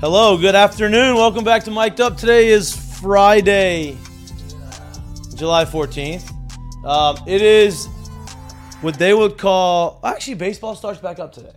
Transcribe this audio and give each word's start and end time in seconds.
Hello, 0.00 0.38
good 0.38 0.54
afternoon. 0.54 1.14
Welcome 1.14 1.44
back 1.44 1.62
to 1.64 1.70
Mic'd 1.70 2.00
Up. 2.00 2.16
Today 2.16 2.48
is 2.48 2.74
Friday, 2.74 3.98
July 5.34 5.66
14th. 5.66 6.32
Um, 6.86 7.18
it 7.26 7.42
is 7.42 7.84
what 8.80 8.94
they 8.98 9.12
would 9.12 9.36
call 9.36 10.00
actually 10.02 10.34
baseball 10.36 10.74
starts 10.74 11.00
back 11.00 11.18
up 11.18 11.32
today. 11.32 11.52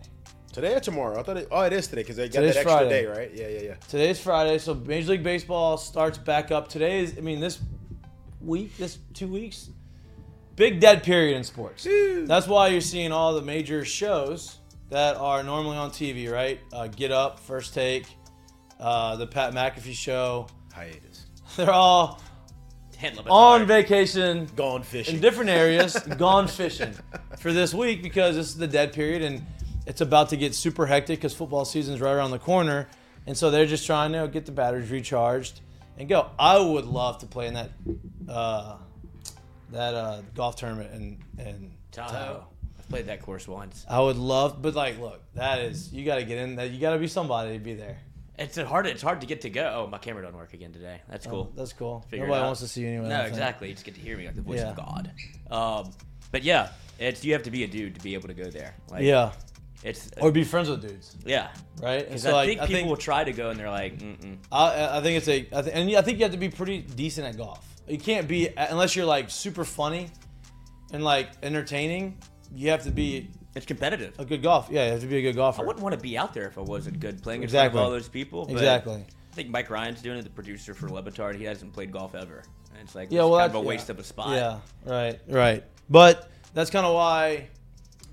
Today 0.51 0.75
or 0.75 0.81
tomorrow? 0.81 1.17
I 1.17 1.23
thought 1.23 1.37
it. 1.37 1.47
Oh, 1.51 1.61
it 1.61 1.71
is 1.71 1.87
today 1.87 2.01
because 2.01 2.17
they 2.17 2.27
got 2.27 2.41
Today's 2.41 2.55
that 2.55 2.59
extra 2.59 2.79
Friday. 2.79 2.89
day, 2.89 3.05
right? 3.05 3.31
Yeah, 3.33 3.47
yeah, 3.47 3.61
yeah. 3.61 3.75
Today's 3.87 4.19
Friday, 4.19 4.57
so 4.57 4.73
Major 4.73 5.11
League 5.11 5.23
Baseball 5.23 5.77
starts 5.77 6.17
back 6.17 6.51
up. 6.51 6.67
Today 6.67 6.99
is, 6.99 7.17
I 7.17 7.21
mean, 7.21 7.39
this 7.39 7.61
week, 8.41 8.75
this 8.75 8.97
two 9.13 9.29
weeks, 9.29 9.69
big 10.57 10.81
dead 10.81 11.01
period 11.01 11.37
in 11.37 11.45
sports. 11.45 11.87
That's 12.25 12.47
why 12.47 12.67
you're 12.67 12.81
seeing 12.81 13.13
all 13.13 13.33
the 13.33 13.41
major 13.41 13.85
shows 13.85 14.57
that 14.89 15.15
are 15.15 15.43
normally 15.43 15.77
on 15.77 15.91
TV, 15.91 16.29
right? 16.29 16.59
Uh, 16.73 16.87
Get 16.87 17.11
Up, 17.13 17.39
First 17.39 17.73
Take, 17.73 18.05
uh, 18.83 19.15
the 19.15 19.25
Pat 19.25 19.53
McAfee 19.53 19.93
Show. 19.93 20.47
Hiatus. 20.73 21.25
They're 21.55 21.71
all 21.71 22.21
on 23.29 23.65
vacation 23.65 24.47
Gone 24.55 24.83
fishing. 24.83 25.15
in 25.15 25.21
different 25.21 25.49
areas, 25.49 25.97
gone 26.17 26.47
fishing 26.47 26.93
for 27.39 27.51
this 27.51 27.73
week 27.73 28.01
because 28.01 28.35
this 28.35 28.47
is 28.47 28.57
the 28.57 28.67
dead 28.67 28.93
period 28.93 29.21
and 29.21 29.45
it's 29.85 29.99
about 30.01 30.29
to 30.29 30.37
get 30.37 30.55
super 30.55 30.85
hectic 30.85 31.19
because 31.19 31.33
football 31.33 31.65
season's 31.65 31.99
right 31.99 32.13
around 32.13 32.31
the 32.31 32.39
corner. 32.39 32.87
And 33.25 33.37
so 33.37 33.51
they're 33.51 33.65
just 33.65 33.85
trying 33.85 34.13
to 34.13 34.27
get 34.27 34.45
the 34.45 34.51
batteries 34.51 34.89
recharged 34.89 35.61
and 35.97 36.07
go. 36.07 36.29
I 36.39 36.59
would 36.59 36.85
love 36.85 37.19
to 37.19 37.25
play 37.25 37.47
in 37.47 37.53
that 37.53 37.71
uh, 38.27 38.77
that 39.71 39.93
uh, 39.93 40.21
golf 40.35 40.55
tournament 40.55 40.93
in, 40.93 41.45
in 41.45 41.71
Tahoe. 41.91 42.45
I've 42.77 42.89
played 42.89 43.07
that 43.07 43.21
course 43.21 43.47
once. 43.47 43.85
I 43.89 43.99
would 43.99 44.17
love, 44.17 44.61
but 44.61 44.75
like, 44.75 44.99
look, 44.99 45.21
that 45.35 45.59
is 45.59 45.91
you 45.93 46.05
got 46.05 46.15
to 46.15 46.23
get 46.23 46.37
in. 46.37 46.55
That 46.55 46.71
you 46.71 46.79
got 46.79 46.93
to 46.93 46.99
be 46.99 47.07
somebody 47.07 47.53
to 47.53 47.59
be 47.59 47.73
there. 47.73 47.97
It's 48.37 48.57
hard. 48.57 48.87
It's 48.87 49.01
hard 49.01 49.21
to 49.21 49.27
get 49.27 49.41
to 49.41 49.49
go. 49.49 49.83
Oh, 49.85 49.87
my 49.89 49.99
camera 49.99 50.23
don't 50.23 50.35
work 50.35 50.53
again 50.53 50.71
today. 50.73 51.01
That's 51.07 51.27
cool. 51.27 51.51
That's 51.55 51.71
cool. 51.73 52.03
Figure 52.09 52.25
Nobody 52.25 52.43
wants 52.45 52.61
to 52.61 52.67
see 52.67 52.81
you 52.81 52.87
anyway. 52.87 53.09
No, 53.09 53.21
exactly. 53.21 53.67
You 53.67 53.73
just 53.75 53.85
get 53.85 53.95
to 53.95 54.01
hear 54.01 54.17
me 54.17 54.25
like 54.25 54.35
the 54.35 54.41
voice 54.41 54.59
Yeah. 54.59 54.69
of 54.71 54.75
God. 54.75 55.11
Um, 55.51 55.91
but 56.31 56.43
yeah, 56.43 56.69
it's 56.97 57.23
you 57.23 57.33
have 57.33 57.43
to 57.43 57.51
be 57.51 57.63
a 57.63 57.67
dude 57.67 57.93
to 57.95 58.01
be 58.01 58.15
able 58.15 58.27
to 58.29 58.33
go 58.33 58.45
there. 58.45 58.73
Like, 58.89 59.03
Yeah, 59.03 59.33
it's 59.83 60.09
or 60.19 60.31
be 60.31 60.43
friends 60.43 60.67
with 60.69 60.81
dudes, 60.81 61.15
yeah. 61.25 61.49
right? 61.79 62.05
Because 62.07 62.23
so 62.23 62.31
I 62.31 62.33
like, 62.33 62.47
think 62.47 62.61
I 62.61 62.65
people 62.65 62.75
think 62.79 62.89
will 62.89 62.97
try 62.97 63.23
to 63.23 63.31
go 63.33 63.51
and 63.51 63.59
they're 63.59 63.69
like, 63.69 63.99
Mm-mm. 63.99 64.37
I, 64.51 64.97
I 64.97 65.01
think 65.01 65.17
it's 65.17 65.27
a, 65.27 65.47
I 65.55 65.61
th- 65.61 65.75
and 65.75 65.95
I 65.95 66.01
think 66.01 66.17
you 66.17 66.23
have 66.23 66.31
to 66.31 66.37
be 66.39 66.49
pretty 66.49 66.79
decent 66.81 67.27
at 67.27 67.37
golf. 67.37 67.63
You 67.87 67.99
can't 67.99 68.27
be 68.27 68.49
unless 68.57 68.95
you're 68.95 69.05
like 69.05 69.29
super 69.29 69.63
funny 69.63 70.09
and 70.91 71.03
like 71.03 71.29
entertaining. 71.43 72.17
You 72.55 72.71
have 72.71 72.83
to 72.83 72.91
be 72.91 73.29
it's 73.55 73.65
competitive. 73.65 74.19
a 74.19 74.25
good 74.25 74.41
golf. 74.41 74.67
Yeah, 74.71 74.85
you 74.85 74.91
have 74.93 75.01
to 75.01 75.07
be 75.07 75.17
a 75.17 75.21
good 75.21 75.35
golfer. 75.35 75.61
I 75.61 75.65
wouldn't 75.65 75.83
want 75.83 75.93
to 75.95 76.01
be 76.01 76.17
out 76.17 76.33
there 76.33 76.47
if 76.47 76.57
I 76.57 76.61
wasn't 76.61 76.99
good 76.99 77.21
playing 77.21 77.41
in 77.41 77.43
Exactly. 77.43 77.75
front 77.77 77.85
of 77.85 77.85
all 77.85 77.91
those 77.91 78.09
people. 78.09 78.47
exactly. 78.49 78.95
I 79.31 79.35
think 79.35 79.49
Mike 79.49 79.69
Ryan's 79.69 80.01
doing 80.01 80.17
it, 80.19 80.23
the 80.23 80.29
producer 80.29 80.73
for 80.73 80.89
Le 80.89 81.01
Batard. 81.01 81.35
He 81.35 81.43
hasn't 81.43 81.73
played 81.73 81.91
golf 81.91 82.13
ever. 82.15 82.43
And 82.73 82.81
it's 82.83 82.93
like 82.95 83.11
Yeah, 83.11 83.21
it's 83.21 83.29
well, 83.29 83.39
kind 83.39 83.49
of 83.51 83.55
a 83.55 83.61
waste 83.61 83.87
yeah. 83.89 83.93
of 83.93 83.99
a 83.99 84.03
spot. 84.03 84.29
Yeah, 84.31 84.59
right, 84.85 85.19
right. 85.27 85.63
But 85.89 86.29
that's 86.53 86.69
kind 86.69 86.85
of 86.85 86.93
why, 86.93 87.47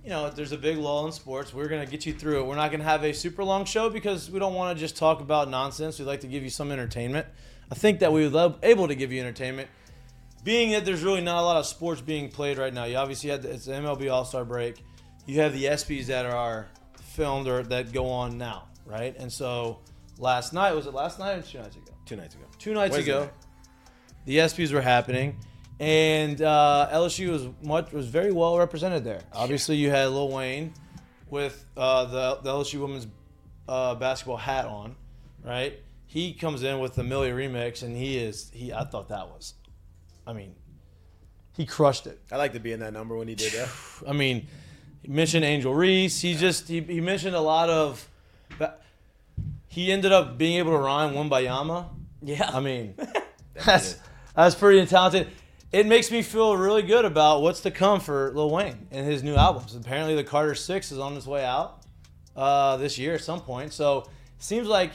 you 0.02 0.10
know, 0.10 0.30
there's 0.30 0.52
a 0.52 0.56
big 0.58 0.78
lull 0.78 1.06
in 1.06 1.12
sports. 1.12 1.52
We're 1.52 1.68
gonna 1.68 1.86
get 1.86 2.06
you 2.06 2.12
through 2.14 2.40
it. 2.40 2.46
We're 2.46 2.56
not 2.56 2.70
gonna 2.70 2.84
have 2.84 3.04
a 3.04 3.12
super 3.12 3.44
long 3.44 3.64
show 3.66 3.90
because 3.90 4.30
we 4.30 4.38
don't 4.38 4.54
want 4.54 4.76
to 4.76 4.80
just 4.80 4.96
talk 4.96 5.20
about 5.20 5.50
nonsense. 5.50 5.98
We'd 5.98 6.06
like 6.06 6.20
to 6.20 6.26
give 6.26 6.42
you 6.42 6.50
some 6.50 6.72
entertainment. 6.72 7.26
I 7.70 7.74
think 7.74 8.00
that 8.00 8.12
we 8.12 8.22
would 8.24 8.32
love 8.32 8.58
able 8.62 8.88
to 8.88 8.94
give 8.94 9.12
you 9.12 9.20
entertainment, 9.20 9.68
being 10.42 10.72
that 10.72 10.84
there's 10.86 11.02
really 11.02 11.20
not 11.20 11.38
a 11.40 11.44
lot 11.44 11.56
of 11.58 11.66
sports 11.66 12.00
being 12.00 12.30
played 12.30 12.56
right 12.58 12.72
now. 12.72 12.84
You 12.84 12.96
obviously 12.96 13.30
had 13.30 13.42
the, 13.42 13.50
it's 13.52 13.66
the 13.66 13.72
MLB 13.72 14.10
All 14.10 14.24
Star 14.24 14.44
break. 14.44 14.82
You 15.26 15.40
have 15.40 15.52
the 15.52 15.64
ESPYS 15.64 16.06
that 16.06 16.26
are 16.26 16.68
filmed 17.00 17.46
or 17.48 17.62
that 17.64 17.92
go 17.92 18.06
on 18.06 18.38
now, 18.38 18.64
right? 18.84 19.14
And 19.18 19.32
so 19.32 19.80
last 20.18 20.52
night 20.52 20.72
was 20.72 20.86
it 20.86 20.94
last 20.94 21.18
night 21.18 21.38
or 21.38 21.42
two 21.42 21.58
nights 21.58 21.76
ago? 21.76 21.92
Two 22.06 22.16
nights 22.16 22.34
ago. 22.34 22.44
two 22.58 22.74
nights 22.74 22.92
Wednesday 22.92 23.12
ago, 23.12 23.20
night. 23.20 23.32
the 24.24 24.38
ESPYS 24.38 24.72
were 24.72 24.80
happening, 24.80 25.36
and 25.78 26.40
uh, 26.42 26.88
LSU 26.92 27.30
was 27.30 27.48
much 27.62 27.92
was 27.92 28.06
very 28.06 28.32
well 28.32 28.58
represented 28.58 29.04
there. 29.04 29.20
Obviously, 29.32 29.76
you 29.76 29.90
had 29.90 30.08
Lil 30.08 30.30
Wayne 30.30 30.72
with 31.28 31.64
uh, 31.76 32.04
the, 32.06 32.40
the 32.42 32.50
LSU 32.50 32.80
women's 32.80 33.06
uh, 33.68 33.94
basketball 33.94 34.36
hat 34.36 34.66
on, 34.66 34.96
right? 35.44 35.78
He 36.06 36.34
comes 36.34 36.64
in 36.64 36.80
with 36.80 36.94
the 36.94 37.02
Milli 37.02 37.32
remix, 37.32 37.82
and 37.82 37.96
he 37.96 38.18
is 38.18 38.50
he. 38.52 38.72
I 38.72 38.84
thought 38.84 39.08
that 39.10 39.28
was, 39.28 39.54
I 40.26 40.32
mean, 40.32 40.54
he 41.56 41.66
crushed 41.66 42.06
it. 42.06 42.18
I 42.32 42.36
like 42.36 42.52
to 42.54 42.60
be 42.60 42.72
in 42.72 42.80
that 42.80 42.92
number 42.92 43.16
when 43.16 43.28
he 43.28 43.34
did 43.34 43.52
that. 43.52 43.68
I 44.08 44.12
mean, 44.12 44.48
he 45.02 45.08
mentioned 45.08 45.44
Angel 45.44 45.74
Reese. 45.74 46.20
He 46.20 46.34
just 46.34 46.68
he, 46.68 46.80
he 46.80 47.00
mentioned 47.00 47.34
a 47.34 47.40
lot 47.40 47.70
of. 47.70 48.06
He 49.68 49.92
ended 49.92 50.10
up 50.10 50.36
being 50.36 50.58
able 50.58 50.72
to 50.72 50.78
rhyme 50.78 51.14
Wembanyama. 51.14 51.88
Yeah. 52.22 52.50
I 52.52 52.58
mean, 52.58 52.94
that's 53.64 53.96
that's 54.34 54.54
pretty 54.54 54.84
talented. 54.86 55.28
It 55.72 55.86
makes 55.86 56.10
me 56.10 56.22
feel 56.22 56.56
really 56.56 56.82
good 56.82 57.04
about 57.04 57.42
what's 57.42 57.60
to 57.60 57.70
come 57.70 58.00
for 58.00 58.32
Lil 58.32 58.50
Wayne 58.50 58.88
and 58.90 59.06
his 59.06 59.22
new 59.22 59.36
albums. 59.36 59.76
Apparently, 59.76 60.16
the 60.16 60.24
Carter 60.24 60.56
Six 60.56 60.90
is 60.90 60.98
on 60.98 61.16
its 61.16 61.26
way 61.26 61.44
out 61.44 61.82
uh, 62.36 62.76
this 62.78 62.98
year 62.98 63.14
at 63.14 63.20
some 63.20 63.40
point. 63.40 63.72
So 63.72 64.08
seems 64.38 64.66
like 64.66 64.90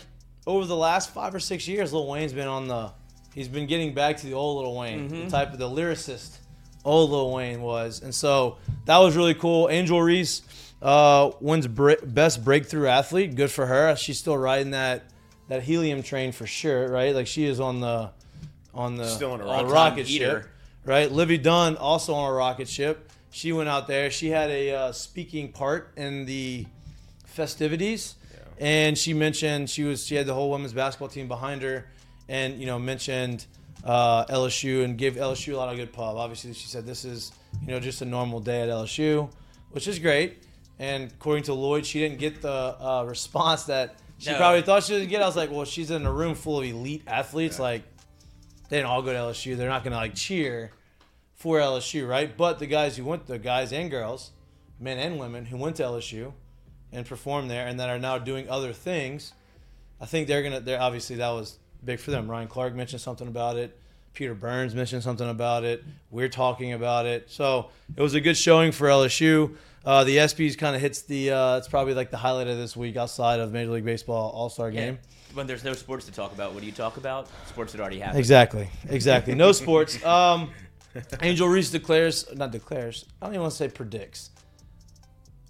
over 0.46 0.66
the 0.66 0.76
last 0.76 1.12
five 1.12 1.34
or 1.34 1.40
six 1.40 1.68
years, 1.68 1.94
Lil 1.94 2.08
Wayne's 2.08 2.34
been 2.34 2.48
on 2.48 2.68
the. 2.68 2.92
He's 3.34 3.48
been 3.48 3.68
getting 3.68 3.94
back 3.94 4.18
to 4.18 4.28
the 4.28 4.34
old 4.34 4.64
Lil 4.64 4.76
Wayne, 4.76 5.08
the 5.08 5.30
type 5.30 5.52
of 5.52 5.60
the 5.60 5.70
lyricist 5.70 6.38
old 6.86 7.10
Lil 7.12 7.32
Wayne 7.34 7.62
was, 7.62 8.02
and 8.02 8.14
so 8.16 8.58
that 8.86 8.98
was 9.00 9.16
really 9.18 9.34
cool. 9.34 9.68
Angel 9.70 10.02
Reese 10.02 10.44
uh, 10.82 11.32
wins 11.42 11.68
bre- 11.68 11.94
best 12.06 12.44
breakthrough 12.46 12.88
athlete. 12.88 13.36
Good 13.36 13.52
for 13.52 13.66
her. 13.66 13.96
She's 13.96 14.18
still 14.20 14.38
riding 14.38 14.72
that 14.72 15.04
that 15.48 15.64
helium 15.64 16.02
train 16.04 16.32
for 16.32 16.48
sure, 16.48 16.88
right? 16.90 17.14
Like 17.14 17.28
she 17.28 17.46
is 17.46 17.60
on 17.60 17.80
the 17.82 18.12
on 18.74 18.96
the 18.96 19.08
Still 19.08 19.32
on 19.32 19.42
a 19.42 19.46
rocket, 19.46 19.68
rocket. 19.72 20.08
ship, 20.08 20.46
right? 20.86 21.12
Livvy 21.12 21.38
Dunne 21.38 21.76
also 21.78 22.14
on 22.14 22.30
a 22.30 22.34
rocket 22.34 22.68
ship. 22.70 23.12
She 23.32 23.52
went 23.52 23.68
out 23.70 23.88
there. 23.88 24.10
She 24.12 24.30
had 24.30 24.50
a 24.50 24.72
uh, 24.76 24.92
speaking 24.92 25.52
part 25.52 25.92
in 25.98 26.26
the 26.26 26.66
festivities, 27.26 28.16
and 28.60 28.98
she 28.98 29.14
mentioned 29.14 29.70
she 29.70 29.84
was 29.84 30.06
she 30.06 30.16
had 30.16 30.26
the 30.26 30.34
whole 30.34 30.50
women's 30.52 30.74
basketball 30.74 31.10
team 31.10 31.28
behind 31.28 31.62
her, 31.62 31.86
and 32.30 32.60
you 32.60 32.66
know 32.66 32.80
mentioned 32.80 33.46
uh, 33.86 34.26
LSU 34.26 34.84
and 34.84 34.98
gave 34.98 35.16
LSU 35.16 35.54
a 35.54 35.58
lot 35.58 35.70
of 35.70 35.78
good 35.78 35.94
pub. 35.94 36.18
Obviously, 36.18 36.54
she 36.54 36.68
said 36.68 36.86
this 36.86 37.06
is 37.06 37.32
you 37.62 37.68
know 37.68 37.80
just 37.80 38.02
a 38.02 38.06
normal 38.06 38.40
day 38.40 38.62
at 38.62 38.70
LSU, 38.70 39.30
which 39.72 39.88
is 39.88 40.00
great. 40.00 40.44
And 40.80 41.12
according 41.12 41.44
to 41.44 41.54
Lloyd, 41.54 41.86
she 41.86 42.00
didn't 42.00 42.20
get 42.20 42.42
the 42.42 42.52
uh, 42.52 43.06
response 43.08 43.64
that 43.66 43.96
she 44.18 44.32
No. 44.32 44.38
probably 44.38 44.62
thought 44.62 44.84
she 44.84 44.94
would 44.94 45.08
get. 45.08 45.22
I 45.22 45.26
was 45.26 45.36
like, 45.38 45.52
well, 45.52 45.64
she's 45.66 45.90
in 45.92 46.06
a 46.06 46.12
room 46.12 46.36
full 46.36 46.60
of 46.60 46.66
elite 46.66 47.04
athletes. 47.08 47.60
Like, 47.60 47.84
they 48.70 48.78
didn't 48.78 48.90
all 48.90 49.02
go 49.02 49.14
to 49.14 49.20
LSU. 49.20 49.56
They're 49.56 49.70
not 49.70 49.84
gonna 49.84 49.96
like 49.96 50.16
cheer 50.16 50.72
for 51.34 51.60
LSU, 51.60 52.08
right? 52.08 52.36
But 52.36 52.60
the 52.60 52.66
guys 52.68 52.98
who 52.98 53.06
went, 53.06 53.28
the 53.28 53.38
guys 53.38 53.72
and 53.72 53.90
girls, 53.92 54.32
men 54.80 54.98
and 54.98 55.18
women 55.20 55.46
who 55.46 55.58
went 55.58 55.76
to 55.78 55.84
LSU 55.84 56.34
and 56.92 57.06
performed 57.06 57.50
there, 57.52 57.68
and 57.68 57.80
that 57.80 57.90
are 57.90 58.00
now 58.00 58.18
doing 58.18 58.50
other 58.50 58.74
things, 58.74 59.34
I 60.02 60.06
think 60.08 60.28
they're 60.28 60.44
gonna. 60.44 60.60
They're 60.60 60.82
obviously 60.82 61.18
that 61.18 61.30
was 61.30 61.58
big 61.86 62.00
for 62.00 62.12
them. 62.12 62.30
Ryan 62.30 62.48
Clark 62.48 62.74
mentioned 62.76 63.02
something 63.02 63.28
about 63.28 63.58
it. 63.58 63.80
Peter 64.14 64.34
Burns 64.34 64.74
mentioned 64.74 65.04
something 65.04 65.30
about 65.30 65.64
it. 65.66 65.84
We're 66.10 66.30
talking 66.30 66.72
about 66.74 67.06
it. 67.06 67.30
So 67.30 67.70
it 67.96 68.02
was 68.02 68.14
a 68.14 68.22
good 68.22 68.38
showing 68.38 68.72
for 68.72 68.88
LSU. 68.88 69.56
Uh, 69.84 70.04
the 70.04 70.18
ESPYS 70.18 70.58
kind 70.58 70.76
of 70.76 70.82
hits 70.82 71.02
the. 71.04 71.32
Uh, 71.32 71.58
it's 71.58 71.68
probably 71.68 71.94
like 71.94 72.10
the 72.12 72.18
highlight 72.18 72.48
of 72.48 72.58
this 72.58 72.76
week 72.76 72.96
outside 72.98 73.40
of 73.40 73.52
Major 73.52 73.72
League 73.72 73.86
Baseball 73.86 74.32
All 74.32 74.50
Star 74.50 74.70
Yeah. 74.70 74.86
Game. 74.86 75.00
When 75.34 75.48
there's 75.48 75.66
no 75.66 75.74
sports 75.74 76.06
to 76.06 76.14
talk 76.14 76.32
about, 76.32 76.54
what 76.54 76.62
do 76.62 76.66
you 76.66 76.72
talk 76.72 76.96
about? 76.98 77.28
Sports 77.48 77.74
that 77.74 77.82
already 77.82 78.00
happened. 78.00 78.20
Exactly. 78.20 78.70
Exactly. 78.88 79.36
No 79.36 79.52
sports. 79.64 80.04
Um, 80.06 80.50
Angel 81.22 81.48
Reese 81.50 81.70
declares, 81.72 82.26
not 82.34 82.52
declares. 82.52 83.06
I 83.22 83.26
don't 83.26 83.34
even 83.34 83.42
want 83.42 83.52
to 83.52 83.58
say 83.58 83.68
predicts. 83.68 84.30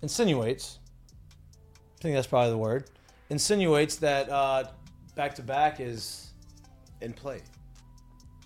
Insinuates. 0.02 0.80
I 2.00 2.02
think 2.02 2.16
that's 2.16 2.28
probably 2.28 2.50
the 2.50 2.58
word. 2.58 2.86
Insinuates 3.30 3.98
that 3.98 4.30
uh, 4.30 4.66
back 5.16 5.36
to 5.36 5.42
back 5.44 5.80
is 5.80 6.25
In 7.02 7.14
play. 7.14 7.42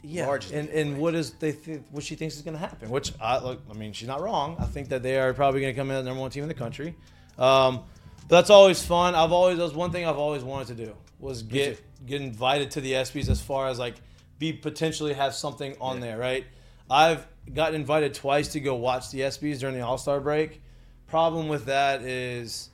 yeah, 0.04 0.26
Largely 0.26 0.58
and 0.58 0.70
and 0.70 0.98
what 0.98 1.16
is 1.16 1.32
they 1.34 1.52
th- 1.52 1.82
what 1.92 2.04
she 2.04 2.16
thinks 2.16 2.36
is 2.36 2.42
going 2.42 2.56
to 2.56 2.60
happen? 2.60 2.90
Which 2.90 3.14
I 3.22 3.40
look. 3.40 3.62
I 3.70 3.74
mean, 3.74 3.94
she's 3.94 4.08
not 4.08 4.22
wrong. 4.22 4.56
I 4.60 4.66
think 4.66 4.90
that 4.90 5.04
they 5.04 5.20
are 5.20 5.34
probably 5.34 5.62
going 5.62 5.74
to 5.74 5.80
come 5.80 5.92
in 5.92 6.04
number 6.06 6.20
one 6.20 6.32
team 6.32 6.44
in 6.44 6.50
the 6.50 6.56
country. 6.56 6.96
Um, 7.38 7.84
but 8.28 8.36
that's 8.38 8.50
always 8.50 8.84
fun. 8.84 9.16
I've 9.16 9.32
always 9.32 9.58
that 9.58 9.64
was 9.64 9.74
one 9.74 9.92
thing 9.92 10.06
I've 10.06 10.18
always 10.18 10.44
wanted 10.44 10.68
to 10.78 10.86
do 10.86 10.96
was 11.20 11.44
get 11.44 11.82
get 12.06 12.22
invited 12.22 12.72
to 12.72 12.82
the 12.82 12.94
ESPYS 12.94 13.30
as 13.30 13.42
far 13.42 13.68
as 13.68 13.78
like 13.80 13.96
be 14.40 14.54
potentially 14.54 15.14
have 15.14 15.34
something 15.34 15.76
on 15.82 16.00
there, 16.00 16.18
right? 16.18 16.46
I've 16.90 17.28
gotten 17.54 17.76
invited 17.76 18.14
twice 18.14 18.50
to 18.50 18.60
go 18.60 18.76
watch 18.76 19.12
the 19.12 19.22
ESPYS 19.22 19.60
during 19.60 19.76
the 19.76 19.82
All 19.82 19.98
Star 19.98 20.20
break. 20.20 20.62
Problem 21.08 21.48
with 21.48 21.66
that 21.66 22.02
is 22.04 22.70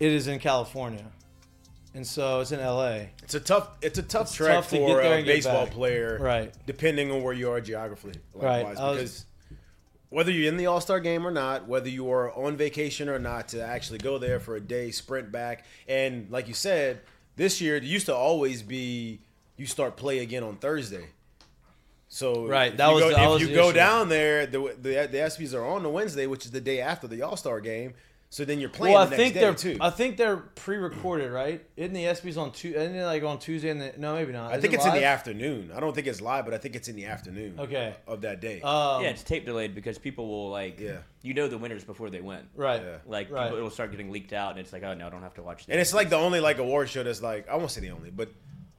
it 0.00 0.12
is 0.12 0.26
in 0.26 0.38
California, 0.40 1.04
and 1.94 2.06
so 2.06 2.40
it's 2.40 2.52
in 2.52 2.60
LA. 2.60 3.06
It's 3.22 3.34
a 3.34 3.40
tough. 3.40 3.68
It's 3.82 3.98
a 3.98 4.02
tough 4.02 4.28
It's 4.28 4.34
track 4.34 4.54
tough 4.54 4.70
for 4.70 5.00
a 5.00 5.22
baseball 5.22 5.64
back. 5.66 5.74
player, 5.74 6.18
Right. 6.20 6.52
Depending 6.66 7.10
on 7.10 7.22
where 7.22 7.34
you 7.34 7.50
are 7.50 7.60
geographically, 7.60 8.20
Right. 8.34 8.64
likewise, 8.64 8.78
was- 8.78 8.96
because 8.96 9.24
whether 10.10 10.30
you're 10.30 10.48
in 10.48 10.56
the 10.58 10.66
All 10.66 10.80
Star 10.80 11.00
game 11.00 11.26
or 11.26 11.30
not, 11.30 11.66
whether 11.68 11.88
you 11.88 12.10
are 12.10 12.32
on 12.32 12.56
vacation 12.56 13.08
or 13.08 13.18
not, 13.18 13.48
to 13.48 13.62
actually 13.62 13.98
go 13.98 14.18
there 14.18 14.40
for 14.40 14.56
a 14.56 14.60
day, 14.60 14.90
sprint 14.90 15.32
back, 15.32 15.64
and 15.88 16.30
like 16.30 16.48
you 16.48 16.54
said, 16.54 17.00
This 17.34 17.62
year, 17.62 17.76
it 17.76 17.82
used 17.82 18.04
to 18.06 18.14
always 18.14 18.62
be 18.62 19.20
you 19.56 19.64
start 19.64 19.96
play 19.96 20.18
again 20.18 20.42
on 20.42 20.56
Thursday. 20.56 21.06
So 22.08 22.46
Right, 22.46 22.72
if 22.72 22.76
that 22.76 22.88
you 22.88 22.94
was 22.94 23.04
go, 23.04 23.10
that 23.10 23.22
if 23.24 23.30
was 23.30 23.40
you 23.42 23.54
go 23.54 23.68
issue. 23.68 23.72
down 23.74 24.08
there, 24.10 24.44
the, 24.44 24.58
the 24.78 25.08
the 25.10 25.18
ESPYS 25.18 25.54
are 25.54 25.64
on 25.64 25.82
the 25.82 25.88
Wednesday, 25.88 26.26
which 26.26 26.44
is 26.44 26.50
the 26.50 26.60
day 26.60 26.80
after 26.82 27.06
the 27.08 27.22
All 27.22 27.38
Star 27.38 27.58
game. 27.62 27.94
So 28.32 28.46
then 28.46 28.60
you're 28.60 28.70
playing 28.70 28.94
Well, 28.94 29.02
I 29.02 29.06
the 29.10 29.16
think 29.16 29.34
day 29.34 29.40
they're 29.40 29.54
too. 29.54 29.76
I 29.78 29.90
think 29.90 30.16
they're 30.16 30.38
pre-recorded, 30.38 31.30
right? 31.30 31.62
Isn't 31.76 31.92
the 31.92 32.04
ESPYS 32.04 32.38
on 32.38 32.50
two? 32.52 32.70
Isn't 32.70 32.96
it 32.96 33.04
like 33.04 33.22
on 33.22 33.38
Tuesday? 33.38 33.68
And 33.68 33.78
the, 33.78 33.92
no, 33.98 34.14
maybe 34.14 34.32
not. 34.32 34.50
I 34.50 34.56
Is 34.56 34.62
think 34.62 34.72
it 34.72 34.76
it's 34.76 34.86
in 34.86 34.94
the 34.94 35.04
afternoon. 35.04 35.70
I 35.76 35.80
don't 35.80 35.94
think 35.94 36.06
it's 36.06 36.22
live, 36.22 36.46
but 36.46 36.54
I 36.54 36.56
think 36.56 36.74
it's 36.74 36.88
in 36.88 36.96
the 36.96 37.04
afternoon. 37.04 37.56
Okay. 37.58 37.94
Of 38.06 38.22
that 38.22 38.40
day. 38.40 38.62
Um, 38.62 39.02
yeah, 39.02 39.10
it's 39.10 39.22
tape 39.22 39.44
delayed 39.44 39.74
because 39.74 39.98
people 39.98 40.28
will 40.28 40.48
like. 40.48 40.80
Yeah. 40.80 41.00
You 41.20 41.34
know 41.34 41.46
the 41.46 41.58
winners 41.58 41.84
before 41.84 42.08
they 42.08 42.22
win. 42.22 42.48
right. 42.56 42.80
Yeah. 42.82 42.96
Like 43.04 43.30
Right. 43.30 43.44
people, 43.44 43.58
it'll 43.58 43.68
start 43.68 43.90
getting 43.90 44.10
leaked 44.10 44.32
out, 44.32 44.52
and 44.52 44.60
it's 44.60 44.72
like, 44.72 44.82
oh 44.82 44.94
no, 44.94 45.06
I 45.06 45.10
don't 45.10 45.22
have 45.22 45.34
to 45.34 45.42
watch. 45.42 45.66
and 45.68 45.78
it's 45.78 45.92
like 45.92 46.08
the 46.08 46.16
only 46.16 46.40
like 46.40 46.56
award 46.56 46.88
show 46.88 47.02
that's 47.02 47.20
like 47.20 47.50
I 47.50 47.56
won't 47.56 47.70
say 47.70 47.82
the 47.82 47.90
only, 47.90 48.10
but 48.10 48.30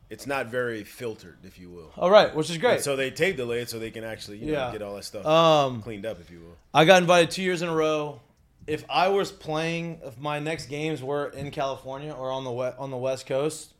it's 0.10 0.26
not 0.26 0.48
very 0.48 0.84
filtered, 0.84 1.38
if 1.44 1.60
you 1.60 1.70
will. 1.70 1.92
All 1.96 2.10
right, 2.10 2.34
which 2.36 2.50
is 2.50 2.58
great. 2.58 2.82
So 2.82 2.96
they 2.96 3.12
tape 3.12 3.38
delayed 3.38 3.70
so 3.70 3.78
they 3.78 3.92
can 3.92 4.04
actually 4.04 4.38
you 4.40 4.48
know 4.48 4.54
Yeah. 4.54 4.72
get 4.72 4.82
all 4.82 4.96
that 4.96 5.06
stuff 5.06 5.28
Um, 5.28 5.84
cleaned 5.84 6.08
up, 6.08 6.20
if 6.20 6.32
you 6.32 6.40
will. 6.40 6.58
I 6.74 6.86
got 6.86 7.04
invited 7.04 7.30
two 7.30 7.44
years 7.44 7.62
in 7.62 7.70
a 7.70 7.76
row. 7.76 8.20
If 8.68 8.86
I 8.90 9.10
was 9.10 9.32
playing, 9.32 10.00
if 10.04 10.18
my 10.18 10.40
next 10.40 10.68
games 10.68 11.02
were 11.04 11.28
in 11.30 11.52
California 11.52 12.12
or 12.14 12.32
on 12.32 12.44
the 12.44 12.52
we- 12.52 12.66
on 12.78 12.92
the 12.92 12.98
West 12.98 13.26
Coast, 13.26 13.74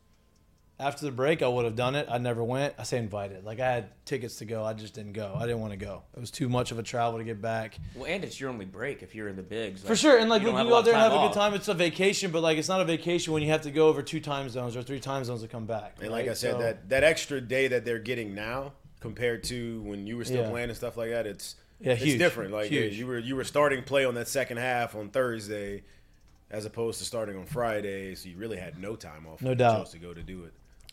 after 0.78 1.06
the 1.06 1.12
break, 1.12 1.40
I 1.40 1.46
would 1.48 1.64
have 1.64 1.76
done 1.76 1.94
it. 1.94 2.08
I 2.10 2.18
never 2.18 2.42
went. 2.42 2.74
I 2.78 2.82
say 2.82 2.98
invited. 2.98 3.44
Like 3.44 3.60
I 3.60 3.70
had 3.72 3.86
tickets 4.04 4.36
to 4.36 4.44
go, 4.44 4.64
I 4.64 4.72
just 4.72 4.92
didn't 4.92 5.12
go. 5.12 5.32
I 5.38 5.42
didn't 5.46 5.60
want 5.60 5.72
to 5.72 5.76
go. 5.78 6.02
It 6.16 6.20
was 6.20 6.32
too 6.32 6.48
much 6.48 6.72
of 6.72 6.78
a 6.78 6.82
travel 6.82 7.18
to 7.18 7.24
get 7.24 7.40
back. 7.40 7.78
Well, 7.94 8.06
and 8.06 8.24
it's 8.24 8.40
your 8.40 8.50
only 8.50 8.64
break 8.64 9.02
if 9.02 9.14
you're 9.14 9.28
in 9.28 9.36
the 9.36 9.42
bigs. 9.42 9.82
For 9.82 9.94
sure, 9.94 10.18
and 10.18 10.28
like 10.28 10.42
you 10.42 10.48
we 10.48 10.52
don't 10.52 10.62
can 10.62 10.68
go 10.68 10.76
out 10.78 10.84
there 10.84 10.94
and 10.94 11.02
have 11.02 11.12
time 11.12 11.22
a 11.24 11.28
good 11.28 11.34
time. 11.34 11.54
It's 11.54 11.68
a 11.68 11.74
vacation, 11.74 12.32
but 12.32 12.42
like 12.42 12.58
it's 12.58 12.68
not 12.68 12.80
a 12.80 12.84
vacation 12.84 13.32
when 13.32 13.42
you 13.42 13.50
have 13.50 13.62
to 13.62 13.70
go 13.70 13.86
over 13.88 14.02
two 14.02 14.20
time 14.20 14.48
zones 14.50 14.76
or 14.76 14.82
three 14.82 15.00
time 15.00 15.24
zones 15.24 15.42
to 15.42 15.48
come 15.48 15.64
back. 15.66 15.96
And 16.02 16.10
like? 16.10 16.28
I 16.28 16.34
said, 16.34 16.52
So- 16.54 16.58
that 16.58 16.88
that 16.88 17.04
extra 17.04 17.40
day 17.40 17.68
that 17.68 17.84
they're 17.84 17.98
getting 18.00 18.34
now 18.34 18.72
compared 19.00 19.44
to 19.44 19.80
when 19.82 20.06
you 20.08 20.16
were 20.16 20.24
still 20.24 20.42
Yeah. 20.42 20.50
playing 20.50 20.70
and 20.70 20.76
stuff 20.76 20.96
like 20.96 21.10
that, 21.10 21.26
it's 21.26 21.54
Yeah, 21.80 21.92
it's 21.92 22.02
huge. 22.02 22.18
different. 22.18 22.52
Like 22.52 22.70
Huge. 22.70 22.98
you 22.98 23.06
were 23.06 23.18
you 23.18 23.36
were 23.36 23.44
starting 23.44 23.82
play 23.82 24.04
on 24.04 24.14
that 24.14 24.28
second 24.28 24.56
half 24.58 24.94
on 24.94 25.10
Thursday, 25.10 25.82
as 26.50 26.64
opposed 26.64 26.98
to 27.00 27.04
starting 27.04 27.36
on 27.36 27.44
Friday, 27.46 28.14
so 28.14 28.28
you 28.28 28.36
really 28.36 28.56
had 28.56 28.78
no 28.78 28.96
time 28.96 29.26
off. 29.26 29.42
No 29.42 29.54
doubt. 29.54 29.90
to 29.90 29.98
go 29.98 30.14
to 30.14 30.22
do 30.22 30.44
it. 30.44 30.52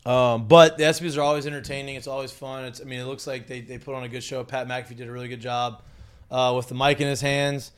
Um, 0.10 0.48
but 0.48 0.78
the 0.78 0.84
ESPYS 0.86 1.18
are 1.18 1.22
always 1.22 1.46
entertaining. 1.46 1.96
It's 1.96 2.08
always 2.08 2.32
fun. 2.32 2.66
It's 2.66 2.82
I 2.82 2.86
mean, 2.86 3.00
it 3.00 3.06
looks 3.06 3.28
like 3.28 3.46
they, 3.48 3.62
they 3.62 3.78
put 3.78 3.94
on 3.94 4.04
a 4.04 4.10
good 4.10 4.24
show. 4.24 4.44
Pat 4.44 4.68
McAfee 4.68 4.96
did 4.96 5.08
a 5.08 5.12
really 5.12 5.28
good 5.28 5.42
job 5.42 5.84
uh, 6.32 6.54
with 6.56 6.68
the 6.68 6.74
mic 6.76 7.00
in 7.00 7.08
his 7.08 7.22
hands. 7.22 7.72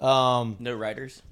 Um, 0.00 0.56
No 0.58 0.74
writers. 0.74 1.22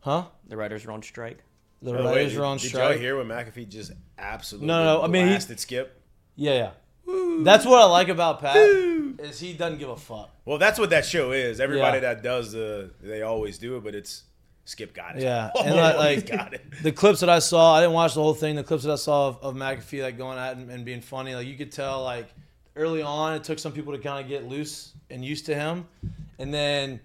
huh? 0.00 0.24
The 0.48 0.56
writers 0.58 0.84
are 0.84 0.92
on 0.92 1.02
strike. 1.02 1.38
The 1.80 1.92
By 1.92 1.96
the 1.98 2.04
way, 2.04 2.10
writers 2.16 2.32
did- 2.32 2.40
are 2.40 2.44
on 2.44 2.58
did 2.58 2.68
strike. 2.68 2.90
y'all 2.90 2.98
hear 2.98 3.16
when 3.16 3.26
McAfee 3.28 3.68
just 3.68 3.92
absolutely 4.18 4.66
No, 4.68 4.84
no, 4.84 4.98
no, 4.98 5.02
I 5.04 5.06
mean, 5.08 5.24
he- 5.26 5.30
blasted 5.32 5.58
Skip? 5.58 5.98
Yeah, 6.36 6.52
yeah. 6.54 6.70
That's 7.06 7.64
what 7.64 7.80
I 7.80 7.84
like 7.84 8.08
about 8.08 8.40
Pat 8.40 8.56
is 8.56 9.38
he 9.40 9.52
doesn't 9.52 9.78
give 9.78 9.88
a 9.88 9.96
fuck. 9.96 10.30
Well, 10.44 10.58
that's 10.58 10.78
what 10.78 10.90
that 10.90 11.04
show 11.04 11.32
is. 11.32 11.60
Everybody 11.60 11.96
Yeah. 11.98 12.14
that 12.14 12.22
does 12.22 12.52
the, 12.52 12.90
they 13.02 13.22
always 13.22 13.58
do 13.58 13.76
it, 13.76 13.84
but 13.84 13.94
it's 13.94 14.24
Skip 14.64 14.94
got 14.94 15.16
it. 15.16 15.22
Yeah, 15.22 15.50
and 15.64 15.74
like, 15.76 16.14
he's 16.20 16.22
got 16.30 16.54
it. 16.54 16.62
the 16.82 16.92
clips 16.92 17.20
that 17.20 17.28
I 17.28 17.40
saw, 17.40 17.74
I 17.74 17.80
didn't 17.80 17.94
watch 17.94 18.14
the 18.14 18.22
whole 18.22 18.34
thing. 18.34 18.54
The 18.54 18.62
clips 18.62 18.84
that 18.84 18.92
I 18.92 18.96
saw 18.96 19.28
of, 19.28 19.38
of 19.42 19.54
McAfee 19.54 20.02
like 20.02 20.16
going 20.16 20.38
at 20.38 20.56
and, 20.56 20.70
and 20.70 20.84
being 20.84 21.00
funny, 21.00 21.34
like 21.34 21.46
you 21.48 21.56
could 21.56 21.72
tell 21.72 22.02
like 22.04 22.28
early 22.76 23.02
on, 23.02 23.34
it 23.34 23.42
took 23.44 23.58
some 23.58 23.72
people 23.72 23.92
to 23.92 23.98
kind 23.98 24.22
of 24.22 24.28
get 24.28 24.44
loose 24.48 24.92
and 25.10 25.24
used 25.24 25.46
to 25.46 25.54
him, 25.56 25.86
and 26.38 26.54
then 26.54 27.00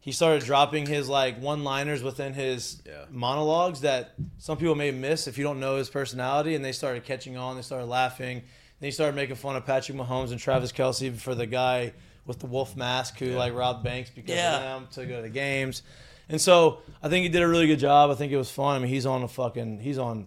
he 0.00 0.10
started 0.10 0.42
dropping 0.42 0.86
his 0.86 1.06
like 1.08 1.38
one-liners 1.38 2.02
within 2.02 2.32
his 2.32 2.82
Yeah. 2.86 3.04
monologues 3.10 3.82
that 3.82 4.14
some 4.38 4.56
people 4.56 4.74
may 4.74 4.90
miss 4.90 5.28
if 5.28 5.36
you 5.36 5.44
don't 5.44 5.60
know 5.60 5.76
his 5.76 5.90
personality, 5.90 6.54
and 6.54 6.64
they 6.64 6.72
started 6.72 7.04
catching 7.04 7.36
on. 7.36 7.56
They 7.56 7.62
started 7.62 7.86
laughing. 7.86 8.42
Then 8.82 8.88
he 8.88 8.90
started 8.90 9.14
making 9.14 9.36
fun 9.36 9.54
of 9.54 9.64
Patrick 9.64 9.96
Mahomes 9.96 10.32
and 10.32 10.40
Travis 10.40 10.72
Kelce 10.72 11.16
for 11.16 11.36
the 11.36 11.46
guy 11.46 11.92
with 12.26 12.40
the 12.40 12.46
wolf 12.46 12.74
mask 12.76 13.16
who 13.20 13.26
like 13.26 13.54
robbed 13.54 13.84
banks 13.84 14.10
because 14.12 14.34
Yeah. 14.34 14.56
of 14.56 14.62
them 14.62 14.88
to 14.94 15.06
go 15.06 15.16
to 15.18 15.22
the 15.22 15.28
games. 15.28 15.84
And 16.28 16.40
so 16.40 16.80
I 17.00 17.08
think 17.08 17.22
he 17.22 17.28
did 17.28 17.42
a 17.42 17.46
really 17.46 17.68
good 17.68 17.78
job. 17.78 18.10
I 18.10 18.14
think 18.14 18.32
it 18.32 18.36
was 18.36 18.50
fun. 18.50 18.74
I 18.74 18.78
mean, 18.80 18.88
he's 18.88 19.06
on 19.06 19.22
a 19.22 19.28
fucking 19.28 19.78
he's 19.78 19.98
on 19.98 20.26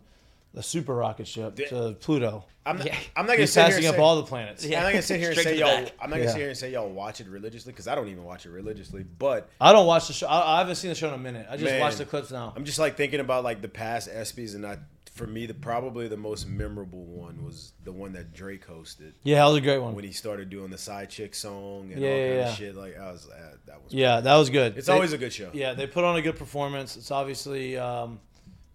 the 0.53 0.63
super 0.63 0.95
rocket 0.95 1.27
ship 1.27 1.57
to 1.67 1.97
Pluto. 1.99 2.45
I'm 2.65 2.77
not, 2.77 2.85
Yeah. 2.87 2.95
I'm 3.17 3.25
not 3.25 3.33
gonna 3.33 3.41
He's 3.41 3.51
sit 3.51 3.59
here 3.59 3.67
passing 3.71 3.85
and 3.87 3.89
up 3.93 3.95
say, 3.97 4.01
all 4.01 4.15
the 4.15 4.23
planets. 4.23 4.65
Yeah. 4.65 4.77
I'm 4.77 4.83
not 4.85 4.89
gonna 4.91 5.01
sit 5.01 5.19
here 5.19 5.31
and 5.31 5.39
say 5.41 5.57
y'all. 5.59 5.67
back. 5.83 5.91
I'm 5.99 6.09
not 6.09 6.15
gonna 6.15 6.23
Yeah. 6.27 6.31
sit 6.31 6.39
here 6.39 6.47
and 6.47 6.57
say 6.57 6.71
y'all 6.71 6.89
watch 6.89 7.19
it 7.19 7.27
religiously 7.27 7.73
because 7.73 7.89
I 7.89 7.95
don't 7.95 8.07
even 8.07 8.23
watch 8.23 8.45
it 8.45 8.51
religiously. 8.51 9.03
But 9.03 9.49
I 9.59 9.73
don't 9.73 9.85
watch 9.85 10.07
the 10.07 10.13
show. 10.13 10.27
I, 10.27 10.55
I 10.55 10.57
haven't 10.59 10.75
seen 10.75 10.89
the 10.91 10.95
show 10.95 11.09
in 11.09 11.13
a 11.15 11.17
minute. 11.17 11.45
I 11.49 11.57
just 11.57 11.65
Man. 11.65 11.81
watched 11.81 11.97
the 11.97 12.05
clips 12.05 12.31
now. 12.31 12.53
I'm 12.55 12.63
just 12.63 12.79
like 12.79 12.95
thinking 12.95 13.19
about 13.19 13.43
like 13.43 13.61
the 13.61 13.67
past 13.67 14.09
ESPYS, 14.09 14.55
and 14.55 14.65
I, 14.65 14.77
for 15.15 15.25
me, 15.25 15.45
the 15.45 15.53
probably 15.53 16.07
the 16.09 16.17
most 16.17 16.45
memorable 16.47 17.03
one 17.05 17.43
was 17.43 17.71
the 17.85 17.91
one 17.91 18.11
that 18.13 18.33
Drake 18.33 18.67
hosted 18.67 19.13
Yeah, 19.23 19.37
that 19.37 19.45
was 19.45 19.57
a 19.57 19.61
great 19.61 19.77
one. 19.79 19.95
when 19.95 20.03
he 20.03 20.11
started 20.11 20.49
doing 20.49 20.69
the 20.69 20.77
side 20.77 21.09
chick 21.09 21.33
song 21.33 21.89
and 21.93 22.01
Yeah, 22.01 22.09
all 22.09 22.15
yeah, 22.17 22.25
kind 22.27 22.35
yeah. 22.39 22.49
of 22.51 22.55
shit. 22.57 22.75
Like 22.75 22.97
I 22.99 23.11
was, 23.11 23.27
uh, 23.29 23.55
that 23.65 23.81
was. 23.83 23.93
Yeah, 23.93 24.19
that 24.19 24.35
was 24.35 24.49
good. 24.49 24.77
It's 24.77 24.87
They- 24.87 24.93
always 24.93 25.13
a 25.13 25.17
good 25.17 25.31
show. 25.33 25.49
Yeah, 25.53 25.73
they 25.73 25.87
put 25.87 26.03
on 26.03 26.17
a 26.17 26.21
good 26.21 26.35
performance. 26.37 26.97
It's 26.97 27.11
obviously 27.11 27.77
um, 27.77 28.19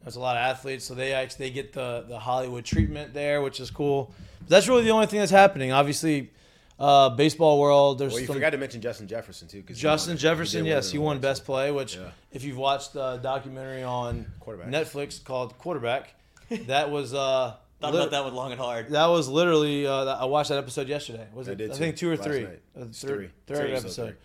there's 0.03 0.17
a 0.17 0.21
lot 0.21 0.37
of 0.37 0.41
athletes, 0.41 0.85
so 0.87 0.95
they 0.95 1.13
actually 1.13 1.47
they 1.49 1.55
get 1.55 1.73
the 1.75 2.07
the 2.09 2.19
Hollywood 2.19 2.65
treatment 2.65 3.13
there, 3.15 3.43
which 3.43 3.61
is 3.61 3.71
cool. 3.71 4.13
But 4.41 4.49
that's 4.49 4.67
really 4.67 4.85
the 4.85 4.91
only 4.91 5.07
thing 5.07 5.19
that's 5.21 5.31
happening. 5.31 5.73
Obviously, 5.73 6.31
uh, 6.79 7.11
baseball 7.11 7.61
world. 7.61 7.99
There's 7.99 8.13
Well, 8.13 8.21
you 8.23 8.27
some, 8.27 8.37
forgot 8.37 8.51
to 8.51 8.57
mention 8.57 8.81
Justin 8.81 9.07
Jefferson 9.09 9.47
too. 9.47 9.63
Cause 9.63 9.77
Justin. 9.79 10.17
Jefferson. 10.17 10.63
win 10.63 10.71
yes, 10.73 10.91
he 10.91 10.97
won 10.97 11.19
Best. 11.19 11.45
Play. 11.45 11.71
Which, 11.71 11.97
Yeah. 11.97 12.13
if 12.33 12.45
you've 12.45 12.57
watched 12.57 12.95
the 12.95 13.19
documentary 13.19 13.83
on 13.83 14.25
Quarterback. 14.41 14.69
Netflix 14.71 15.23
called 15.23 15.59
Quarterback, 15.59 16.15
that 16.67 16.91
was 16.91 17.15
uh, 17.15 17.55
Thought 17.81 17.93
lit- 17.95 18.03
about 18.03 18.11
that 18.11 18.25
one 18.25 18.35
long 18.35 18.53
and 18.53 18.61
hard. 18.61 18.91
that 18.91 19.07
was 19.07 19.29
literally 19.29 19.87
uh, 19.87 20.05
I 20.05 20.25
watched 20.27 20.51
that 20.51 20.59
episode 20.59 20.89
yesterday. 20.89 21.27
Was 21.33 21.49
I 21.49 21.53
it? 21.53 21.59
did 21.59 21.71
I 21.71 21.75
think 21.75 21.97
too, 21.97 22.07
two 22.07 22.13
or 22.13 22.17
last 22.17 22.27
three. 22.29 22.43
night. 22.45 22.61
Uh, 22.79 22.85
It's 22.87 23.01
third, 23.03 23.09
three. 23.17 23.31
third 23.47 23.57
Three, 23.59 23.71
so 23.71 23.77
episode. 23.79 24.07
three. 24.09 24.17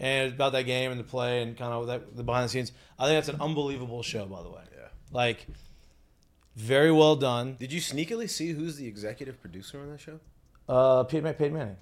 And 0.00 0.32
about 0.34 0.52
that 0.52 0.62
game 0.62 0.90
and 0.92 1.00
the 1.00 1.04
play 1.04 1.42
and 1.42 1.56
kind 1.56 1.72
of 1.72 1.86
that, 1.88 2.16
the 2.16 2.22
behind 2.22 2.44
the 2.44 2.48
scenes. 2.50 2.70
I 2.98 3.06
think 3.06 3.16
that's 3.16 3.34
an 3.34 3.40
unbelievable 3.40 4.02
show, 4.04 4.26
by 4.26 4.42
the 4.42 4.48
way. 4.50 4.60
Yeah. 4.76 4.88
Like, 5.10 5.46
very 6.54 6.92
well 6.92 7.16
done. 7.16 7.56
Did 7.58 7.72
you 7.72 7.80
sneakily 7.80 8.28
see 8.30 8.52
who's 8.52 8.76
the 8.76 8.86
executive 8.86 9.40
producer 9.40 9.80
on 9.80 9.90
that 9.90 10.00
show? 10.00 10.20
Uh, 10.68 11.02
Peyton, 11.04 11.24
Ma- 11.24 11.32
Peyton 11.32 11.52
Manning. 11.56 11.76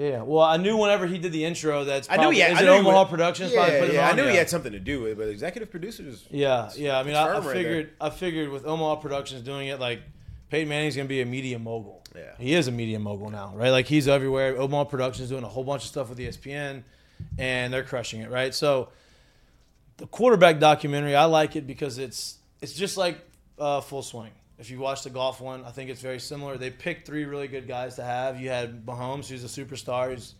Yeah. 0.00 0.22
Well, 0.22 0.44
I 0.44 0.56
knew 0.56 0.78
whenever 0.78 1.06
he 1.06 1.18
did 1.18 1.30
the 1.32 1.44
intro 1.44 1.84
that's 1.84 2.08
I 2.10 2.16
knew 2.16 2.30
he 2.30 2.38
had. 2.38 2.52
is 2.52 2.58
I 2.58 2.62
it 2.62 2.64
knew 2.64 2.72
he 2.72 2.78
Omaha 2.78 3.04
Productions? 3.04 3.52
Yeah, 3.52 3.56
Probably 3.58 3.80
put 3.80 3.88
it 3.90 3.94
yeah. 3.94 4.06
I 4.06 4.10
on, 4.10 4.16
knew 4.16 4.26
he 4.28 4.36
had 4.36 4.48
something 4.48 4.72
to 4.72 4.80
do 4.80 5.02
with 5.02 5.12
it, 5.12 5.18
but 5.18 5.28
executive 5.28 5.70
producers. 5.70 6.24
Yeah, 6.30 6.70
yeah. 6.74 6.98
I 6.98 7.02
mean, 7.02 7.14
I, 7.14 7.26
I 7.26 7.38
right 7.40 7.44
figured, 7.44 7.90
I 8.00 8.08
figured 8.08 8.48
with 8.48 8.64
Omaha 8.64 8.96
Productions 8.96 9.42
doing 9.42 9.68
it, 9.68 9.78
like 9.78 10.00
Peyton 10.48 10.70
Manning's 10.70 10.96
gonna 10.96 11.06
be 11.06 11.20
a 11.20 11.26
media 11.26 11.58
mogul. 11.58 12.02
Yeah. 12.16 12.32
he 12.38 12.54
is 12.54 12.66
a 12.66 12.72
media 12.72 12.98
mogul 12.98 13.30
now, 13.30 13.52
right? 13.54 13.70
Like 13.70 13.86
he's 13.86 14.08
everywhere. 14.08 14.56
Omaha 14.58 14.84
Productions 14.84 15.28
doing 15.28 15.44
a 15.44 15.48
whole 15.48 15.64
bunch 15.64 15.82
of 15.82 15.88
stuff 15.88 16.08
with 16.08 16.18
ESPN, 16.18 16.82
and 17.38 17.72
they're 17.72 17.84
crushing 17.84 18.22
it, 18.22 18.30
right? 18.30 18.54
So, 18.54 18.88
the 19.98 20.06
quarterback 20.06 20.60
documentary, 20.60 21.14
I 21.14 21.26
like 21.26 21.56
it 21.56 21.66
because 21.66 21.98
it's 21.98 22.38
it's 22.62 22.72
just 22.72 22.96
like 22.96 23.18
uh, 23.58 23.82
Full 23.82 24.02
Swing. 24.02 24.32
If 24.60 24.70
you 24.70 24.78
watch 24.78 25.02
the 25.02 25.10
golf 25.10 25.40
one, 25.40 25.64
I 25.64 25.70
think 25.70 25.88
it's 25.88 26.02
very 26.02 26.20
similar. 26.20 26.58
They 26.58 26.70
picked 26.70 27.06
three 27.06 27.24
really 27.24 27.48
good 27.48 27.66
guys 27.66 27.96
to 27.96 28.04
have. 28.04 28.38
You 28.38 28.50
had 28.50 28.84
Mahomes, 28.84 29.26
who's 29.28 29.42
a 29.42 29.46
superstar, 29.64 30.10
who's 30.10 30.34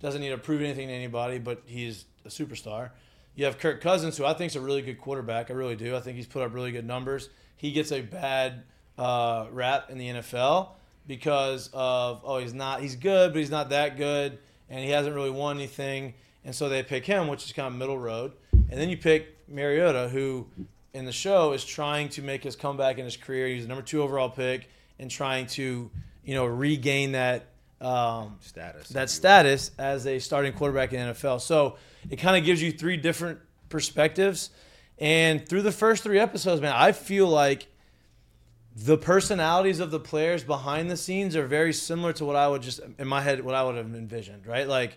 doesn't 0.00 0.20
need 0.20 0.30
to 0.30 0.38
prove 0.38 0.62
anything 0.62 0.88
to 0.88 0.94
anybody, 0.94 1.38
but 1.38 1.62
he's 1.66 2.06
a 2.24 2.28
superstar. 2.28 2.90
You 3.34 3.44
have 3.44 3.58
Kirk 3.58 3.80
Cousins, 3.80 4.16
who 4.16 4.24
I 4.24 4.34
think 4.34 4.52
is 4.52 4.56
a 4.56 4.60
really 4.60 4.82
good 4.82 4.98
quarterback. 4.98 5.50
I 5.50 5.54
really 5.54 5.76
do. 5.76 5.94
I 5.94 6.00
think 6.00 6.16
he's 6.16 6.26
put 6.26 6.42
up 6.42 6.54
really 6.54 6.72
good 6.72 6.86
numbers. 6.86 7.28
He 7.56 7.72
gets 7.72 7.92
a 7.92 8.00
bad 8.00 8.64
uh, 8.98 9.46
rap 9.50 9.90
in 9.90 9.98
the 9.98 10.08
NFL 10.08 10.70
because 11.06 11.70
of 11.72 12.22
oh 12.24 12.38
he's 12.38 12.54
not 12.54 12.80
he's 12.80 12.96
good, 12.96 13.32
but 13.32 13.38
he's 13.38 13.50
not 13.50 13.70
that 13.70 13.96
good, 13.96 14.38
and 14.68 14.84
he 14.84 14.90
hasn't 14.90 15.14
really 15.14 15.30
won 15.30 15.56
anything. 15.56 16.14
And 16.44 16.54
so 16.54 16.68
they 16.68 16.82
pick 16.82 17.04
him, 17.04 17.28
which 17.28 17.44
is 17.44 17.52
kind 17.52 17.68
of 17.68 17.74
middle 17.74 17.98
road. 17.98 18.32
And 18.52 18.80
then 18.80 18.88
you 18.88 18.96
pick 18.96 19.36
Mariota, 19.48 20.08
who 20.08 20.46
in 20.96 21.04
the 21.04 21.12
show 21.12 21.52
is 21.52 21.64
trying 21.64 22.08
to 22.08 22.22
make 22.22 22.42
his 22.42 22.56
comeback 22.56 22.98
in 22.98 23.04
his 23.04 23.16
career. 23.16 23.48
He's 23.48 23.62
the 23.62 23.68
number 23.68 23.82
two 23.82 24.02
overall 24.02 24.30
pick 24.30 24.68
and 24.98 25.10
trying 25.10 25.46
to 25.48 25.90
you 26.24 26.34
know 26.34 26.46
regain 26.46 27.12
that 27.12 27.46
um, 27.80 28.38
Status. 28.40 28.88
that 28.88 29.10
status 29.10 29.70
as 29.78 30.06
a 30.06 30.18
starting 30.18 30.52
quarterback 30.54 30.92
in 30.92 31.06
the 31.06 31.12
NFL. 31.12 31.40
So 31.40 31.76
it 32.10 32.16
kind 32.16 32.36
of 32.36 32.44
gives 32.44 32.62
you 32.62 32.72
three 32.72 32.96
different 32.96 33.38
perspectives. 33.68 34.50
And 34.98 35.46
through 35.46 35.62
the 35.62 35.72
first 35.72 36.02
three 36.02 36.18
episodes, 36.18 36.62
man, 36.62 36.72
I 36.74 36.92
feel 36.92 37.28
like 37.28 37.66
the 38.74 38.96
personalities 38.96 39.80
of 39.80 39.90
the 39.90 40.00
players 40.00 40.42
behind 40.42 40.90
the 40.90 40.96
scenes 40.96 41.36
are 41.36 41.46
very 41.46 41.74
similar 41.74 42.14
to 42.14 42.24
what 42.24 42.36
I 42.36 42.48
would 42.48 42.62
just 42.62 42.80
in 42.98 43.06
my 43.06 43.20
head 43.20 43.44
what 43.44 43.54
I 43.54 43.62
would 43.62 43.76
have 43.76 43.94
envisioned, 43.94 44.46
right? 44.46 44.66
Like 44.66 44.96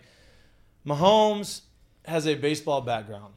Mahomes 0.86 1.60
has 2.06 2.26
a 2.26 2.34
baseball 2.34 2.80
background. 2.80 3.34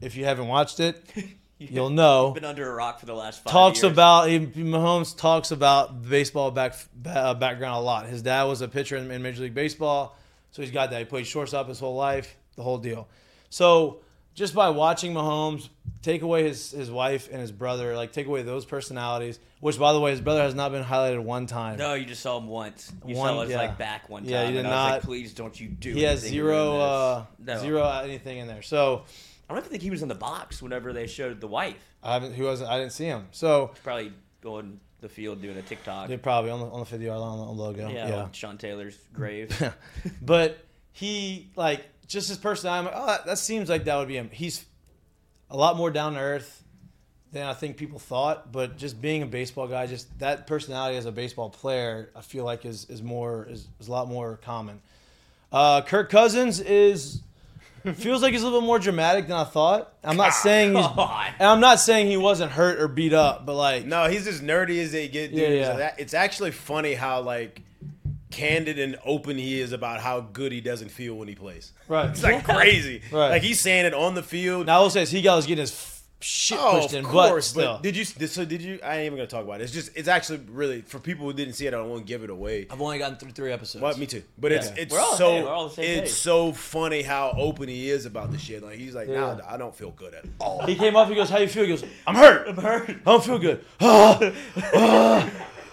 If 0.00 0.16
you 0.16 0.24
haven't 0.24 0.46
watched 0.46 0.78
it, 0.78 1.02
you'll 1.58 1.90
know 1.90 2.30
Been 2.32 2.44
under 2.44 2.70
a 2.70 2.74
rock 2.74 3.00
for 3.00 3.06
the 3.06 3.14
last 3.14 3.42
five 3.42 3.52
talks 3.52 3.82
years. 3.82 3.92
about 3.92 4.28
he, 4.28 4.38
Mahomes 4.40 5.16
talks 5.16 5.50
about 5.50 6.02
the 6.02 6.08
baseball 6.08 6.50
back 6.50 6.74
uh, 7.06 7.34
background 7.34 7.76
a 7.76 7.80
lot. 7.80 8.06
His 8.06 8.22
dad 8.22 8.44
was 8.44 8.60
a 8.60 8.68
pitcher 8.68 8.96
in, 8.96 9.10
in 9.10 9.22
Major 9.22 9.42
League 9.42 9.54
Baseball, 9.54 10.16
so 10.52 10.62
he's 10.62 10.70
got 10.70 10.90
that. 10.90 10.98
He 11.00 11.04
played 11.04 11.26
shortstop 11.26 11.68
his 11.68 11.78
whole 11.80 11.96
life, 11.96 12.36
the 12.56 12.62
whole 12.62 12.78
deal. 12.78 13.08
So 13.50 14.00
just 14.34 14.54
by 14.54 14.70
watching 14.70 15.14
Mahomes 15.14 15.68
take 16.02 16.22
away 16.22 16.44
his 16.44 16.70
his 16.70 16.90
wife 16.90 17.28
and 17.30 17.40
his 17.40 17.50
brother, 17.52 17.96
like 17.96 18.12
take 18.12 18.26
away 18.26 18.42
those 18.42 18.64
personalities. 18.64 19.40
Which, 19.60 19.76
by 19.76 19.92
the 19.92 19.98
way, 19.98 20.12
his 20.12 20.20
brother 20.20 20.42
has 20.42 20.54
not 20.54 20.70
been 20.70 20.84
highlighted 20.84 21.20
one 21.24 21.46
time. 21.46 21.78
No, 21.78 21.94
you 21.94 22.04
just 22.04 22.22
saw 22.22 22.38
him 22.38 22.46
once. 22.46 22.92
You 23.04 23.16
One- 23.16 23.34
saw 23.34 23.40
his 23.40 23.50
yeah. 23.50 23.56
like 23.56 23.76
back 23.76 24.08
one 24.08 24.22
time. 24.22 24.30
Yeah, 24.30 24.46
he 24.46 24.52
did 24.52 24.58
and 24.64 24.68
I 24.68 24.70
was 24.70 24.84
like, 24.84 24.92
not- 24.92 25.02
Please 25.02 25.34
don't 25.34 25.60
you 25.60 25.66
do. 25.66 25.92
he 25.94 26.02
has 26.04 26.20
zero 26.20 26.78
uh. 26.80 27.24
No. 27.44 27.58
zero 27.58 27.84
anything 28.04 28.38
in 28.38 28.46
there. 28.46 28.62
So 28.62 29.02
I 29.48 29.52
don't 29.54 29.58
even 29.62 29.70
think 29.70 29.82
he 29.82 29.90
was 29.90 30.02
in 30.02 30.08
the 30.08 30.14
box 30.14 30.60
whenever 30.60 30.92
they 30.92 31.06
showed 31.06 31.40
the 31.40 31.46
wife. 31.46 31.76
I 32.02 32.14
haven't. 32.14 32.34
Who 32.34 32.44
wasn't? 32.44 32.70
I 32.70 32.78
didn't 32.78 32.92
see 32.92 33.06
him. 33.06 33.28
So 33.30 33.72
Probably 33.82 34.12
on 34.44 34.78
the 35.00 35.08
field 35.08 35.40
doing 35.40 35.56
a 35.56 35.62
TikTok. 35.62 36.08
they 36.08 36.16
probably 36.16 36.50
on 36.50 36.60
the 36.60 36.66
on 36.66 36.80
the 36.80 36.86
fifty 36.86 37.06
yard 37.06 37.20
line 37.20 37.38
on 37.38 37.46
the 37.46 37.52
logo. 37.62 37.88
yeah, 37.88 38.08
yeah. 38.08 38.28
Sean 38.32 38.58
Taylor's 38.58 38.98
grave. 39.12 39.50
but 40.20 40.58
he 40.92 41.48
like 41.56 41.82
just 42.06 42.28
his 42.28 42.38
personality. 42.38 42.88
I'm 42.88 42.94
like, 42.94 43.02
oh, 43.02 43.06
that, 43.06 43.26
that 43.26 43.38
seems 43.38 43.68
like 43.68 43.84
that 43.84 43.96
would 43.96 44.08
be 44.08 44.16
him. 44.16 44.30
He's 44.32 44.64
a 45.50 45.56
lot 45.56 45.76
more 45.76 45.90
down 45.90 46.14
to 46.14 46.20
earth 46.20 46.62
than 47.32 47.46
I 47.46 47.54
think 47.54 47.76
people 47.76 47.98
thought. 47.98 48.50
But 48.52 48.76
just 48.76 49.00
being 49.00 49.22
a 49.22 49.26
baseball 49.26 49.66
guy, 49.68 49.86
just 49.86 50.18
that 50.18 50.46
personality 50.46 50.96
as 50.96 51.06
a 51.06 51.12
baseball 51.12 51.50
player, 51.50 52.10
I 52.16 52.20
feel 52.20 52.44
like 52.44 52.64
is 52.64 52.84
is 52.90 53.02
more 53.02 53.46
is, 53.48 53.66
is 53.80 53.88
a 53.88 53.92
lot 53.92 54.08
more 54.08 54.38
common. 54.42 54.80
Uh, 55.52 55.80
Kirk 55.82 56.10
Cousins 56.10 56.60
is 56.60 57.22
feels 57.94 58.22
like 58.22 58.32
he's 58.32 58.42
a 58.42 58.44
little 58.44 58.60
bit 58.60 58.66
more 58.66 58.78
dramatic 58.78 59.26
than 59.26 59.36
I 59.36 59.44
thought. 59.44 59.92
I'm 60.02 60.16
not 60.16 60.28
ah, 60.28 60.40
saying 60.42 60.74
he's. 60.74 60.86
God. 60.86 61.32
And 61.38 61.48
I'm 61.48 61.60
not 61.60 61.80
saying 61.80 62.08
he 62.08 62.16
wasn't 62.16 62.52
hurt 62.52 62.80
or 62.80 62.88
beat 62.88 63.12
up, 63.12 63.46
but 63.46 63.54
like 63.54 63.84
No, 63.86 64.08
he's 64.08 64.26
as 64.26 64.40
nerdy 64.40 64.82
as 64.82 64.92
they 64.92 65.08
get. 65.08 65.30
Dude. 65.30 65.40
Yeah, 65.40 65.48
yeah. 65.48 65.72
So 65.72 65.78
that- 65.78 66.00
it's 66.00 66.14
actually 66.14 66.50
funny 66.50 66.94
how 66.94 67.20
like 67.20 67.62
candid 68.30 68.78
and 68.78 68.96
open 69.04 69.38
he 69.38 69.58
is 69.60 69.72
about 69.72 70.00
how 70.00 70.20
good 70.20 70.52
he 70.52 70.60
doesn't 70.60 70.90
feel 70.90 71.14
when 71.14 71.28
he 71.28 71.34
plays. 71.34 71.72
right. 71.88 72.10
It's 72.10 72.22
like 72.22 72.44
crazy. 72.44 73.02
Right. 73.10 73.30
Like 73.30 73.42
he's 73.42 73.60
saying 73.60 73.86
it 73.86 73.94
on 73.94 74.14
the 74.14 74.22
field. 74.22 74.66
Now 74.66 74.80
I 74.80 74.82
will 74.82 74.90
say 74.90 75.04
he 75.06 75.22
got 75.22 75.36
was 75.36 75.46
getting 75.46 75.62
his 75.62 75.97
shit 76.20 76.58
Oh, 76.60 76.80
pushed 76.82 76.94
of 76.94 77.04
course. 77.04 77.52
but 77.52 77.60
still. 77.60 77.78
did 77.78 77.96
you? 77.96 78.04
So 78.04 78.44
did 78.44 78.60
you? 78.62 78.78
I 78.82 78.96
ain't 78.96 79.06
even 79.06 79.18
gonna 79.18 79.26
talk 79.28 79.44
about 79.44 79.60
it. 79.60 79.64
It's 79.64 79.72
just. 79.72 79.90
It's 79.96 80.08
actually 80.08 80.40
really 80.50 80.82
for 80.82 80.98
people 80.98 81.26
who 81.26 81.32
didn't 81.32 81.54
see 81.54 81.66
it. 81.66 81.74
I 81.74 81.78
don't 81.78 81.88
want 81.90 82.02
to 82.02 82.06
give 82.08 82.22
it 82.24 82.30
away. 82.30 82.66
I've 82.70 82.80
only 82.80 82.98
gotten 82.98 83.16
through 83.18 83.30
three 83.32 83.52
episodes. 83.52 83.82
Well, 83.82 83.96
me 83.96 84.06
too. 84.06 84.22
But 84.38 84.52
it's 84.52 84.66
Yeah. 84.68 84.74
it's 84.78 84.92
We're 84.92 85.00
all- 85.00 85.14
so 85.16 85.30
hey, 85.30 85.42
we're 85.42 85.48
all 85.50 85.68
the 85.68 85.74
same 85.74 85.84
it's 85.84 86.10
page. 86.12 86.20
so 86.20 86.52
funny 86.52 87.02
how 87.02 87.34
open 87.36 87.68
he 87.68 87.88
is 87.90 88.04
about 88.06 88.32
the 88.32 88.38
shit. 88.38 88.62
Like 88.62 88.78
he's 88.78 88.94
like, 88.94 89.08
Yeah. 89.08 89.20
nah, 89.20 89.40
I 89.48 89.56
don't 89.56 89.74
feel 89.74 89.90
good 89.92 90.14
at 90.14 90.24
all. 90.40 90.66
He 90.66 90.74
came 90.74 90.96
up. 90.96 91.08
He 91.08 91.14
goes, 91.14 91.30
"How 91.30 91.38
you 91.38 91.48
feel?" 91.48 91.62
He 91.64 91.68
goes, 91.70 91.84
"I'm 92.06 92.14
hurt. 92.14 92.48
I'm 92.48 92.56
hurt. 92.56 92.90
I 92.90 92.94
don't 93.04 93.24
feel 93.24 93.38
good." 93.38 93.64
Ah, 93.80 94.32
ah, 94.74 95.30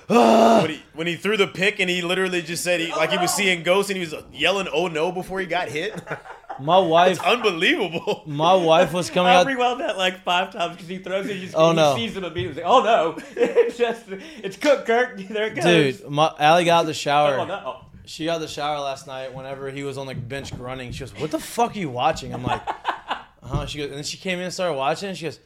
ah. 0.10 0.62
when 0.62 0.70
he 0.72 0.84
when 0.94 1.08
he 1.08 1.16
threw 1.16 1.36
the 1.38 1.48
pick 1.48 1.80
and 1.80 1.90
he 1.90 2.02
literally 2.04 2.42
just 2.44 2.64
said 2.64 2.80
he 2.80 2.92
like 2.92 3.10
he 3.12 3.18
was 3.18 3.34
seeing 3.34 3.64
ghosts 3.64 3.90
and 3.90 3.98
he 3.98 4.06
was 4.06 4.14
yelling 4.32 4.68
"Oh 4.72 4.88
no" 4.88 5.12
before 5.12 5.40
he 5.40 5.46
got 5.48 5.68
hit. 5.70 5.94
My 6.60 6.78
wife, 6.78 7.22
Unbelievable. 7.24 8.24
my 8.26 8.54
wife 8.54 8.94
was 8.94 9.10
coming 9.10 9.32
I 9.32 9.36
out. 9.36 9.48
rewound 9.48 9.82
that 9.82 9.98
like 9.98 10.24
five 10.24 10.52
times 10.54 10.74
because 10.76 10.88
he 10.88 10.98
throws 11.00 11.26
it. 11.28 11.40
Just, 11.40 11.54
Oh, 11.58 11.72
he 11.72 11.76
no. 11.76 11.96
sees 11.96 12.16
him 12.16 12.24
immediately. 12.24 12.64
Oh 12.64 12.82
no! 12.84 13.18
It's 13.36 13.78
just 13.78 14.04
it's 14.44 14.58
Cook 14.58 14.86
Kirk. 14.86 15.18
There 15.30 15.48
it 15.48 15.56
goes. 15.56 16.00
Dude, 16.00 16.10
my 16.10 16.32
Allie 16.40 16.66
got 16.66 16.78
out 16.78 16.82
of 16.82 16.88
the 16.88 16.94
shower. 16.94 17.38
Oh 17.40 17.46
no! 17.46 17.82
She 18.06 18.26
got 18.26 18.32
out 18.34 18.36
of 18.36 18.42
the 18.44 18.48
shower 18.48 18.80
last 18.80 19.08
night. 19.08 19.34
Whenever 19.34 19.70
he 19.72 19.84
was 19.84 19.98
on 19.98 20.08
the 20.08 20.16
bench 20.16 20.56
grunting, 20.56 20.92
she 20.92 21.00
goes, 21.02 21.14
"What 21.20 21.32
the 21.32 21.40
fuck 21.40 21.76
are 21.76 21.80
you 21.80 21.90
watching?" 21.90 22.34
I'm 22.34 22.44
like, 22.44 22.62
"Uh 23.10 23.16
huh." 23.44 23.66
She 23.66 23.80
goes, 23.80 23.88
and 23.88 23.96
then 23.98 24.04
she 24.04 24.18
came 24.18 24.38
in 24.40 24.46
and 24.46 24.54
started 24.54 24.76
watching. 24.76 25.10
And 25.10 25.18
she 25.18 25.26
goes, 25.26 25.40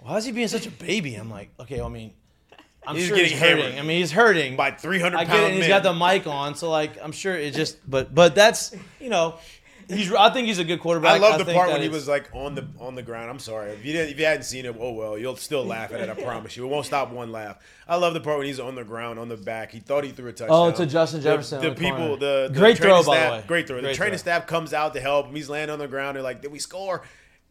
"Why 0.00 0.16
is 0.16 0.24
he 0.24 0.32
being 0.32 0.48
such 0.48 0.66
a 0.66 0.70
baby?" 0.70 1.14
I'm 1.14 1.30
like, 1.30 1.50
"Okay, 1.60 1.76
well, 1.76 1.86
I 1.86 1.90
mean, 1.90 2.12
I'm 2.86 2.96
He's 2.96 3.06
sure 3.06 3.16
getting 3.16 3.32
he's 3.32 3.40
hurting. 3.40 3.64
hammered. 3.64 3.78
I 3.78 3.82
mean, 3.82 3.98
he's 3.98 4.10
hurting. 4.12 4.56
By 4.56 4.70
300 4.72 5.16
I 5.16 5.24
pound 5.26 5.30
get 5.38 5.42
it. 5.42 5.46
And 5.50 5.54
he's 5.58 5.68
got 5.68 5.82
the 5.82 5.92
mic 5.92 6.26
on, 6.26 6.54
so 6.56 6.70
like, 6.70 6.92
I'm 7.02 7.12
sure 7.12 7.36
it 7.36 7.54
just. 7.54 7.78
But 7.88 8.14
but 8.14 8.34
that's 8.34 8.74
you 8.98 9.10
know, 9.10 9.34
he's. 9.90 10.12
I 10.12 10.30
think 10.30 10.46
he's 10.46 10.58
a 10.58 10.64
good 10.64 10.80
quarterback. 10.80 11.12
I 11.12 11.18
love 11.18 11.38
the 11.38 11.44
think 11.44 11.56
part 11.56 11.70
when 11.70 11.80
he 11.80 11.86
it's- 11.86 11.94
was 12.00 12.08
like 12.08 12.28
on 12.32 12.54
the 12.54 12.66
on 12.78 12.94
the 12.94 13.02
ground. 13.02 13.30
I'm 13.30 13.38
sorry 13.38 13.70
if 13.72 13.84
you 13.84 13.92
didn't 13.92 14.10
if 14.12 14.18
you 14.18 14.24
hadn't 14.24 14.44
seen 14.44 14.64
it. 14.66 14.76
Oh 14.78 14.92
well, 14.92 15.18
you'll 15.18 15.36
still 15.36 15.64
laugh 15.64 15.92
at 15.92 16.00
it. 16.00 16.08
I 16.08 16.14
promise 16.14 16.56
you. 16.56 16.64
It 16.64 16.68
won't 16.68 16.86
stop 16.86 17.10
one 17.10 17.32
laugh. 17.32 17.58
I 17.88 17.96
love 17.96 18.14
the 18.14 18.20
part 18.20 18.38
when 18.38 18.46
he's 18.46 18.60
on 18.60 18.74
the 18.76 18.84
ground 18.84 19.18
on 19.18 19.28
the 19.28 19.36
back. 19.36 19.72
He 19.72 19.80
thought 19.80 20.04
he 20.04 20.10
threw 20.10 20.28
a 20.28 20.32
touchdown. 20.32 20.48
Oh, 20.50 20.70
to 20.72 20.86
Justin 20.86 21.20
Jefferson 21.22 21.60
The, 21.60 21.70
the 21.70 21.74
people, 21.74 22.16
the, 22.16 22.48
the 22.52 22.58
Great 22.58 22.76
training 22.76 23.02
throw, 23.02 23.12
by 23.12 23.16
the 23.18 23.20
staff- 23.26 23.32
way. 23.32 23.44
Great 23.48 23.66
throw. 23.66 23.80
Great 23.80 23.88
the 23.90 23.94
training 23.96 24.12
throw. 24.18 24.32
staff 24.32 24.46
comes 24.46 24.72
out 24.72 24.94
to 24.94 25.00
help 25.00 25.26
him. 25.26 25.34
He's 25.34 25.48
laying 25.48 25.70
on 25.70 25.78
the 25.80 25.88
ground. 25.88 26.16
They're 26.16 26.22
like, 26.22 26.40
"Did 26.42 26.52
we 26.52 26.58
score?" 26.60 27.02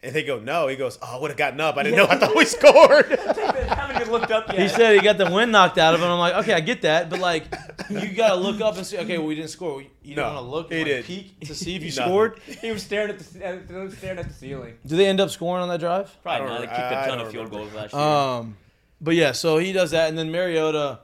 And 0.01 0.15
they 0.15 0.23
go, 0.23 0.39
"No." 0.39 0.67
He 0.67 0.77
goes, 0.77 0.97
"Oh, 1.01 1.17
I 1.17 1.19
would 1.19 1.29
have 1.31 1.37
gotten 1.37 1.59
up. 1.59 1.75
I 1.75 1.83
didn't 1.83 1.97
know. 1.97 2.07
I 2.07 2.15
thought 2.17 2.33
we 2.35 2.45
scored." 2.45 3.07
haven't 3.19 3.95
even 3.97 4.11
looked 4.11 4.31
up 4.31 4.47
yet. 4.47 4.59
He 4.59 4.69
said 4.69 4.95
he 4.95 5.01
got 5.01 5.17
the 5.17 5.29
wind 5.29 5.51
knocked 5.51 5.77
out 5.77 5.93
of 5.93 5.99
him. 5.99 6.07
I'm 6.07 6.17
like, 6.19 6.35
okay, 6.35 6.53
I 6.53 6.61
get 6.61 6.83
that, 6.83 7.09
but 7.09 7.19
like, 7.19 7.43
you 7.89 8.13
gotta 8.13 8.35
look 8.35 8.61
up 8.61 8.77
and 8.77 8.85
see. 8.85 8.97
Okay, 8.97 9.17
well, 9.17 9.27
we 9.27 9.35
didn't 9.35 9.49
score. 9.49 9.81
You 10.01 10.15
No, 10.15 10.23
don't 10.23 10.33
want 10.35 10.45
to 10.45 10.49
look 10.51 10.71
he 10.71 10.79
and 10.81 10.83
like, 10.89 10.95
did. 10.97 11.05
peek 11.05 11.39
to 11.41 11.53
see 11.55 11.75
if 11.75 11.81
you 11.83 11.89
Nothing. 11.95 12.03
scored. 12.05 12.39
he 12.61 12.71
was 12.71 12.81
staring 12.83 13.09
at 13.09 13.19
the 13.19 13.61
he 13.67 13.73
was 13.73 13.97
staring 13.97 14.19
at 14.19 14.27
the 14.29 14.33
ceiling. 14.33 14.75
Do 14.85 14.95
they 14.95 15.05
end 15.05 15.19
up 15.19 15.31
scoring 15.31 15.63
on 15.63 15.69
that 15.69 15.81
drive? 15.81 16.15
Probably 16.23 16.47
I 16.47 16.49
not. 16.49 16.57
don't 16.59 16.61
They 16.61 16.67
kicked 16.67 16.79
a 16.79 16.99
I 16.99 17.07
ton 17.07 17.17
don't 17.17 17.27
of 17.27 17.33
field 17.33 17.45
remember. 17.51 17.69
goals 17.71 17.73
last 17.73 17.93
year. 17.93 18.01
Um, 18.01 18.57
but 19.01 19.15
yeah, 19.15 19.33
so 19.33 19.57
he 19.57 19.73
does 19.73 19.91
that, 19.91 20.07
and 20.07 20.17
then 20.17 20.31
Mariota 20.31 20.99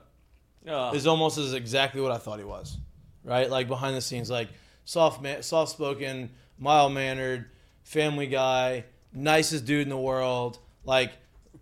is 0.94 1.06
almost 1.06 1.36
as 1.38 1.52
exactly 1.52 2.00
what 2.00 2.12
I 2.12 2.18
thought 2.18 2.38
he 2.38 2.44
was, 2.46 2.78
right? 3.24 3.48
Like 3.50 3.68
behind 3.68 3.94
the 3.94 4.00
scenes, 4.00 4.30
like 4.30 4.48
soft, 4.84 5.20
man, 5.22 5.42
soft 5.42 5.70
spoken, 5.72 6.30
mild 6.58 6.92
mannered, 6.92 7.50
family 7.86 8.26
guy, 8.26 8.84
nicest 9.12 9.64
dude 9.64 9.82
in 9.82 9.88
the 9.88 9.96
world, 9.96 10.58
like 10.84 11.12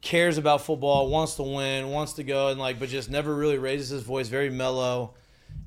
cares 0.00 0.38
about 0.38 0.62
football, 0.62 1.09
wants 1.09 1.35
to 1.37 1.43
win, 1.43 1.90
wants 1.90 2.14
to 2.14 2.25
go, 2.25 2.49
and 2.49 2.59
like, 2.59 2.78
but 2.81 2.88
just 2.88 3.11
never 3.11 3.35
really 3.35 3.59
raises 3.59 3.90
his 3.90 4.02
voice. 4.02 4.28
Very 4.28 4.50
mellow, 4.50 5.14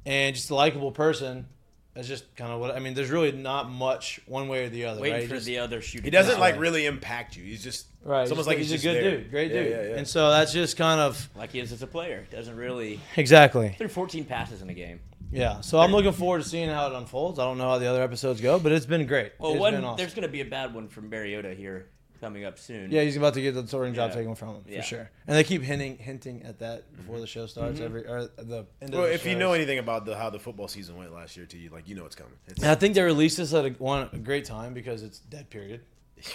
and 0.06 0.36
just 0.36 0.50
a 0.50 0.56
likable 0.56 0.92
person. 0.92 1.48
That's 1.94 2.08
just 2.08 2.36
kind 2.36 2.52
of 2.52 2.60
what 2.60 2.76
I 2.76 2.80
mean. 2.80 2.94
There's 2.94 3.10
really 3.10 3.32
not 3.32 3.70
much 3.72 4.20
one 4.28 4.48
way 4.48 4.66
or 4.66 4.70
the 4.70 4.86
other. 4.86 5.02
Waiting 5.02 5.20
right? 5.22 5.28
for 5.28 5.36
Just- 5.36 5.48
the 5.48 5.60
other 5.60 5.82
shooting. 5.82 6.04
He 6.06 6.12
doesn't 6.12 6.38
guard. 6.38 6.42
like 6.42 6.60
really 6.60 6.86
impact 6.86 7.36
you. 7.36 7.44
He's 7.44 7.64
just 7.64 7.88
Right, 8.04 8.22
It's 8.22 8.32
almost 8.32 8.48
just- 8.48 8.48
like 8.48 8.58
he's, 8.60 8.70
he's, 8.70 8.86
a 8.86 8.88
good 8.88 9.04
there. 9.04 9.18
dude, 9.18 9.32
great 9.32 9.52
Yeah, 9.52 9.64
dude, 9.64 9.72
yeah, 9.72 9.82
yeah. 9.90 9.96
and 9.98 10.08
so 10.08 10.30
that's 10.30 10.54
just 10.54 10.78
kind 10.78 11.02
of 11.02 11.28
like 11.36 11.52
he 11.52 11.60
is 11.60 11.72
as 11.74 11.82
a 11.82 11.88
player. 11.88 12.26
Doesn't 12.32 12.56
really 12.56 13.00
exactly. 13.18 13.76
threw 13.78 13.88
14 13.90 14.24
passes 14.26 14.62
in 14.62 14.70
a 14.70 14.74
game. 14.74 15.00
Yeah, 15.32 15.62
so 15.62 15.80
I'm 15.80 15.92
looking 15.92 16.14
forward 16.14 16.42
to 16.44 16.48
seeing 16.48 16.70
how 16.70 16.88
it 16.88 16.94
unfolds. 16.96 17.38
I 17.40 17.44
don't 17.44 17.58
know 17.58 17.70
how 17.70 17.78
the 17.80 17.88
other 17.88 18.02
episodes 18.02 18.40
go, 18.42 18.60
but 18.60 18.72
it's 18.72 18.86
been 18.86 19.06
great. 19.06 19.34
Well, 19.40 19.52
It's 19.52 19.60
one 19.60 19.74
been 19.74 19.84
awesome. 19.84 19.98
there's 19.98 20.14
going 20.14 20.24
to 20.28 20.32
be 20.32 20.42
a 20.42 20.46
bad 20.46 20.74
one 20.74 20.88
from 20.88 21.10
Mariota 21.10 21.54
here 21.54 21.90
coming 22.22 22.46
up 22.46 22.58
soon. 22.58 22.90
Yeah, 22.92 23.04
he's 23.04 23.18
about 23.18 23.34
to 23.36 23.42
get 23.42 23.54
the 23.54 23.68
sorting 23.68 23.94
job 23.94 24.10
Yeah. 24.12 24.16
taken 24.16 24.36
from 24.36 24.56
him 24.56 24.64
for 24.64 24.82
sure. 24.82 25.12
And 25.28 25.36
they 25.36 25.44
keep 25.44 25.62
hinting 25.62 25.98
hinting 25.98 26.44
at 26.44 26.60
that 26.60 26.96
before 26.96 27.20
the 27.20 27.28
show 27.28 27.42
mm-hmm. 27.42 27.50
starts 27.50 27.80
every 27.80 28.08
or 28.08 28.30
the 28.38 28.66
end 28.82 28.94
of 28.94 29.00
Well, 29.00 29.02
the 29.08 29.14
if 29.14 29.26
you 29.26 29.34
shows. 29.34 29.40
know 29.40 29.54
anything 29.54 29.80
about 29.80 30.06
the 30.06 30.18
how 30.18 30.30
the 30.30 30.40
football 30.40 30.68
season 30.68 30.96
went 30.98 31.14
last 31.14 31.36
year 31.38 31.46
to 31.46 31.58
you, 31.58 31.70
like 31.70 31.88
you 31.88 31.96
know 31.96 32.06
it's 32.06 32.16
coming. 32.16 32.34
It's, 32.48 32.62
And 32.62 32.72
I 32.72 32.76
think 32.76 32.96
they 32.96 33.04
released 33.04 33.38
this 33.38 33.54
at 33.54 33.66
a, 33.66 33.70
one 33.72 34.10
a 34.14 34.18
great 34.18 34.46
time 34.46 34.74
because 34.74 35.04
it's 35.04 35.20
dead 35.20 35.50
period. 35.50 35.82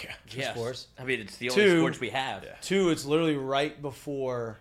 yeah. 0.03 0.13
Yes. 0.29 0.55
sports. 0.55 0.87
I 0.97 1.03
mean, 1.03 1.19
it's 1.19 1.35
the 1.37 1.49
only 1.49 1.63
Two- 1.63 1.79
sports 1.79 1.99
we 1.99 2.11
have. 2.11 2.43
Yeah. 2.45 2.51
Two, 2.61 2.89
it's 2.89 3.03
literally 3.05 3.35
right 3.35 3.81
before 3.81 4.59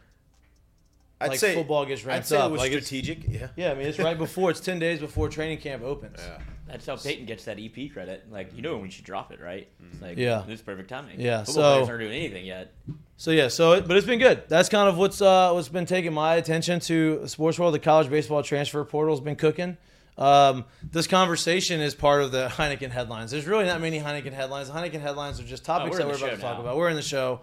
I'd 1.22 1.30
like 1.30 1.38
say 1.38 1.54
football 1.54 1.84
gets 1.86 2.06
I'd 2.06 2.26
say 2.26 2.36
up. 2.38 2.50
it 2.50 2.52
was 2.52 2.60
like 2.60 2.72
it's, 2.72 2.86
strategic. 2.86 3.28
Yeah. 3.28 3.48
yeah, 3.56 3.70
I 3.72 3.74
mean 3.74 3.86
it's 3.86 3.98
right 3.98 4.18
before. 4.18 4.50
It's 4.50 4.60
ten 4.60 4.78
days 4.78 4.98
before 5.00 5.28
training 5.28 5.58
camp 5.58 5.82
opens. 5.82 6.18
Yeah. 6.18 6.38
That's 6.66 6.86
how 6.86 6.96
Peyton 6.96 7.26
gets 7.26 7.44
that 7.44 7.58
EP 7.60 7.92
credit. 7.92 8.24
Like, 8.30 8.56
you 8.56 8.62
know 8.62 8.72
when 8.74 8.82
we 8.82 8.90
should 8.90 9.04
drop 9.04 9.30
it, 9.30 9.40
right? 9.42 9.68
It's 9.92 10.00
like, 10.00 10.16
Yeah. 10.16 10.44
it's 10.48 10.62
perfect 10.62 10.88
timing. 10.88 11.20
Yeah, 11.20 11.44
Football 11.44 11.54
so- 11.54 11.72
players 11.74 11.88
aren't 11.90 12.00
doing 12.00 12.12
anything 12.14 12.46
yet. 12.46 12.72
So 13.18 13.30
yeah, 13.30 13.48
so 13.48 13.72
it, 13.72 13.86
but 13.86 13.96
it's 13.96 14.06
been 14.06 14.18
good. 14.18 14.44
That's 14.48 14.68
kind 14.68 14.88
of 14.88 14.96
what's 14.98 15.20
uh, 15.20 15.52
what's 15.52 15.68
been 15.68 15.86
taking 15.86 16.12
my 16.12 16.34
attention 16.36 16.80
to 16.80 17.18
the 17.20 17.28
sports 17.28 17.58
world. 17.58 17.74
The 17.74 17.78
college 17.78 18.08
baseball 18.10 18.42
transfer 18.42 18.82
portal's 18.84 19.20
been 19.20 19.36
cooking. 19.36 19.76
Um, 20.18 20.64
this 20.82 21.06
conversation 21.06 21.80
is 21.80 21.94
part 21.94 22.22
of 22.22 22.32
the 22.32 22.48
Heineken 22.52 22.90
headlines. 22.90 23.30
There's 23.30 23.46
really 23.46 23.64
not 23.64 23.80
many 23.80 24.00
Heineken 24.00 24.32
headlines. 24.32 24.68
The 24.68 24.74
Heineken 24.74 25.00
headlines 25.00 25.38
are 25.40 25.44
just 25.44 25.64
topics 25.64 25.92
we're 25.92 25.98
that 25.98 26.06
we're 26.08 26.16
about 26.16 26.30
to 26.30 26.36
show 26.36 26.42
talk 26.42 26.58
about. 26.58 26.76
We're 26.76 26.88
in 26.88 26.96
the 26.96 27.02
show. 27.02 27.40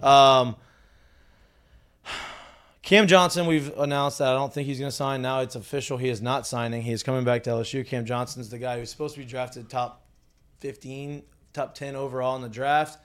Um, 0.00 0.56
Cam 2.82 3.06
Johnson, 3.06 3.46
we've 3.46 3.76
announced 3.78 4.18
that 4.18 4.28
I 4.28 4.34
don't 4.34 4.52
think 4.52 4.66
he's 4.66 4.80
going 4.80 4.90
to 4.90 4.96
sign. 4.96 5.22
Now 5.22 5.40
it's 5.40 5.54
official. 5.54 5.98
He 5.98 6.08
is 6.08 6.20
not 6.20 6.48
signing. 6.48 6.82
He 6.82 6.90
is 6.92 7.04
coming 7.04 7.24
back 7.24 7.44
to 7.44 7.50
LSU. 7.50 7.86
Cam 7.86 8.04
Johnson's 8.04 8.48
the 8.48 8.58
guy 8.58 8.78
who's 8.78 8.90
supposed 8.90 9.14
to 9.14 9.20
be 9.20 9.26
drafted 9.26 9.70
top 9.70 10.04
15, 10.60 11.22
top 11.52 11.76
10 11.76 11.94
overall 11.94 12.34
in 12.34 12.42
the 12.42 12.48
draft. 12.48 12.98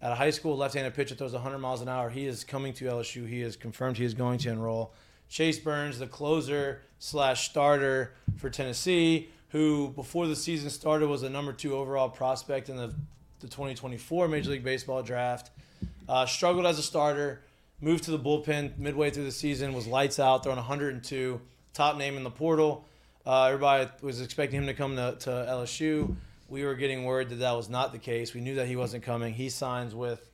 At 0.00 0.12
a 0.12 0.14
high 0.14 0.30
school 0.30 0.56
left-handed 0.56 0.94
pitcher 0.94 1.16
throws 1.16 1.32
100 1.32 1.58
miles 1.58 1.80
an 1.82 1.88
hour. 1.88 2.10
He 2.10 2.26
is 2.26 2.44
coming 2.44 2.72
to 2.74 2.84
LSU. 2.84 3.26
He 3.28 3.42
is 3.42 3.56
confirmed 3.56 3.96
he 3.96 4.04
is 4.04 4.14
going 4.14 4.38
to 4.38 4.50
enroll. 4.50 4.94
Chase 5.28 5.58
Burns, 5.58 5.98
the 5.98 6.06
closer 6.06 6.82
slash 7.00 7.48
starter 7.48 8.14
for 8.36 8.50
Tennessee, 8.50 9.30
who 9.48 9.88
before 9.96 10.28
the 10.28 10.36
season 10.36 10.70
started 10.70 11.08
was 11.08 11.24
a 11.24 11.30
number 11.30 11.52
two 11.52 11.74
overall 11.74 12.08
prospect 12.08 12.68
in 12.68 12.76
the, 12.76 12.94
the 13.40 13.48
2024 13.48 14.28
Major 14.28 14.50
League 14.50 14.62
Baseball 14.62 15.02
draft. 15.02 15.50
Uh, 16.08 16.24
struggled 16.24 16.66
as 16.66 16.78
a 16.78 16.82
starter, 16.82 17.42
moved 17.80 18.04
to 18.04 18.10
the 18.10 18.18
bullpen 18.18 18.78
midway 18.78 19.10
through 19.10 19.24
the 19.24 19.32
season, 19.32 19.72
was 19.74 19.86
lights 19.86 20.18
out, 20.18 20.42
throwing 20.42 20.56
102, 20.56 21.40
top 21.72 21.96
name 21.96 22.16
in 22.16 22.24
the 22.24 22.30
portal. 22.30 22.84
Uh, 23.26 23.44
everybody 23.44 23.90
was 24.02 24.20
expecting 24.20 24.60
him 24.60 24.66
to 24.66 24.74
come 24.74 24.96
to, 24.96 25.16
to 25.20 25.30
LSU. 25.30 26.14
We 26.48 26.64
were 26.64 26.74
getting 26.74 27.04
word 27.04 27.30
that 27.30 27.36
that 27.36 27.52
was 27.52 27.68
not 27.68 27.92
the 27.92 27.98
case. 27.98 28.34
We 28.34 28.40
knew 28.40 28.56
that 28.56 28.68
he 28.68 28.76
wasn't 28.76 29.02
coming. 29.02 29.32
He 29.32 29.48
signs 29.48 29.94
with 29.94 30.30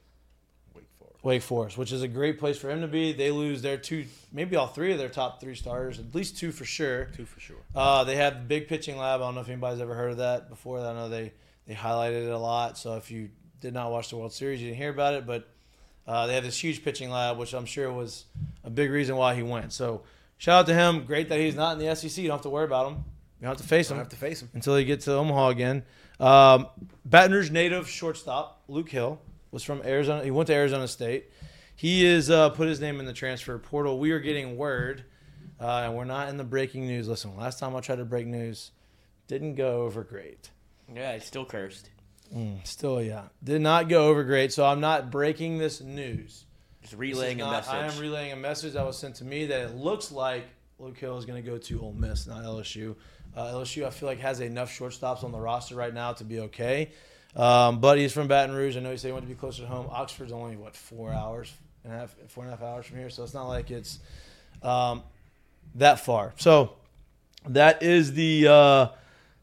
Wake 0.74 0.86
Forest. 0.98 1.24
Wake 1.24 1.42
Forest, 1.42 1.78
which 1.78 1.92
is 1.92 2.02
a 2.02 2.08
great 2.08 2.38
place 2.38 2.58
for 2.58 2.68
him 2.68 2.80
to 2.80 2.88
be. 2.88 3.12
They 3.12 3.30
lose 3.30 3.62
their 3.62 3.76
two, 3.76 4.06
maybe 4.32 4.56
all 4.56 4.66
three 4.66 4.92
of 4.92 4.98
their 4.98 5.08
top 5.08 5.40
three 5.40 5.54
starters, 5.54 6.00
at 6.00 6.14
least 6.14 6.36
two 6.36 6.50
for 6.50 6.64
sure. 6.64 7.06
Two 7.16 7.24
for 7.24 7.38
sure. 7.38 7.56
Uh, 7.74 8.02
they 8.04 8.16
have 8.16 8.34
the 8.34 8.40
big 8.40 8.66
pitching 8.66 8.96
lab. 8.96 9.20
I 9.20 9.24
don't 9.24 9.36
know 9.36 9.40
if 9.40 9.48
anybody's 9.48 9.80
ever 9.80 9.94
heard 9.94 10.10
of 10.10 10.16
that 10.18 10.48
before. 10.48 10.80
I 10.80 10.92
know 10.92 11.08
they 11.08 11.32
they 11.66 11.74
highlighted 11.74 12.24
it 12.24 12.30
a 12.30 12.38
lot. 12.38 12.76
So 12.76 12.96
if 12.96 13.12
you 13.12 13.30
did 13.60 13.72
not 13.72 13.92
watch 13.92 14.10
the 14.10 14.16
World 14.16 14.32
Series, 14.32 14.60
you 14.60 14.68
didn't 14.68 14.78
hear 14.78 14.90
about 14.90 15.14
it. 15.14 15.26
But 15.26 15.48
Uh, 16.10 16.26
they 16.26 16.34
have 16.34 16.42
this 16.42 16.58
huge 16.58 16.82
pitching 16.82 17.08
lab, 17.08 17.38
which 17.38 17.54
I'm 17.54 17.64
sure 17.64 17.92
was 17.92 18.24
a 18.64 18.70
big 18.70 18.90
reason 18.90 19.14
why 19.14 19.36
he 19.36 19.44
went. 19.44 19.72
So 19.72 20.02
shout 20.38 20.58
out 20.62 20.66
to 20.66 20.74
him. 20.74 21.04
Great 21.04 21.28
that 21.28 21.38
he's 21.38 21.54
not 21.54 21.78
in 21.78 21.86
the 21.86 21.94
SEC. 21.94 22.16
You 22.20 22.26
don't 22.26 22.38
have 22.38 22.42
to 22.42 22.50
worry 22.50 22.64
about 22.64 22.88
him. 22.88 22.94
You 23.38 23.42
don't 23.44 23.50
have 23.50 23.58
to 23.58 23.68
face 23.68 23.92
I 23.92 23.94
him 23.94 23.98
have 24.00 24.08
to 24.08 24.16
face 24.16 24.42
him. 24.42 24.48
until 24.52 24.74
he 24.74 24.84
gets 24.84 25.04
to 25.04 25.12
Omaha 25.12 25.50
again. 25.50 25.84
Um, 26.18 26.66
Baton 27.04 27.30
Rouge 27.30 27.52
native 27.52 27.88
shortstop 27.88 28.60
Luke 28.66 28.88
Hill 28.88 29.20
was 29.52 29.62
from 29.62 29.82
Arizona. 29.84 30.24
He 30.24 30.32
went 30.32 30.48
to 30.48 30.52
Arizona 30.52 30.88
State. 30.88 31.30
He 31.76 32.04
is 32.04 32.28
uh, 32.28 32.50
put 32.50 32.66
his 32.66 32.80
name 32.80 32.98
in 32.98 33.06
the 33.06 33.12
transfer 33.12 33.56
portal. 33.56 34.00
We 34.00 34.10
are 34.10 34.18
getting 34.18 34.56
word, 34.56 35.04
uh, 35.60 35.82
and 35.84 35.94
we're 35.94 36.06
not 36.06 36.28
in 36.28 36.38
the 36.38 36.44
breaking 36.44 36.88
news. 36.88 37.06
Listen, 37.06 37.36
last 37.36 37.60
time 37.60 37.76
I 37.76 37.80
tried 37.80 37.98
to 37.98 38.04
break 38.04 38.26
news, 38.26 38.72
didn't 39.28 39.54
go 39.54 39.82
over 39.82 40.02
great. 40.02 40.50
Yeah, 40.92 41.12
it's 41.12 41.26
still 41.26 41.44
cursed. 41.44 41.88
Still, 42.64 43.02
yeah, 43.02 43.24
did 43.42 43.60
not 43.60 43.88
go 43.88 44.08
over 44.08 44.22
great. 44.24 44.52
So 44.52 44.64
I'm 44.64 44.80
not 44.80 45.10
breaking 45.10 45.58
this 45.58 45.80
news. 45.80 46.44
Just 46.82 46.94
relaying 46.94 47.40
a 47.40 47.50
message. 47.50 47.74
I 47.74 47.86
am 47.86 47.98
relaying 47.98 48.32
a 48.32 48.36
message 48.36 48.74
that 48.74 48.86
was 48.86 48.98
sent 48.98 49.16
to 49.16 49.24
me 49.24 49.46
that 49.46 49.60
it 49.62 49.74
looks 49.74 50.12
like 50.12 50.46
Luke 50.78 50.96
Hill 50.96 51.18
is 51.18 51.24
going 51.26 51.42
to 51.42 51.48
go 51.48 51.58
to 51.58 51.80
Ole 51.80 51.92
Miss, 51.92 52.26
not 52.26 52.42
LSU. 52.42 52.94
Uh, 53.36 53.46
LSU, 53.46 53.86
I 53.86 53.90
feel 53.90 54.08
like 54.08 54.18
has 54.20 54.40
enough 54.40 54.70
shortstops 54.70 55.22
on 55.22 55.32
the 55.32 55.38
roster 55.38 55.74
right 55.74 55.92
now 55.92 56.12
to 56.14 56.24
be 56.24 56.40
okay. 56.40 56.90
Um, 57.36 57.80
but 57.80 57.98
he's 57.98 58.12
from 58.12 58.28
Baton 58.28 58.54
Rouge. 58.54 58.76
I 58.76 58.80
know 58.80 58.90
he 58.90 58.96
said 58.96 59.08
he 59.08 59.12
wanted 59.12 59.26
to 59.26 59.34
be 59.34 59.38
closer 59.38 59.62
to 59.62 59.68
home. 59.68 59.86
Oxford's 59.90 60.32
only 60.32 60.56
what 60.56 60.74
four 60.74 61.12
hours 61.12 61.52
and 61.84 61.92
a 61.92 61.96
half, 61.96 62.14
four 62.28 62.44
and 62.44 62.52
a 62.52 62.56
half 62.56 62.64
hours 62.64 62.86
from 62.86 62.98
here, 62.98 63.10
so 63.10 63.22
it's 63.22 63.34
not 63.34 63.46
like 63.46 63.70
it's 63.70 63.98
um, 64.62 65.02
that 65.76 66.00
far. 66.00 66.32
So 66.38 66.72
that 67.48 67.82
is 67.82 68.14
the 68.14 68.48
uh, 68.48 68.88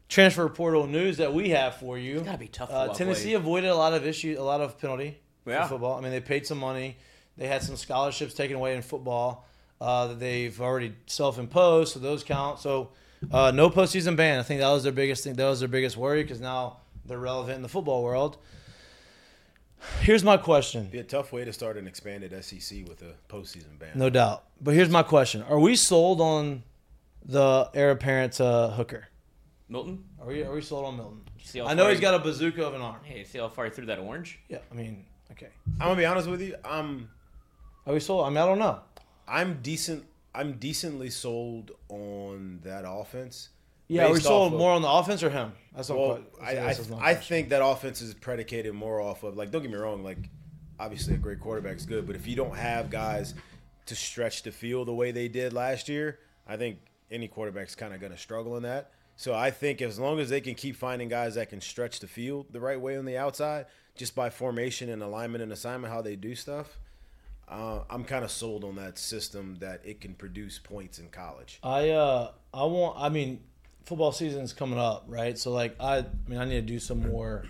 transfer 0.08 0.48
portal 0.48 0.86
news 0.86 1.18
that 1.18 1.32
we 1.34 1.50
have 1.50 1.76
for 1.76 1.98
you. 1.98 2.16
It's 2.18 2.24
gotta 2.26 2.38
be 2.38 2.48
tough. 2.48 2.70
Uh, 2.72 2.88
Tennessee 2.94 3.34
away. 3.34 3.42
avoided 3.42 3.68
a 3.70 3.74
lot 3.76 3.92
of 3.94 4.06
issues, 4.06 4.38
a 4.38 4.42
lot 4.42 4.60
of 4.60 4.78
penalty 4.78 5.18
Yeah. 5.46 5.62
for 5.64 5.70
football. 5.70 5.98
I 5.98 6.00
mean, 6.00 6.10
they 6.12 6.20
paid 6.20 6.46
some 6.46 6.58
money. 6.58 6.96
They 7.36 7.46
had 7.46 7.62
some 7.62 7.76
scholarships 7.76 8.34
taken 8.34 8.56
away 8.56 8.74
in 8.74 8.82
football 8.82 9.46
uh, 9.80 10.08
that 10.08 10.18
they've 10.20 10.60
already 10.60 10.94
self-imposed, 11.06 11.92
so 11.92 12.00
those 12.00 12.24
count. 12.24 12.58
So 12.58 12.90
uh, 13.30 13.52
no 13.52 13.70
postseason 13.70 14.16
ban. 14.16 14.40
I 14.40 14.42
think 14.42 14.60
that 14.60 14.68
was 14.70 14.82
their 14.82 14.92
biggest 14.92 15.22
thing. 15.24 15.34
That 15.34 15.48
was 15.48 15.60
their 15.60 15.68
biggest 15.68 15.96
worry 15.96 16.22
because 16.22 16.40
now 16.40 16.78
they're 17.06 17.18
relevant 17.18 17.56
in 17.56 17.62
the 17.62 17.68
football 17.68 18.02
world. 18.02 18.38
Here's 20.00 20.24
my 20.24 20.36
question. 20.36 20.86
Be 20.90 20.98
a 20.98 21.04
tough 21.04 21.32
way 21.32 21.44
to 21.44 21.52
start 21.52 21.76
an 21.76 21.86
expanded 21.86 22.32
SEC 22.44 22.88
with 22.88 23.02
a 23.02 23.14
postseason 23.28 23.78
ban. 23.78 23.90
No 23.94 24.10
doubt. 24.10 24.42
But 24.60 24.74
here's 24.74 24.88
my 24.90 25.04
question: 25.04 25.42
Are 25.42 25.60
we 25.60 25.76
sold 25.76 26.20
on 26.20 26.64
the 27.24 27.70
heir 27.74 27.92
apparent 27.92 28.32
to 28.34 28.72
Hooker? 28.76 29.06
Milton, 29.68 30.02
Are 30.20 30.26
we? 30.26 30.42
Are 30.42 30.52
we 30.52 30.62
sold 30.62 30.86
on 30.86 30.96
Milton? 30.96 31.20
you 31.38 31.44
see 31.44 31.58
how 31.58 31.66
I 31.66 31.74
know 31.74 31.82
far 31.84 31.90
he's 31.90 31.98
he- 31.98 32.02
got 32.02 32.14
a 32.14 32.18
bazooka 32.20 32.64
of 32.66 32.74
an 32.74 32.80
arm. 32.80 33.00
Hey, 33.04 33.24
see 33.24 33.38
how 33.38 33.48
far 33.48 33.66
he 33.66 33.70
threw 33.70 33.86
that 33.86 33.98
orange? 33.98 34.38
Yeah. 34.48 34.58
I 34.70 34.74
mean, 34.74 35.04
okay. 35.32 35.48
I'm 35.80 35.88
gonna 35.88 35.96
be 35.96 36.06
honest 36.06 36.28
with 36.28 36.40
you. 36.40 36.56
I'm 36.64 37.10
Are 37.86 37.92
we 37.92 38.00
sold? 38.00 38.24
I 38.26 38.28
mean, 38.30 38.38
I 38.38 38.46
don't 38.46 38.58
know. 38.58 38.80
I'm 39.26 39.60
decent. 39.62 40.04
I'm 40.34 40.54
decently 40.54 41.10
sold 41.10 41.72
on 41.88 42.60
that 42.64 42.84
offense. 42.86 43.50
Yeah, 43.88 44.04
are 44.04 44.08
we 44.08 44.14
based 44.14 44.26
sold 44.26 44.48
off 44.48 44.52
of- 44.54 44.58
more 44.58 44.72
on 44.72 44.82
the 44.82 44.90
offense 44.90 45.22
or 45.22 45.30
him? 45.30 45.52
That's 45.74 45.88
what 45.90 45.98
Well, 45.98 46.12
I'm 46.40 46.46
I, 46.46 46.50
I, 46.50 46.54
that's 46.54 46.88
my 46.88 46.96
I 46.96 47.00
question. 47.14 47.22
think 47.36 47.48
that 47.50 47.64
offense 47.64 48.00
is 48.02 48.14
predicated 48.14 48.72
more 48.74 49.00
off 49.00 49.22
of 49.22 49.36
like. 49.36 49.50
Don't 49.50 49.62
get 49.62 49.70
me 49.70 49.76
wrong. 49.76 50.02
Like, 50.02 50.30
obviously, 50.80 51.14
a 51.14 51.18
great 51.18 51.40
quarterback's 51.40 51.84
good, 51.84 52.06
but 52.06 52.16
if 52.16 52.26
you 52.26 52.36
don't 52.36 52.56
have 52.56 52.90
guys 52.90 53.34
to 53.86 53.94
stretch 53.94 54.42
the 54.42 54.50
field 54.52 54.88
the 54.88 54.94
way 54.94 55.10
they 55.12 55.28
did 55.28 55.52
last 55.52 55.88
year, 55.88 56.18
I 56.46 56.56
think 56.56 56.78
any 57.10 57.28
quarterback's 57.28 57.74
kind 57.74 57.94
of 57.94 58.00
going 58.00 58.12
to 58.12 58.18
struggle 58.18 58.56
in 58.58 58.62
that. 58.64 58.92
So 59.18 59.34
I 59.34 59.50
think 59.50 59.82
as 59.82 59.98
long 59.98 60.20
as 60.20 60.28
they 60.30 60.40
can 60.40 60.54
keep 60.54 60.76
finding 60.76 61.08
guys 61.08 61.34
that 61.34 61.50
can 61.50 61.60
stretch 61.60 61.98
the 61.98 62.06
field 62.06 62.46
the 62.52 62.60
right 62.60 62.80
way 62.80 62.96
on 62.96 63.04
the 63.04 63.18
outside, 63.18 63.66
just 63.96 64.14
by 64.14 64.30
formation 64.30 64.88
and 64.88 65.02
alignment 65.02 65.42
and 65.42 65.50
assignment, 65.50 65.92
how 65.92 66.00
they 66.00 66.14
do 66.14 66.36
stuff, 66.36 66.78
uh, 67.48 67.80
I'm 67.90 68.04
kind 68.04 68.24
of 68.24 68.30
sold 68.30 68.62
on 68.62 68.76
that 68.76 68.96
system 68.96 69.56
that 69.58 69.80
it 69.84 70.00
can 70.00 70.14
produce 70.14 70.60
points 70.60 71.00
in 71.00 71.08
college. 71.08 71.58
I 71.64 71.90
uh 71.90 72.30
I 72.54 72.62
want 72.62 72.96
I 72.96 73.08
mean 73.08 73.40
football 73.84 74.12
season's 74.12 74.52
coming 74.52 74.78
up, 74.78 75.04
right? 75.08 75.36
So 75.36 75.50
like 75.50 75.74
I 75.80 75.98
I 75.98 76.04
mean 76.28 76.38
I 76.38 76.44
need 76.44 76.54
to 76.54 76.62
do 76.62 76.78
some 76.78 77.00
more 77.10 77.44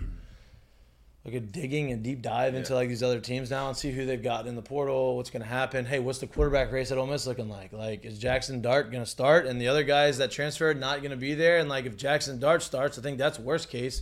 like 1.31 1.41
a 1.43 1.45
digging 1.45 1.91
and 1.91 2.03
deep 2.03 2.21
dive 2.21 2.55
into 2.55 2.73
Yeah. 2.73 2.77
like 2.79 2.89
these 2.89 3.03
other 3.03 3.19
teams 3.19 3.51
now 3.51 3.67
and 3.67 3.77
see 3.77 3.91
who 3.91 4.05
they've 4.05 4.21
got 4.21 4.47
in 4.47 4.55
the 4.55 4.61
portal, 4.61 5.15
what's 5.17 5.29
going 5.29 5.41
to 5.43 5.47
happen. 5.49 5.85
Hey, 5.85 5.99
what's 5.99 6.19
the 6.19 6.27
quarterback 6.27 6.71
race 6.71 6.91
at 6.91 6.97
Ole 6.97 7.07
Miss 7.07 7.25
looking 7.27 7.49
like? 7.49 7.71
Like 7.73 8.05
is 8.05 8.17
Jackson 8.19 8.61
Dart 8.61 8.91
going 8.91 9.03
to 9.03 9.09
start 9.09 9.45
and 9.45 9.59
the 9.61 9.67
other 9.67 9.83
guys 9.83 10.17
that 10.17 10.31
transferred 10.31 10.79
not 10.79 10.99
going 10.99 11.11
to 11.11 11.17
be 11.17 11.33
there 11.33 11.57
and 11.59 11.69
like 11.69 11.85
if 11.85 11.95
Jackson 11.97 12.39
Dart 12.39 12.63
starts, 12.63 12.97
I 12.97 13.01
think 13.01 13.17
that's 13.17 13.39
worst 13.39 13.69
case 13.69 14.01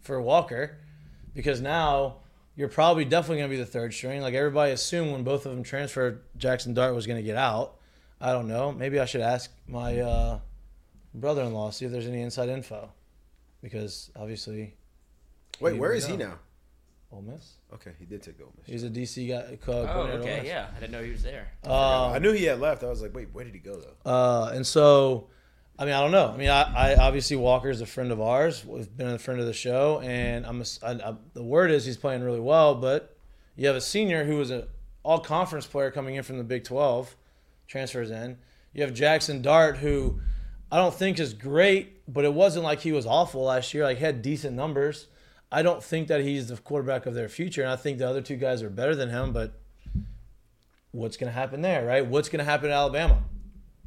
for 0.00 0.20
Walker 0.22 0.78
because 1.34 1.60
now 1.60 2.16
you're 2.56 2.68
probably 2.68 3.04
definitely 3.04 3.38
going 3.38 3.50
to 3.50 3.56
be 3.56 3.60
the 3.62 3.66
third 3.70 3.92
string. 3.94 4.20
Like 4.20 4.34
everybody 4.34 4.72
assumed 4.72 5.12
when 5.12 5.22
both 5.24 5.46
of 5.46 5.52
them 5.54 5.62
transferred, 5.62 6.22
Jackson 6.36 6.74
Dart 6.74 6.94
was 6.94 7.06
going 7.06 7.18
to 7.18 7.22
get 7.22 7.36
out. 7.36 7.76
I 8.20 8.32
don't 8.32 8.48
know. 8.48 8.72
Maybe 8.72 8.98
I 8.98 9.04
should 9.04 9.20
ask 9.20 9.50
my 9.68 9.98
uh, 10.00 10.38
brother-in-law 11.14 11.70
see 11.70 11.84
if 11.86 11.92
there's 11.92 12.06
any 12.08 12.20
inside 12.20 12.48
info, 12.48 12.90
because 13.62 14.10
obviously 14.16 14.74
Wait, 15.60 15.78
where 15.78 15.92
is 15.92 16.04
is 16.04 16.10
he 16.10 16.16
now? 16.16 16.38
Ole 17.10 17.22
Miss. 17.22 17.54
Okay, 17.72 17.92
he 17.98 18.04
did 18.04 18.22
take 18.22 18.36
the 18.36 18.44
Ole 18.44 18.52
Miss. 18.58 18.66
He's 18.66 18.84
a 18.84 18.90
DC 18.90 19.28
guy. 19.28 19.56
Co- 19.56 19.82
Oh, 19.82 19.86
coordinator 19.86 20.22
at 20.22 20.28
Ole 20.28 20.36
okay, 20.40 20.46
yeah. 20.46 20.66
I 20.76 20.80
didn't 20.80 20.92
know 20.92 21.02
he 21.02 21.10
was 21.10 21.22
there. 21.22 21.48
Um, 21.64 21.72
I 21.72 22.18
knew 22.18 22.32
he 22.32 22.44
had 22.44 22.60
left. 22.60 22.84
I 22.84 22.88
was 22.88 23.00
like, 23.02 23.14
wait, 23.14 23.28
where 23.32 23.44
did 23.44 23.54
he 23.54 23.60
go 23.60 23.80
though? 23.80 24.10
Uh, 24.10 24.50
and 24.54 24.66
so, 24.66 25.28
I 25.78 25.84
mean, 25.86 25.94
I 25.94 26.00
don't 26.02 26.10
know. 26.12 26.28
I 26.28 26.36
mean, 26.36 26.50
I, 26.50 26.92
I 26.92 26.96
obviously 26.96 27.36
Walker's 27.36 27.80
a 27.80 27.86
friend 27.86 28.12
of 28.12 28.20
ours. 28.20 28.64
We've 28.64 28.94
been 28.94 29.08
a 29.08 29.18
friend 29.18 29.40
of 29.40 29.46
the 29.46 29.52
show, 29.54 30.00
and 30.00 30.44
I'm 30.46 30.60
a, 30.60 30.64
I, 30.82 30.90
I, 31.10 31.14
the 31.32 31.42
word 31.42 31.70
is 31.70 31.86
he's 31.86 31.96
playing 31.96 32.22
really 32.22 32.40
well. 32.40 32.74
But 32.74 33.16
you 33.56 33.66
have 33.68 33.76
a 33.76 33.80
senior 33.80 34.24
who 34.24 34.36
was 34.36 34.50
an 34.50 34.64
all 35.02 35.20
conference 35.20 35.66
player 35.66 35.90
coming 35.90 36.16
in 36.16 36.22
from 36.24 36.36
the 36.36 36.44
Big 36.44 36.64
12, 36.64 37.16
transfers 37.66 38.10
in. 38.10 38.36
You 38.74 38.82
have 38.82 38.92
Jackson 38.92 39.40
Dart, 39.40 39.78
who 39.78 40.20
I 40.70 40.76
don't 40.76 40.94
think 40.94 41.18
is 41.18 41.32
great, 41.32 42.02
but 42.12 42.26
it 42.26 42.34
wasn't 42.34 42.64
like 42.64 42.80
he 42.80 42.92
was 42.92 43.06
awful 43.06 43.44
last 43.44 43.72
year. 43.72 43.84
Like 43.84 43.96
he 43.98 44.04
had 44.04 44.20
decent 44.20 44.54
numbers. 44.54 45.06
I 45.50 45.62
don't 45.62 45.82
think 45.82 46.08
that 46.08 46.20
he's 46.20 46.48
the 46.48 46.56
quarterback 46.56 47.06
of 47.06 47.14
their 47.14 47.28
future, 47.28 47.62
and 47.62 47.70
I 47.70 47.76
think 47.76 47.98
the 47.98 48.08
other 48.08 48.20
two 48.20 48.36
guys 48.36 48.62
are 48.62 48.70
better 48.70 48.94
than 48.94 49.08
him. 49.10 49.32
But 49.32 49.52
what's 50.92 51.16
going 51.16 51.28
to 51.32 51.38
happen 51.38 51.62
there, 51.62 51.84
right? 51.86 52.04
What's 52.06 52.28
going 52.28 52.38
to 52.38 52.44
happen 52.44 52.70
at 52.70 52.74
Alabama? 52.76 53.22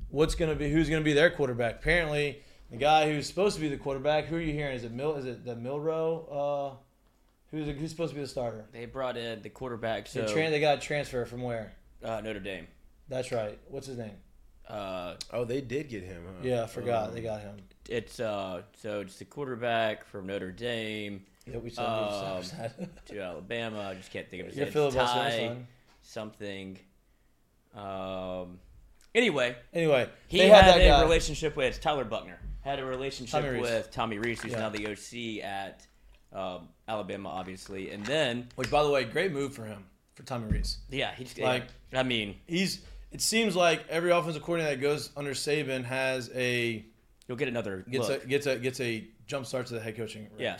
what's 0.09 0.35
going 0.35 0.49
to 0.49 0.55
be 0.57 0.69
who's 0.69 0.89
going 0.89 1.01
to 1.01 1.05
be 1.05 1.13
their 1.13 1.29
quarterback. 1.29 1.75
Apparently, 1.75 2.41
the 2.69 2.75
guy 2.75 3.09
who's 3.09 3.25
supposed 3.27 3.55
to 3.55 3.61
be 3.61 3.69
the 3.69 3.77
quarterback. 3.77 4.25
Who 4.25 4.35
are 4.35 4.41
you 4.41 4.51
hearing? 4.51 4.75
Is 4.75 4.83
it 4.83 4.91
Mil? 4.91 5.15
Is 5.15 5.23
it 5.25 5.45
the 5.45 5.55
Milroe? 5.55 6.27
Uh, 6.75 6.75
who's 7.49 7.65
who's 7.79 7.91
supposed 7.91 8.09
to 8.11 8.15
be 8.15 8.21
the 8.21 8.27
starter? 8.27 8.65
They 8.73 8.85
brought 8.85 9.15
in 9.15 9.41
the 9.41 9.49
quarterback, 9.49 10.07
So, 10.07 10.25
so 10.25 10.33
they, 10.33 10.41
tran- 10.41 10.49
they 10.49 10.59
got 10.59 10.79
a 10.79 10.81
transfer 10.81 11.23
from 11.25 11.41
where? 11.43 11.71
uh, 12.03 12.19
Notre 12.21 12.39
Dame. 12.41 12.67
That's 13.07 13.31
right. 13.31 13.57
What's 13.69 13.87
his 13.87 13.97
name? 13.97 14.15
Uh, 14.67 15.15
Oh, 15.31 15.45
they 15.45 15.61
did 15.61 15.87
get 15.89 16.03
him. 16.03 16.23
Huh? 16.25 16.33
Yeah, 16.43 16.63
I 16.63 16.67
forgot. 16.67 17.09
Um, 17.09 17.15
they 17.15 17.21
got 17.21 17.39
him. 17.41 17.55
it's 17.87 18.19
uh, 18.19 18.63
so 18.81 18.99
it's 19.01 19.15
the 19.17 19.25
quarterback 19.25 20.05
from 20.05 20.27
Notre 20.27 20.51
Dame 20.51 21.23
Yeah, 21.45 21.57
we 21.57 21.69
said 21.69 21.83
um, 21.85 22.43
to 23.07 23.19
Alabama. 23.19 23.89
I 23.89 23.93
just 23.95 24.11
can't 24.11 24.29
think 24.29 24.41
of 24.43 24.53
his 24.53 24.57
name. 24.57 24.91
Ty 24.93 25.55
something. 26.01 26.77
Um. 27.75 28.59
Anyway, 29.13 29.55
Anyway, 29.73 30.07
he 30.29 30.37
they 30.37 30.47
had, 30.47 30.63
had 30.63 30.79
a 30.81 30.87
guy. 30.87 31.01
relationship 31.01 31.57
with 31.57 31.81
Tyler 31.81 32.05
Buchner. 32.05 32.39
Had 32.61 32.79
a 32.79 32.85
relationship 32.85 33.41
Tommy 33.43 33.59
with 33.59 33.91
Tommy 33.91 34.19
Rees, 34.19 34.41
who's 34.41 34.53
Yeah. 34.53 34.59
now 34.59 34.69
the 34.69 34.87
OC 34.87 35.43
at 35.43 35.85
um, 36.31 36.69
Alabama, 36.87 37.27
obviously. 37.27 37.91
And 37.91 38.05
then, 38.05 38.47
Which, 38.55 38.71
by 38.71 38.83
the 38.83 38.89
way, 38.89 39.03
great 39.03 39.33
move 39.33 39.53
for 39.53 39.65
him 39.65 39.83
for 40.15 40.23
Tommy 40.23 40.47
Rees. 40.49 40.77
yeah, 40.89 41.13
he's 41.13 41.37
Like- 41.37 41.67
I 41.93 42.03
mean, 42.03 42.35
He's. 42.47 42.81
It 43.11 43.19
seems 43.21 43.53
like 43.53 43.85
every 43.89 44.11
offensive 44.11 44.41
coordinator 44.43 44.75
that 44.77 44.81
goes 44.81 45.09
under 45.17 45.31
Saban 45.31 45.83
has 45.83 46.31
a 46.33 46.85
you'll 47.27 47.37
get 47.37 47.49
another 47.49 47.83
gets 47.89 48.07
look. 48.07 48.23
a 48.23 48.27
gets 48.27 48.45
a 48.47 48.57
gets 48.57 48.79
a 48.79 49.05
jump 49.27 49.45
start 49.45 49.65
to 49.67 49.73
the 49.73 49.81
head 49.81 49.97
coaching. 49.97 50.29
ranks. 50.37 50.39
Yeah. 50.39 50.57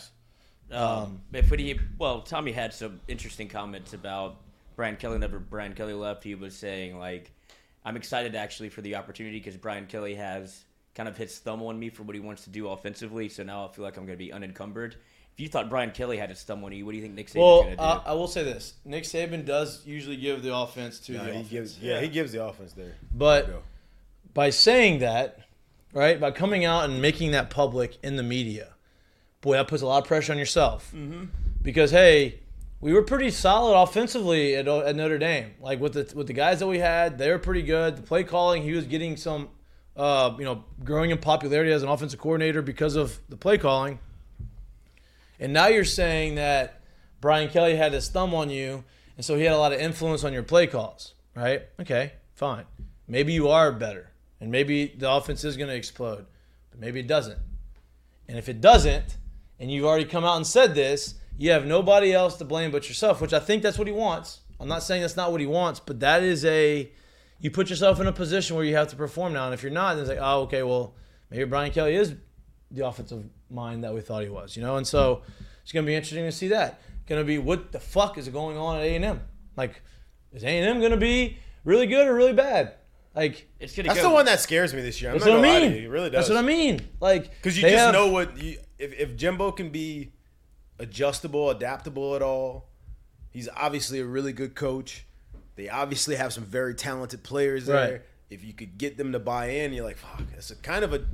Um, 0.71 1.21
but 1.31 1.49
when 1.49 1.59
he, 1.59 1.79
well, 1.97 2.21
Tommy 2.21 2.51
had 2.51 2.73
some 2.73 2.99
interesting 3.07 3.47
comments 3.49 3.93
about 3.93 4.37
Brian 4.75 4.95
Kelly. 4.95 5.13
Whenever 5.15 5.39
Brian 5.39 5.73
Kelly 5.73 5.93
left, 5.93 6.23
he 6.23 6.35
was 6.35 6.55
saying 6.55 6.97
like, 6.97 7.31
"I'm 7.83 7.95
excited 7.97 8.35
actually 8.35 8.69
for 8.69 8.81
the 8.81 8.95
opportunity 8.95 9.37
because 9.39 9.57
Brian 9.57 9.85
Kelly 9.87 10.15
has 10.15 10.63
kind 10.95 11.07
of 11.09 11.17
his 11.17 11.37
thumb 11.39 11.61
on 11.63 11.79
me 11.79 11.89
for 11.89 12.03
what 12.03 12.15
he 12.15 12.19
wants 12.21 12.43
to 12.45 12.49
do 12.49 12.67
offensively. 12.69 13.29
So 13.29 13.43
now 13.43 13.65
I 13.65 13.71
feel 13.71 13.83
like 13.83 13.97
I'm 13.97 14.05
going 14.05 14.17
to 14.17 14.23
be 14.23 14.31
unencumbered." 14.33 14.95
If 15.33 15.39
you 15.39 15.47
thought 15.47 15.69
Brian 15.69 15.91
Kelly 15.91 16.17
had 16.17 16.29
his 16.29 16.43
thumb 16.43 16.61
on 16.65 16.73
you, 16.73 16.85
what 16.85 16.91
do 16.91 16.97
you 16.97 17.01
think 17.03 17.15
Nick 17.15 17.27
Saban's 17.27 17.35
Well, 17.37 17.61
going 17.63 17.71
to 17.71 17.77
do? 17.77 17.83
uh, 17.83 18.03
I 18.05 18.13
will 18.13 18.27
say 18.27 18.43
this: 18.43 18.73
Nick 18.83 19.05
Saban 19.05 19.45
does 19.45 19.85
usually 19.85 20.17
give 20.17 20.43
the 20.43 20.53
offense 20.53 20.99
to 21.01 21.13
Nah, 21.13 21.19
the 21.19 21.25
he 21.25 21.31
offense. 21.31 21.49
gives, 21.49 21.79
yeah, 21.79 22.01
he 22.01 22.09
gives 22.09 22.33
the 22.33 22.43
offense 22.43 22.73
there. 22.73 22.95
But 23.13 23.47
Go. 23.47 23.61
by 24.33 24.49
saying 24.49 24.99
that, 24.99 25.39
right, 25.93 26.19
by 26.19 26.31
coming 26.31 26.65
out 26.65 26.83
and 26.89 27.01
making 27.01 27.31
that 27.31 27.49
public 27.49 27.97
in 28.03 28.17
the 28.17 28.23
media, 28.23 28.70
boy, 29.41 29.53
that 29.53 29.67
puts 29.67 29.81
a 29.81 29.87
lot 29.87 30.03
of 30.03 30.07
pressure 30.07 30.31
on 30.31 30.37
yourself. 30.37 30.91
Mm-hmm. 30.95 31.25
Because 31.61 31.91
hey, 31.91 32.39
we 32.79 32.93
were 32.93 33.03
pretty 33.03 33.29
solid 33.29 33.79
offensively 33.79 34.55
at, 34.55 34.67
at 34.67 34.95
Notre 34.95 35.19
Dame. 35.19 35.51
Like 35.59 35.79
with 35.79 35.93
the 35.93 36.11
with 36.15 36.27
the 36.27 36.33
guys 36.33 36.59
that 36.59 36.67
we 36.67 36.79
had, 36.79 37.17
they 37.17 37.29
were 37.29 37.39
pretty 37.39 37.61
good. 37.61 37.97
The 37.97 38.01
play 38.01 38.23
calling, 38.23 38.63
he 38.63 38.73
was 38.73 38.85
getting 38.85 39.17
some, 39.17 39.49
uh, 39.95 40.35
you 40.39 40.45
know, 40.45 40.63
growing 40.83 41.11
in 41.11 41.19
popularity 41.19 41.71
as 41.71 41.83
an 41.83 41.89
offensive 41.89 42.19
coordinator 42.19 42.61
because 42.61 42.95
of 42.95 43.19
the 43.29 43.37
play 43.37 43.57
calling. 43.57 43.99
And 45.39 45.53
now 45.53 45.67
you're 45.67 45.85
saying 45.85 46.35
that 46.35 46.81
Brian 47.19 47.49
Kelly 47.49 47.75
had 47.75 47.93
his 47.93 48.09
thumb 48.09 48.33
on 48.33 48.49
you. 48.49 48.83
and 49.15 49.25
so 49.25 49.35
he 49.35 49.43
had 49.43 49.53
a 49.53 49.57
lot 49.57 49.73
of 49.73 49.79
influence 49.79 50.23
on 50.23 50.33
your 50.33 50.43
play 50.43 50.67
calls, 50.67 51.13
right? 51.35 51.63
Okay, 51.79 52.13
fine. 52.33 52.65
Maybe 53.07 53.33
you 53.33 53.49
are 53.49 53.71
better, 53.71 54.11
and 54.39 54.51
maybe 54.51 54.87
the 54.87 55.11
offense 55.11 55.43
is 55.43 55.57
going 55.57 55.69
to 55.69 55.75
explode, 55.75 56.25
but 56.71 56.79
maybe 56.79 56.99
it 56.99 57.07
doesn't. 57.07 57.39
And 58.27 58.37
if 58.37 58.49
it 58.49 58.61
doesn't, 58.61 59.17
and 59.61 59.71
you've 59.71 59.85
already 59.85 60.03
come 60.05 60.25
out 60.25 60.35
and 60.35 60.45
said 60.45 60.75
this, 60.75 61.15
you 61.37 61.51
have 61.51 61.65
nobody 61.65 62.11
else 62.13 62.35
to 62.37 62.45
blame 62.45 62.71
but 62.71 62.89
yourself, 62.89 63.21
which 63.21 63.31
I 63.31 63.39
think 63.39 63.63
that's 63.63 63.77
what 63.77 63.87
he 63.87 63.93
wants. 63.93 64.41
I'm 64.59 64.67
not 64.67 64.83
saying 64.83 65.01
that's 65.01 65.15
not 65.15 65.31
what 65.31 65.39
he 65.39 65.47
wants, 65.47 65.79
but 65.79 66.01
that 66.01 66.23
is 66.23 66.43
a 66.45 66.91
you 67.39 67.49
put 67.49 67.69
yourself 67.69 67.99
in 67.99 68.05
a 68.07 68.11
position 68.11 68.55
where 68.55 68.65
you 68.65 68.75
have 68.75 68.89
to 68.89 68.95
perform 68.95 69.33
now. 69.33 69.45
And 69.45 69.53
if 69.53 69.63
you're 69.63 69.71
not, 69.71 69.93
then 69.93 70.01
it's 70.01 70.09
like, 70.09 70.19
oh, 70.21 70.41
okay, 70.41 70.61
well, 70.63 70.93
maybe 71.29 71.45
Brian 71.45 71.71
Kelly 71.71 71.95
is 71.95 72.13
the 72.69 72.85
offensive 72.85 73.23
mind 73.49 73.83
that 73.83 73.93
we 73.93 74.01
thought 74.01 74.21
he 74.23 74.29
was, 74.29 74.55
you 74.55 74.61
know? 74.61 74.75
And 74.77 74.85
so 74.85 75.23
it's 75.63 75.71
going 75.71 75.83
to 75.85 75.87
be 75.89 75.95
interesting 75.95 76.23
to 76.25 76.31
see 76.31 76.49
that. 76.49 76.79
Going 77.07 77.19
to 77.19 77.25
be 77.25 77.39
what 77.39 77.71
the 77.71 77.79
fuck 77.79 78.17
is 78.19 78.29
going 78.29 78.57
on 78.57 78.77
at 78.77 78.83
A&M? 78.83 79.21
Like, 79.57 79.81
is 80.33 80.43
A&M 80.43 80.79
going 80.79 80.91
to 80.91 80.97
be 80.97 81.37
really 81.65 81.87
good 81.87 82.07
or 82.07 82.13
really 82.13 82.33
bad? 82.33 82.75
Like, 83.15 83.49
It's 83.59 83.75
gonna 83.75 83.89
That's 83.89 84.01
go. 84.01 84.07
the 84.09 84.13
one 84.13 84.25
that 84.25 84.39
scares 84.39 84.73
me 84.73 84.81
this 84.81 85.01
year. 85.01 85.11
I'm 85.11 85.17
that's 85.17 85.25
not 85.25 85.39
what 85.39 85.45
I 85.45 85.47
gonna 85.47 85.53
lie 85.53 85.65
mean. 85.65 85.71
to 85.73 85.79
you. 85.81 85.87
It 85.87 85.91
really 85.91 86.09
does. 86.11 86.27
That's 86.27 86.29
what 86.29 86.37
I 86.37 86.47
mean. 86.47 86.87
Like, 87.01 87.29
Because 87.31 87.57
you 87.57 87.63
just 87.63 87.75
have- 87.75 87.93
know 87.93 88.07
what 88.07 88.41
you, 88.41 88.57
if 88.81 88.93
if 88.99 89.15
Jimbo 89.15 89.51
can 89.51 89.69
be 89.69 90.11
adjustable, 90.79 91.49
adaptable 91.49 92.15
at 92.15 92.21
all. 92.21 92.67
He's 93.29 93.47
obviously 93.55 93.99
a 93.99 94.05
really 94.05 94.33
good 94.33 94.55
coach. 94.55 95.05
They 95.55 95.69
obviously 95.69 96.15
have 96.15 96.33
some 96.33 96.43
very 96.43 96.73
talented 96.75 97.23
players 97.23 97.65
there. 97.65 97.91
Right. 97.91 98.01
If 98.29 98.43
you 98.43 98.53
could 98.53 98.77
get 98.77 98.97
them 98.97 99.11
to 99.13 99.19
buy 99.19 99.47
in, 99.47 99.71
you're 99.73 99.85
like, 99.85 99.97
fuck, 99.97 100.23
it's 100.35 100.51
a 100.51 100.55
kind 100.55 100.83
of 100.83 100.93
a 100.93 101.05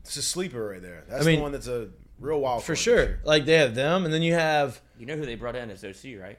it's 0.00 0.16
a 0.16 0.22
sleeper 0.22 0.68
right 0.70 0.82
there. 0.82 1.04
That's 1.08 1.22
I 1.22 1.26
mean, 1.26 1.36
the 1.36 1.42
one 1.42 1.52
that's 1.52 1.68
a 1.68 1.88
real 2.18 2.40
wild 2.40 2.62
for 2.62 2.68
card 2.68 2.76
this 2.76 2.82
sure. 2.82 3.18
Like, 3.24 3.44
they 3.44 3.54
have 3.58 3.74
them, 3.76 4.04
and 4.04 4.12
then 4.12 4.22
you 4.22 4.34
have 4.34 4.80
You 4.98 5.06
know 5.06 5.16
who 5.16 5.24
they 5.26 5.34
brought 5.36 5.54
in 5.56 5.70
as 5.70 5.84
OC, 5.84 6.20
right? 6.20 6.38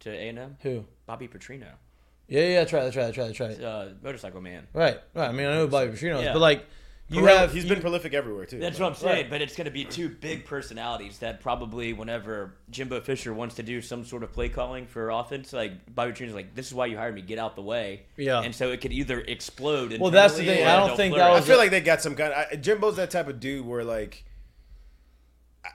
To 0.00 0.10
A 0.10 0.28
and 0.28 0.38
M, 0.38 0.56
who? 0.62 0.84
Bobby 1.06 1.26
Petrino, 1.26 1.66
Yeah, 2.28 2.40
yeah, 2.46 2.54
that's 2.60 2.72
right, 2.72 2.84
that's 2.84 2.96
right, 2.96 3.06
that's 3.06 3.18
right, 3.18 3.48
that's 3.48 3.60
right. 3.60 3.66
uh, 3.66 3.88
motorcycle 4.02 4.40
man. 4.40 4.66
Right, 4.72 4.98
right. 5.14 5.28
I 5.28 5.32
mean, 5.32 5.46
I 5.46 5.54
know 5.54 5.62
who 5.62 5.68
Bobby 5.68 5.90
Petrino 5.90 6.18
is, 6.18 6.24
Yeah. 6.24 6.32
but 6.34 6.40
like, 6.40 6.66
you 7.10 7.22
Prol- 7.22 7.38
have 7.38 7.52
he's 7.54 7.64
you- 7.64 7.70
been 7.70 7.80
prolific 7.80 8.12
everywhere 8.12 8.44
too. 8.44 8.58
That's 8.58 8.78
what 8.78 8.86
I'm 8.88 8.94
saying, 8.94 9.28
but 9.30 9.40
it's 9.40 9.56
going 9.56 9.64
to 9.64 9.70
be 9.70 9.84
two 9.84 10.08
big 10.10 10.44
personalities 10.44 11.18
that 11.20 11.40
probably, 11.40 11.92
whenever 11.94 12.54
Jimbo 12.70 13.00
Fisher 13.00 13.32
wants 13.32 13.54
to 13.56 13.62
do 13.62 13.80
some 13.80 14.04
sort 14.04 14.22
of 14.22 14.32
play 14.32 14.48
calling 14.50 14.86
for 14.86 15.10
offense, 15.10 15.52
like 15.52 15.72
Bobby 15.94 16.12
Petrino's 16.12 16.34
like, 16.34 16.54
"This 16.54 16.66
is 16.66 16.74
why 16.74 16.86
you 16.86 16.96
hired 16.98 17.14
me. 17.14 17.22
Get 17.22 17.38
out 17.38 17.56
the 17.56 17.62
way." 17.62 18.02
Yeah. 18.16 18.42
and 18.42 18.54
so 18.54 18.70
it 18.72 18.80
could 18.82 18.92
either 18.92 19.20
explode. 19.20 19.96
Well, 19.98 20.10
that's 20.10 20.36
the 20.36 20.44
thing. 20.44 20.66
I 20.66 20.76
don't 20.76 20.96
think 20.96 21.14
that 21.14 21.20
flourish. 21.20 21.32
I 21.32 21.36
was- 21.40 21.46
feel 21.46 21.56
like 21.58 21.70
they 21.70 21.80
got 21.80 22.02
some 22.02 22.14
kind. 22.14 22.32
Of, 22.34 22.60
Jimbo's 22.60 22.96
that 22.96 23.10
type 23.10 23.28
of 23.28 23.40
dude 23.40 23.64
where 23.64 23.84
like 23.84 24.24
I- 25.64 25.70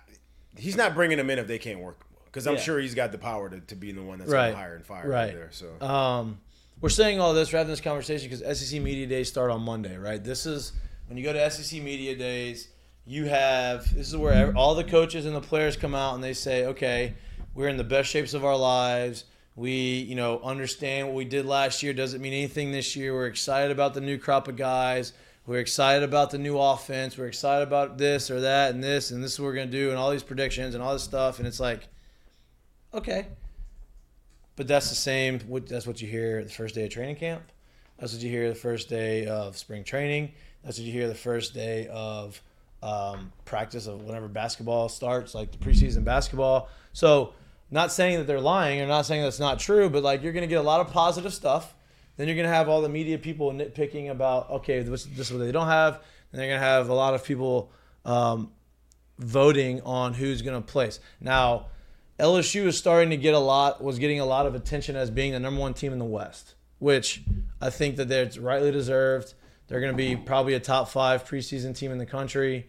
he's 0.58 0.76
not 0.76 0.94
bringing 0.94 1.18
them 1.18 1.30
in 1.30 1.40
if 1.40 1.48
they 1.48 1.58
can't 1.60 1.80
work. 1.80 2.00
Because 2.26 2.48
I'm 2.48 2.56
Yeah. 2.56 2.62
sure 2.62 2.80
he's 2.80 2.96
got 2.96 3.12
the 3.12 3.20
power 3.20 3.48
to, 3.50 3.60
to 3.60 3.76
be 3.76 3.92
the 3.92 4.02
one 4.02 4.18
that's 4.18 4.32
Right. 4.32 4.46
going 4.46 4.54
to 4.54 4.58
hire 4.60 4.76
and 4.76 4.84
fire 4.86 5.08
Right. 5.08 5.26
right 5.26 5.34
there. 5.36 5.50
So 5.52 5.80
Um, 5.86 6.40
we're 6.82 6.90
saying 6.90 7.20
all 7.20 7.36
this, 7.36 7.54
we're 7.54 7.60
having 7.60 7.70
this 7.72 7.80
conversation 7.80 8.28
because 8.28 8.42
SEC 8.42 8.80
Media 8.80 9.06
Days 9.06 9.28
start 9.30 9.52
on 9.52 9.62
Monday, 9.62 9.96
right? 9.98 10.24
This 10.24 10.48
is 10.48 10.72
when 11.14 11.20
you 11.20 11.24
go 11.26 11.34
to 11.34 11.52
SEC 11.52 11.80
Media 11.80 12.16
Days, 12.16 12.70
you 13.06 13.26
have 13.26 13.94
this 13.94 14.08
is 14.08 14.18
where 14.18 14.52
all 14.58 14.74
the 14.74 14.84
coaches 14.84 15.28
and 15.28 15.36
the 15.36 15.42
players 15.42 15.78
come 15.78 15.94
out 15.94 16.16
and 16.16 16.24
they 16.24 16.34
say, 16.34 16.66
okay, 16.66 17.14
we're 17.54 17.68
in 17.68 17.78
the 17.78 17.84
best 17.84 18.10
shapes 18.10 18.34
of 18.34 18.44
our 18.44 18.58
lives. 18.58 19.26
We, 19.56 19.74
you 20.00 20.16
know, 20.16 20.42
understand 20.42 21.06
what 21.06 21.16
we 21.16 21.26
did 21.26 21.46
last 21.46 21.84
year 21.84 21.94
doesn't 21.94 22.20
mean 22.20 22.34
anything 22.34 22.72
this 22.72 22.96
year. 22.96 23.14
We're 23.14 23.28
excited 23.28 23.70
about 23.70 23.94
the 23.94 24.02
new 24.02 24.18
crop 24.18 24.48
of 24.48 24.56
guys. 24.56 25.14
We're 25.46 25.60
excited 25.60 26.02
about 26.02 26.32
the 26.32 26.40
new 26.40 26.58
offense. 26.58 27.16
We're 27.16 27.28
excited 27.28 27.62
about 27.62 28.00
this 28.00 28.32
or 28.32 28.42
that 28.42 28.74
and 28.74 28.84
this 28.84 29.12
and 29.12 29.24
this 29.24 29.34
is 29.34 29.40
what 29.40 29.46
we're 29.46 29.54
gonna 29.54 29.68
do 29.68 29.92
and 29.92 30.00
all 30.00 30.10
these 30.10 30.24
predictions 30.24 30.74
and 30.74 30.84
all 30.84 30.94
this 30.94 31.04
stuff. 31.04 31.38
And 31.38 31.48
it's 31.48 31.60
like, 31.60 31.90
okay, 32.92 33.28
but 34.56 34.68
that's 34.68 34.90
the 34.90 34.96
same. 34.96 35.42
That's 35.68 35.86
what 35.86 36.02
you 36.02 36.08
hear 36.08 36.44
the 36.44 36.50
first 36.50 36.74
day 36.74 36.86
of 36.86 36.90
training 36.90 37.18
camp. 37.18 37.44
That's 38.00 38.14
what 38.14 38.22
you 38.22 38.30
hear 38.30 38.50
the 38.50 38.56
first 38.56 38.90
day 38.90 39.26
of 39.28 39.58
spring 39.58 39.84
training. 39.84 40.32
That's 40.64 40.78
what 40.78 40.86
you 40.86 40.92
hear 40.92 41.08
the 41.08 41.16
first 41.16 41.54
day 41.54 41.88
of 41.92 42.42
um, 42.82 43.32
practice 43.46 43.88
of 43.88 44.04
whenever 44.04 44.28
basketball 44.28 44.90
starts, 44.90 45.34
like 45.34 45.52
the 45.52 45.58
preseason 45.58 46.04
basketball. 46.04 46.70
So, 46.92 47.34
not 47.72 47.92
saying 47.92 48.18
that 48.20 48.28
they're 48.28 48.42
lying 48.42 48.82
or 48.82 48.88
not 48.88 49.06
saying 49.06 49.24
that's 49.24 49.40
not 49.40 49.60
true, 49.60 49.90
but 49.90 50.04
like 50.04 50.22
you're 50.22 50.34
going 50.34 50.44
to 50.44 50.48
get 50.48 50.60
a 50.60 50.64
lot 50.64 50.80
of 50.82 50.92
positive 50.92 51.34
stuff. 51.34 51.74
Then 52.18 52.28
you're 52.28 52.36
going 52.36 52.48
to 52.48 52.54
have 52.54 52.70
all 52.70 52.82
the 52.82 52.90
media 52.90 53.18
people 53.18 53.52
nitpicking 53.52 54.12
about, 54.12 54.50
okay, 54.52 54.82
this, 54.82 55.06
this 55.06 55.28
is 55.28 55.34
what 55.34 55.40
they 55.40 55.52
don't 55.52 55.68
have. 55.68 55.96
And 56.32 56.40
they're 56.40 56.50
going 56.50 56.60
to 56.60 56.66
have 56.66 56.90
a 56.90 56.94
lot 56.94 57.16
of 57.16 57.24
people 57.24 57.72
um, 58.06 58.52
voting 59.18 59.82
on 59.82 60.14
who's 60.14 60.42
going 60.44 60.62
to 60.62 60.66
place. 60.66 61.00
Now, 61.20 61.68
LSU 62.20 62.68
is 62.68 62.78
starting 62.78 63.10
to 63.10 63.18
get 63.18 63.34
a 63.34 63.40
lot, 63.40 63.84
was 63.84 63.98
getting 63.98 64.20
a 64.20 64.26
lot 64.26 64.46
of 64.46 64.54
attention 64.54 64.96
as 64.96 65.10
being 65.10 65.32
the 65.32 65.40
number 65.40 65.60
one 65.60 65.74
team 65.74 65.94
in 65.94 66.00
the 66.00 66.06
West, 66.06 66.54
which 66.84 67.24
I 67.62 67.70
think 67.70 67.96
that 67.96 68.10
they're 68.10 68.30
rightly 68.42 68.70
deserved. 68.70 69.36
They're 69.68 69.80
going 69.80 69.94
to 69.94 69.98
be 69.98 70.18
probably 70.18 70.54
a 70.56 70.60
top 70.60 70.90
five 70.90 71.24
preseason 71.24 71.74
team 71.78 71.94
in 71.94 71.98
the 71.98 72.06
country, 72.06 72.68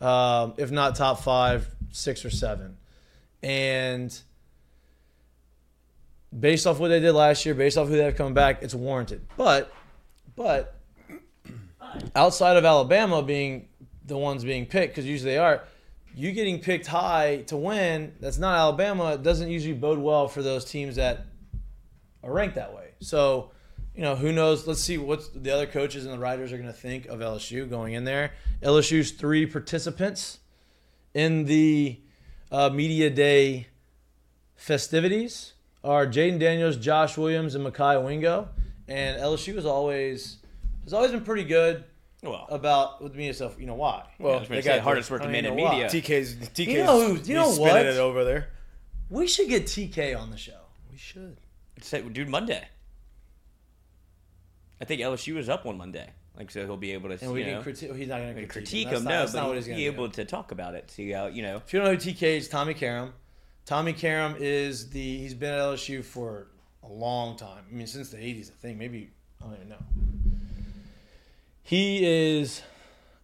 um, 0.00 0.54
if 0.56 0.70
not 0.70 0.94
top 0.94 1.20
five, 1.20 1.66
six 1.90 2.24
or 2.24 2.30
seven. 2.30 2.76
And 3.42 4.16
based 6.38 6.64
off 6.64 6.78
what 6.78 6.88
they 6.88 7.00
did 7.00 7.10
last 7.10 7.44
year, 7.44 7.56
based 7.56 7.76
off 7.76 7.88
who 7.88 7.96
they 7.96 8.04
have 8.04 8.14
coming 8.14 8.34
back, 8.34 8.62
it's 8.62 8.72
warranted. 8.72 9.26
But, 9.36 9.74
but 10.36 10.76
outside 12.14 12.56
of 12.56 12.64
Alabama 12.64 13.20
being 13.20 13.66
the 14.04 14.16
ones 14.16 14.44
being 14.44 14.66
picked, 14.66 14.92
because 14.92 15.06
usually 15.06 15.32
they 15.32 15.38
are, 15.38 15.64
you 16.14 16.30
getting 16.30 16.60
picked 16.60 16.86
high 16.86 17.38
to 17.48 17.56
win, 17.56 18.14
that's 18.20 18.38
not 18.38 18.56
Alabama, 18.56 19.18
doesn't 19.18 19.50
usually 19.50 19.74
bode 19.74 19.98
well 19.98 20.28
for 20.28 20.40
those 20.40 20.64
teams 20.64 20.94
that 20.94 21.26
are 22.22 22.32
ranked 22.32 22.54
that 22.54 22.72
way. 22.72 22.90
So, 23.00 23.50
you 23.96 24.02
know, 24.02 24.14
who 24.14 24.30
knows? 24.30 24.66
Let's 24.66 24.80
see 24.82 24.98
what 24.98 25.22
the 25.42 25.50
other 25.50 25.66
coaches 25.66 26.04
and 26.04 26.12
the 26.14 26.18
writers 26.18 26.52
are 26.52 26.56
going 26.58 26.68
to 26.68 26.72
think 26.74 27.06
of 27.06 27.20
LSU 27.20 27.68
going 27.68 27.94
in 27.94 28.04
there. 28.04 28.32
LSU's 28.62 29.10
three 29.12 29.46
participants 29.46 30.38
in 31.14 31.46
the 31.46 31.98
uh, 32.52 32.68
media 32.70 33.08
day 33.10 33.66
festivities 34.54 35.52
are 35.84 36.06
Jayden 36.06 36.38
Daniels, 36.38 36.76
Josh 36.76 37.16
Williams, 37.16 37.54
and 37.54 37.64
Mekhi 37.66 38.02
Wingo. 38.04 38.48
And 38.88 39.20
LSU 39.20 39.54
has 39.56 39.66
always 39.66 40.38
has 40.84 40.92
always 40.92 41.10
been 41.10 41.24
pretty 41.24 41.44
good 41.44 41.84
Well, 42.22 42.46
about 42.50 43.02
with 43.02 43.14
me 43.14 43.32
stuff. 43.32 43.58
You 43.58 43.66
know 43.66 43.74
why? 43.74 44.04
well, 44.18 44.32
Well, 44.34 44.40
they 44.40 44.46
they 44.46 44.62
got 44.62 44.64
got 44.70 44.76
the 44.76 44.82
hardest 44.82 45.08
the- 45.08 45.14
working 45.14 45.28
I 45.28 45.32
man 45.32 45.44
mean, 45.44 45.52
in 45.54 45.58
a 45.58 45.62
lot. 45.62 45.72
media. 45.72 45.88
TK's 45.88 46.34
TK's 46.36 46.58
You 46.68 46.84
know 46.84 47.00
who- 47.14 47.22
you 47.22 47.34
know 47.34 47.46
he's 47.46 47.54
spinning 47.54 47.72
what? 47.74 47.86
it 47.86 47.96
over 47.98 48.24
there. 48.24 48.48
We 49.10 49.26
should 49.26 49.48
get 49.48 49.66
TK 49.66 50.14
on 50.18 50.30
the 50.30 50.36
show. 50.36 50.58
We 50.90 50.98
should. 50.98 51.36
Say, 51.80 52.00
dude, 52.02 52.28
Monday. 52.28 52.66
I 54.80 54.84
think 54.84 55.00
LSU 55.00 55.34
was 55.34 55.48
up 55.48 55.64
one 55.64 55.78
Monday, 55.78 56.08
like 56.36 56.50
so 56.50 56.64
he'll 56.64 56.76
be 56.76 56.92
able 56.92 57.08
to. 57.08 57.24
And 57.24 57.32
we 57.32 57.44
know, 57.44 57.62
critique. 57.62 57.94
He's 57.94 58.08
not 58.08 58.18
going 58.18 58.28
to 58.28 58.34
critique, 58.34 58.50
critique, 58.52 58.88
That's 58.88 58.98
him. 58.98 59.04
not- 59.04 59.10
no, 59.10 59.18
that's 59.20 59.34
not 59.34 59.40
but 59.40 59.46
what 59.48 59.52
he'll 59.54 59.56
he's 59.56 59.66
going 59.66 59.76
be 59.78 59.84
to 59.84 59.92
able 59.92 60.08
to 60.10 60.24
talk 60.24 60.52
about 60.52 60.74
it. 60.74 60.90
See 60.90 61.10
how 61.10 61.26
you 61.28 61.42
know. 61.42 61.56
If 61.56 61.72
you 61.72 61.78
don't 61.80 61.88
know 61.88 61.94
who 61.94 62.12
TK 62.12 62.22
is, 62.22 62.48
Tommy 62.48 62.74
Karam. 62.74 63.12
Tommy 63.64 63.92
Karam 63.92 64.36
is 64.38 64.90
the 64.90 65.18
he's 65.18 65.34
been 65.34 65.52
at 65.52 65.58
LSU 65.60 66.04
for 66.04 66.48
a 66.82 66.88
long 66.88 67.36
time. 67.36 67.64
I 67.70 67.74
mean, 67.74 67.86
since 67.86 68.10
the 68.10 68.18
'80s, 68.18 68.50
I 68.50 68.54
think. 68.60 68.78
Maybe 68.78 69.10
I 69.40 69.46
don't 69.46 69.54
even 69.56 69.68
know. 69.70 69.76
He 71.62 72.04
is 72.38 72.62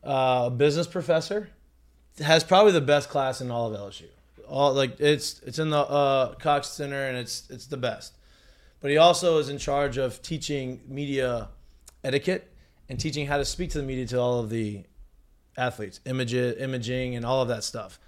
uh, 0.05 0.45
a 0.47 0.51
business 0.51 0.87
professor. 0.87 1.51
Has 2.19 2.45
probably 2.45 2.73
the 2.73 2.81
best 2.81 3.09
class 3.09 3.41
in 3.41 3.51
all 3.51 3.73
of 3.73 3.79
LSU. 3.81 4.07
All 4.49 4.73
like 4.75 5.01
it's 5.01 5.41
it's 5.43 5.59
in 5.59 5.71
the 5.71 5.79
uh, 5.79 6.35
Cox 6.35 6.69
Center 6.69 7.05
and 7.07 7.17
it's 7.17 7.49
it's 7.51 7.67
the 7.67 7.77
best. 7.77 8.15
But 8.83 8.91
he 8.91 8.99
also 8.99 9.39
is 9.39 9.49
in 9.49 9.57
charge 9.59 9.97
of 9.97 10.21
teaching 10.23 10.81
media 10.89 11.49
etiquette 12.05 12.53
and 12.89 12.99
teaching 13.01 13.27
how 13.27 13.39
to 13.39 13.45
speak 13.45 13.71
to 13.71 13.79
the 13.79 13.85
media 13.85 14.07
to 14.09 14.19
all 14.21 14.41
of 14.41 14.51
the 14.51 14.83
athletes, 15.57 16.01
image, 16.05 16.35
imaging, 16.35 17.15
and 17.15 17.25
all 17.25 17.41
of 17.43 17.49
that 17.49 17.65
stuff. 17.65 17.99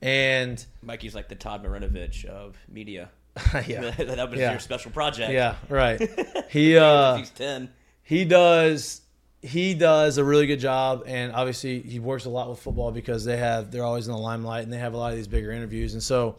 And 0.00 0.64
Mikey's 0.82 1.14
like 1.14 1.28
the 1.28 1.34
Todd 1.36 1.62
Marinovich 1.64 2.24
of 2.24 2.56
media. 2.68 3.10
yeah, 3.66 3.90
that 3.90 4.30
was 4.30 4.40
Yeah. 4.40 4.50
your 4.52 4.60
special 4.60 4.90
project. 4.90 5.32
yeah, 5.32 5.56
right. 5.68 6.00
He 6.50 6.76
uh, 6.76 7.16
He's 7.16 7.30
ten. 7.30 7.70
he 8.02 8.24
does 8.24 9.00
he 9.42 9.74
does 9.74 10.18
a 10.18 10.24
really 10.24 10.46
good 10.46 10.60
job, 10.60 11.02
and 11.06 11.32
obviously 11.32 11.80
he 11.82 11.98
works 11.98 12.24
a 12.26 12.30
lot 12.30 12.48
with 12.50 12.58
football 12.60 12.90
because 12.92 13.24
they 13.24 13.36
have 13.36 13.70
they're 13.70 13.84
always 13.84 14.06
in 14.06 14.12
the 14.12 14.18
limelight 14.18 14.64
and 14.64 14.72
they 14.72 14.78
have 14.78 14.94
a 14.94 14.96
lot 14.96 15.10
of 15.12 15.16
these 15.16 15.28
bigger 15.28 15.50
interviews, 15.52 15.92
and 15.94 16.02
so 16.02 16.36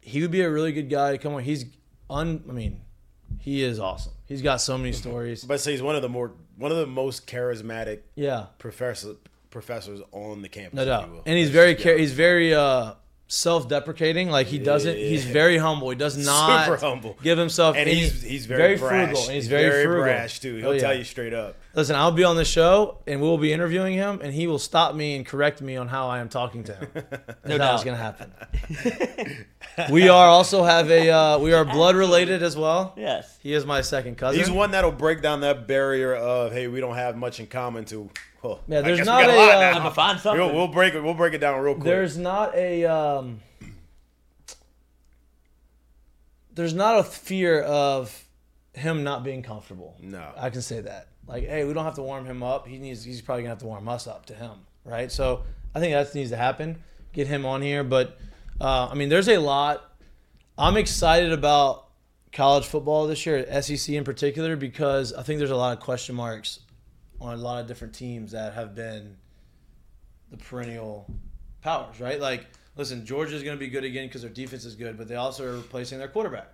he 0.00 0.22
would 0.22 0.30
be 0.30 0.40
a 0.42 0.50
really 0.50 0.72
good 0.72 0.88
guy 0.90 1.12
to 1.12 1.18
come 1.18 1.34
on. 1.34 1.42
He's 1.42 1.64
un, 2.10 2.42
I 2.48 2.52
mean, 2.52 2.80
he 3.38 3.62
is 3.62 3.78
awesome. 3.80 4.12
He's 4.26 4.42
got 4.42 4.60
so 4.60 4.76
many 4.76 4.92
stories. 4.92 5.44
But 5.44 5.60
say 5.60 5.72
he's 5.72 5.82
one 5.82 5.94
of 5.96 6.02
the 6.02 6.08
more 6.08 6.32
one 6.56 6.70
of 6.72 6.78
the 6.78 6.86
most 6.86 7.26
charismatic 7.26 8.00
Yeah, 8.14 8.46
professor 8.58 9.14
professors 9.50 10.00
on 10.12 10.42
the 10.42 10.48
campus. 10.48 10.74
no 10.74 10.84
doubt. 10.84 11.10
will. 11.10 11.22
And 11.26 11.36
he's 11.38 11.50
very 11.50 11.74
char- 11.74 11.96
he's 11.96 12.12
very 12.12 12.52
uh 12.54 12.94
self-deprecating. 13.28 14.30
Like 14.30 14.46
he 14.48 14.58
doesn't. 14.58 14.96
Yeah. 14.98 15.08
He's 15.08 15.24
very 15.24 15.58
humble. 15.58 15.90
He 15.90 15.96
does 15.96 16.16
not 16.26 16.64
Super 16.66 16.76
humble. 16.78 17.16
give 17.22 17.38
himself. 17.38 17.76
And 17.76 17.88
any- 17.88 18.00
he's 18.00 18.22
he's 18.22 18.46
very, 18.46 18.76
brash. 18.76 18.90
frugal. 19.08 19.22
And 19.24 19.32
he's, 19.32 19.48
very, 19.48 19.84
frugal. 19.84 20.02
brash 20.02 20.40
too. 20.40 20.56
He'll 20.56 20.68
Oh, 20.68 20.72
yeah. 20.72 20.80
tell 20.80 20.94
you 20.94 21.04
straight 21.04 21.34
up. 21.34 21.56
Listen, 21.76 21.94
I'll 21.94 22.10
be 22.10 22.24
on 22.24 22.36
the 22.36 22.44
show 22.46 22.96
and 23.06 23.20
we'll 23.20 23.36
be 23.36 23.52
interviewing 23.52 23.92
him, 23.92 24.20
and 24.22 24.32
he 24.32 24.46
will 24.46 24.58
stop 24.58 24.94
me 24.94 25.14
and 25.14 25.26
correct 25.26 25.60
me 25.60 25.76
on 25.76 25.88
how 25.88 26.08
I 26.08 26.20
am 26.20 26.30
talking 26.30 26.64
to 26.64 26.74
him. 26.74 26.88
That's 27.44 27.62
how 27.62 27.74
it's 27.74 27.84
gonna 27.84 27.98
happen. 27.98 28.32
we 29.90 30.08
are 30.08 30.26
also 30.26 30.64
have 30.64 30.90
a 30.90 31.10
uh, 31.10 31.38
we 31.38 31.52
are 31.52 31.66
blood 31.66 31.94
related 31.94 32.42
as 32.42 32.56
well. 32.56 32.94
Yes. 32.96 33.38
He 33.42 33.52
is 33.52 33.66
my 33.66 33.82
second 33.82 34.16
cousin. 34.16 34.40
He's 34.40 34.50
one 34.50 34.70
that'll 34.70 34.90
break 34.90 35.20
down 35.20 35.42
that 35.42 35.68
barrier 35.68 36.14
of 36.14 36.50
hey, 36.50 36.66
we 36.66 36.80
don't 36.80 36.94
have 36.94 37.14
much 37.14 37.40
in 37.40 37.46
common. 37.46 37.84
To 37.84 38.08
well, 38.42 38.60
Yeah, 38.66 38.78
I 38.78 38.80
there's 38.80 38.96
guess 38.96 39.06
we 39.06 39.12
not 39.12 39.26
got 39.26 39.30
a, 39.30 39.36
lot 39.36 39.56
uh, 39.56 39.60
now. 39.60 39.70
I'm 39.72 39.76
gonna 39.76 39.90
find 39.90 40.18
something. 40.18 40.46
We'll, 40.46 40.54
we'll 40.54 40.68
break 40.68 40.94
it. 40.94 41.02
We'll 41.02 41.12
break 41.12 41.34
it 41.34 41.42
down 41.42 41.60
real 41.60 41.74
quick. 41.74 41.84
There's 41.84 42.16
not 42.16 42.54
a 42.54 42.86
um, 42.86 43.42
there's 46.54 46.72
not 46.72 47.00
a 47.00 47.04
fear 47.04 47.60
of 47.60 48.24
him 48.72 49.04
not 49.04 49.24
being 49.24 49.42
comfortable. 49.42 49.94
No. 50.00 50.32
I 50.38 50.48
can 50.48 50.62
say 50.62 50.80
that. 50.80 51.08
Like, 51.26 51.44
hey, 51.44 51.64
we 51.64 51.72
don't 51.72 51.84
have 51.84 51.94
to 51.96 52.02
warm 52.02 52.24
him 52.24 52.42
up. 52.42 52.66
He 52.66 52.78
needs. 52.78 53.02
He's 53.02 53.20
probably 53.20 53.42
gonna 53.42 53.50
have 53.50 53.58
to 53.60 53.66
warm 53.66 53.88
us 53.88 54.06
up 54.06 54.26
to 54.26 54.34
him, 54.34 54.52
right? 54.84 55.10
So 55.10 55.44
I 55.74 55.80
think 55.80 55.92
that 55.92 56.14
needs 56.14 56.30
to 56.30 56.36
happen. 56.36 56.82
Get 57.12 57.26
him 57.26 57.44
on 57.44 57.62
here, 57.62 57.82
but 57.82 58.18
uh, 58.60 58.88
I 58.90 58.94
mean, 58.94 59.08
there's 59.08 59.28
a 59.28 59.38
lot. 59.38 59.82
I'm 60.58 60.76
excited 60.76 61.32
about 61.32 61.88
college 62.32 62.66
football 62.66 63.06
this 63.06 63.24
year, 63.26 63.62
SEC 63.62 63.94
in 63.94 64.04
particular, 64.04 64.56
because 64.56 65.12
I 65.12 65.22
think 65.22 65.38
there's 65.38 65.50
a 65.50 65.56
lot 65.56 65.76
of 65.76 65.82
question 65.82 66.14
marks 66.14 66.60
on 67.20 67.34
a 67.34 67.36
lot 67.36 67.60
of 67.60 67.66
different 67.66 67.94
teams 67.94 68.32
that 68.32 68.52
have 68.52 68.74
been 68.74 69.16
the 70.30 70.36
perennial 70.36 71.06
powers, 71.62 72.00
right? 72.00 72.20
Like, 72.20 72.46
listen, 72.76 73.06
Georgia's 73.06 73.42
going 73.42 73.56
to 73.56 73.60
be 73.60 73.68
good 73.68 73.84
again 73.84 74.06
because 74.06 74.22
their 74.22 74.30
defense 74.30 74.64
is 74.64 74.74
good, 74.74 74.98
but 74.98 75.08
they 75.08 75.16
also 75.16 75.46
are 75.46 75.56
replacing 75.56 75.98
their 75.98 76.08
quarterback, 76.08 76.52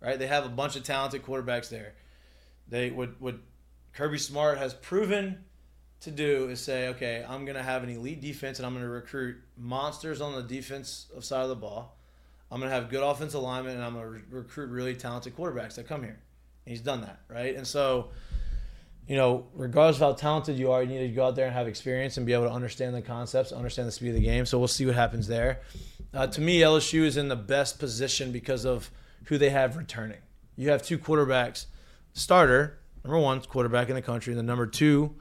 right? 0.00 0.18
They 0.18 0.26
have 0.26 0.46
a 0.46 0.48
bunch 0.48 0.76
of 0.76 0.82
talented 0.82 1.24
quarterbacks 1.24 1.68
there. 1.68 1.94
They 2.68 2.90
would 2.90 3.20
what 3.20 3.36
Kirby 3.92 4.18
Smart 4.18 4.58
has 4.58 4.74
proven 4.74 5.44
to 6.00 6.10
do 6.10 6.48
is 6.48 6.60
say, 6.60 6.88
okay, 6.88 7.24
I'm 7.28 7.44
going 7.44 7.56
to 7.56 7.62
have 7.62 7.82
an 7.82 7.90
elite 7.90 8.20
defense 8.20 8.58
and 8.58 8.66
I'm 8.66 8.72
going 8.72 8.84
to 8.84 8.90
recruit 8.90 9.36
monsters 9.56 10.20
on 10.20 10.34
the 10.34 10.42
defense 10.42 11.06
side 11.20 11.42
of 11.42 11.48
the 11.48 11.56
ball. 11.56 11.98
I'm 12.50 12.58
going 12.58 12.70
to 12.70 12.74
have 12.74 12.88
good 12.88 13.02
offensive 13.02 13.40
alignment 13.40 13.76
and 13.76 13.84
I'm 13.84 13.94
going 13.94 14.04
to 14.04 14.10
re- 14.10 14.22
recruit 14.30 14.70
really 14.70 14.94
talented 14.94 15.36
quarterbacks 15.36 15.74
that 15.74 15.86
come 15.86 16.02
here. 16.02 16.18
And 16.66 16.72
he's 16.72 16.80
done 16.80 17.02
that, 17.02 17.20
right? 17.28 17.54
And 17.54 17.66
so, 17.66 18.10
you 19.06 19.16
know, 19.16 19.46
regardless 19.54 19.96
of 19.96 20.02
how 20.02 20.12
talented 20.14 20.58
you 20.58 20.72
are, 20.72 20.82
you 20.82 20.88
need 20.88 21.08
to 21.08 21.14
go 21.14 21.26
out 21.26 21.36
there 21.36 21.46
and 21.46 21.54
have 21.54 21.68
experience 21.68 22.16
and 22.16 22.26
be 22.26 22.32
able 22.32 22.44
to 22.44 22.52
understand 22.52 22.94
the 22.94 23.02
concepts, 23.02 23.52
understand 23.52 23.86
the 23.86 23.92
speed 23.92 24.08
of 24.08 24.14
the 24.14 24.22
game. 24.22 24.46
So 24.46 24.58
we'll 24.58 24.68
see 24.68 24.86
what 24.86 24.94
happens 24.94 25.26
there. 25.26 25.60
Uh, 26.12 26.26
to 26.28 26.40
me, 26.40 26.60
LSU 26.60 27.02
is 27.02 27.16
in 27.16 27.28
the 27.28 27.36
best 27.36 27.78
position 27.78 28.32
because 28.32 28.64
of 28.64 28.90
who 29.26 29.38
they 29.38 29.50
have 29.50 29.76
returning. 29.76 30.18
You 30.56 30.70
have 30.70 30.82
two 30.82 30.98
quarterbacks, 30.98 31.66
starter 32.14 32.79
number 33.04 33.18
one 33.18 33.40
quarterback 33.40 33.88
in 33.88 33.94
the 33.94 34.02
country, 34.02 34.32
and 34.32 34.38
the 34.38 34.44
number 34.44 34.66
two 34.66 35.14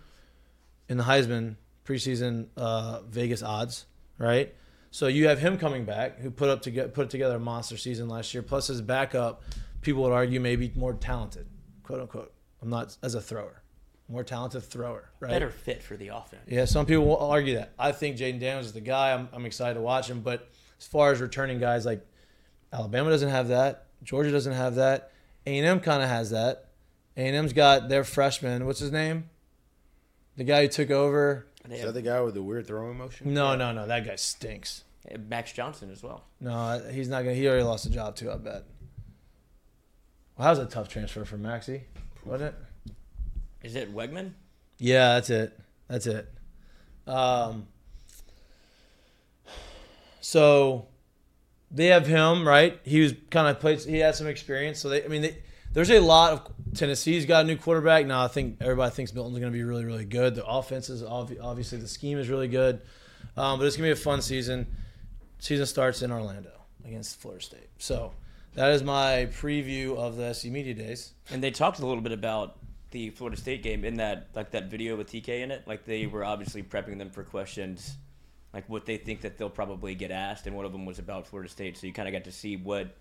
in 0.87 0.97
the 0.97 1.03
Heisman 1.03 1.55
preseason 1.85 2.47
uh, 2.57 3.01
Vegas 3.09 3.41
odds, 3.43 3.85
right? 4.17 4.53
So 4.91 5.07
you 5.07 5.27
have 5.27 5.39
him 5.39 5.57
coming 5.57 5.85
back, 5.85 6.19
who 6.19 6.31
put 6.31 6.49
up 6.49 6.63
to 6.63 6.71
get 6.71 6.93
put 6.93 7.09
together 7.09 7.35
a 7.35 7.39
monster 7.39 7.77
season 7.77 8.09
last 8.09 8.33
year. 8.33 8.41
Plus 8.41 8.67
his 8.67 8.81
backup, 8.81 9.43
people 9.81 10.03
would 10.03 10.11
argue 10.11 10.39
maybe 10.39 10.71
more 10.75 10.93
talented, 10.93 11.47
quote 11.83 12.01
unquote. 12.01 12.33
I'm 12.61 12.69
not 12.69 12.97
as 13.03 13.15
a 13.15 13.21
thrower, 13.21 13.61
more 14.07 14.23
talented 14.23 14.63
thrower, 14.63 15.11
right? 15.19 15.29
Better 15.29 15.51
fit 15.51 15.83
for 15.83 15.95
the 15.95 16.09
offense. 16.09 16.43
Yeah, 16.47 16.65
some 16.65 16.85
people 16.85 17.05
will 17.05 17.17
argue 17.17 17.55
that. 17.55 17.73
I 17.77 17.91
think 17.91 18.17
Jayden 18.17 18.39
Daniels 18.39 18.67
is 18.67 18.73
the 18.73 18.81
guy. 18.81 19.13
I'm, 19.13 19.29
I'm 19.31 19.45
excited 19.45 19.75
to 19.75 19.81
watch 19.81 20.09
him. 20.09 20.21
But 20.21 20.49
as 20.79 20.87
far 20.87 21.11
as 21.11 21.21
returning 21.21 21.59
guys, 21.59 21.85
like 21.85 22.05
Alabama 22.73 23.09
doesn't 23.09 23.29
have 23.29 23.49
that. 23.49 23.85
Georgia 24.03 24.31
doesn't 24.31 24.53
have 24.53 24.75
that. 24.75 25.11
A&M 25.45 25.79
kind 25.79 26.01
of 26.03 26.09
has 26.09 26.31
that. 26.31 26.68
A&M's 27.19 27.53
got 27.53 27.89
their 27.89 28.03
freshman. 28.03 28.65
What's 28.65 28.79
his 28.79 28.91
name? 28.91 29.29
The 30.37 30.45
guy 30.45 30.61
who 30.61 30.67
took 30.69 30.89
over. 30.89 31.47
They 31.67 31.75
Is 31.75 31.83
that 31.83 31.93
the 31.93 32.01
guy 32.01 32.21
with 32.21 32.33
the 32.33 32.41
weird 32.41 32.65
throwing 32.65 32.97
motion? 32.97 33.33
No, 33.33 33.55
no, 33.55 33.73
no. 33.73 33.85
That 33.85 34.05
guy 34.05 34.15
stinks. 34.15 34.85
Max 35.27 35.51
Johnson 35.51 35.91
as 35.91 36.01
well. 36.01 36.23
No, 36.39 36.81
he's 36.91 37.09
not 37.09 37.23
gonna. 37.23 37.35
He 37.35 37.47
already 37.47 37.63
lost 37.63 37.85
a 37.85 37.89
job 37.89 38.15
too. 38.15 38.31
I 38.31 38.37
bet. 38.37 38.63
Well, 40.37 40.45
that 40.45 40.49
was 40.49 40.59
a 40.59 40.65
tough 40.65 40.87
transfer 40.87 41.25
for 41.25 41.37
Maxi, 41.37 41.81
wasn't 42.23 42.53
it? 42.53 42.93
Is 43.63 43.75
it 43.75 43.93
Weigman? 43.93 44.31
Yeah, 44.77 45.15
that's 45.15 45.29
it. 45.29 45.59
That's 45.89 46.07
it. 46.07 46.31
Um, 47.05 47.67
so 50.21 50.87
they 51.71 51.87
have 51.87 52.07
him, 52.07 52.47
right? 52.47 52.79
He 52.83 53.01
was 53.01 53.13
kind 53.29 53.47
of 53.47 53.59
played. 53.59 53.81
He 53.81 53.97
had 53.97 54.15
some 54.15 54.27
experience. 54.27 54.79
So 54.79 54.89
they, 54.89 55.03
I 55.03 55.07
mean, 55.07 55.23
they, 55.23 55.37
there's 55.73 55.91
a 55.91 55.99
lot 55.99 56.33
of 56.33 56.58
Tennessee's 56.73 57.25
got 57.25 57.45
a 57.45 57.47
new 57.47 57.57
quarterback 57.57 58.05
now. 58.05 58.23
I 58.23 58.27
think 58.27 58.57
everybody 58.61 58.91
thinks 58.93 59.13
Milton's 59.13 59.39
going 59.39 59.51
to 59.51 59.57
be 59.57 59.63
really, 59.63 59.85
really 59.85 60.05
good. 60.05 60.35
The 60.35 60.45
offense 60.45 60.89
is 60.89 61.01
obvi- 61.01 61.39
obviously 61.41 61.79
the 61.79 61.87
scheme 61.87 62.17
is 62.17 62.29
really 62.29 62.47
good, 62.47 62.81
um, 63.37 63.59
but 63.59 63.65
it's 63.65 63.75
going 63.75 63.89
to 63.89 63.95
be 63.95 63.99
a 63.99 64.03
fun 64.03 64.21
season. 64.21 64.67
Season 65.39 65.65
starts 65.65 66.01
in 66.01 66.11
Orlando 66.11 66.51
against 66.85 67.19
Florida 67.19 67.43
State. 67.43 67.69
So 67.77 68.13
that 68.55 68.71
is 68.71 68.83
my 68.83 69.29
preview 69.31 69.95
of 69.97 70.17
the 70.17 70.33
SC 70.33 70.45
Media 70.45 70.73
Days. 70.73 71.13
And 71.31 71.43
they 71.43 71.51
talked 71.51 71.79
a 71.79 71.85
little 71.85 72.01
bit 72.01 72.11
about 72.11 72.57
the 72.91 73.09
Florida 73.11 73.37
State 73.37 73.63
game 73.63 73.85
in 73.85 73.95
that 73.95 74.27
like 74.35 74.51
that 74.51 74.65
video 74.65 74.95
with 74.95 75.11
TK 75.11 75.41
in 75.41 75.51
it. 75.51 75.67
Like 75.67 75.85
they 75.85 76.07
were 76.07 76.25
obviously 76.25 76.63
prepping 76.63 76.97
them 76.97 77.09
for 77.09 77.23
questions, 77.23 77.97
like 78.53 78.67
what 78.67 78.85
they 78.85 78.97
think 78.97 79.21
that 79.21 79.37
they'll 79.37 79.49
probably 79.49 79.95
get 79.95 80.11
asked, 80.11 80.47
and 80.47 80.55
one 80.55 80.65
of 80.65 80.71
them 80.71 80.85
was 80.85 80.99
about 80.99 81.27
Florida 81.27 81.49
State. 81.49 81.77
So 81.77 81.87
you 81.87 81.93
kind 81.93 82.07
of 82.07 82.13
got 82.13 82.23
to 82.25 82.31
see 82.31 82.57
what 82.57 82.95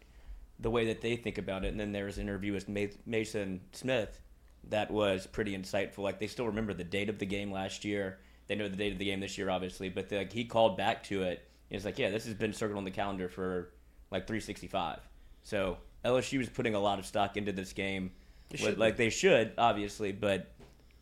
the 0.60 0.70
way 0.70 0.86
that 0.86 1.00
they 1.00 1.16
think 1.16 1.38
about 1.38 1.64
it. 1.64 1.68
And 1.68 1.78
then 1.78 1.92
there 1.92 2.06
was 2.06 2.18
an 2.18 2.22
interview 2.22 2.52
with 2.52 2.68
Maason 2.68 3.60
Smith 3.72 4.20
that 4.68 4.90
was 4.90 5.26
pretty 5.26 5.56
insightful. 5.56 5.98
Like 5.98 6.18
they 6.18 6.26
still 6.26 6.46
remember 6.46 6.74
the 6.74 6.84
date 6.84 7.08
of 7.08 7.18
the 7.18 7.26
game 7.26 7.52
last 7.52 7.84
year. 7.84 8.18
They 8.46 8.54
know 8.54 8.68
the 8.68 8.76
date 8.76 8.92
of 8.92 8.98
the 8.98 9.04
game 9.04 9.20
this 9.20 9.38
year, 9.38 9.50
obviously, 9.50 9.88
but 9.88 10.08
they, 10.08 10.18
like 10.18 10.32
he 10.32 10.44
called 10.44 10.76
back 10.76 11.04
to 11.04 11.22
it. 11.22 11.48
It's 11.70 11.84
like, 11.84 11.98
yeah, 11.98 12.10
this 12.10 12.24
has 12.24 12.34
been 12.34 12.52
circled 12.52 12.78
on 12.78 12.84
the 12.84 12.90
calendar 12.90 13.28
for 13.28 13.70
like 14.10 14.26
365. 14.26 15.00
So 15.42 15.78
LSU 16.04 16.40
is 16.40 16.48
putting 16.48 16.74
a 16.74 16.80
lot 16.80 16.98
of 16.98 17.06
stock 17.06 17.36
into 17.36 17.52
this 17.52 17.72
game, 17.72 18.10
should 18.54 18.78
like 18.78 18.96
they 18.96 19.10
should, 19.10 19.52
obviously. 19.58 20.12
But 20.12 20.50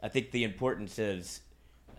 I 0.02 0.08
think 0.08 0.32
the 0.32 0.44
importance 0.44 0.98
is 0.98 1.40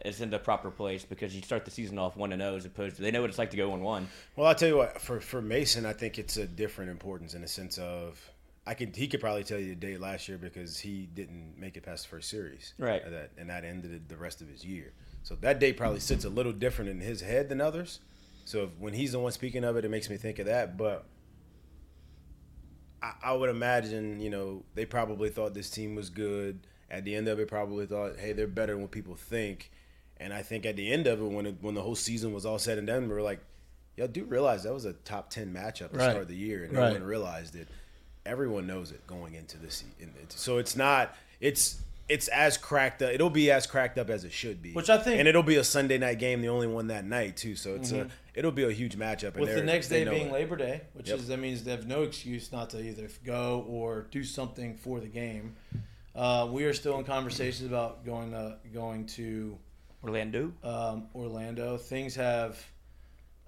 is 0.05 0.21
in 0.21 0.29
the 0.29 0.39
proper 0.39 0.69
place 0.69 1.03
because 1.03 1.35
you 1.35 1.41
start 1.41 1.65
the 1.65 1.71
season 1.71 1.97
off 1.97 2.15
one 2.15 2.31
and 2.31 2.41
zero 2.41 2.55
as 2.55 2.65
opposed 2.65 2.97
to 2.97 3.01
they 3.01 3.11
know 3.11 3.21
what 3.21 3.29
it's 3.29 3.39
like 3.39 3.51
to 3.51 3.57
go 3.57 3.69
one 3.69 3.81
one. 3.81 4.07
Well, 4.35 4.47
I'll 4.47 4.55
tell 4.55 4.69
you 4.69 4.77
what. 4.77 5.01
For 5.01 5.19
for 5.19 5.41
Maason, 5.41 5.85
I 5.85 5.93
think 5.93 6.19
it's 6.19 6.37
a 6.37 6.45
different 6.45 6.91
importance 6.91 7.33
in 7.33 7.41
the 7.41 7.47
sense 7.47 7.77
of 7.77 8.19
I 8.65 8.73
could 8.73 8.95
he 8.95 9.07
could 9.07 9.21
probably 9.21 9.43
tell 9.43 9.59
you 9.59 9.69
the 9.69 9.75
date 9.75 9.99
last 9.99 10.27
year 10.27 10.37
because 10.37 10.77
he 10.77 11.07
didn't 11.13 11.55
make 11.57 11.77
it 11.77 11.83
past 11.83 12.03
the 12.03 12.09
first 12.09 12.29
series, 12.29 12.73
Right. 12.77 13.03
And 13.03 13.13
that 13.13 13.31
and 13.37 13.49
that 13.49 13.63
ended 13.63 14.09
the 14.09 14.17
rest 14.17 14.41
of 14.41 14.49
his 14.49 14.65
year. 14.65 14.93
So 15.23 15.35
that 15.41 15.59
date 15.59 15.77
probably 15.77 15.99
sits 15.99 16.25
a 16.25 16.29
little 16.29 16.53
different 16.53 16.91
in 16.91 16.99
his 16.99 17.21
head 17.21 17.49
than 17.49 17.59
others. 17.61 17.99
So 18.45 18.63
if, 18.63 18.69
when 18.79 18.93
he's 18.93 19.11
the 19.11 19.19
one 19.19 19.31
speaking 19.31 19.63
of 19.63 19.75
it, 19.75 19.83
it 19.83 19.89
makes 19.89 20.09
me 20.09 20.17
think 20.17 20.39
of 20.39 20.45
that. 20.45 20.77
But 20.77 21.05
I, 23.01 23.13
I 23.23 23.33
would 23.33 23.49
imagine, 23.49 24.19
you 24.19 24.29
know, 24.29 24.63
they 24.73 24.85
probably 24.85 25.29
thought 25.29 25.53
this 25.53 25.69
team 25.69 25.95
was 25.95 26.09
good. 26.09 26.65
At 26.89 27.03
the 27.03 27.15
end 27.15 27.27
of 27.27 27.39
it, 27.39 27.49
probably 27.49 27.85
thought, 27.85 28.17
hey, 28.17 28.31
they're 28.31 28.47
better 28.47 28.73
than 28.73 28.81
what 28.81 28.91
people 28.91 29.15
think. 29.15 29.69
And 30.19 30.33
I 30.33 30.41
think 30.41 30.65
at 30.65 30.75
the 30.75 30.91
end 30.91 31.07
of 31.07 31.21
it, 31.21 31.25
when 31.25 31.45
it, 31.45 31.55
when 31.61 31.75
the 31.75 31.81
whole 31.81 31.95
season 31.95 32.33
was 32.33 32.45
all 32.45 32.59
said 32.59 32.77
and 32.77 32.87
done, 32.87 33.07
we 33.07 33.13
were 33.13 33.21
like, 33.21 33.39
y'all 33.95 34.07
do 34.07 34.23
realize 34.25 34.63
that 34.63 34.73
was 34.73 34.85
a 34.85 34.93
top 34.93 35.29
ten 35.29 35.53
matchup 35.53 35.91
to 35.91 35.97
Right. 35.97 36.09
start 36.09 36.17
of 36.23 36.27
the 36.27 36.35
year, 36.35 36.63
and 36.63 36.73
Right. 36.73 36.87
no 36.87 36.93
one 36.93 37.03
realized 37.03 37.55
it. 37.55 37.67
Everyone 38.25 38.67
knows 38.67 38.91
it 38.91 39.05
going 39.07 39.35
into 39.35 39.57
the 39.57 39.71
season, 39.71 40.11
so 40.29 40.57
it's 40.57 40.75
not. 40.75 41.15
It's 41.39 41.81
it's 42.09 42.29
as 42.29 42.57
cracked 42.57 43.01
up. 43.01 43.11
It'll 43.11 43.29
be 43.29 43.51
as 43.51 43.67
cracked 43.67 43.97
up 43.97 44.09
as 44.09 44.23
it 44.23 44.31
should 44.31 44.61
be. 44.61 44.71
Which 44.71 44.89
I 44.89 44.97
think- 44.97 45.19
and 45.19 45.27
it'll 45.27 45.43
be 45.43 45.57
a 45.57 45.63
Sunday 45.63 45.97
night 45.97 46.19
game, 46.19 46.39
the 46.41 46.47
only 46.47 46.67
one 46.67 46.87
that 46.87 47.03
night 47.05 47.35
too. 47.37 47.55
So 47.55 47.75
it's 47.75 47.91
a 47.91 48.09
it'll 48.33 48.51
be 48.51 48.63
a 48.63 48.71
huge 48.71 48.97
matchup. 48.97 49.31
and 49.33 49.41
With 49.41 49.53
the 49.55 49.63
next 49.63 49.89
day 49.89 50.03
being 50.05 50.27
it. 50.27 50.31
Labor 50.33 50.55
Day, 50.55 50.81
which 50.93 51.09
Yep. 51.09 51.19
is 51.19 51.27
that 51.27 51.37
means 51.39 51.63
they 51.63 51.71
have 51.71 51.85
no 51.87 52.03
excuse 52.03 52.51
not 52.51 52.69
to 52.71 52.81
either 52.81 53.07
go 53.25 53.65
or 53.67 54.07
do 54.11 54.23
something 54.23 54.75
for 54.77 54.99
the 55.01 55.07
game. 55.07 55.55
Uh, 56.15 56.47
we 56.51 56.63
are 56.65 56.73
still 56.73 56.97
in 56.97 57.03
conversations 57.05 57.67
about 57.67 58.05
going 58.05 58.31
to 58.31 58.57
going 58.73 59.05
to 59.05 59.57
Orlando. 60.03 60.51
um, 60.63 61.07
Orlando. 61.15 61.77
Things 61.77 62.15
have 62.15 62.63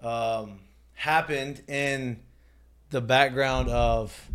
um, 0.01 0.59
happened 0.93 1.61
in 1.67 2.19
the 2.89 3.01
background 3.01 3.69
of 3.69 4.29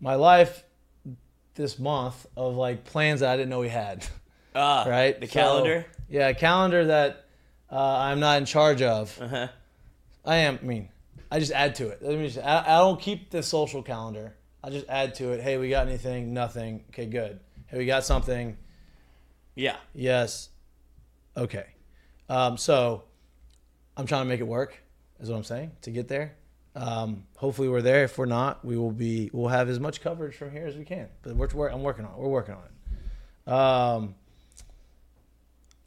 my 0.00 0.14
life 0.14 0.64
this 1.54 1.78
month 1.78 2.26
of 2.36 2.56
like 2.56 2.84
plans 2.84 3.20
that 3.20 3.30
I 3.32 3.36
didn't 3.36 3.50
know 3.50 3.60
we 3.60 3.68
had. 3.68 4.06
Ah, 4.54 4.84
Right, 4.88 5.18
The 5.20 5.26
So, 5.26 5.32
calendar. 5.32 5.86
yeah, 6.08 6.28
a 6.28 6.34
calendar 6.34 6.86
that 6.86 7.24
uh, 7.70 7.76
I'm 7.98 8.20
not 8.20 8.38
in 8.38 8.44
charge 8.44 8.82
of. 8.82 9.18
Uh 9.20 9.28
huh. 9.28 9.48
I 10.24 10.36
am. 10.36 10.58
I 10.62 10.64
mean, 10.64 10.88
I 11.30 11.38
just 11.40 11.52
add 11.52 11.74
to 11.76 11.88
it. 11.88 12.02
Let 12.02 12.16
me 12.18 12.28
just. 12.28 12.38
I, 12.44 12.62
I 12.66 12.78
don't 12.78 13.00
keep 13.00 13.30
the 13.30 13.42
social 13.42 13.82
calendar. 13.82 14.34
I 14.62 14.70
just 14.70 14.86
add 14.88 15.14
to 15.16 15.32
it. 15.32 15.40
Hey, 15.40 15.56
we 15.58 15.68
got 15.70 15.88
anything? 15.88 16.32
Nothing. 16.32 16.84
Okay, 16.90 17.06
good. 17.06 17.40
Hey, 17.66 17.78
we 17.78 17.86
got 17.86 18.04
something. 18.04 18.56
Yeah. 19.54 19.76
Yes. 19.94 20.50
Okay. 21.36 21.66
Um, 22.28 22.56
so 22.56 23.04
I'm 23.96 24.06
trying 24.06 24.24
to 24.24 24.28
make 24.28 24.40
it 24.40 24.46
work. 24.46 24.76
Is 25.20 25.30
what 25.30 25.36
I'm 25.36 25.44
saying 25.44 25.72
to 25.82 25.90
get 25.90 26.08
there. 26.08 26.34
Um, 26.74 27.24
hopefully 27.36 27.68
we're 27.68 27.82
there. 27.82 28.04
If 28.04 28.18
we're 28.18 28.26
not, 28.26 28.64
we 28.64 28.76
will 28.76 28.90
be. 28.90 29.30
We'll 29.32 29.48
have 29.48 29.68
as 29.68 29.78
much 29.78 30.00
coverage 30.00 30.34
from 30.34 30.50
here 30.50 30.66
as 30.66 30.74
we 30.74 30.84
can. 30.84 31.08
But 31.22 31.36
we're, 31.36 31.48
we're 31.54 31.68
I'm 31.68 31.82
working 31.82 32.04
on. 32.04 32.12
it. 32.12 32.18
We're 32.18 32.28
working 32.28 32.54
on 32.54 32.62
it. 32.64 33.52
Um, 33.52 34.14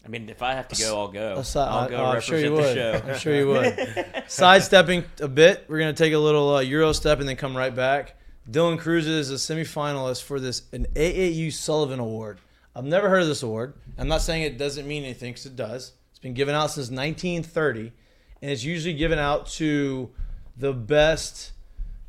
I 0.06 0.08
mean, 0.08 0.30
if 0.30 0.42
I 0.44 0.54
have 0.54 0.68
to 0.68 0.82
go, 0.82 1.00
I'll 1.00 1.08
go. 1.08 1.34
aside, 1.38 1.68
I'll 1.68 1.90
go 1.90 1.96
oh, 1.98 2.06
I'm 2.06 2.22
sure 2.22 2.38
you 2.38 2.50
the 2.50 2.56
would. 2.56 2.76
show. 2.76 3.02
I'm 3.06 3.18
sure 3.18 3.36
you 3.36 3.48
would. 3.48 4.24
Sidestepping 4.28 5.04
a 5.20 5.28
bit, 5.28 5.66
we're 5.68 5.80
gonna 5.80 5.94
take 5.94 6.14
a 6.14 6.20
little 6.20 6.56
uh, 6.56 6.60
Euro 6.62 6.94
step 6.94 7.20
and 7.20 7.28
then 7.28 7.36
come 7.36 7.58
right 7.58 7.76
back. 7.76 8.16
Dylan 8.50 8.78
Crews 8.78 9.08
is 9.08 9.32
a 9.32 9.36
semifinalist 9.36 10.22
for 10.22 10.40
this 10.40 10.62
an 10.72 10.86
AAU 10.94 11.52
Sullivan 11.52 12.00
Award. 12.00 12.40
I've 12.76 12.84
never 12.86 13.10
heard 13.10 13.22
of 13.22 13.28
this 13.28 13.42
award. 13.42 13.74
I'm 13.98 14.08
not 14.08 14.22
saying 14.22 14.44
it 14.44 14.58
doesn't 14.58 14.86
mean 14.88 15.04
anything 15.04 15.32
because 15.32 15.46
it 15.46 15.56
does. 15.56 15.94
It's 16.10 16.20
been 16.20 16.34
given 16.34 16.54
out 16.56 16.72
since 16.72 16.90
1930, 16.90 17.94
and 18.42 18.52
it's 18.52 18.64
usually 18.64 18.94
given 18.94 19.18
out 19.18 19.48
to 19.52 20.10
the 20.58 20.74
best 20.74 21.54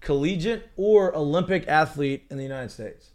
collegiate 0.00 0.68
or 0.76 1.14
Olympic 1.14 1.68
athlete 1.68 2.24
in 2.30 2.36
the 2.36 2.42
United 2.42 2.70
States. 2.70 3.10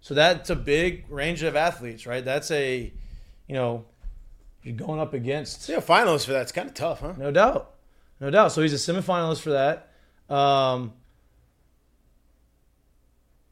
So 0.00 0.14
that's 0.14 0.50
a 0.50 0.56
big 0.56 1.04
range 1.08 1.42
of 1.42 1.56
athletes, 1.56 2.06
right? 2.06 2.24
That's 2.24 2.50
a, 2.50 2.92
you 3.46 3.54
know, 3.54 3.84
you're 4.62 4.76
going 4.76 5.00
up 5.00 5.12
against 5.14 5.68
Yeah, 5.68 5.78
finalists 5.78 6.24
for 6.26 6.32
that. 6.32 6.42
It's 6.42 6.52
kind 6.52 6.68
of 6.68 6.74
tough, 6.74 7.00
huh? 7.00 7.14
no 7.18 7.30
doubt. 7.30 7.72
No 8.20 8.30
doubt. 8.30 8.52
So 8.52 8.62
he's 8.62 8.72
a 8.72 8.92
semifinalist 8.92 9.40
for 9.40 9.50
that. 9.50 9.90
Um, 10.34 10.92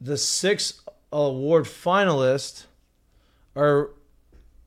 the 0.01 0.17
six 0.17 0.81
award 1.11 1.65
finalists 1.65 2.65
are 3.55 3.91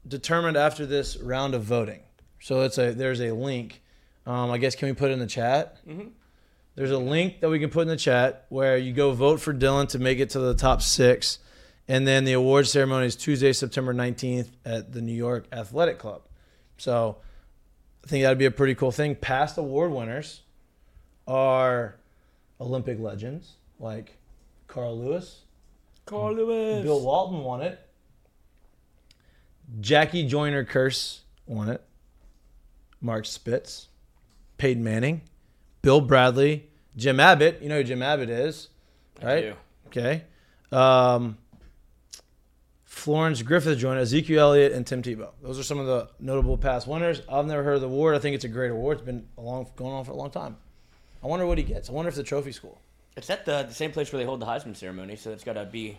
determined 0.06 0.56
after 0.56 0.86
this 0.86 1.16
round 1.16 1.54
of 1.54 1.62
voting. 1.62 2.00
So 2.40 2.62
it's 2.62 2.78
a 2.78 2.92
there's 2.92 3.20
a 3.20 3.32
link. 3.32 3.82
Um, 4.26 4.50
I 4.50 4.58
guess 4.58 4.74
can 4.74 4.88
we 4.88 4.94
put 4.94 5.10
it 5.10 5.14
in 5.14 5.18
the 5.20 5.26
chat? 5.26 5.78
There's 6.74 6.90
a 6.90 6.98
link 6.98 7.40
that 7.40 7.48
we 7.48 7.58
can 7.58 7.70
put 7.70 7.82
in 7.82 7.88
the 7.88 7.96
chat 7.96 8.46
where 8.50 8.76
you 8.76 8.92
go 8.92 9.12
vote 9.12 9.40
for 9.40 9.54
Dylan 9.54 9.88
to 9.90 9.98
make 9.98 10.18
it 10.18 10.30
to 10.30 10.38
the 10.38 10.54
top 10.54 10.82
six, 10.82 11.38
and 11.88 12.06
then 12.06 12.24
the 12.24 12.34
award 12.34 12.66
ceremony 12.68 13.06
is 13.06 13.16
Tuesday, 13.16 13.52
September 13.52 13.94
19th 13.94 14.48
at 14.64 14.92
the 14.92 15.00
New 15.00 15.14
York 15.14 15.46
Athletic 15.52 15.98
Club. 15.98 16.22
So 16.76 17.16
I 18.04 18.08
think 18.08 18.24
that'd 18.24 18.38
be 18.38 18.44
a 18.44 18.50
pretty 18.50 18.74
cool 18.74 18.92
thing. 18.92 19.14
Past 19.14 19.56
award 19.56 19.90
winners 19.90 20.42
are 21.26 21.96
Olympic 22.60 23.00
legends 23.00 23.54
like 23.78 24.18
Carl 24.68 24.98
Lewis. 24.98 25.42
Carl 26.04 26.34
Lewis. 26.34 26.84
Bill 26.84 27.00
Walton 27.00 27.40
won 27.42 27.62
it. 27.62 27.80
Jackie 29.80 30.26
Joyner-Kersee 30.26 31.20
won 31.46 31.68
it. 31.68 31.82
Mark 33.00 33.26
Spitz, 33.26 33.88
Peyton 34.58 34.82
Manning, 34.82 35.22
Bill 35.82 36.00
Bradley, 36.00 36.68
Jim 36.96 37.20
Abbott. 37.20 37.60
You 37.62 37.68
know 37.68 37.76
who 37.76 37.84
Jim 37.84 38.02
Abbott 38.02 38.30
is, 38.30 38.68
I 39.22 39.26
right? 39.26 39.40
do. 39.42 39.54
Okay. 39.88 40.22
Um, 40.72 41.38
Florence 42.84 43.42
Griffith 43.42 43.78
Joyner 43.78 44.00
Ezekiel 44.00 44.40
Elliott 44.40 44.72
and 44.72 44.86
Tim 44.86 45.02
Tebow. 45.02 45.30
Those 45.42 45.58
are 45.58 45.62
some 45.62 45.78
of 45.78 45.86
the 45.86 46.08
notable 46.18 46.56
past 46.56 46.86
winners. 46.86 47.20
I've 47.28 47.46
never 47.46 47.62
heard 47.62 47.74
of 47.74 47.82
the 47.82 47.86
award. 47.86 48.14
I 48.14 48.18
think 48.18 48.34
it's 48.34 48.44
a 48.44 48.48
great 48.48 48.70
award. 48.70 48.98
It's 48.98 49.06
been 49.06 49.26
a 49.36 49.42
long, 49.42 49.66
going 49.76 49.92
on 49.92 50.04
for 50.04 50.12
a 50.12 50.16
long 50.16 50.30
time. 50.30 50.56
I 51.22 51.26
wonder 51.26 51.46
what 51.46 51.58
he 51.58 51.64
gets. 51.64 51.90
I 51.90 51.92
wonder 51.92 52.08
if 52.08 52.14
the 52.14 52.22
trophy 52.22 52.52
school. 52.52 52.80
It's 53.16 53.28
at 53.30 53.44
the, 53.44 53.64
the 53.64 53.74
same 53.74 53.92
place 53.92 54.12
where 54.12 54.18
they 54.18 54.26
hold 54.26 54.40
the 54.40 54.46
Heisman 54.46 54.74
ceremony, 54.74 55.16
so 55.16 55.30
it's 55.30 55.44
got 55.44 55.52
to 55.52 55.64
be. 55.66 55.98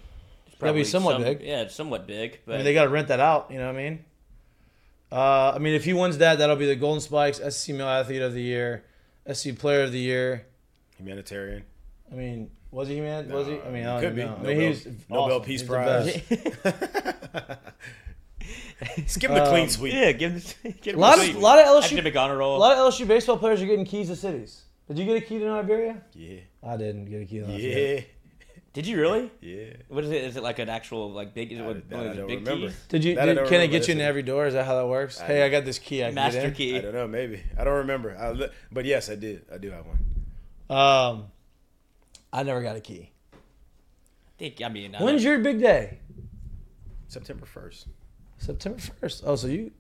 It's 0.58 0.62
Gotta 0.63 0.74
be 0.74 0.84
somewhat 0.84 1.13
some- 1.13 1.24
big. 1.24 1.41
Yeah, 1.41 1.62
it's 1.62 1.76
somewhat 1.76 2.08
big. 2.08 2.39
But 2.46 2.54
I 2.54 2.58
mean, 2.58 2.65
they 2.65 2.74
got 2.74 2.84
to 2.84 2.89
rent 2.89 3.10
that 3.10 3.20
out. 3.20 3.48
You 3.52 3.60
know 3.60 3.67
what 3.67 3.76
I 3.76 3.84
mean? 3.89 4.06
Uh, 5.12 5.52
I 5.56 5.60
mean, 5.60 5.76
if 5.76 5.86
he 5.86 5.93
wins 5.93 6.17
that, 6.17 6.39
that'll 6.39 6.56
be 6.56 6.65
the 6.65 6.76
Golden 6.76 7.00
Spikes 7.00 7.38
SEC 7.38 7.76
Male 7.76 7.88
Athlete 7.88 8.22
of 8.24 8.34
the 8.34 8.41
Year, 8.41 8.84
SEC 9.32 9.58
Player 9.58 9.84
of 9.84 9.91
the 9.91 10.00
Year. 10.00 10.46
Humanitarian. 10.98 11.63
I 12.12 12.15
mean, 12.15 12.50
was 12.72 12.88
he 12.88 13.00
man? 13.00 13.30
Was 13.30 13.48
he? 13.48 13.60
I 13.62 13.70
mean, 13.70 13.86
I 13.86 13.93
don't 13.93 14.02
could 14.02 14.15
be. 14.15 14.24
know. 14.24 14.36
I 14.39 14.43
mean, 14.43 14.60
he's 14.60 14.86
Nobel 15.10 15.24
awesome. 15.36 15.41
Peace 15.43 15.62
He's 15.62 15.70
Prize. 15.70 16.22
best. 16.22 17.60
Just 18.98 19.20
give 19.20 19.32
him 19.32 19.38
the 19.38 19.46
clean 19.50 19.63
Um, 19.63 19.70
sweep. 19.70 19.93
yeah, 19.93 20.12
give 20.12 20.32
him, 20.34 20.74
Give 20.82 20.96
A 20.96 21.00
lot 21.00 21.20
of, 21.20 21.36
a 21.36 21.39
lot 21.39 21.60
of 21.60 21.65
LSU, 21.65 21.86
Academic 21.86 22.15
honor 22.15 22.38
roll. 22.38 22.58
a 22.58 22.60
lot 22.60 22.78
of 22.78 22.93
LSU 22.93 23.08
baseball 23.08 23.38
players 23.38 23.62
are 23.62 23.65
getting 23.65 23.86
keys 23.86 24.08
to 24.10 24.15
cities. 24.15 24.63
Did 24.88 25.00
you 25.00 25.06
get 25.06 25.17
a 25.17 25.22
key 25.22 25.39
to 25.39 25.48
Iberia? 25.50 26.02
Yeah. 26.13 26.39
I 26.63 26.78
didn't 26.78 27.06
get 27.06 27.22
a 27.22 27.26
key 27.26 27.39
to 27.39 27.46
Lafayette. 27.48 28.00
Yeah. 28.00 28.02
Did 28.77 28.85
you 28.85 29.01
really? 29.01 29.31
Yeah. 29.41 29.73
What 29.87 30.03
is 30.03 30.11
it? 30.11 30.23
Is 30.23 30.37
it 30.37 30.43
like 30.43 30.59
an 30.59 30.69
actual 30.69 31.11
like 31.11 31.33
big? 31.33 31.51
Is 31.51 31.57
it 31.57 31.63
I- 31.63 31.65
what, 31.65 31.89
that 31.89 31.97
one 31.97 32.05
I 32.05 32.09
of 32.09 32.15
the 32.15 32.21
don't 32.21 32.27
big 32.27 32.39
remember. 32.41 32.67
keys? 32.67 32.79
Did 32.89 33.03
you? 33.05 33.15
That 33.15 33.23
I 33.23 33.25
Did, 33.25 33.33
don't 33.33 33.49
can 33.49 33.61
it 33.61 33.69
get 33.69 33.87
you 33.87 33.95
in 33.95 34.01
every 34.01 34.21
door? 34.21 34.45
Is 34.45 34.53
that 34.53 34.67
how 34.67 34.75
that 34.75 34.85
works? 34.85 35.19
I- 35.19 35.25
hey, 35.25 35.41
I 35.41 35.49
got 35.49 35.65
this 35.65 35.79
key. 35.79 36.03
I 36.03 36.09
can 36.09 36.13
Master 36.13 36.41
get 36.41 36.49
in. 36.49 36.53
key. 36.53 36.77
I 36.77 36.81
don't 36.81 36.93
know. 36.93 37.07
Maybe 37.07 37.41
I 37.57 37.63
don't 37.63 37.77
remember. 37.77 38.15
I, 38.15 38.49
but 38.71 38.85
yes, 38.85 39.09
I 39.09 39.15
did. 39.15 39.45
I 39.51 39.57
do 39.57 39.71
have 39.71 39.83
one. 39.87 39.97
Um, 40.69 41.25
I 42.31 42.43
never 42.43 42.61
got 42.61 42.75
a 42.75 42.79
key. 42.79 43.09
I 43.33 43.37
think. 44.37 44.61
I 44.63 44.69
mean, 44.69 44.93
I 44.93 45.01
When's 45.01 45.23
your 45.23 45.39
big 45.39 45.59
day? 45.59 45.97
September 47.07 47.47
first. 47.47 47.87
September 48.37 48.77
first. 49.01 49.23
Oh, 49.25 49.35
so 49.37 49.47
you? 49.47 49.71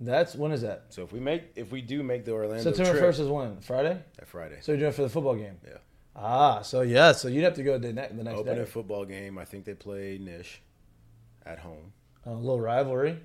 That's 0.00 0.34
when 0.34 0.50
is 0.50 0.62
that? 0.62 0.86
So 0.88 1.04
if 1.04 1.12
we 1.12 1.20
make, 1.20 1.44
if 1.54 1.70
we 1.70 1.80
do 1.80 2.02
make 2.02 2.24
the 2.24 2.32
Orlando 2.32 2.60
September 2.72 2.98
first 2.98 3.20
is 3.20 3.28
when? 3.28 3.60
Friday. 3.60 4.02
that 4.18 4.26
Friday. 4.26 4.58
So 4.62 4.72
you're 4.72 4.80
doing 4.80 4.90
it 4.90 4.96
for 4.96 5.02
the 5.02 5.08
football 5.08 5.36
game. 5.36 5.58
Yeah. 5.64 5.74
Ah, 6.16 6.62
so 6.62 6.82
yeah, 6.82 7.12
so 7.12 7.28
you'd 7.28 7.44
have 7.44 7.54
to 7.54 7.62
go 7.62 7.76
the, 7.78 7.92
ne- 7.92 8.08
the 8.12 8.22
next 8.22 8.38
Opening 8.38 8.64
day. 8.64 8.70
football 8.70 9.04
game. 9.04 9.36
I 9.38 9.44
think 9.44 9.64
they 9.64 9.74
play 9.74 10.18
Nish 10.20 10.62
at 11.44 11.58
home. 11.58 11.92
A 12.26 12.32
little 12.32 12.60
rivalry. 12.60 13.18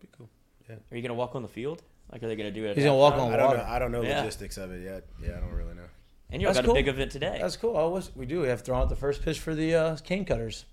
Be 0.00 0.08
cool. 0.16 0.28
Yeah. 0.68 0.76
Are 0.92 0.96
you 0.96 1.02
gonna 1.02 1.14
walk 1.14 1.34
on 1.34 1.42
the 1.42 1.48
field? 1.48 1.82
Like, 2.12 2.22
are 2.22 2.28
they 2.28 2.36
gonna 2.36 2.50
do 2.50 2.64
it? 2.66 2.76
He's 2.76 2.84
gonna 2.84 2.96
walk 2.96 3.14
halftime? 3.14 3.20
on 3.26 3.32
I 3.32 3.36
don't 3.36 3.46
water. 3.46 3.58
know. 3.58 3.64
I 3.64 3.78
don't 3.78 3.92
know 3.92 4.02
Yeah. 4.02 4.18
logistics 4.18 4.58
of 4.58 4.70
it 4.72 4.82
yet. 4.84 5.04
Yeah, 5.22 5.36
I 5.36 5.40
don't 5.40 5.52
really 5.52 5.74
know. 5.74 5.82
And 6.30 6.42
you 6.42 6.48
That's 6.48 6.58
got 6.58 6.64
cool. 6.66 6.74
a 6.74 6.78
big 6.78 6.88
event 6.88 7.10
today. 7.10 7.38
That's 7.40 7.56
cool. 7.56 7.76
I 7.76 7.84
wish 7.84 8.08
we 8.14 8.26
do. 8.26 8.42
We 8.42 8.48
have 8.48 8.60
thrown 8.60 8.82
out 8.82 8.90
the 8.90 8.96
first 8.96 9.22
pitch 9.22 9.40
for 9.40 9.54
the 9.54 9.74
uh, 9.74 9.96
cane 10.04 10.26
cutters 10.26 10.66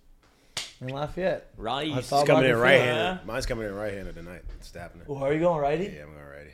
in 0.81 0.89
Lafayette. 0.89 1.47
I 1.57 1.61
Ronnie's 1.61 2.09
coming 2.09 2.49
in 2.49 2.57
right 2.57 2.81
Field. 2.81 2.85
handed. 2.97 3.25
Mine's 3.25 3.45
coming 3.45 3.65
in 3.65 3.73
right 3.73 3.93
handed 3.93 4.15
tonight. 4.15 4.41
It's 4.59 4.73
happening. 4.73 5.05
Oh, 5.09 5.15
are 5.23 5.33
you 5.33 5.39
going 5.39 5.61
righty? 5.61 5.85
Yeah, 5.85 6.03
I'm 6.03 6.13
going 6.13 6.25
righty. 6.25 6.51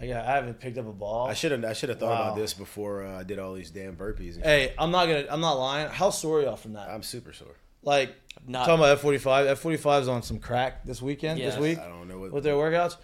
I 0.00 0.06
got. 0.06 0.24
I 0.24 0.34
haven't 0.36 0.58
picked 0.60 0.78
up 0.78 0.86
a 0.88 0.92
ball. 0.92 1.28
I 1.28 1.34
should 1.34 1.52
have. 1.52 1.64
I 1.64 1.72
should 1.74 1.88
have 1.90 1.98
thought 1.98 2.10
Wow. 2.10 2.22
about 2.28 2.36
this 2.36 2.54
before 2.54 3.04
uh, 3.04 3.20
I 3.20 3.22
did 3.22 3.38
all 3.38 3.52
these 3.54 3.70
damn 3.70 3.96
burpees. 3.96 4.36
And 4.36 4.44
Hey, 4.44 4.72
I'm 4.78 4.90
not 4.90 5.06
gonna. 5.06 5.26
I'm 5.28 5.40
not 5.40 5.54
lying. 5.54 5.88
How 5.90 6.10
sore 6.10 6.38
are 6.38 6.42
y'all 6.42 6.56
from 6.56 6.72
that? 6.74 6.88
I'm 6.88 7.02
super 7.02 7.32
sore. 7.32 7.54
Like 7.82 8.14
not. 8.46 8.66
talking 8.66 8.82
about 8.84 8.98
F45. 9.00 9.52
F45 9.56 10.00
is 10.02 10.08
on 10.08 10.22
some 10.22 10.38
crack 10.38 10.84
this 10.84 11.02
weekend. 11.02 11.38
Yes. 11.38 11.54
This 11.54 11.60
week 11.62 11.78
I 11.78 11.88
don't 11.88 12.08
know 12.08 12.18
what. 12.18 12.32
with 12.32 12.44
their 12.44 12.54
workouts. 12.54 12.96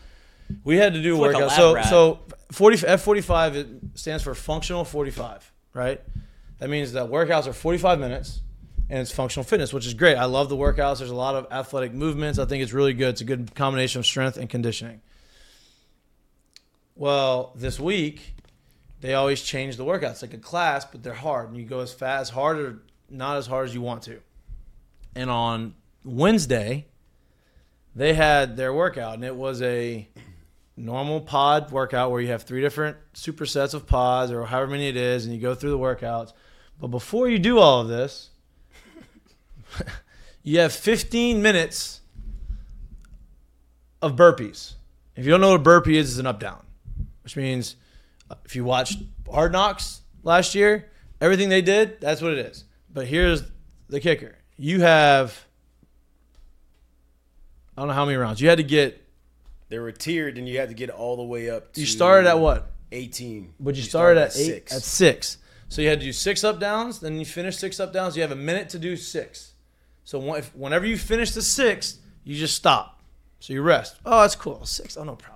We 0.65 0.77
had 0.77 0.95
to 0.95 1.03
do 1.03 1.15
It's 1.25 1.35
like 1.35 1.43
a 1.43 1.47
workouts. 1.47 1.49
lab 1.49 1.57
So 1.57 1.75
rat. 1.75 1.87
so 1.87 2.19
40 2.53 2.77
F45 2.87 3.55
it 3.57 3.67
stands 3.95 4.23
for 4.23 4.35
functional 4.35 4.85
45, 4.85 5.53
right? 5.75 6.01
That 6.61 6.71
means 6.71 6.93
that 6.93 7.11
workouts 7.11 7.47
are 7.47 7.53
45 7.53 7.99
minutes 7.99 8.41
and 8.89 9.01
it's 9.01 9.11
functional 9.11 9.43
fitness, 9.45 9.73
which 9.73 9.87
is 9.87 9.95
great. 9.95 10.15
I 10.17 10.27
love 10.27 10.49
the 10.49 10.57
workouts. 10.57 10.99
There's 10.99 11.11
a 11.11 11.15
lot 11.17 11.35
of 11.35 11.47
athletic 11.51 11.93
movements. 11.93 12.39
I 12.39 12.45
think 12.45 12.63
it's 12.63 12.73
really 12.73 12.93
good. 12.95 13.09
It's 13.11 13.21
a 13.21 13.25
good 13.25 13.55
combination 13.55 13.99
of 13.99 14.07
strength 14.07 14.37
and 14.37 14.49
conditioning. 14.49 15.01
Well, 16.97 17.53
this 17.55 17.79
week 17.79 18.35
they 19.01 19.15
always 19.15 19.43
change 19.43 19.77
the 19.77 19.85
workouts. 19.85 20.23
Like 20.23 20.35
a 20.35 20.39
class, 20.39 20.85
but 20.85 21.03
they're 21.03 21.15
hard, 21.15 21.49
and 21.49 21.57
you 21.57 21.65
go 21.65 21.81
as 21.81 21.93
fast, 21.93 22.33
hard, 22.33 22.59
or 22.59 22.83
not 23.09 23.37
as 23.37 23.47
hard 23.47 23.69
as 23.69 23.75
you 23.75 23.81
want 23.81 24.03
to. 24.05 24.21
And 25.15 25.31
on 25.31 25.75
Wednesday, 26.05 26.87
they 27.95 28.15
had 28.15 28.57
their 28.57 28.73
workout, 28.73 29.15
and 29.15 29.25
it 29.25 29.37
was 29.37 29.63
a 29.63 30.09
normal 30.77 31.21
pod 31.21 31.71
workout 31.71 32.11
where 32.11 32.21
you 32.21 32.29
have 32.29 32.43
three 32.43 32.61
different 32.61 32.97
supersets 33.15 33.73
of 33.73 33.87
pods 33.87 34.31
or 34.31 34.45
however 34.45 34.73
many 34.73 34.89
it 34.89 34.97
is, 34.97 35.25
and 35.25 35.35
you 35.35 35.41
go 35.41 35.55
through 35.55 35.71
the 35.71 35.79
workouts. 35.79 36.33
But 36.79 36.89
before 36.89 37.29
you 37.29 37.39
do 37.39 37.59
all 37.59 37.81
of 37.81 37.89
this, 37.89 38.31
you 40.43 40.59
have 40.59 40.73
15 40.73 41.41
minutes 41.41 42.03
of 44.03 44.17
burpees. 44.17 44.75
If 45.15 45.25
you 45.25 45.31
don't 45.31 45.41
know 45.41 45.53
what 45.53 45.61
a 45.61 45.63
burpee 45.63 45.97
is, 45.97 46.11
it's 46.11 46.19
an 46.19 46.27
up 46.27 46.39
down, 46.39 46.66
which 47.27 47.37
means 47.37 47.75
if 48.45 48.55
you 48.55 48.63
watched 48.63 49.01
Hard 49.29 49.51
Knocks 49.51 50.03
last 50.23 50.55
year, 50.55 50.89
everything 51.21 51.49
they 51.49 51.61
did, 51.61 52.01
that's 52.01 52.23
what 52.23 52.31
it 52.33 52.39
is. 52.39 52.63
But 52.95 53.09
here's 53.09 53.43
the 53.89 53.99
kicker 53.99 54.37
you 54.57 54.83
have, 54.83 55.45
I 57.77 57.81
don't 57.81 57.89
know 57.89 57.95
how 57.95 58.05
many 58.05 58.17
rounds. 58.17 58.41
You 58.41 58.49
had 58.49 58.59
to 58.59 58.63
get, 58.65 59.05
They 59.71 59.81
were 59.81 59.91
tiered, 59.91 60.39
and 60.39 60.49
you 60.49 60.57
had 60.59 60.69
to 60.69 60.75
get 60.77 60.89
all 60.89 61.17
the 61.17 61.25
way 61.25 61.51
up. 61.51 61.73
to 61.73 61.81
you 61.81 61.87
started 61.87 62.29
at 62.29 62.39
what? 62.39 62.71
18. 62.93 63.55
But 63.59 63.75
you, 63.75 63.83
started, 63.83 64.21
at, 64.21 64.37
eight, 64.37 64.47
six. 64.47 64.73
at 64.73 64.83
six. 64.83 65.39
So 65.69 65.83
you 65.83 65.89
had 65.89 65.99
to 65.99 66.07
do 66.07 66.13
six 66.13 66.45
up 66.45 66.61
downs. 66.61 67.01
Then 67.01 67.19
you 67.19 67.27
finish 67.27 67.57
six 67.57 67.81
up 67.81 67.93
downs. 67.93 68.15
You 68.15 68.23
have 68.23 68.31
a 68.31 68.37
minute 68.37 68.69
to 68.69 68.79
do 68.79 68.97
six. 68.97 69.55
So 70.05 70.37
if, 70.37 70.55
whenever 70.55 70.87
you 70.87 70.97
finish 70.97 71.33
the 71.33 71.43
sixth, 71.43 71.99
you 72.23 72.37
just 72.37 72.55
stop. 72.55 73.03
So 73.41 73.53
you 73.53 73.63
rest. 73.63 73.97
Oh, 74.07 74.21
that's 74.21 74.37
cool. 74.37 74.65
Six. 74.65 74.97
Oh, 74.97 75.03
no 75.03 75.17
problem. 75.17 75.36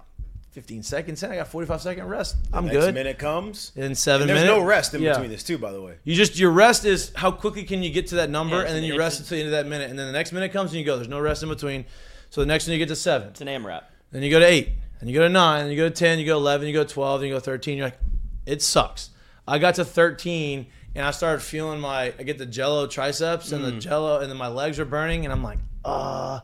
15 0.53 0.83
seconds 0.83 1.23
in. 1.23 1.31
I 1.31 1.37
got 1.37 1.49
45 1.49 1.81
second 1.81 2.09
rest. 2.09 2.37
I'm 2.53 2.65
Next 2.67 2.77
good. 2.79 2.95
minute 2.95 3.19
comes. 3.19 3.71
In 3.77 3.95
seven 3.95 4.23
And 4.23 4.31
there's 4.31 4.45
minutes. 4.45 4.61
no 4.61 4.65
rest 4.67 4.95
in 4.95 5.03
Yeah. 5.03 5.13
between 5.13 5.31
this 5.31 5.43
too, 5.45 5.59
by 5.59 5.71
the 5.73 5.81
way. 5.81 5.95
You 6.05 6.15
just 6.15 6.39
your 6.39 6.51
rest 6.51 6.85
is 6.85 7.13
how 7.15 7.31
quickly 7.31 7.63
can 7.65 7.83
you 7.83 7.91
get 7.91 8.09
to 8.09 8.17
that 8.17 8.31
number, 8.31 8.57
Yeah, 8.57 8.63
and 8.63 8.71
then 8.71 8.79
an- 8.79 8.85
you 8.85 8.99
rest 8.99 9.21
until 9.21 9.37
the 9.37 9.43
end 9.45 9.55
of 9.55 9.65
that 9.65 9.69
minute, 9.69 9.91
and 9.91 9.99
then 9.99 10.07
the 10.07 10.13
next 10.13 10.33
minute 10.33 10.53
comes 10.53 10.71
and 10.73 10.81
you 10.81 10.85
go. 10.85 10.97
There's 10.97 11.09
no 11.09 11.21
rest 11.21 11.43
in 11.43 11.49
between. 11.49 11.85
So 12.31 12.41
the 12.41 12.47
next 12.47 12.67
one 12.67 12.73
you 12.73 12.79
get 12.79 12.89
to 12.89 12.97
seven, 12.97 13.29
It's 13.29 13.41
an 13.41 13.49
AMRAP. 13.49 13.83
then 14.13 14.23
you 14.23 14.31
go 14.31 14.39
to 14.41 14.47
eight, 14.47 14.71
and 15.01 15.09
you 15.09 15.15
go 15.15 15.23
to 15.23 15.29
nine, 15.29 15.63
and 15.63 15.71
you 15.71 15.77
go 15.77 15.89
to 15.89 15.95
ten, 15.95 16.19
you 16.19 16.27
go 16.27 16.33
to 16.35 16.39
eleven, 16.39 16.67
you 16.67 16.73
go 16.75 16.85
to 16.85 16.93
twelve, 16.95 17.21
and 17.21 17.29
you 17.29 17.35
go 17.35 17.39
to 17.39 17.45
thirteen. 17.45 17.79
You're 17.79 17.87
like, 17.87 17.99
it 18.47 18.61
sucks. 18.63 19.11
I 19.47 19.59
got 19.59 19.77
to 19.77 19.85
thirteen, 19.85 20.67
and 20.97 21.05
I 21.07 21.13
started 21.13 21.43
feeling 21.43 21.79
my. 21.81 22.13
I 22.19 22.23
get 22.25 22.39
the 22.39 22.47
Jello 22.47 22.89
triceps 22.89 23.53
and 23.53 23.65
the 23.65 23.73
Jello, 23.73 24.19
and 24.21 24.29
then 24.31 24.37
my 24.37 24.49
legs 24.49 24.79
are 24.81 24.85
burning, 24.85 25.25
and 25.25 25.33
I'm 25.33 25.43
like, 25.45 25.59
uh 25.85 26.41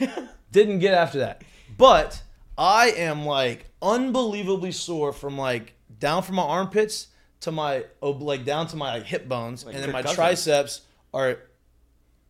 didn't 0.52 0.78
get 0.78 0.94
after 0.94 1.18
that. 1.18 1.42
But 1.76 2.22
I 2.60 2.88
am 2.90 3.24
like 3.24 3.66
unbelievably 3.80 4.72
sore 4.72 5.12
from 5.14 5.38
like 5.38 5.72
down 5.98 6.22
from 6.22 6.36
my 6.36 6.42
armpits 6.42 7.06
to 7.40 7.50
my 7.50 7.84
ob- 8.02 8.20
like 8.22 8.44
down 8.44 8.66
to 8.68 8.76
my 8.76 8.94
like, 8.98 9.06
hip 9.06 9.26
bones, 9.26 9.64
and 9.64 9.74
then 9.74 9.84
Kirk 9.84 9.92
my 9.94 10.02
Cousins. 10.02 10.16
triceps 10.16 10.80
are 11.14 11.38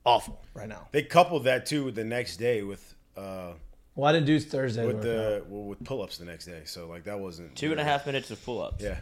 awful 0.07 0.41
right 0.55 0.69
now. 0.69 0.87
They 0.93 1.03
coupled 1.03 1.45
that 1.45 1.67
too 1.67 1.85
with 1.85 1.97
the 1.97 2.05
next 2.05 2.37
day 2.37 2.63
with 2.63 2.95
uh 3.17 3.55
Well, 3.97 4.09
I 4.09 4.13
didn't 4.13 4.27
do 4.27 4.39
Thursday 4.39 4.87
with 4.87 4.97
workout. 4.97 5.03
the 5.05 5.45
well, 5.49 5.65
with 5.65 5.85
pull 5.85 6.01
ups 6.01 6.19
the 6.19 6.25
next 6.27 6.47
day. 6.47 6.63
So 6.65 6.87
like 6.87 7.05
that 7.05 7.19
wasn't 7.19 7.57
Two 7.57 7.73
and 7.73 7.81
a 7.81 7.85
half 7.85 8.07
minutes 8.07 8.31
of 8.31 8.43
pull 8.45 8.63
ups. 8.63 8.83
Yeah, 8.85 8.99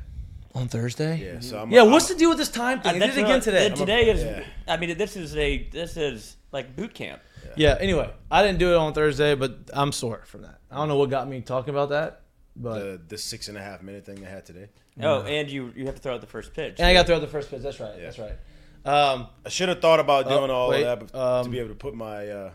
on 0.54 0.68
Thursday. 0.68 1.18
yeah. 1.34 1.40
So 1.40 1.58
I'm 1.60 1.70
Yeah, 1.70 1.82
I'm- 1.82 1.90
what's 1.92 2.08
the 2.08 2.14
deal 2.14 2.30
with 2.30 2.38
this 2.38 2.48
time 2.50 2.80
thing? 2.80 3.02
I 3.02 3.06
did 3.06 3.18
it 3.18 3.22
again 3.22 3.40
today. 3.42 3.68
Today 3.68 4.08
is. 4.10 4.22
yeah. 4.22 4.44
I 4.66 4.78
mean, 4.78 4.96
this 4.96 5.14
is 5.14 5.36
a. 5.36 5.58
This 5.70 5.98
is 5.98 6.36
like 6.52 6.74
boot 6.76 6.94
camp. 6.94 7.20
Yeah. 7.56 7.76
Anyway, 7.80 8.10
I 8.30 8.42
didn't 8.42 8.58
do 8.58 8.72
it 8.72 8.76
on 8.76 8.92
Thursday, 8.92 9.34
but 9.34 9.58
I'm 9.72 9.92
sore 9.92 10.22
from 10.26 10.42
that. 10.42 10.58
I 10.70 10.76
don't 10.76 10.88
know 10.88 10.96
what 10.96 11.10
got 11.10 11.28
me 11.28 11.40
talking 11.40 11.70
about 11.74 11.88
that, 11.90 12.22
but 12.56 12.78
the 12.78 13.00
the 13.08 13.18
six 13.18 13.48
and 13.48 13.56
a 13.58 13.62
half 13.62 13.82
minute 13.82 14.04
thing 14.06 14.16
they 14.16 14.28
had 14.30 14.44
today. 14.46 14.68
Oh, 15.02 15.22
and 15.22 15.48
you 15.50 15.72
you 15.76 15.86
have 15.86 15.94
to 15.94 16.00
throw 16.00 16.14
out 16.14 16.20
the 16.20 16.26
first 16.26 16.52
pitch. 16.54 16.76
and 16.78 16.86
I 16.86 16.92
got 16.92 17.02
to 17.02 17.06
throw 17.06 17.16
out 17.16 17.20
the 17.22 17.26
first 17.28 17.50
pitch. 17.50 17.62
That's 17.62 17.80
right. 17.80 17.94
That's 18.00 18.18
right. 18.18 18.36
Um, 18.84 19.26
I 19.44 19.48
should 19.48 19.68
have 19.68 19.80
thought 19.80 20.00
about 20.00 20.28
doing 20.28 20.50
Oh, 20.50 20.54
all 20.54 20.68
wait, 20.70 20.84
of 20.84 21.00
that 21.00 21.12
but 21.12 21.18
um, 21.38 21.44
to 21.44 21.50
be 21.50 21.58
able 21.58 21.68
to 21.70 21.74
put 21.74 21.94
my 21.94 22.28
uh, 22.28 22.50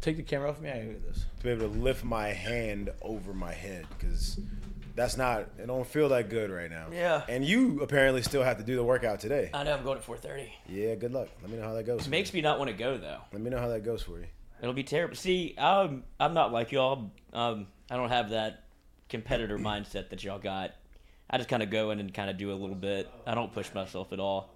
take 0.00 0.16
the 0.16 0.22
camera 0.22 0.50
off 0.50 0.60
me. 0.60 0.70
I 0.70 0.80
gotta 0.84 0.98
this. 1.06 1.24
to 1.38 1.44
be 1.44 1.50
able 1.50 1.68
to 1.70 1.78
lift 1.78 2.04
my 2.04 2.28
hand 2.28 2.90
over 3.02 3.32
my 3.32 3.52
head 3.52 3.86
because 3.98 4.38
that's 4.98 5.16
not 5.16 5.40
it. 5.40 5.66
Don't 5.66 5.86
feel 5.86 6.08
that 6.10 6.28
good 6.28 6.50
right 6.50 6.70
now. 6.70 6.88
Yeah. 6.92 7.22
And 7.28 7.44
you 7.44 7.80
apparently 7.80 8.22
still 8.22 8.42
have 8.42 8.58
to 8.58 8.64
do 8.64 8.76
the 8.76 8.84
workout 8.84 9.20
today. 9.20 9.50
I 9.54 9.62
know 9.62 9.74
I'm 9.74 9.84
going 9.84 9.98
at 9.98 10.04
4:30. 10.04 10.48
Yeah. 10.68 10.94
Good 10.96 11.12
luck. 11.12 11.28
Let 11.40 11.50
me 11.50 11.56
know 11.56 11.64
how 11.64 11.74
that 11.74 11.84
goes. 11.84 12.06
It 12.06 12.10
makes 12.10 12.32
you. 12.32 12.38
me 12.38 12.42
not 12.42 12.58
want 12.58 12.70
to 12.70 12.76
go 12.76 12.98
though. 12.98 13.20
Let 13.32 13.40
me 13.40 13.48
know 13.50 13.58
how 13.58 13.68
that 13.68 13.84
goes 13.84 14.02
for 14.02 14.18
you. 14.18 14.26
It'll 14.60 14.74
be 14.74 14.84
terrible. 14.84 15.14
See, 15.14 15.54
I'm 15.56 16.04
I'm 16.18 16.34
not 16.34 16.52
like 16.52 16.72
y'all. 16.72 17.12
Um, 17.32 17.68
I 17.90 17.96
don't 17.96 18.08
have 18.08 18.30
that 18.30 18.64
competitor 19.08 19.58
mindset 19.58 20.10
that 20.10 20.22
y'all 20.24 20.38
got. 20.38 20.72
I 21.30 21.36
just 21.36 21.48
kind 21.48 21.62
of 21.62 21.70
go 21.70 21.90
in 21.90 22.00
and 22.00 22.12
kind 22.12 22.30
of 22.30 22.36
do 22.36 22.52
a 22.52 22.54
little 22.54 22.74
bit. 22.74 23.08
I 23.26 23.34
don't 23.34 23.52
push 23.52 23.72
myself 23.74 24.12
at 24.12 24.20
all. 24.20 24.50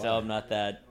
So 0.00 0.16
I'm 0.16 0.26
not 0.26 0.48
that. 0.48 0.82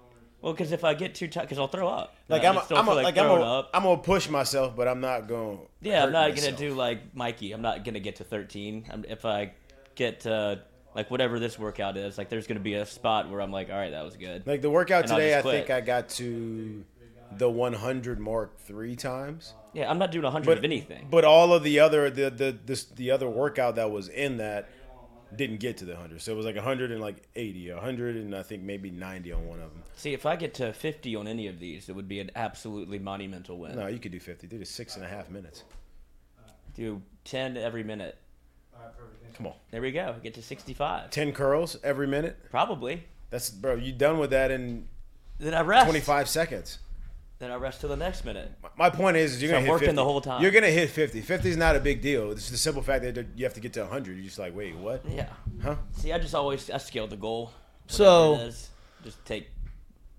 Well, 0.44 0.52
because 0.52 0.74
if 0.74 0.84
I 0.84 0.94
get 0.94 1.16
too 1.16 1.30
tight, 1.30 1.44
because 1.44 1.58
I'll 1.58 1.70
throw 1.70 1.88
up. 1.88 2.18
Like 2.28 2.44
I'm, 2.44 2.58
I'm, 2.58 2.58
a, 2.58 2.66
feel 2.66 2.96
like 2.96 3.18
I'm, 3.18 3.30
a, 3.30 3.60
up. 3.60 3.70
I'm 3.74 3.84
gonna 3.84 4.02
push 4.02 4.28
myself, 4.28 4.76
but 4.76 4.90
I'm 4.90 5.00
not 5.00 5.30
going. 5.30 5.60
Yeah, 5.80 6.04
I'm 6.04 6.12
not 6.12 6.36
gonna 6.36 6.52
do 6.52 6.74
like 6.74 7.16
Mikey. 7.16 7.54
I'm 7.54 7.62
not 7.62 7.86
gonna 7.86 8.02
get 8.02 8.18
to 8.18 8.26
13. 8.26 8.88
I'm, 8.92 9.06
if 9.08 9.24
I 9.24 9.54
get 9.96 10.20
to 10.22 10.62
like 10.94 11.10
whatever 11.10 11.40
this 11.40 11.58
workout 11.58 11.96
is, 11.96 12.18
like 12.18 12.28
there's 12.28 12.46
gonna 12.46 12.60
be 12.60 12.74
a 12.74 12.86
spot 12.86 13.30
where 13.32 13.40
I'm 13.40 13.54
like, 13.54 13.70
all 13.70 13.78
right, 13.78 13.92
that 13.92 14.04
was 14.04 14.18
good. 14.18 14.46
Like 14.46 14.62
the 14.62 14.70
workout 14.70 15.04
And 15.04 15.12
today, 15.12 15.38
I 15.38 15.42
think. 15.42 15.70
I 15.70 15.80
got 15.80 16.10
to 16.10 16.84
the 17.38 17.50
100 17.50 18.20
mark 18.20 18.60
three 18.60 18.98
times. 18.98 19.54
Yeah, 19.72 19.90
I'm 19.90 19.98
not 19.98 20.12
doing 20.12 20.26
100 20.26 20.46
But 20.46 20.58
of 20.58 20.66
anything. 20.66 21.08
But 21.10 21.24
all 21.24 21.54
of 21.54 21.64
the 21.64 21.80
other 21.80 22.10
the 22.10 22.30
the 22.30 22.58
this, 22.66 22.84
the 22.84 23.12
other 23.12 23.30
workout 23.30 23.76
that 23.76 23.92
was 23.92 24.10
in 24.10 24.38
that 24.38 24.68
didn't 25.38 25.60
get 25.60 25.78
to 25.78 25.86
the 25.86 25.94
100. 25.94 26.22
So 26.22 26.32
it 26.32 26.36
was 26.36 26.46
like 26.46 26.56
100 26.56 26.92
and 26.92 27.02
like 27.02 27.18
80, 27.36 27.72
100 27.74 28.16
and 28.16 28.36
I 28.36 28.44
think 28.44 28.64
maybe 28.64 28.90
90 28.90 29.32
on 29.34 29.48
one 29.48 29.60
of 29.60 29.72
them. 29.72 29.84
See, 29.96 30.14
if 30.14 30.26
I 30.26 30.36
get 30.36 30.54
to 30.56 30.74
50 30.74 31.16
on 31.16 31.28
any 31.28 31.48
of 31.48 31.60
these, 31.60 31.90
it 31.90 31.96
would 31.96 32.08
be 32.08 32.20
an 32.20 32.32
absolutely 32.36 33.00
monumental 33.00 33.58
win. 33.58 33.76
No, 33.76 33.88
you 33.88 34.00
could 34.00 34.12
do 34.12 34.20
50. 34.20 34.48
Did 34.48 34.62
it 34.62 34.68
six 34.68 34.96
and 34.96 35.06
a 35.06 35.08
half 35.08 35.30
minutes. 35.30 35.64
Do 36.76 37.02
10 37.26 37.58
every 37.58 37.84
minute. 37.84 38.18
Come 39.36 39.48
on, 39.48 39.54
There 39.72 39.82
we 39.82 39.92
go. 39.92 40.16
Get 40.22 40.36
to 40.36 40.44
65. 40.44 41.10
10 41.10 41.32
curls 41.32 41.78
every 41.84 42.06
minute. 42.06 42.38
Probably. 42.52 43.04
That's 43.32 43.50
bro. 43.50 43.76
You 43.76 43.92
done 43.92 44.20
with 44.20 44.30
that 44.30 44.52
in 44.52 44.88
Then 45.40 45.54
I 45.56 45.62
rest. 45.62 45.86
25 45.86 46.30
seconds. 46.30 46.78
Then 47.40 47.52
I 47.52 47.56
rest 47.56 47.82
till 47.82 47.90
the 47.90 47.98
next 47.98 48.24
minute. 48.24 48.52
My 48.78 48.90
point 48.90 49.18
is, 49.18 49.34
is 49.36 49.42
you're 49.42 49.50
So 49.50 49.54
gonna 49.54 49.60
I'm 49.60 49.66
hit 49.66 49.72
working 49.72 49.86
50. 49.88 49.96
the 49.98 50.04
whole 50.04 50.22
time. 50.22 50.42
You're 50.42 50.52
gonna 50.52 50.68
hit 50.70 50.90
50. 50.90 51.22
50 51.22 51.50
is 51.50 51.58
not 51.58 51.76
a 51.76 51.80
big 51.80 52.02
deal. 52.02 52.32
It's 52.32 52.50
the 52.50 52.58
simple 52.58 52.82
fact 52.82 53.04
that 53.04 53.26
you 53.36 53.44
have 53.44 53.54
to 53.56 53.60
get 53.60 53.74
to 53.74 53.82
100. 53.82 54.16
You're 54.16 54.24
just 54.26 54.40
like, 54.40 54.56
wait, 54.56 54.76
what? 54.78 55.04
Yeah. 55.10 55.28
Huh? 55.62 55.76
See, 55.94 56.14
I 56.14 56.20
just 56.20 56.36
always 56.36 56.70
I 56.70 56.78
scaled 56.78 57.10
the 57.10 57.18
goal. 57.18 57.52
So- 57.88 58.32
Whatever 58.32 58.46
it 58.46 58.50
is. 58.50 58.70
just 59.04 59.26
take 59.26 59.50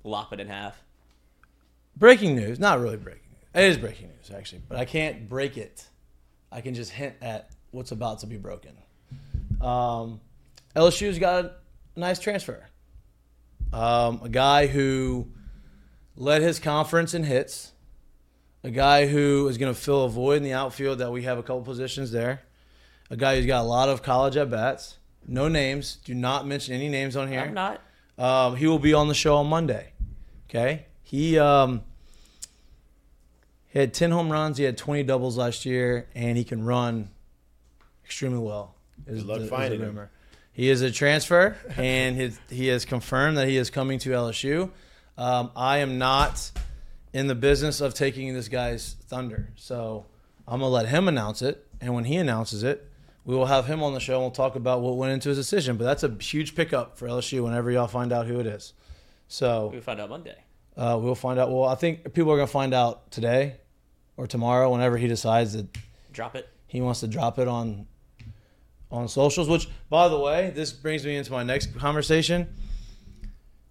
lop 0.03 0.33
it 0.35 0.41
in 0.41 0.49
half. 0.49 0.83
Breaking 1.97 2.35
news. 2.37 2.59
Not 2.59 2.81
really 2.81 2.97
breaking 2.99 3.23
news. 3.31 3.63
It 3.65 3.69
is 3.71 3.79
breaking 3.79 4.09
news 4.09 4.31
actually, 4.37 4.63
but 4.69 4.77
I 4.79 4.85
can't 4.85 5.29
break 5.29 5.57
it. 5.57 5.87
I 6.53 6.61
can 6.61 6.75
just 6.75 6.91
hint 6.91 7.15
at 7.23 7.51
what's 7.71 7.93
about 7.93 8.19
to 8.21 8.27
be 8.27 8.37
broken. 8.37 8.73
Um, 9.61 10.21
LSU's 10.77 11.19
got 11.19 11.45
a 11.47 11.53
nice 11.97 12.19
transfer. 12.19 12.67
Um, 13.73 14.21
a 14.23 14.29
guy 14.29 14.67
who 14.67 15.29
led 16.17 16.43
his 16.43 16.59
conference 16.59 17.15
in 17.15 17.25
hits. 17.25 17.73
A 18.63 18.71
guy 18.71 19.07
who 19.07 19.47
is 19.49 19.59
going 19.59 19.75
to 19.75 19.79
fill 19.79 20.05
a 20.05 20.09
void 20.09 20.39
in 20.39 20.43
the 20.43 20.55
outfield 20.55 20.99
that 21.01 21.13
we 21.13 21.23
have 21.25 21.37
a 21.39 21.43
couple 21.43 21.61
positions 21.63 22.13
there. 22.13 22.41
A 23.11 23.17
guy 23.17 23.37
who's 23.37 23.47
got 23.47 23.61
a 23.61 23.69
lot 23.69 23.89
of 23.91 24.03
college 24.03 24.37
at 24.37 24.51
bats. 24.51 24.97
No 25.27 25.49
names. 25.49 25.97
Do 26.05 26.15
not 26.15 26.47
mention 26.47 26.75
any 26.75 26.89
names 26.89 27.15
on 27.17 27.29
here. 27.29 27.41
I'm 27.41 27.53
not. 27.55 27.81
Um, 28.17 28.57
he 28.57 28.67
will 28.67 28.79
be 28.79 28.95
on 28.95 29.09
the 29.09 29.15
show 29.15 29.37
on 29.37 29.49
Monday. 29.49 29.93
Okay. 30.49 30.87
He 31.03 31.39
um, 31.39 31.83
he 33.69 33.79
had 33.79 33.93
10 33.93 34.11
home 34.11 34.31
runs. 34.31 34.57
He 34.57 34.65
had 34.65 34.79
20 34.79 35.03
doubles 35.03 35.37
last 35.37 35.67
year, 35.67 36.07
and 36.15 36.39
he 36.39 36.45
can 36.45 36.65
run 36.65 37.11
extremely 38.05 38.39
well. 38.39 38.75
Is 39.07 39.25
Good 39.25 39.27
luck 39.27 39.39
the- 39.41 39.45
is 39.67 39.73
him. 39.73 39.81
rumor. 39.83 40.11
He 40.53 40.71
is 40.71 40.83
a 40.83 40.91
transfer, 40.93 41.57
and 41.77 42.15
his, 42.17 42.39
he 42.49 42.69
has 42.69 42.85
confirmed 42.85 43.37
that 43.39 43.49
he 43.49 43.57
is 43.57 43.71
coming 43.71 43.99
to 43.99 44.11
LSU. 44.11 44.71
Um, 45.17 45.51
I 45.55 45.79
am 45.79 45.99
not 45.99 46.51
in 47.13 47.27
the 47.29 47.35
business 47.35 47.81
of 47.81 47.95
taking 47.95 48.35
this 48.35 48.49
guy's 48.49 48.95
thunder, 49.07 49.51
so 49.57 50.07
I'm 50.47 50.61
gonna 50.61 50.73
let 50.73 50.87
him 50.89 51.07
announce 51.09 51.43
it. 51.43 51.67
And 51.81 51.95
when 51.95 52.05
he 52.05 52.17
announces 52.17 52.63
it, 52.63 52.91
we 53.25 53.35
will 53.35 53.47
have 53.47 53.67
him 53.67 53.83
on 53.83 53.95
the 53.95 54.01
show 54.01 54.15
and 54.15 54.23
we'll 54.23 54.31
talk 54.33 54.57
about 54.57 54.81
what 54.83 54.97
went 54.97 55.13
into 55.13 55.29
his 55.29 55.39
decision. 55.39 55.77
But 55.77 55.85
that's 55.85 56.03
a 56.03 56.09
huge 56.21 56.55
pickup 56.55 56.99
for 56.99 57.07
LSU 57.09 57.43
whenever 57.45 57.71
y'all 57.71 57.87
find 57.87 58.13
out 58.13 58.27
who 58.27 58.41
it 58.41 58.47
is. 58.47 58.73
So 59.29 59.71
We'll 59.73 59.81
find 59.81 60.01
out 60.01 60.11
Monday. 60.11 60.37
uh, 60.77 60.99
we'll 61.01 61.15
find 61.15 61.39
out. 61.39 61.51
Well, 61.51 61.65
I 61.65 61.75
think 61.75 62.13
people 62.13 62.33
are 62.33 62.37
gonna 62.37 62.47
find 62.47 62.75
out 62.75 63.11
today 63.11 63.57
or 64.17 64.27
tomorrow, 64.27 64.71
whenever 64.71 64.97
he 64.97 65.07
decides 65.09 65.53
that 65.55 65.67
Drop 66.13 66.37
it. 66.37 66.49
he 66.67 66.81
wants 66.81 67.01
to 67.01 67.07
drop 67.09 67.39
it 67.39 67.49
on 67.49 67.87
on 68.91 69.09
socials. 69.09 69.49
Which, 69.49 69.69
by 69.89 70.09
the 70.09 70.19
way, 70.19 70.51
this 70.55 70.73
brings 70.73 71.05
me 71.05 71.17
into 71.17 71.33
my 71.33 71.43
next 71.43 71.75
conversation. 71.77 72.49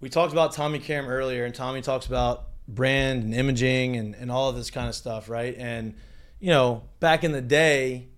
We 0.03 0.09
talked 0.09 0.33
about 0.33 0.51
Tommy 0.51 0.79
Cam 0.79 1.07
earlier, 1.07 1.45
and 1.45 1.55
Tommy 1.55 1.81
talks 1.81 2.07
about 2.07 2.47
brand 2.67 3.23
and 3.23 3.33
imaging 3.33 3.95
and, 3.95 4.15
and 4.15 4.29
all 4.29 4.49
of 4.49 4.55
this 4.57 4.69
kind 4.69 4.89
of 4.89 4.95
stuff, 4.95 5.29
right? 5.29 5.55
And 5.57 5.93
you 6.41 6.49
know, 6.49 6.83
back 6.99 7.23
in 7.23 7.31
the 7.31 7.39
day, 7.39 8.09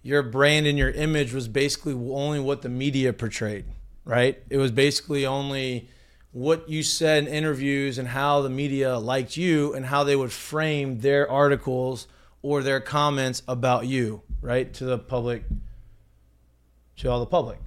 your 0.00 0.22
brand 0.22 0.68
and 0.68 0.78
your 0.78 0.92
image 0.92 1.32
was 1.32 1.48
basically 1.48 1.92
only 1.92 2.38
what 2.38 2.62
the 2.62 2.68
media 2.68 3.12
portrayed, 3.12 3.64
right? 4.04 4.40
It 4.48 4.58
was 4.58 4.70
basically 4.70 5.26
only 5.26 5.88
what 6.30 6.68
you 6.68 6.84
said 6.84 7.24
in 7.24 7.34
interviews 7.34 7.98
and 7.98 8.06
how 8.06 8.40
the 8.42 8.48
media 8.48 8.96
liked 8.96 9.36
you 9.36 9.74
and 9.74 9.86
how 9.86 10.04
they 10.04 10.14
would 10.14 10.30
frame 10.30 11.00
their 11.00 11.28
articles 11.28 12.06
or 12.42 12.62
their 12.62 12.78
comments 12.78 13.42
about 13.48 13.88
you, 13.88 14.22
right, 14.40 14.72
to 14.74 14.84
the 14.84 14.98
public, 14.98 15.42
to 16.98 17.10
all 17.10 17.18
the 17.18 17.26
public. 17.26 17.58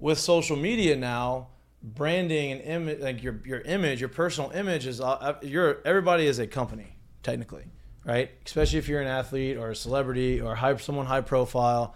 With 0.00 0.18
social 0.18 0.56
media 0.56 0.96
now, 0.96 1.50
branding 1.86 2.52
and 2.52 2.60
image, 2.62 3.00
like 3.00 3.22
your 3.22 3.40
your 3.44 3.60
image, 3.60 4.00
your 4.00 4.08
personal 4.08 4.50
image 4.50 4.86
is 4.86 5.00
uh, 5.00 5.36
you're 5.42 5.80
everybody 5.84 6.26
is 6.26 6.38
a 6.38 6.46
company 6.46 6.96
technically, 7.22 7.64
right? 8.04 8.30
Especially 8.44 8.78
if 8.78 8.88
you're 8.88 9.00
an 9.00 9.06
athlete 9.06 9.56
or 9.56 9.70
a 9.70 9.76
celebrity 9.76 10.40
or 10.40 10.54
high 10.54 10.76
someone 10.76 11.06
high 11.06 11.20
profile, 11.20 11.94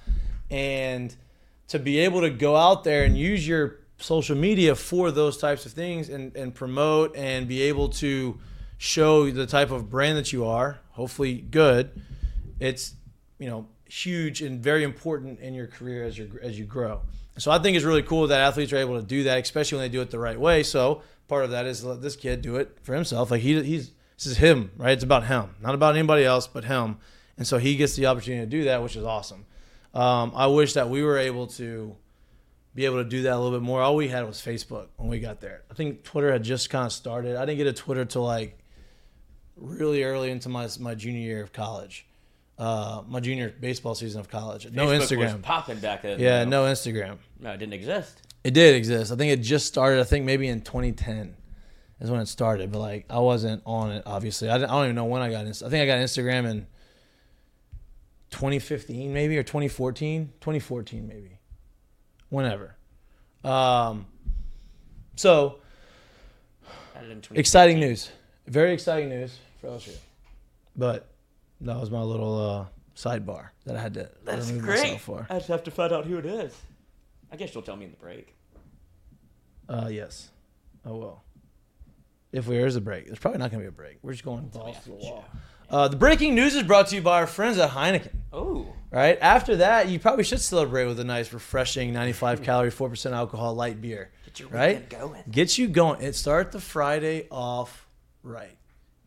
and 0.50 1.14
to 1.68 1.78
be 1.78 1.98
able 1.98 2.20
to 2.20 2.30
go 2.30 2.56
out 2.56 2.84
there 2.84 3.04
and 3.04 3.16
use 3.18 3.46
your 3.46 3.80
social 3.98 4.36
media 4.36 4.74
for 4.74 5.10
those 5.10 5.36
types 5.36 5.66
of 5.66 5.72
things 5.72 6.08
and, 6.08 6.34
and 6.34 6.54
promote 6.54 7.14
and 7.16 7.46
be 7.46 7.62
able 7.62 7.88
to 7.88 8.38
show 8.78 9.30
the 9.30 9.46
type 9.46 9.70
of 9.70 9.90
brand 9.90 10.16
that 10.16 10.32
you 10.32 10.46
are, 10.46 10.80
hopefully 10.90 11.34
good, 11.34 11.90
it's 12.60 12.94
you 13.38 13.48
know 13.48 13.66
huge 13.86 14.40
and 14.40 14.62
very 14.62 14.84
important 14.84 15.40
in 15.40 15.52
your 15.52 15.66
career 15.66 16.04
as 16.04 16.16
you 16.16 16.38
as 16.42 16.58
you 16.58 16.64
grow. 16.64 17.02
So 17.40 17.50
I 17.50 17.58
think 17.58 17.76
it's 17.76 17.84
really 17.84 18.02
cool 18.02 18.26
that 18.26 18.40
athletes 18.40 18.72
are 18.72 18.76
able 18.76 19.00
to 19.00 19.06
do 19.06 19.24
that, 19.24 19.38
especially 19.42 19.78
when 19.78 19.84
they 19.86 19.92
do 19.92 20.02
it 20.02 20.10
the 20.10 20.18
right 20.18 20.38
way. 20.38 20.62
So 20.62 21.02
part 21.26 21.44
of 21.44 21.50
that 21.50 21.66
is 21.66 21.84
let 21.84 22.02
this 22.02 22.16
kid 22.16 22.42
do 22.42 22.56
it 22.56 22.76
for 22.82 22.94
himself. 22.94 23.30
Like 23.30 23.40
he 23.40 23.62
he's 23.62 23.92
this 24.16 24.26
is 24.26 24.36
him, 24.36 24.70
right? 24.76 24.92
It's 24.92 25.04
about 25.04 25.24
him, 25.26 25.54
not 25.62 25.74
about 25.74 25.96
anybody 25.96 26.24
else 26.24 26.46
but 26.46 26.64
him. 26.64 26.98
And 27.38 27.46
so 27.46 27.56
he 27.56 27.76
gets 27.76 27.96
the 27.96 28.06
opportunity 28.06 28.44
to 28.44 28.50
do 28.50 28.64
that, 28.64 28.82
which 28.82 28.94
is 28.94 29.04
awesome. 29.04 29.46
Um, 29.94 30.32
I 30.34 30.46
wish 30.46 30.74
that 30.74 30.90
we 30.90 31.02
were 31.02 31.16
able 31.16 31.46
to 31.48 31.96
be 32.74 32.84
able 32.84 33.02
to 33.02 33.08
do 33.08 33.22
that 33.22 33.32
a 33.32 33.38
little 33.38 33.58
bit 33.58 33.64
more. 33.64 33.80
All 33.80 33.96
we 33.96 34.08
had 34.08 34.26
was 34.26 34.36
Facebook 34.36 34.88
when 34.96 35.08
we 35.08 35.18
got 35.18 35.40
there. 35.40 35.62
I 35.70 35.74
think 35.74 36.04
Twitter 36.04 36.30
had 36.30 36.44
just 36.44 36.68
kind 36.70 36.86
of 36.86 36.92
started. 36.92 37.36
I 37.36 37.46
didn't 37.46 37.58
get 37.58 37.66
a 37.66 37.72
Twitter 37.72 38.04
till 38.04 38.22
like 38.22 38.58
really 39.56 40.04
early 40.04 40.30
into 40.30 40.48
my 40.50 40.68
my 40.78 40.94
junior 40.94 41.20
year 41.20 41.42
of 41.42 41.52
college. 41.52 42.06
uh, 42.58 43.02
my 43.08 43.20
junior 43.20 43.54
baseball 43.58 43.94
season 43.94 44.20
of 44.20 44.28
college. 44.28 44.70
No 44.70 44.86
Facebook 44.86 45.16
was 45.16 45.32
Instagram. 45.32 45.42
popping 45.42 45.78
back 45.78 46.02
then. 46.02 46.20
Yeah, 46.20 46.44
no 46.44 46.64
Instagram. 46.64 47.16
No, 47.40 47.52
it 47.52 47.58
didn't 47.58 47.72
exist. 47.74 48.22
It 48.44 48.54
did 48.54 48.74
exist. 48.74 49.12
I 49.12 49.16
think 49.16 49.32
it 49.32 49.42
just 49.42 49.66
started. 49.66 50.00
I 50.00 50.04
think 50.04 50.24
maybe 50.24 50.48
in 50.48 50.60
2010 50.62 51.36
is 52.00 52.10
when 52.10 52.20
it 52.20 52.26
started. 52.26 52.70
But 52.72 52.78
like, 52.78 53.06
I 53.10 53.18
wasn't 53.18 53.62
on 53.66 53.92
it. 53.92 54.02
Obviously, 54.06 54.48
I, 54.48 54.56
I 54.56 54.58
don't 54.58 54.84
even 54.84 54.94
know 54.96 55.04
when 55.04 55.22
I 55.22 55.30
got. 55.30 55.46
Inst- 55.46 55.62
I 55.62 55.68
think 55.68 55.82
I 55.82 55.86
got 55.86 55.98
Instagram 55.98 56.48
in 56.50 56.66
2015, 58.30 59.12
maybe 59.12 59.36
or 59.38 59.42
2014. 59.42 60.32
2014, 60.40 61.06
maybe. 61.08 61.38
Whenever. 62.28 62.76
Um. 63.44 64.06
So 65.16 65.58
Added 66.96 67.10
in 67.10 67.16
2015. 67.20 67.38
exciting 67.40 67.80
news. 67.80 68.10
Very 68.46 68.72
exciting 68.72 69.08
news 69.08 69.36
for 69.60 69.68
LSU. 69.68 69.96
But 70.76 71.08
that 71.62 71.78
was 71.78 71.90
my 71.90 72.00
little 72.02 72.38
uh, 72.38 72.66
sidebar 72.96 73.48
that 73.66 73.76
I 73.76 73.80
had 73.80 73.94
to 73.94 74.08
That's 74.24 74.50
great. 74.50 74.80
myself 74.82 75.00
for. 75.02 75.26
I 75.28 75.34
just 75.34 75.48
have 75.48 75.64
to 75.64 75.70
find 75.70 75.92
out 75.92 76.06
who 76.06 76.16
it 76.18 76.26
is. 76.26 76.54
I 77.32 77.36
guess 77.36 77.54
you'll 77.54 77.62
tell 77.62 77.76
me 77.76 77.84
in 77.86 77.90
the 77.92 77.96
break. 77.96 78.34
Uh, 79.68 79.88
yes. 79.90 80.30
Oh 80.84 80.96
well. 80.96 81.24
If 82.32 82.46
there 82.46 82.66
is 82.66 82.76
a 82.76 82.80
break, 82.80 83.06
there's 83.06 83.18
probably 83.18 83.38
not 83.38 83.50
going 83.50 83.60
to 83.62 83.64
be 83.64 83.68
a 83.68 83.72
break. 83.76 83.98
We're 84.02 84.12
just 84.12 84.24
going 84.24 84.46
balls 84.48 84.78
to 84.84 84.84
the 84.90 84.94
wall. 84.94 85.24
Uh, 85.68 85.88
the 85.88 85.96
breaking 85.96 86.34
news 86.34 86.54
is 86.54 86.62
brought 86.64 86.88
to 86.88 86.96
you 86.96 87.02
by 87.02 87.18
our 87.20 87.26
friends 87.26 87.58
at 87.58 87.70
Heineken. 87.70 88.14
Oh, 88.32 88.66
Right 88.92 89.18
after 89.20 89.56
that, 89.56 89.88
you 89.88 90.00
probably 90.00 90.24
should 90.24 90.40
celebrate 90.40 90.86
with 90.86 90.98
a 90.98 91.04
nice, 91.04 91.32
refreshing, 91.32 91.92
95 91.92 92.42
calorie, 92.42 92.72
4% 92.72 93.12
alcohol 93.12 93.54
light 93.54 93.80
beer. 93.80 94.10
get 94.24 94.40
your 94.40 94.48
Right? 94.48 94.88
going. 94.90 95.22
Get 95.30 95.58
you 95.58 95.68
going. 95.68 96.02
It 96.02 96.16
start 96.16 96.50
the 96.50 96.60
Friday 96.60 97.28
off 97.30 97.86
right. 98.24 98.56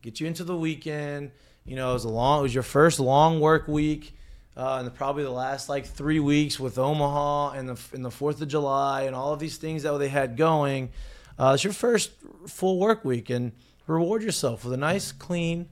Get 0.00 0.20
you 0.20 0.26
into 0.26 0.42
the 0.44 0.56
weekend. 0.56 1.32
You 1.66 1.76
know, 1.76 1.90
it 1.90 1.94
was 1.94 2.04
a 2.04 2.08
long. 2.10 2.40
It 2.40 2.42
was 2.44 2.54
your 2.54 2.62
first 2.62 2.98
long 3.00 3.40
work 3.40 3.68
week, 3.68 4.14
uh, 4.56 4.76
and 4.78 4.86
the, 4.86 4.90
probably 4.90 5.24
the 5.24 5.30
last 5.30 5.68
like 5.68 5.86
three 5.86 6.20
weeks 6.20 6.60
with 6.60 6.78
Omaha 6.78 7.52
and 7.52 7.68
the 7.68 7.80
and 7.92 8.04
the 8.04 8.10
Fourth 8.10 8.40
of 8.40 8.48
July 8.48 9.02
and 9.02 9.14
all 9.14 9.32
of 9.32 9.40
these 9.40 9.56
things 9.56 9.82
that 9.82 9.96
they 9.98 10.08
had 10.08 10.36
going. 10.36 10.90
Uh, 11.38 11.52
it's 11.54 11.64
your 11.64 11.72
first 11.72 12.12
full 12.46 12.78
work 12.78 13.04
week, 13.04 13.30
and 13.30 13.52
reward 13.86 14.22
yourself 14.22 14.64
with 14.64 14.72
a 14.72 14.76
nice, 14.76 15.10
clean, 15.10 15.68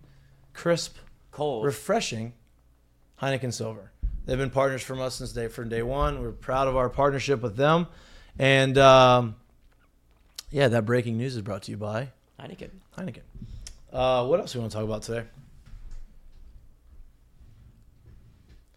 crisp, 0.53 0.97
Cold. 1.31 1.65
refreshing 1.65 2.33
Heineken 3.21 3.53
Silver. 3.53 3.93
They've 4.27 4.39
been 4.39 4.51
partners 4.51 4.83
from 4.83 5.01
us 5.01 5.17
since 5.17 5.33
day 5.33 5.49
from 5.49 5.69
day 5.69 5.83
one. 5.83 6.21
We're 6.21 6.33
proud 6.33 6.69
of 6.69 6.77
our 6.77 6.89
partnership 6.89 7.43
with 7.43 7.57
them, 7.57 7.87
and 8.39 8.77
um, 8.79 9.37
yeah, 10.51 10.69
that 10.69 10.85
breaking 10.85 11.17
news 11.17 11.37
is 11.37 11.43
brought 11.43 11.63
to 11.65 11.71
you 11.71 11.77
by 11.77 12.09
Heineken. 12.41 12.71
Heineken. 12.99 13.23
Uh, 13.93 14.27
what 14.27 14.41
else 14.41 14.53
do 14.53 14.59
we 14.59 14.63
want 14.63 14.73
to 14.73 14.79
talk 14.79 14.85
about 14.85 15.03
today? 15.03 15.27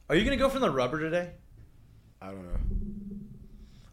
Are 0.09 0.15
you 0.15 0.23
gonna 0.23 0.37
go 0.37 0.49
from 0.49 0.61
the 0.61 0.69
rubber 0.69 0.99
today? 0.99 1.31
I 2.21 2.27
don't 2.27 2.43
know. 2.45 2.59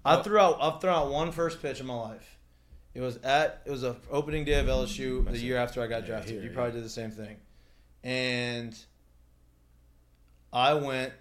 I 0.05 0.23
threw 0.23 0.39
out 0.39 0.59
I 0.61 0.79
threw 0.79 0.91
out 0.91 1.11
one 1.11 1.33
first 1.33 1.63
pitch 1.63 1.81
in 1.81 1.87
my 1.87 1.95
life. 1.95 2.39
It 2.95 3.01
was 3.01 3.17
at 3.19 3.63
it 3.65 3.71
was 3.71 3.85
a 3.85 3.97
opening 4.11 4.45
day 4.45 4.59
of 4.61 4.67
LSU 4.67 5.25
the 5.31 5.39
year 5.39 5.57
after 5.57 5.81
I 5.83 5.87
got 5.87 6.03
Yeah, 6.03 6.07
drafted. 6.09 6.33
here, 6.35 6.43
you 6.43 6.49
yeah. 6.51 6.55
probably 6.55 6.73
did 6.73 6.85
the 6.85 6.89
same 6.91 7.11
thing. 7.11 7.37
And 8.05 8.77
I 10.53 10.75
went 10.75 11.13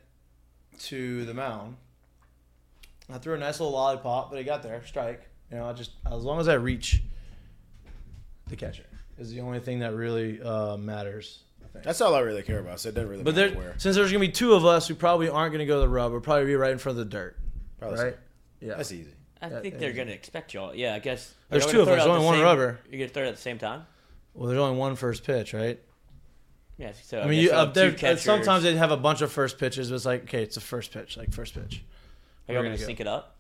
to 0.84 1.26
the 1.26 1.34
mound. 1.34 1.78
I 3.10 3.18
threw 3.18 3.34
a 3.36 3.38
nice 3.38 3.60
little 3.60 3.74
lollipop, 3.74 4.30
but 4.30 4.40
it 4.40 4.46
got 4.46 4.64
there, 4.64 4.84
strike. 4.86 5.22
You 5.52 5.58
know, 5.58 5.66
I 5.70 5.74
just 5.74 5.92
as 6.12 6.24
long 6.24 6.40
as 6.40 6.48
I 6.48 6.56
reach 6.56 7.02
the 8.48 8.56
catcher 8.56 8.86
is 9.18 9.32
the 9.32 9.42
only 9.42 9.60
thing 9.60 9.80
that 9.80 9.94
really 9.94 10.42
uh, 10.42 10.76
matters. 10.78 11.44
I 11.72 11.74
think. 11.74 11.86
That's 11.86 12.02
all 12.02 12.14
I 12.16 12.20
really 12.20 12.44
care 12.44 12.60
about. 12.60 12.80
So 12.80 12.90
it 12.90 12.96
doesn't 12.96 13.10
really 13.10 13.24
But 13.24 13.36
matter 13.36 13.50
there, 13.50 13.58
where. 13.58 13.74
since 13.78 13.96
there's 13.96 14.12
gonna 14.12 14.20
be 14.20 14.30
two 14.32 14.54
of 14.54 14.66
us 14.66 14.90
we 14.90 14.96
probably 14.96 15.30
aren't 15.30 15.52
gonna 15.54 15.66
go 15.66 15.76
to 15.76 15.82
the 15.82 15.90
rub, 15.90 16.12
we'll 16.12 16.22
probably 16.22 16.46
be 16.46 16.56
right 16.56 16.72
in 16.72 16.78
front 16.78 16.98
of 17.00 17.06
the 17.06 17.10
dirt, 17.10 17.38
Probably 17.80 18.00
right? 18.04 18.14
so. 18.14 18.20
Yeah. 18.68 18.76
That's 18.76 18.92
easy. 18.92 19.12
I 19.42 19.50
That 19.50 19.62
think 19.64 19.80
they're 19.80 19.90
is- 19.92 19.98
gonna 19.98 20.12
expect 20.12 20.54
y'all. 20.54 20.76
Yeah, 20.76 20.94
I 20.96 21.00
guess. 21.00 21.34
There's 21.50 21.66
two 21.66 21.82
of 21.82 21.88
us, 21.88 22.04
throw 22.04 22.14
only 22.14 22.24
at 22.24 22.26
one 22.28 22.36
same- 22.36 22.44
rubber. 22.44 22.80
You're 22.90 23.00
gonna 23.00 23.10
throw 23.10 23.24
it 23.24 23.30
at 23.30 23.36
the 23.36 23.42
same 23.42 23.58
time. 23.58 23.86
Well, 24.34 24.48
there's 24.50 24.60
only 24.60 24.78
one 24.78 24.96
first 24.96 25.24
pitch, 25.24 25.54
right? 25.54 25.80
Yeah. 26.78 26.92
So 27.04 27.22
I 27.22 27.26
mean, 27.28 27.40
you, 27.40 27.46
you'll 27.50 27.56
uh, 27.56 27.66
there, 27.66 27.90
two 27.92 27.96
uh, 27.96 28.00
catchers. 28.00 28.22
sometimes 28.24 28.64
they 28.64 28.76
have 28.76 28.92
a 28.92 28.98
bunch 28.98 29.22
of 29.22 29.32
first 29.32 29.58
pitches, 29.58 29.90
but 29.90 29.96
it's 29.96 30.06
like, 30.06 30.24
okay, 30.24 30.44
it's 30.44 30.58
a 30.58 30.62
first 30.62 30.92
pitch, 30.92 31.18
like 31.18 31.32
first 31.34 31.54
pitch. 31.54 31.84
Are 32.48 32.54
y'all 32.54 32.62
gonna 32.64 32.70
gonna 32.76 32.80
go. 32.80 32.86
sync 32.86 33.00
it 33.00 33.08
up? 33.08 33.36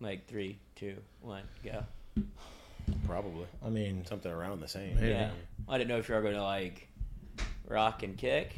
Like 0.00 0.26
three, 0.26 0.58
two, 0.74 0.96
one, 1.22 1.42
go. 1.64 1.84
Probably 3.06 3.46
I 3.64 3.68
mean, 3.68 4.04
something 4.06 4.30
around 4.30 4.60
the 4.60 4.68
same. 4.68 4.94
Maybe. 4.96 5.08
Yeah. 5.08 5.30
I 5.68 5.78
didn't 5.78 5.88
know 5.88 5.98
if 5.98 6.08
you 6.08 6.14
were 6.14 6.22
gonna 6.22 6.42
like 6.42 6.88
rock 7.68 8.02
and 8.02 8.16
kick. 8.16 8.54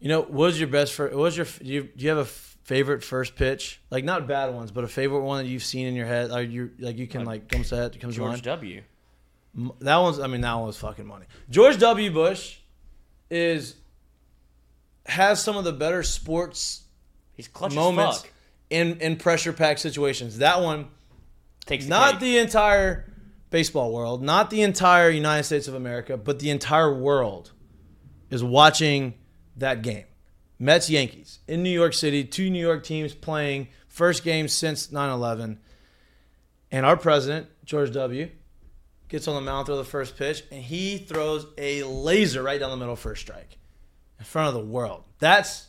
you 0.00 0.08
know, 0.08 0.20
what 0.20 0.32
was 0.32 0.60
your 0.60 0.68
best 0.68 0.94
for? 0.94 1.06
What 1.08 1.16
was 1.16 1.36
your? 1.36 1.46
Do 1.46 1.64
you, 1.64 1.82
do 1.84 2.04
you 2.04 2.08
have 2.10 2.18
a 2.18 2.24
favorite 2.24 3.02
first 3.04 3.36
pitch? 3.36 3.80
Like 3.90 4.04
not 4.04 4.26
bad 4.26 4.54
ones, 4.54 4.70
but 4.70 4.84
a 4.84 4.88
favorite 4.88 5.22
one 5.22 5.44
that 5.44 5.50
you've 5.50 5.64
seen 5.64 5.86
in 5.86 5.94
your 5.94 6.06
head, 6.06 6.30
or 6.30 6.42
you 6.42 6.70
like 6.78 6.96
you 6.98 7.06
can 7.06 7.24
like 7.24 7.48
comes 7.48 7.70
to 7.70 7.76
that 7.76 8.00
comes 8.00 8.14
to 8.14 8.20
George 8.20 8.30
mind. 8.30 8.42
W. 8.42 8.82
That 9.80 9.96
one's. 9.96 10.20
I 10.20 10.26
mean, 10.26 10.42
that 10.42 10.54
one 10.54 10.66
was 10.66 10.76
fucking 10.76 11.06
money. 11.06 11.26
George 11.48 11.78
W. 11.78 12.10
Bush 12.12 12.58
is 13.30 13.74
has 15.06 15.42
some 15.42 15.56
of 15.56 15.64
the 15.64 15.72
better 15.72 16.02
sports 16.02 16.82
He's 17.34 17.48
clutch 17.48 17.74
moments 17.74 18.24
in 18.70 19.00
in 19.00 19.16
pressure 19.16 19.52
packed 19.52 19.80
situations. 19.80 20.38
That 20.38 20.62
one 20.62 20.88
Takes 21.66 21.86
not 21.86 22.20
the 22.20 22.38
entire 22.38 23.12
baseball 23.50 23.92
world, 23.92 24.22
not 24.22 24.50
the 24.50 24.62
entire 24.62 25.10
United 25.10 25.42
States 25.42 25.66
of 25.66 25.74
America, 25.74 26.16
but 26.16 26.38
the 26.38 26.50
entire 26.50 26.94
world 26.94 27.50
is 28.30 28.42
watching 28.42 29.14
that 29.56 29.82
game. 29.82 30.04
Mets 30.58 30.88
Yankees 30.88 31.40
in 31.46 31.62
New 31.62 31.70
York 31.70 31.92
City, 31.92 32.24
two 32.24 32.50
New 32.50 32.60
York 32.60 32.82
teams 32.82 33.14
playing 33.14 33.68
first 33.88 34.24
game 34.24 34.48
since 34.48 34.88
9/11. 34.88 35.58
And 36.70 36.84
our 36.84 36.96
president, 36.96 37.48
George 37.64 37.92
W, 37.92 38.30
gets 39.08 39.28
on 39.28 39.34
the 39.34 39.40
mound 39.40 39.66
throw 39.66 39.76
the 39.76 39.84
first 39.84 40.16
pitch 40.16 40.42
and 40.50 40.62
he 40.62 40.98
throws 40.98 41.46
a 41.58 41.82
laser 41.84 42.42
right 42.42 42.58
down 42.58 42.70
the 42.70 42.76
middle 42.76 42.96
first 42.96 43.22
strike 43.22 43.58
in 44.18 44.24
front 44.24 44.48
of 44.48 44.54
the 44.54 44.66
world. 44.68 45.04
That's 45.18 45.68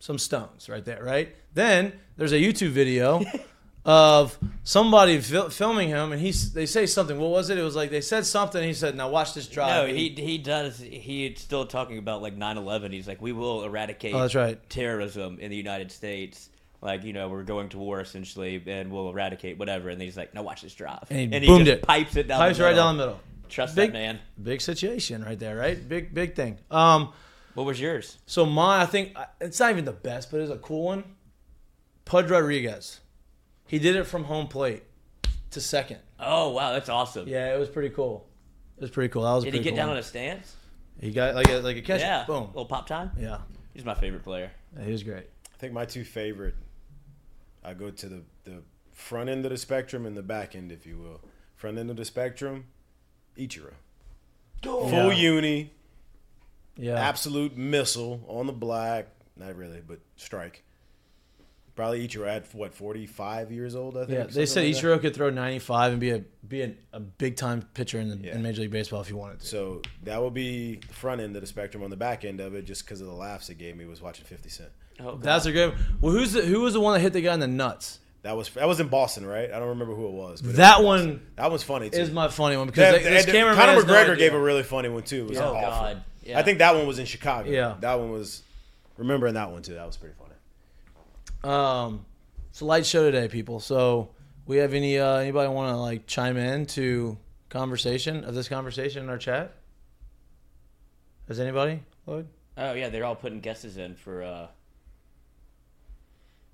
some 0.00 0.18
stones 0.18 0.68
right 0.68 0.84
there, 0.84 1.02
right? 1.02 1.34
Then 1.54 1.92
there's 2.16 2.32
a 2.32 2.38
YouTube 2.38 2.70
video 2.70 3.22
of 3.84 4.38
somebody 4.62 5.18
fil- 5.20 5.48
filming 5.50 5.88
him, 5.88 6.12
and 6.12 6.20
he's 6.20 6.52
they 6.52 6.66
say 6.66 6.86
something. 6.86 7.18
What 7.18 7.30
was 7.30 7.48
it? 7.50 7.58
It 7.58 7.62
was 7.62 7.74
like 7.76 7.90
they 7.90 8.00
said 8.02 8.26
something. 8.26 8.62
He 8.62 8.74
said, 8.74 8.94
"Now 8.96 9.08
watch 9.08 9.32
this 9.34 9.46
drive." 9.48 9.88
No, 9.88 9.94
he 9.94 10.10
he 10.10 10.38
does. 10.38 10.78
He's 10.78 11.40
still 11.40 11.64
talking 11.66 11.98
about 11.98 12.20
like 12.22 12.36
9/11. 12.36 12.92
He's 12.92 13.08
like, 13.08 13.22
we 13.22 13.32
will 13.32 13.64
eradicate 13.64 14.14
Oh, 14.14 14.20
that's 14.20 14.34
right. 14.34 14.58
terrorism 14.68 15.38
in 15.40 15.50
the 15.50 15.56
United 15.56 15.90
States. 15.92 16.50
Like 16.82 17.04
you 17.04 17.12
know, 17.12 17.28
we're 17.28 17.42
going 17.42 17.70
to 17.70 17.78
war 17.78 18.00
essentially, 18.00 18.62
and 18.66 18.90
we'll 18.92 19.08
eradicate 19.10 19.58
whatever. 19.58 19.88
And 19.88 20.00
he's 20.00 20.16
like, 20.16 20.34
now 20.34 20.42
watch 20.42 20.62
this 20.62 20.74
drive. 20.74 21.04
And 21.10 21.32
he 21.34 21.46
boomed 21.46 21.66
just 21.66 21.78
it. 21.78 21.82
Pipes 21.82 22.16
it 22.16 22.28
down. 22.28 22.38
Pipes 22.38 22.58
the 22.58 22.64
right 22.64 22.74
down 22.76 22.96
the 22.96 23.04
middle. 23.06 23.20
Trust 23.48 23.74
Big- 23.76 23.92
that 23.92 23.98
man. 23.98 24.18
Big 24.42 24.60
situation 24.60 25.24
right 25.24 25.38
there, 25.38 25.56
right? 25.56 25.88
Big 25.88 26.14
big 26.14 26.34
thing. 26.36 26.58
Um, 26.70 27.12
What 27.54 27.64
was 27.66 27.80
yours? 27.80 28.18
so 28.26 28.46
mine, 28.46 28.80
I 28.80 28.86
think 28.86 29.16
it's 29.40 29.58
not 29.58 29.70
even 29.72 29.84
the 29.86 29.92
best, 29.92 30.30
but 30.30 30.40
it's 30.40 30.50
a 30.52 30.56
cool 30.58 30.84
one. 30.84 31.04
Pudge 32.04 32.30
Rodriguez, 32.30 33.00
he 33.70 33.78
did 33.78 33.94
it 33.96 34.04
from 34.04 34.24
home 34.24 34.48
plate 34.48 34.82
to 35.52 35.60
second. 35.60 35.98
Oh 36.18 36.50
wow, 36.50 36.72
that's 36.72 36.88
awesome. 36.88 37.28
Yeah, 37.28 37.54
it 37.54 37.58
was 37.58 37.68
pretty 37.68 37.90
cool. 37.90 38.26
It 38.76 38.82
was 38.82 38.90
pretty 38.90 39.10
cool. 39.12 39.22
That 39.22 39.32
was 39.34 39.44
a 39.44 39.46
Did 39.46 39.54
he 39.54 39.58
pretty 39.60 39.64
get 39.64 39.70
cool 39.70 39.76
down 39.76 39.88
one. 39.88 39.96
on 39.96 40.00
a 40.00 40.06
stance? 40.06 40.56
He 41.00 41.12
got 41.12 41.34
like 41.34 41.48
a 41.48 41.58
like 41.60 41.76
a 41.76 41.82
catch. 41.82 42.00
yeah. 42.00 42.24
Boom. 42.26 42.48
Little 42.48 42.66
pop 42.66 42.86
time. 42.86 43.10
Yeah. 43.18 43.38
He's 43.74 43.84
my 43.84 43.94
favorite 43.94 44.24
player. 44.24 44.50
yeah, 44.76 44.84
he 44.84 44.92
was 44.92 45.02
great. 45.02 45.26
I 45.54 45.56
think 45.58 45.72
my 45.72 45.84
two 45.84 46.04
favorite. 46.04 46.54
I 47.64 47.74
go 47.74 47.90
to 47.90 48.08
the 48.08 48.22
the 48.44 48.62
front 48.92 49.28
end 49.30 49.44
of 49.46 49.50
the 49.50 49.56
spectrum 49.56 50.04
and 50.06 50.16
the 50.16 50.22
back 50.22 50.54
end, 50.56 50.72
if 50.72 50.86
you 50.86 50.98
will. 50.98 51.20
Front 51.56 51.78
end 51.78 51.90
of 51.90 51.96
the 51.96 52.04
spectrum, 52.04 52.66
Ichiro. 53.36 53.72
Full 54.62 54.90
Yeah. 54.90 55.12
uni, 55.12 55.72
Yeah. 56.76 56.94
absolute 57.00 57.56
missile 57.56 58.24
on 58.28 58.46
the 58.46 58.52
black. 58.52 59.06
Not 59.36 59.56
really, 59.56 59.80
but 59.86 60.00
strike. 60.16 60.64
Probably 61.76 62.06
Ichiro 62.06 62.28
at 62.28 62.52
what 62.54 62.74
forty 62.74 63.06
five 63.06 63.50
years 63.52 63.74
old. 63.74 63.96
I 63.96 64.00
think. 64.06 64.10
Yeah, 64.18 64.24
they 64.24 64.44
said 64.46 64.64
like 64.64 64.74
that. 64.74 64.82
Ichiro 64.82 65.00
could 65.00 65.14
throw 65.14 65.30
95 65.30 65.92
and 65.92 66.00
be 66.00 66.10
a 66.10 66.18
be 66.46 66.62
a, 66.62 66.72
a 66.92 67.00
big 67.00 67.36
time 67.36 67.62
pitcher 67.74 67.98
in, 68.00 68.08
the, 68.10 68.16
Yeah. 68.16 68.34
in 68.34 68.42
Major 68.42 68.62
League 68.62 68.70
Baseball 68.70 69.00
if 69.00 69.06
he 69.06 69.14
wanted 69.14 69.40
to. 69.40 69.46
So 69.46 69.82
that 70.02 70.20
would 70.22 70.34
be 70.34 70.76
the 70.76 70.92
front 70.94 71.20
end 71.20 71.34
of 71.36 71.40
the 71.42 71.46
spectrum. 71.46 71.82
On 71.82 71.88
the 71.90 71.96
back 71.96 72.24
end 72.24 72.40
of 72.40 72.54
it, 72.54 72.66
just 72.66 72.84
because 72.84 73.00
of 73.00 73.06
the 73.06 73.14
laughs 73.14 73.48
it 73.50 73.54
gave 73.58 73.76
me, 73.76 73.86
was 73.86 74.02
watching 74.02 74.24
Fifty 74.26 74.50
Cent. 74.50 74.68
Oh, 74.98 75.12
God. 75.12 75.22
That's 75.22 75.46
a 75.46 75.52
good. 75.52 75.74
Well, 76.02 76.12
who's 76.12 76.32
the, 76.32 76.42
who 76.42 76.60
was 76.60 76.74
the 76.74 76.80
one 76.80 76.92
that 76.94 77.00
hit 77.00 77.14
the 77.14 77.22
guy 77.22 77.32
in 77.32 77.40
the 77.40 77.46
nuts? 77.48 78.00
That 78.22 78.36
was 78.36 78.50
that 78.50 78.68
was 78.68 78.80
in 78.80 78.88
Boston, 78.88 79.24
right? 79.24 79.50
I 79.50 79.58
don't 79.58 79.68
remember 79.68 79.94
who 79.94 80.06
it 80.06 80.12
was. 80.12 80.42
But 80.42 80.50
it 80.50 80.56
That 80.56 80.78
was 80.80 80.84
one 80.84 80.98
Boston. 81.12 81.26
that 81.36 81.50
was 81.50 81.62
funny 81.62 81.88
too. 81.88 81.98
is 82.00 82.10
my 82.10 82.28
funny 82.28 82.56
one 82.58 82.66
because 82.66 82.92
That- 82.92 83.02
they, 83.02 83.08
this 83.10 83.24
and 83.26 83.34
Conor 83.34 83.54
has 83.54 83.86
no 83.86 83.94
McGregor 83.94 84.18
gave 84.18 84.34
a 84.34 84.38
really 84.40 84.62
funny 84.64 84.90
one 84.90 85.04
too. 85.04 85.22
It 85.24 85.28
was 85.30 85.38
Oh 85.38 85.54
awful. 85.54 85.60
God. 85.70 86.02
Yeah. 86.22 86.38
I 86.38 86.42
think 86.42 86.58
that 86.58 86.74
one 86.74 86.86
was 86.86 86.98
in 86.98 87.06
Chicago. 87.06 87.48
Yeah. 87.48 87.76
that 87.80 87.98
one 87.98 88.10
was. 88.10 88.42
Remembering 88.98 89.32
that 89.34 89.50
one 89.50 89.62
too. 89.62 89.72
That 89.72 89.86
was 89.86 89.96
pretty 89.96 90.14
funny. 90.18 90.29
Um, 91.44 92.04
it's 92.50 92.60
a 92.60 92.64
light 92.64 92.84
show 92.86 93.02
today, 93.10 93.28
people. 93.28 93.60
So 93.60 94.10
we 94.46 94.58
have 94.58 94.74
any 94.74 94.98
uh, 94.98 95.16
anybody 95.16 95.48
want 95.52 95.72
to 95.72 95.76
like 95.76 96.06
chime 96.06 96.36
in 96.36 96.66
to 96.66 97.16
conversation 97.48 98.24
of 98.24 98.34
this 98.34 98.48
conversation 98.48 99.04
in 99.04 99.08
our 99.10 99.18
chat? 99.18 99.54
Has 101.28 101.40
anybody? 101.40 101.82
Lloyd? 102.06 102.26
Oh 102.56 102.72
yeah, 102.74 102.88
they're 102.88 103.04
all 103.04 103.14
putting 103.16 103.40
guesses 103.40 103.76
in 103.76 103.94
for 103.94 104.22
uh, 104.22 104.46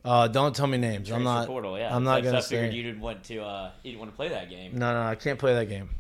Uh, 0.05 0.29
don't 0.29 0.55
tell 0.55 0.67
me 0.67 0.79
names. 0.79 1.11
I'm 1.11 1.25
not. 1.25 1.47
portal. 1.47 1.79
Yeah, 1.79 1.95
I'm 1.95 2.05
not 2.05 2.23
gonna 2.23 2.39
I 2.39 2.41
figured 2.43 2.71
say- 2.71 2.77
you 2.77 2.83
didn't 2.83 3.01
want 3.01 3.25
to. 3.25 3.43
Uh, 3.43 3.71
you 3.83 3.93
didn't 3.93 4.01
want 4.01 4.13
to 4.13 4.17
play 4.17 4.29
that 4.29 4.51
game. 4.51 4.79
No, 4.79 4.93
no, 4.93 5.03
I 5.03 5.15
can't 5.15 5.39
play 5.39 5.55
that 5.55 5.69
game. 5.69 5.91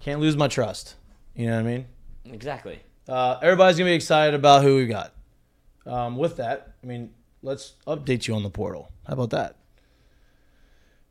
Can't 0.00 0.20
lose 0.20 0.36
my 0.36 0.48
trust. 0.48 0.94
You 1.34 1.46
know 1.46 1.54
what 1.56 1.60
I 1.68 1.70
mean? 1.70 1.86
Exactly. 2.26 2.80
Uh, 3.08 3.38
everybody's 3.42 3.78
gonna 3.78 3.90
be 3.90 3.94
excited 3.94 4.34
about 4.34 4.62
who 4.62 4.76
we 4.76 4.86
got. 4.86 5.12
Um, 5.84 6.16
with 6.16 6.36
that, 6.36 6.74
I 6.82 6.86
mean, 6.86 7.10
let's 7.42 7.74
update 7.86 8.26
you 8.26 8.34
on 8.34 8.42
the 8.42 8.50
portal. 8.50 8.90
How 9.06 9.14
about 9.14 9.30
that? 9.30 9.56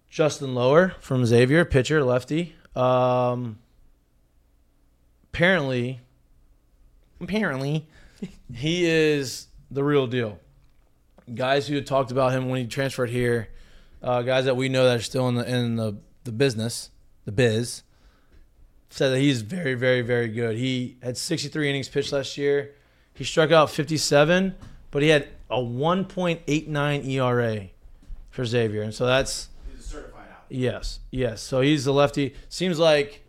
Justin 0.10 0.56
Loer 0.56 0.96
from 1.00 1.26
Xavier, 1.26 1.64
pitcher, 1.64 2.04
lefty. 2.04 2.56
Um, 2.76 3.60
apparently, 5.32 6.02
apparently, 7.20 7.88
he 8.54 8.86
is 8.86 9.48
the 9.70 9.84
real 9.84 10.08
deal. 10.08 10.40
Guys 11.34 11.68
who 11.68 11.76
had 11.76 11.88
talked 11.88 12.12
about 12.12 12.34
him 12.34 12.50
when 12.50 12.62
he 12.62 12.68
transferred 12.68 13.10
here, 13.10 13.50
uh, 14.02 14.22
guys 14.22 14.46
that 14.46 14.58
we 14.58 14.68
know 14.68 14.86
that 14.86 14.98
are 14.98 15.04
still 15.04 15.30
in 15.30 15.36
the 15.36 15.50
in 15.50 15.76
the, 15.76 15.98
the 16.24 16.32
business, 16.32 16.90
the 17.26 17.32
biz, 17.32 17.84
said 18.90 19.10
that 19.10 19.20
he's 19.20 19.42
very, 19.42 19.76
very, 19.76 20.02
very 20.02 20.28
good. 20.28 20.58
He 20.58 20.98
had 21.02 21.18
63 21.18 21.70
innings 21.70 21.88
pitched 21.88 22.12
last 22.12 22.38
year. 22.38 22.76
He 23.14 23.24
struck 23.24 23.52
out 23.52 23.70
57, 23.70 24.56
but 24.90 25.02
he 25.02 25.10
had 25.10 25.30
a 25.52 25.58
1.89 25.58 27.08
ERA 27.08 27.68
for 28.30 28.46
Xavier, 28.46 28.82
and 28.84 28.94
so 28.94 29.06
that's 29.06 29.50
He's 29.70 29.80
a 29.82 29.84
certified 29.84 30.28
out. 30.32 30.46
Yes, 30.50 31.00
yes. 31.12 31.42
So 31.42 31.62
he's 31.62 31.86
the 31.86 31.94
lefty. 31.94 32.34
Seems 32.50 32.80
like 32.80 33.24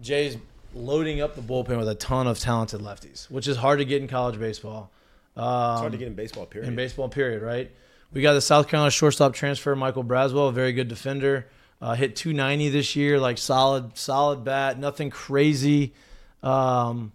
Jay's 0.00 0.36
loading 0.74 1.20
up 1.20 1.34
the 1.34 1.42
bullpen 1.42 1.78
with 1.78 1.88
a 1.88 1.94
ton 1.94 2.26
of 2.26 2.38
talented 2.38 2.80
lefties, 2.80 3.30
which 3.30 3.46
is 3.48 3.56
hard 3.56 3.78
to 3.80 3.84
get 3.84 4.00
in 4.00 4.08
college 4.08 4.38
baseball. 4.38 4.90
Um, 5.36 5.72
It's 5.72 5.80
hard 5.80 5.92
to 5.92 5.98
get 5.98 6.08
in 6.08 6.14
baseball, 6.14 6.46
period. 6.46 6.68
in 6.68 6.76
baseball, 6.76 7.08
period, 7.08 7.42
right? 7.42 7.70
We 8.12 8.22
got 8.22 8.32
the 8.32 8.40
South 8.40 8.68
Carolina 8.68 8.90
shortstop 8.90 9.34
transfer, 9.34 9.74
Michael 9.76 10.02
Braswell, 10.04 10.48
a 10.48 10.52
very 10.52 10.72
good 10.72 10.88
defender. 10.88 11.46
Uh, 11.80 11.94
hit 11.94 12.14
290 12.16 12.68
this 12.68 12.94
year, 12.96 13.18
like 13.18 13.38
solid, 13.38 13.96
solid 13.96 14.44
bat, 14.44 14.78
nothing 14.78 15.08
crazy 15.10 15.94
um, 16.42 17.12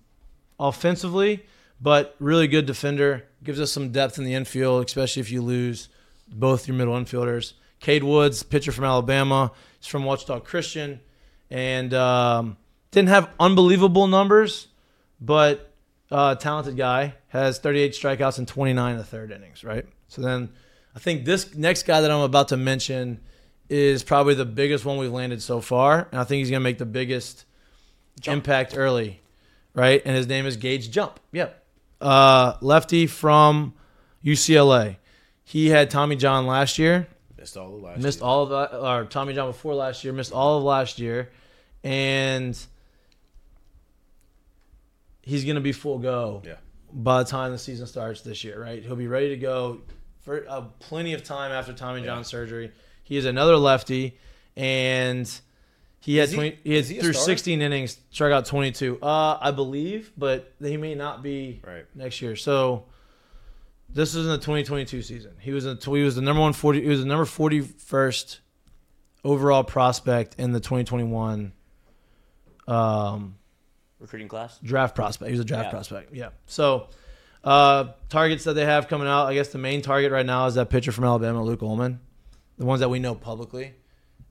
offensively, 0.59 1.45
but 1.80 2.15
really 2.19 2.47
good 2.47 2.65
defender. 2.65 3.26
Gives 3.43 3.59
us 3.59 3.71
some 3.71 3.91
depth 3.91 4.17
in 4.17 4.23
the 4.23 4.34
infield, 4.34 4.86
especially 4.86 5.21
if 5.21 5.32
you 5.32 5.41
lose 5.41 5.89
both 6.28 6.67
your 6.67 6.76
middle 6.76 6.95
infielders. 6.95 7.53
Cade 7.80 8.03
Woods, 8.03 8.41
pitcher 8.43 8.71
from 8.71 8.86
Alabama, 8.86 9.51
he's 9.80 9.88
from 9.88 10.05
Watchdog 10.05 10.45
Christian, 10.45 10.99
and 11.51 11.93
um, 11.93 12.57
didn't 12.91 13.09
have 13.09 13.30
unbelievable 13.39 14.07
numbers, 14.07 14.67
but 15.21 15.71
uh, 16.11 16.36
talented 16.36 16.78
guy 16.78 17.15
has 17.28 17.59
38 17.59 17.91
strikeouts 17.91 18.38
and 18.38 18.47
29 18.47 18.91
in 18.91 18.97
the 18.97 19.03
third 19.03 19.32
innings, 19.32 19.63
right? 19.63 19.86
So 20.07 20.21
then 20.21 20.49
I 20.95 20.99
think 20.99 21.26
this 21.26 21.53
next 21.55 21.84
guy 21.84 22.01
that 22.01 22.09
I'm 22.09 22.21
about 22.21 22.47
to 22.49 22.57
mention 22.57 23.19
is 23.69 24.03
probably 24.03 24.34
the 24.34 24.45
biggest 24.45 24.86
one 24.86 24.97
we've 24.97 25.11
landed 25.11 25.41
so 25.41 25.59
far, 25.59 26.07
and 26.11 26.19
I 26.19 26.23
think 26.23 26.39
he's 26.39 26.49
going 26.49 26.61
to 26.61 26.63
make 26.63 26.78
the 26.78 26.86
biggest 26.86 27.45
impact 28.26 28.76
early, 28.78 29.21
right? 29.73 30.01
And 30.05 30.15
his 30.15 30.28
name 30.28 30.45
is 30.45 30.57
Gage 30.57 30.89
Jump. 30.91 31.19
Yep. 31.32 31.64
Uh, 32.01 32.53
lefty 32.61 33.07
from 33.07 33.73
UCLA. 34.23 34.97
He 35.43 35.69
had 35.69 35.89
Tommy 35.89 36.15
John 36.15 36.45
last 36.47 36.77
year. 36.79 37.07
Missed 37.37 37.57
all 37.57 37.69
the 37.71 37.77
last. 37.85 38.01
Missed 38.01 38.17
season. 38.17 38.27
all 38.27 38.43
of 38.43 38.49
that, 38.49 38.77
or 38.77 39.05
Tommy 39.05 39.33
John 39.33 39.47
before 39.49 39.75
last 39.75 40.03
year. 40.03 40.11
Missed 40.13 40.33
all 40.33 40.57
of 40.57 40.63
last 40.63 40.99
year, 40.99 41.31
and 41.83 42.57
he's 45.21 45.43
going 45.43 45.55
to 45.55 45.61
be 45.61 45.71
full 45.71 45.99
go 45.99 46.41
Yeah. 46.45 46.55
by 46.91 47.23
the 47.23 47.29
time 47.29 47.51
the 47.51 47.57
season 47.57 47.87
starts 47.87 48.21
this 48.21 48.43
year. 48.43 48.61
Right? 48.61 48.83
He'll 48.83 48.95
be 48.95 49.07
ready 49.07 49.29
to 49.29 49.37
go 49.37 49.81
for 50.21 50.45
uh, 50.49 50.61
plenty 50.79 51.13
of 51.13 51.23
time 51.23 51.51
after 51.51 51.73
Tommy 51.73 51.99
Yeah. 52.01 52.07
John 52.07 52.23
surgery. 52.23 52.71
He 53.03 53.17
is 53.17 53.25
another 53.25 53.57
lefty, 53.57 54.17
and 54.55 55.29
he 56.05 56.17
had 56.17 56.25
Is 56.25 56.29
he- 56.31 56.35
20, 56.35 56.59
he 56.63 56.75
had 56.75 56.85
he 56.85 56.99
through 56.99 57.13
starter? 57.13 57.25
16 57.31 57.61
innings, 57.61 57.97
struck 58.11 58.31
out 58.31 58.45
22. 58.45 58.99
Uh, 59.01 59.37
I 59.41 59.51
believe, 59.51 60.11
but 60.17 60.53
he 60.61 60.77
may 60.77 60.93
not 60.95 61.23
be 61.23 61.61
Right. 61.65 61.85
next 61.95 62.21
year. 62.21 62.35
So 62.35 62.85
this 63.89 64.13
is 64.13 64.25
in 64.25 64.31
the 64.31 64.37
2022 64.37 65.01
season. 65.01 65.31
He 65.39 65.51
was 65.51 65.65
in, 65.65 65.77
he 65.77 66.03
was 66.03 66.15
the 66.15 66.21
number 66.21 66.41
one 66.41 66.53
40 66.53 66.81
he 66.81 66.87
was 66.89 66.99
the 66.99 67.05
number 67.07 67.25
41st 67.25 68.39
overall 69.23 69.63
prospect 69.63 70.35
in 70.37 70.51
the 70.51 70.59
2021 70.59 71.53
um, 72.67 73.35
Recruiting 73.99 74.27
class. 74.27 74.59
draft 74.63 74.95
prospect. 74.95 75.27
He 75.29 75.33
was 75.33 75.39
a 75.41 75.45
draft 75.45 75.65
Yeah. 75.65 75.71
prospect. 75.71 76.13
Yeah. 76.13 76.29
So 76.45 76.89
uh, 77.43 77.85
targets 78.09 78.43
that 78.45 78.53
they 78.53 78.65
have 78.65 78.87
coming 78.87 79.07
out, 79.07 79.25
I 79.27 79.33
guess 79.33 79.49
the 79.49 79.57
main 79.57 79.81
target 79.81 80.11
right 80.11 80.25
now 80.25 80.45
is 80.47 80.55
that 80.55 80.69
pitcher 80.69 80.91
from 80.91 81.03
Alabama, 81.05 81.43
Luke 81.43 81.59
Holman. 81.61 81.99
The 82.57 82.65
ones 82.65 82.79
that 82.79 82.89
we 82.89 82.99
know 82.99 83.15
publicly 83.15 83.73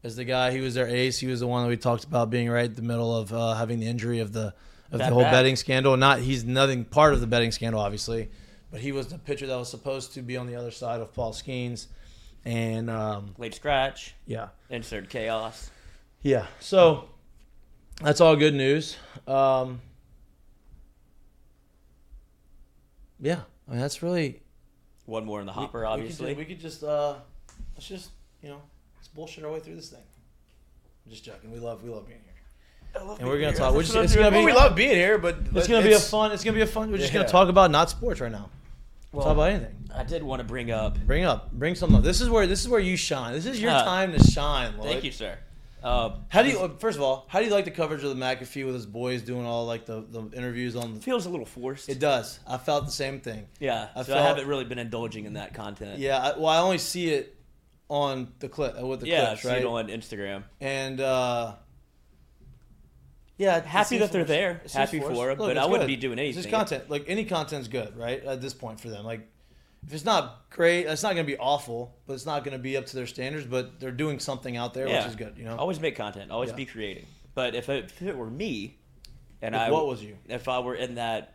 is 0.04 0.14
the 0.16 0.24
guy. 0.24 0.52
He 0.52 0.60
was 0.60 0.74
their 0.74 0.86
ace. 0.86 1.18
He 1.18 1.26
was 1.26 1.40
the 1.40 1.46
one 1.48 1.62
that 1.64 1.68
we 1.68 1.76
talked 1.76 2.04
about 2.04 2.30
being 2.30 2.48
right 2.48 2.66
in 2.66 2.74
the 2.74 2.82
middle 2.82 3.16
of 3.16 3.32
uh, 3.32 3.54
having 3.54 3.80
the 3.80 3.86
injury 3.86 4.20
of 4.20 4.32
the 4.32 4.54
of 4.92 4.98
That 4.98 5.08
the 5.08 5.14
whole 5.14 5.22
back. 5.22 5.32
betting 5.32 5.56
scandal. 5.56 5.96
Not 5.96 6.20
he's 6.20 6.44
nothing 6.44 6.84
part 6.84 7.14
of 7.14 7.20
the 7.20 7.26
betting 7.26 7.50
scandal, 7.50 7.80
obviously, 7.80 8.28
but 8.70 8.80
he 8.80 8.92
was 8.92 9.08
the 9.08 9.18
pitcher 9.18 9.46
that 9.48 9.56
was 9.56 9.68
supposed 9.70 10.14
to 10.14 10.22
be 10.22 10.36
on 10.36 10.46
the 10.46 10.54
other 10.56 10.70
side 10.70 11.00
of 11.00 11.12
Paul 11.14 11.32
Skenes. 11.32 11.86
And 12.44 12.90
um, 12.90 13.34
Late 13.38 13.54
scratch. 13.54 14.14
yeah, 14.26 14.48
Insert 14.68 15.08
chaos. 15.08 15.70
yeah. 16.22 16.46
So 16.60 17.08
that's 18.02 18.20
all 18.20 18.36
good 18.36 18.52
news. 18.54 18.96
Um, 19.26 19.80
yeah, 23.20 23.40
I 23.66 23.70
mean 23.72 23.80
that's 23.80 24.02
really 24.02 24.42
One 25.06 25.24
more 25.24 25.40
in 25.40 25.46
the 25.46 25.52
we- 25.52 25.56
hopper, 25.56 25.78
we 25.80 25.84
could 25.84 25.90
obviously. 25.92 26.34
We 26.34 26.44
could, 26.44 26.60
just 26.60 26.82
uh, 26.84 27.14
let's 27.74 27.88
just 27.88 28.10
you 28.42 28.50
know 28.50 28.60
bullshit 29.14 29.44
our 29.44 29.52
way 29.52 29.60
through 29.60 29.76
this 29.76 29.88
thing. 29.90 30.00
I'm 31.06 31.10
just 31.10 31.24
joking. 31.24 31.50
We 31.50 31.58
love 31.58 31.82
we 31.82 31.90
love 31.90 32.06
being 32.06 32.20
here, 32.24 33.00
I 33.00 33.04
love 33.04 33.18
and 33.20 33.28
we're 33.28 33.40
gonna 33.40 33.56
talk. 33.56 33.74
We're 33.74 33.82
just, 33.82 33.94
it's 33.96 34.14
gonna 34.14 34.30
be 34.30 34.36
Well, 34.38 34.46
we 34.46 34.52
love 34.52 34.74
being 34.76 34.90
here, 34.96 35.18
but 35.18 35.36
it's 35.54 35.68
gonna 35.68 35.86
be 35.86 35.92
a 35.92 35.98
fun. 35.98 36.32
It's 36.32 36.44
gonna 36.44 36.54
be 36.56 36.62
a 36.62 36.66
fun. 36.66 36.90
We're 36.90 36.98
just 36.98 37.12
gonna 37.12 37.28
talk 37.28 37.48
about 37.48 37.70
not 37.70 37.90
sports 37.90 38.20
right 38.20 38.32
now. 38.32 38.50
Well, 39.12 39.24
talk 39.24 39.34
about 39.34 39.50
anything. 39.50 39.76
I 39.94 40.02
did 40.02 40.22
want 40.24 40.40
to 40.40 40.44
bring 40.44 40.70
up. 40.72 40.98
Bring 41.06 41.24
up. 41.24 41.52
Bring 41.52 41.74
something 41.76 41.98
up. 41.98 42.02
This 42.04 42.20
is 42.20 42.28
where 42.28 42.46
this 42.46 42.60
is 42.62 42.68
where 42.68 42.80
you 42.80 42.96
shine. 42.96 43.32
This 43.34 43.46
is 43.46 43.60
your 43.60 43.70
Uh, 43.70 43.84
time 43.84 44.12
to 44.12 44.22
shine. 44.24 44.76
Lloyd. 44.76 44.88
Thank 44.88 45.04
you, 45.04 45.12
sir. 45.12 45.38
Uh, 45.84 46.16
How 46.30 46.42
do 46.42 46.48
you? 46.48 46.58
uh, 46.60 46.68
First 46.78 46.96
of 46.96 47.02
all, 47.04 47.26
how 47.28 47.40
do 47.40 47.44
you 47.44 47.50
like 47.52 47.66
the 47.66 47.70
coverage 47.70 48.02
of 48.02 48.08
the 48.08 48.16
McAfee 48.16 48.64
with 48.64 48.74
his 48.74 48.86
boys 48.86 49.20
doing 49.20 49.44
all 49.44 49.66
like 49.66 49.84
the, 49.84 50.00
the 50.10 50.22
interviews 50.34 50.76
on? 50.76 50.94
The, 50.94 51.00
feels 51.00 51.26
a 51.26 51.28
little 51.28 51.44
forced. 51.44 51.90
It 51.90 51.98
does. 51.98 52.40
I 52.46 52.56
felt 52.56 52.86
the 52.86 52.90
same 52.90 53.20
thing. 53.20 53.46
yeah, 53.60 53.88
I 53.94 54.02
so 54.02 54.16
I 54.16 54.22
haven't 54.22 54.48
really 54.48 54.64
been 54.64 54.78
indulging 54.78 55.26
in 55.26 55.34
that 55.34 55.52
content. 55.52 55.98
Yeah. 55.98 56.18
I, 56.18 56.38
well, 56.38 56.46
I 56.46 56.58
only 56.58 56.78
see 56.78 57.10
it 57.10 57.33
on 57.88 58.32
the 58.38 58.48
clip 58.48 58.76
uh, 58.80 58.86
with 58.86 59.00
the 59.00 59.06
yeah, 59.08 59.26
clips, 59.28 59.44
right? 59.44 59.64
on 59.64 59.88
Instagram. 59.88 60.44
and 60.60 61.00
uh, 61.00 61.54
yeah, 63.36 63.60
Happy 63.60 63.98
that 63.98 64.12
they're 64.12 64.24
there. 64.24 64.62
It 64.64 64.72
Happy 64.72 65.00
for 65.00 65.12
Look, 65.12 65.38
but 65.38 65.58
I 65.58 65.66
wouldn't 65.66 65.82
good. 65.82 65.86
be 65.88 65.96
doing 65.96 66.18
anything. 66.18 66.42
just 66.42 66.54
content. 66.54 66.88
Like 66.88 67.04
any 67.08 67.24
content's 67.24 67.68
good, 67.68 67.96
right? 67.96 68.24
At 68.24 68.40
this 68.40 68.54
point 68.54 68.80
for 68.80 68.88
them, 68.88 69.04
like 69.04 69.28
if 69.86 69.92
it's 69.92 70.04
not 70.04 70.48
great, 70.50 70.86
it's 70.86 71.02
not 71.02 71.14
going 71.14 71.26
to 71.26 71.32
be 71.32 71.36
awful, 71.38 71.96
but 72.06 72.14
it's 72.14 72.26
not 72.26 72.44
going 72.44 72.56
to 72.56 72.62
be 72.62 72.76
up 72.76 72.86
to 72.86 72.96
their 72.96 73.06
standards. 73.06 73.46
But 73.46 73.80
they're 73.80 73.90
doing 73.90 74.20
something 74.20 74.56
out 74.56 74.72
there, 74.72 74.86
yeah. 74.88 74.98
which 74.98 75.08
is 75.08 75.16
good. 75.16 75.34
You 75.36 75.44
know, 75.44 75.56
Always 75.56 75.80
make 75.80 75.96
content. 75.96 76.30
Always 76.30 76.50
Yeah. 76.50 76.56
be 76.56 76.66
creating. 76.66 77.06
But 77.34 77.54
if 77.56 77.68
it, 77.68 77.86
if 77.86 78.02
it 78.02 78.16
were 78.16 78.30
me, 78.30 78.78
and 79.42 79.54
If 79.54 79.60
I 79.60 79.70
what 79.70 79.86
was 79.86 80.02
you? 80.02 80.16
if 80.28 80.48
I 80.48 80.60
were 80.60 80.76
in 80.76 80.94
that 80.94 81.34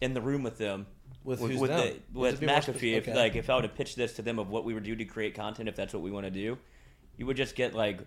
in 0.00 0.14
the 0.14 0.20
room 0.20 0.42
with 0.44 0.56
them 0.56 0.86
With 1.24 1.40
with, 1.40 1.58
with, 1.58 1.70
the, 1.70 1.96
with 2.12 2.40
McAfee, 2.40 2.96
if 2.98 3.08
Okay. 3.08 3.16
like 3.16 3.34
if 3.34 3.48
I 3.48 3.54
would 3.54 3.64
have 3.64 3.74
pitched 3.74 3.96
this 3.96 4.12
to 4.14 4.22
them 4.22 4.38
of 4.38 4.50
what 4.50 4.64
we 4.64 4.74
would 4.74 4.84
do 4.84 4.94
to 4.94 5.04
create 5.06 5.34
content, 5.34 5.68
if 5.68 5.74
that's 5.76 5.92
what 5.94 6.02
we 6.02 6.10
want 6.10 6.26
to 6.26 6.30
do, 6.30 6.58
you 7.16 7.24
would 7.26 7.36
just 7.36 7.54
get 7.54 7.74
like 7.74 8.00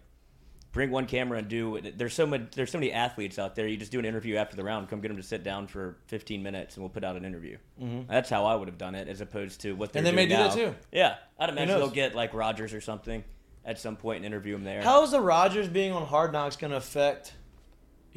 bring 0.71 0.91
one 0.91 1.07
camera 1.07 1.39
and 1.39 1.47
do. 1.47 1.79
There's 1.95 2.13
so 2.13 2.27
many 2.27 2.45
there's 2.55 2.69
so 2.69 2.77
many 2.77 2.91
athletes 2.91 3.39
out 3.39 3.55
there. 3.55 3.67
You 3.67 3.75
just 3.77 3.91
do 3.91 3.97
an 3.97 4.05
interview 4.05 4.35
after 4.35 4.55
the 4.55 4.63
round, 4.63 4.87
come 4.89 5.01
get 5.01 5.07
them 5.07 5.17
to 5.17 5.23
sit 5.23 5.43
down 5.43 5.65
for 5.65 5.97
15 6.07 6.43
minutes, 6.43 6.75
and 6.75 6.83
we'll 6.83 6.89
put 6.91 7.03
out 7.03 7.15
an 7.15 7.25
interview. 7.25 7.57
That's 8.07 8.29
how 8.29 8.45
I 8.45 8.53
would 8.53 8.67
have 8.67 8.77
done 8.77 8.93
it, 8.93 9.07
as 9.07 9.19
opposed 9.21 9.61
to 9.61 9.73
what 9.73 9.91
they're 9.93 10.03
Mm-hmm. 10.03 10.07
And 10.09 10.17
they 10.17 10.23
may 10.23 10.27
doing 10.29 10.49
do 10.51 10.55
that 10.55 10.65
now. 10.65 10.71
too. 10.71 10.75
Yeah, 10.91 11.15
I'd 11.39 11.49
imagine 11.49 11.79
they'll 11.79 11.89
get 11.89 12.13
like 12.13 12.33
Rodgers 12.35 12.73
or 12.73 12.81
something 12.81 13.23
at 13.65 13.79
some 13.79 13.95
point 13.95 14.17
and 14.17 14.25
interview 14.25 14.53
him 14.53 14.63
there. 14.63 14.83
How 14.83 15.03
is 15.03 15.09
the 15.11 15.19
Rodgers 15.21 15.67
being 15.67 15.91
on 15.91 16.05
Hard 16.05 16.31
Knocks 16.33 16.55
going 16.55 16.71
to 16.71 16.77
affect? 16.77 17.33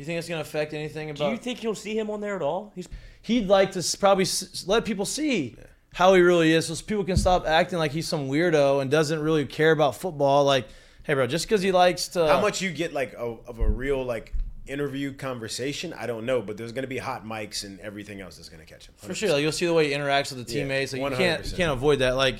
You 0.01 0.07
think 0.07 0.19
it's 0.19 0.29
going 0.29 0.43
to 0.43 0.49
affect 0.49 0.73
anything 0.73 1.11
about? 1.11 1.27
do 1.27 1.31
you 1.33 1.37
think 1.37 1.63
you'll 1.63 1.75
see 1.75 1.97
him 1.99 2.09
on 2.09 2.23
there 2.23 2.35
at 2.35 2.41
all? 2.43 2.73
He's 2.75 2.89
he'd 3.21 3.49
like 3.49 3.73
to 3.73 3.97
probably 3.99 4.23
s- 4.25 4.65
let 4.67 4.87
people 4.87 5.05
see 5.05 5.57
how 5.93 6.15
he 6.15 6.23
really 6.23 6.53
is, 6.53 6.67
so 6.67 6.85
people 6.87 7.05
can 7.05 7.19
stop 7.19 7.47
acting 7.47 7.79
like 7.79 7.91
he's 7.93 8.09
some 8.09 8.29
weirdo 8.31 8.81
and 8.81 8.91
doesn't 8.91 9.21
really 9.21 9.45
care 9.45 9.73
about 9.73 9.95
football. 9.97 10.45
Like, 10.45 10.67
hey, 11.03 11.13
bro, 11.13 11.27
just 11.27 11.45
because 11.47 11.61
he 11.61 11.71
likes 11.71 12.09
to. 12.09 12.27
How 12.29 12.41
much 12.41 12.63
you 12.63 12.71
get 12.73 12.95
like 12.95 13.13
a, 13.13 13.37
of 13.47 13.59
a 13.59 13.69
real 13.69 14.03
like 14.03 14.33
interview 14.67 15.13
conversation? 15.13 15.93
I 15.93 16.07
don't 16.07 16.25
know, 16.25 16.41
but 16.41 16.57
there's 16.57 16.73
gonna 16.73 16.87
be 16.87 16.97
hot 16.97 17.27
mics 17.27 17.65
and 17.65 17.79
everything 17.81 18.23
else 18.23 18.37
that's 18.37 18.49
gonna 18.49 18.65
catch 18.65 18.87
him. 18.89 18.95
For 18.97 19.15
sure, 19.15 19.31
like, 19.33 19.43
you'll 19.43 19.53
see 19.53 19.67
the 19.67 19.75
way 19.75 19.89
he 19.89 19.93
interacts 19.93 20.35
with 20.35 20.47
the 20.47 20.55
Yeah, 20.55 20.63
teammates. 20.63 20.95
Like, 20.95 21.03
you 21.03 21.17
can't 21.17 21.45
you 21.45 21.57
can't 21.59 21.73
avoid 21.73 21.99
that. 21.99 22.17
Like 22.17 22.37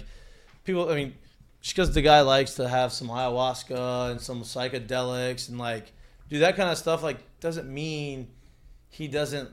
people, 0.65 0.89
I 0.91 0.95
mean, 0.95 1.13
just 1.61 1.77
because 1.77 1.93
the 1.93 2.01
guy 2.01 2.23
likes 2.23 2.55
to 2.55 2.67
have 2.67 2.91
some 2.91 3.09
ayahuasca 3.09 4.13
and 4.13 4.21
some 4.21 4.43
psychedelics 4.45 5.51
and 5.51 5.59
like 5.59 5.93
do 6.31 6.39
that 6.39 6.57
kind 6.57 6.71
of 6.71 6.79
stuff, 6.79 7.03
like 7.03 7.19
doesn't 7.41 7.69
mean 7.69 8.29
he 8.89 9.09
doesn't 9.09 9.51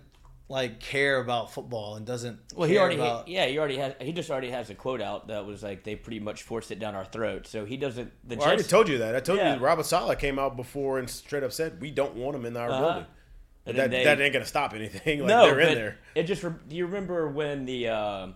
like 0.49 0.79
care 0.79 1.19
about 1.19 1.51
football 1.53 1.95
and 1.95 2.05
doesn't. 2.05 2.39
Well, 2.55 2.69
he 2.69 2.77
already, 2.77 2.95
about, 2.95 3.27
yeah, 3.27 3.45
he 3.47 3.57
already 3.59 3.77
has. 3.77 3.95
He 3.99 4.13
just 4.13 4.29
already 4.31 4.49
has 4.51 4.69
a 4.69 4.75
quote 4.75 5.01
out 5.01 5.27
that 5.27 5.45
was 5.45 5.61
like 5.61 5.83
they 5.83 5.95
pretty 5.95 6.19
much 6.21 6.43
forced 6.43 6.71
it 6.71 6.79
down 6.79 6.95
our 6.95 7.03
throat. 7.05 7.47
So 7.47 7.65
he 7.65 7.75
doesn't. 7.77 8.11
The 8.27 8.37
Well, 8.37 8.45
I 8.45 8.51
already 8.51 8.63
told 8.63 8.87
you 8.87 8.99
that. 8.99 9.15
I 9.15 9.19
told 9.19 9.39
Yeah. 9.39 9.55
you 9.55 9.59
Robert 9.59 9.85
Saleh 9.85 10.17
came 10.17 10.39
out 10.39 10.55
before 10.55 10.99
and 10.99 11.09
straight 11.09 11.43
up 11.43 11.51
said 11.51 11.81
we 11.81 11.91
don't 11.91 12.15
want 12.15 12.35
him 12.35 12.45
in 12.45 12.55
our 12.55 12.69
Uh-huh. 12.69 12.81
building. 12.81 13.05
But 13.65 13.75
that, 13.75 13.91
they- 13.91 14.03
that 14.05 14.21
ain't 14.21 14.31
gonna 14.31 14.45
stop 14.45 14.73
anything. 14.73 15.19
Like 15.23 15.27
no, 15.27 15.45
they're 15.47 15.59
in 15.59 15.75
there. 15.75 15.97
It 16.15 16.23
just. 16.23 16.41
re- 16.43 16.53
Do 16.69 16.75
you 16.77 16.85
remember 16.85 17.27
when 17.27 17.65
the 17.65 17.89
uh, 17.89 18.27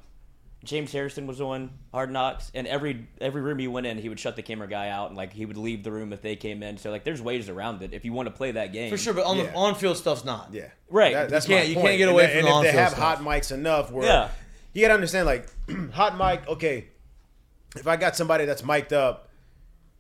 James 0.64 0.92
Harrison 0.92 1.26
was 1.26 1.42
on 1.42 1.72
Hard 1.92 2.12
Knocks, 2.12 2.52
and 2.54 2.68
every 2.68 3.08
every 3.20 3.42
room 3.42 3.58
he 3.58 3.68
went 3.68 3.88
in, 3.88 3.98
he 3.98 4.10
would 4.10 4.20
shut 4.20 4.36
the 4.36 4.44
camera 4.44 4.68
guy 4.68 4.90
out, 4.90 5.08
and 5.08 5.18
like 5.18 5.34
he 5.34 5.46
would 5.46 5.58
leave 5.58 5.84
the 5.84 5.92
room 5.92 6.14
if 6.14 6.22
they 6.22 6.36
came 6.36 6.62
in. 6.62 6.78
So 6.78 6.92
like, 6.92 7.04
there's 7.04 7.22
ways 7.22 7.50
around 7.50 7.82
it 7.82 7.94
if 7.94 8.06
you 8.06 8.14
want 8.14 8.28
to 8.28 8.32
play 8.34 8.52
that 8.52 8.72
game 8.72 8.92
for 8.92 8.98
sure, 8.98 9.14
but 9.14 9.26
on 9.26 9.38
Yeah. 9.38 9.44
the 9.46 9.54
on 9.56 9.74
field 9.76 9.98
stuff's 9.98 10.24
not. 10.24 10.50
Yeah, 10.52 10.68
Right. 10.90 11.14
That, 11.14 11.30
that's 11.30 11.48
You 11.50 11.56
can't- 11.56 11.68
my 11.68 11.74
you 11.74 11.82
can't 11.88 11.98
get 11.98 12.10
away 12.10 12.28
then- 12.28 12.30
from 12.30 12.38
and 12.40 12.48
the 12.48 12.50
if 12.50 12.54
they 12.54 12.68
on-field 12.70 12.76
have 12.84 12.92
stuff. 12.92 13.18
hot 13.18 13.26
mics 13.26 13.52
enough, 13.52 13.92
where 13.92 14.06
Yeah. 14.06 14.30
you 14.74 14.82
gotta 14.82 14.94
understand, 14.94 15.26
like 15.26 15.48
hot 15.94 16.16
mic. 16.18 16.48
Okay, 16.48 16.86
if 17.76 17.88
I 17.88 17.96
got 17.96 18.16
somebody 18.16 18.46
that's 18.46 18.64
mic'd 18.64 18.94
up, 18.94 19.30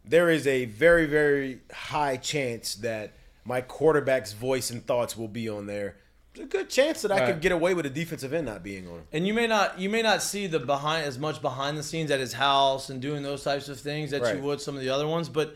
there 0.05 0.29
is 0.29 0.45
a 0.45 0.65
very 0.65 1.07
very 1.07 1.61
high 1.73 2.17
chance 2.17 2.75
that 2.75 3.13
my 3.45 3.61
quarterback's 3.61 4.33
voice 4.33 4.69
and 4.69 4.85
thoughts 4.85 5.17
will 5.17 5.27
be 5.27 5.49
on 5.49 5.65
there. 5.65 5.95
A 6.39 6.45
good 6.45 6.69
chance 6.69 7.01
that 7.01 7.11
I 7.11 7.19
Right. 7.19 7.25
could 7.33 7.41
get 7.41 7.51
away 7.51 7.73
with 7.73 7.85
a 7.85 7.89
defensive 7.89 8.31
end 8.33 8.45
not 8.45 8.63
being 8.63 8.87
on. 8.87 8.99
him. 8.99 9.07
And 9.11 9.27
you 9.27 9.33
may 9.33 9.47
not 9.47 9.77
you 9.79 9.89
may 9.89 10.01
not 10.01 10.23
see 10.23 10.47
the 10.47 10.59
behind 10.59 11.05
as 11.05 11.19
much 11.19 11.41
behind 11.41 11.77
the 11.77 11.83
scenes 11.83 12.09
at 12.09 12.19
his 12.21 12.33
house 12.33 12.89
and 12.89 13.01
doing 13.01 13.21
those 13.21 13.43
types 13.43 13.67
of 13.67 13.79
things 13.79 14.11
that 14.11 14.21
Right. 14.21 14.37
you 14.37 14.41
would 14.41 14.61
some 14.61 14.75
of 14.75 14.81
the 14.81 14.89
other 14.89 15.07
ones, 15.07 15.27
but 15.27 15.55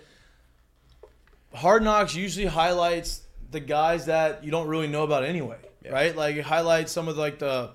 Hard 1.53 1.83
Knocks 1.83 2.13
usually 2.15 2.45
highlights 2.47 3.21
the 3.51 3.59
guys 3.61 4.07
that 4.07 4.43
you 4.43 4.51
don't 4.51 4.67
really 4.67 4.87
know 4.87 5.03
about 5.03 5.23
anyway, 5.23 5.57
right? 5.89 6.13
Like 6.15 6.35
it 6.35 6.43
highlights 6.43 6.91
some 6.91 7.07
of 7.07 7.17
like 7.17 7.39
the 7.39 7.71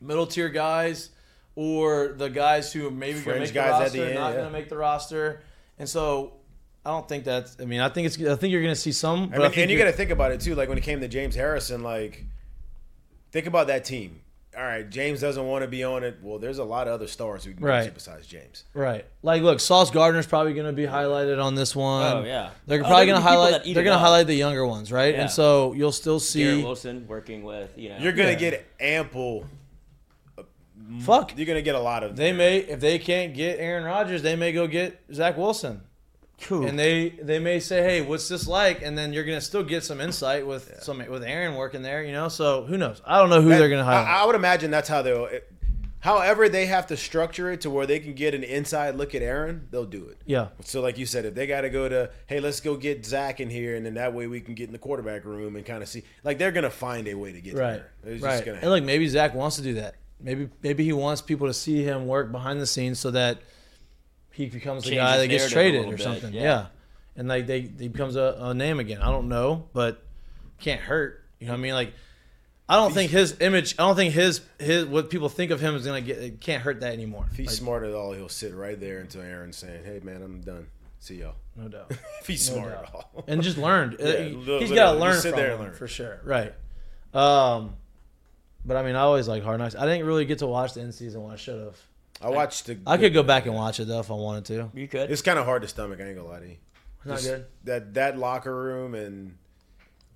middle 0.00 0.26
tier 0.26 0.48
guys 0.48 1.10
or 1.54 2.08
the 2.16 2.28
guys 2.28 2.72
who 2.72 2.90
maybe 2.90 3.20
going 3.20 3.36
to 3.36 3.40
make 3.44 3.52
the 3.52 3.60
roster, 3.60 3.88
the 3.98 4.04
end, 4.06 4.14
not 4.14 4.28
yeah. 4.30 4.36
going 4.38 4.46
to 4.46 4.52
make 4.52 4.68
the 4.68 4.76
roster, 4.76 5.42
and 5.78 5.88
so 5.88 6.35
I 6.86 6.90
don't 6.90 7.08
think 7.08 7.24
that's. 7.24 7.56
I 7.60 7.64
mean, 7.64 7.80
I 7.80 7.88
think 7.88 8.06
it's. 8.06 8.16
I 8.20 8.36
think 8.36 8.52
you're 8.52 8.62
going 8.62 8.74
to 8.74 8.80
see 8.80 8.92
some. 8.92 9.28
But 9.28 9.34
I 9.34 9.38
I 9.38 9.42
mean, 9.42 9.50
think 9.52 9.62
and 9.62 9.70
you 9.72 9.78
got 9.78 9.84
to 9.86 9.92
think 9.92 10.10
about 10.10 10.30
it 10.32 10.40
too. 10.40 10.54
Like 10.54 10.68
when 10.68 10.78
it 10.78 10.84
came 10.84 11.00
to 11.00 11.08
James 11.08 11.34
Harrison, 11.34 11.82
like 11.82 12.24
think 13.32 13.46
about 13.46 13.66
that 13.66 13.84
team. 13.84 14.20
All 14.56 14.62
right, 14.62 14.88
James 14.88 15.20
doesn't 15.20 15.46
want 15.46 15.64
to 15.64 15.68
be 15.68 15.84
on 15.84 16.02
it. 16.02 16.16
Well, 16.22 16.38
there's 16.38 16.56
a 16.58 16.64
lot 16.64 16.86
of 16.86 16.94
other 16.94 17.06
stars 17.08 17.44
who 17.44 17.52
can 17.52 17.62
Right. 17.62 17.80
right. 17.80 17.92
besides 17.92 18.26
James. 18.26 18.64
Right. 18.72 19.04
Like, 19.22 19.42
look, 19.42 19.60
Sauce 19.60 19.90
Gardner's 19.90 20.26
probably 20.26 20.54
going 20.54 20.64
to 20.66 20.72
be 20.72 20.84
highlighted 20.86 21.42
on 21.44 21.54
this 21.54 21.76
one. 21.76 22.10
Oh 22.10 22.24
yeah, 22.24 22.50
They're 22.66 22.78
Oh, 22.82 22.86
probably 22.86 23.04
there 23.04 23.14
going 23.16 23.22
to 23.22 23.28
could 23.28 23.28
be 23.28 23.36
people 23.36 23.42
highlight. 23.44 23.64
They're 23.64 23.74
going 23.84 23.86
to 23.88 23.92
up. 23.96 24.00
highlight 24.00 24.26
the 24.28 24.34
younger 24.34 24.66
ones, 24.66 24.90
right? 24.90 25.14
Yeah. 25.14 25.20
And 25.22 25.30
so 25.30 25.74
you'll 25.74 25.92
still 25.92 26.14
Garrett 26.20 26.22
see. 26.22 26.62
Wilson 26.62 27.06
working 27.06 27.42
with 27.42 27.70
you 27.76 27.90
know. 27.90 27.98
You're 27.98 28.12
gonna 28.12 28.30
Yeah. 28.30 28.34
get 28.36 28.66
ample. 28.80 29.44
Uh, 30.38 30.44
Fuck. 31.00 31.36
You're 31.36 31.46
gonna 31.46 31.60
get 31.60 31.74
a 31.74 31.80
lot 31.80 32.02
of. 32.02 32.16
They 32.16 32.32
may 32.32 32.58
if 32.58 32.80
they 32.80 32.98
can't 32.98 33.34
get 33.34 33.58
Aaron 33.58 33.84
Rodgers, 33.84 34.22
they 34.22 34.36
may 34.36 34.52
go 34.52 34.66
get 34.66 34.98
Zach 35.12 35.36
Wilson, 35.36 35.82
and 36.50 36.78
they 36.78 37.10
they 37.22 37.38
may 37.38 37.60
say, 37.60 37.82
"Hey, 37.82 38.02
what's 38.02 38.28
this 38.28 38.46
like?" 38.46 38.82
And 38.82 38.96
then 38.96 39.12
you're 39.12 39.24
going 39.24 39.38
to 39.38 39.44
still 39.44 39.62
get 39.64 39.84
some 39.84 40.00
insight 40.00 40.46
with 40.46 40.82
some 40.82 40.98
with 41.08 41.24
Aaron 41.24 41.54
working 41.54 41.82
there, 41.82 42.02
you 42.04 42.12
know. 42.12 42.28
So 42.28 42.64
who 42.64 42.76
knows? 42.76 43.00
I 43.06 43.18
don't 43.18 43.30
know 43.30 43.40
who 43.40 43.48
That- 43.48 43.58
they're 43.58 43.68
going 43.68 43.80
to 43.80 43.84
highlight. 43.84 44.06
I, 44.08 44.22
I 44.22 44.26
would 44.26 44.34
imagine 44.36 44.70
that's 44.70 44.88
how 44.88 45.02
they'll. 45.02 45.26
It, 45.26 45.50
however, 46.00 46.48
they 46.48 46.66
have 46.66 46.86
to 46.88 46.96
structure 46.96 47.50
it 47.50 47.62
to 47.62 47.70
where 47.70 47.86
they 47.86 47.98
can 47.98 48.14
get 48.14 48.34
an 48.34 48.44
inside 48.44 48.94
look 48.96 49.14
at 49.14 49.22
Aaron. 49.22 49.66
They'll 49.70 49.86
do 49.86 50.06
it. 50.08 50.18
yeah. 50.26 50.48
So, 50.62 50.80
like 50.80 50.98
you 50.98 51.06
said, 51.06 51.24
if 51.24 51.34
they 51.34 51.46
got 51.46 51.62
to 51.62 51.70
go 51.70 51.88
to, 51.88 52.10
hey, 52.26 52.38
let's 52.40 52.60
go 52.60 52.76
get 52.76 53.04
Zach 53.06 53.40
in 53.40 53.50
here, 53.50 53.74
and 53.74 53.84
then 53.84 53.94
that 53.94 54.12
way 54.14 54.26
we 54.26 54.40
can 54.40 54.54
get 54.54 54.66
in 54.66 54.72
the 54.72 54.78
quarterback 54.78 55.24
room 55.24 55.56
and 55.56 55.64
kind 55.64 55.82
of 55.82 55.88
see, 55.88 56.02
like 56.22 56.38
they're 56.38 56.52
gonna 56.52 56.70
find 56.70 57.08
a 57.08 57.14
way 57.14 57.32
to 57.32 57.40
get 57.40 57.54
Right. 57.54 57.82
there. 58.04 58.12
It's 58.14 58.22
right. 58.22 58.32
just 58.32 58.44
gonna 58.44 58.58
and 58.60 58.70
like 58.70 58.84
maybe 58.84 59.08
Zach 59.08 59.34
wants 59.34 59.56
to 59.56 59.62
do 59.62 59.74
that. 59.74 59.94
Maybe 60.20 60.48
maybe 60.62 60.84
he 60.84 60.92
wants 60.92 61.22
people 61.22 61.46
to 61.46 61.54
see 61.54 61.82
him 61.82 62.06
work 62.06 62.30
behind 62.30 62.60
the 62.60 62.66
scenes 62.66 62.98
so 62.98 63.10
that 63.10 63.38
he 64.36 64.46
becomes 64.46 64.84
the 64.84 64.90
Change 64.90 65.00
guy 65.00 65.18
that 65.18 65.28
gets 65.28 65.50
traded 65.50 65.80
little 65.80 65.94
or 65.94 65.96
bit, 65.96 66.02
something. 66.04 66.32
yeah. 66.34 66.42
Yeah. 66.42 66.66
And 67.16 67.28
like 67.28 67.46
they 67.46 67.62
he 67.62 67.88
becomes 67.88 68.16
a, 68.16 68.36
a 68.40 68.54
name 68.54 68.78
again. 68.78 69.00
I 69.02 69.10
don't 69.10 69.28
know, 69.28 69.68
but 69.72 70.02
can't 70.60 70.80
hurt. 70.80 71.22
You 71.40 71.46
know 71.46 71.52
what 71.54 71.58
I 71.58 71.62
mean? 71.62 71.72
Like 71.74 71.92
I 72.68 72.76
don't 72.76 72.92
think 72.92 73.10
his 73.10 73.40
image. 73.40 73.74
I 73.78 73.86
don't 73.86 73.96
think 73.96 74.12
his 74.12 74.40
his 74.58 74.84
what 74.86 75.08
people 75.08 75.28
think 75.28 75.50
of 75.50 75.60
him 75.60 75.74
is 75.76 75.86
gonna 75.86 76.00
get. 76.00 76.18
It 76.18 76.40
can't 76.40 76.62
hurt 76.62 76.80
that 76.80 76.92
anymore. 76.92 77.26
If 77.30 77.36
he's 77.36 77.46
Like, 77.46 77.56
smart 77.56 77.84
at 77.84 77.94
all, 77.94 78.12
he'll 78.12 78.28
sit 78.28 78.54
right 78.54 78.78
there 78.78 78.98
until 78.98 79.22
Aaron's 79.22 79.56
saying, 79.56 79.84
"Hey, 79.84 80.00
man, 80.02 80.22
I'm 80.22 80.40
done. 80.40 80.66
See 81.00 81.16
y'all." 81.16 81.34
no 81.56 81.68
doubt. 81.68 81.90
if 82.20 82.26
he's 82.26 82.50
No 82.50 82.56
smart 82.56 82.72
doubt. 82.72 82.84
at 82.84 82.94
all, 82.94 83.24
and 83.28 83.40
just 83.42 83.56
learned. 83.56 83.96
Yeah, 83.98 84.04
li- 84.06 84.24
he's 84.34 84.36
literally, 84.46 84.74
got 84.74 84.92
to 84.92 84.98
just 84.98 85.00
learn 85.00 85.20
sit 85.20 85.30
from 85.30 85.38
there 85.40 85.50
and 85.52 85.60
learn. 85.62 85.72
for 85.74 85.88
sure. 85.88 86.20
Right. 86.24 86.52
Um, 87.14 87.74
but 88.64 88.76
I 88.76 88.82
mean, 88.82 88.96
I 88.96 89.00
always 89.00 89.26
like 89.28 89.42
Hard 89.42 89.58
Knocks. 89.60 89.74
I 89.76 89.86
didn't 89.86 90.04
really 90.06 90.24
get 90.26 90.40
to 90.40 90.46
watch 90.46 90.74
the 90.74 90.80
end 90.82 90.92
season 90.94 91.22
when 91.22 91.32
I 91.32 91.36
should 91.36 91.58
have. 91.60 91.76
I 92.22 92.30
watched 92.30 92.66
the. 92.66 92.78
I 92.86 92.96
could 92.96 93.12
go 93.12 93.22
back 93.22 93.46
and 93.46 93.54
watch 93.54 93.78
it 93.80 93.86
though 93.88 94.00
if 94.00 94.10
I 94.10 94.14
wanted 94.14 94.44
to. 94.46 94.70
You 94.74 94.88
could. 94.88 95.10
It's 95.10 95.22
kind 95.22 95.38
of 95.38 95.44
hard 95.44 95.62
to 95.62 95.68
stomach. 95.68 96.00
I 96.00 96.04
ain't 96.04 96.16
gonna 96.16 96.28
lie 96.28 96.40
to 96.40 96.48
you. 96.48 96.56
Not 97.04 97.14
Just 97.18 97.28
good. 97.28 97.46
That 97.64 97.94
that 97.94 98.18
locker 98.18 98.54
room 98.54 98.94
and 98.94 99.36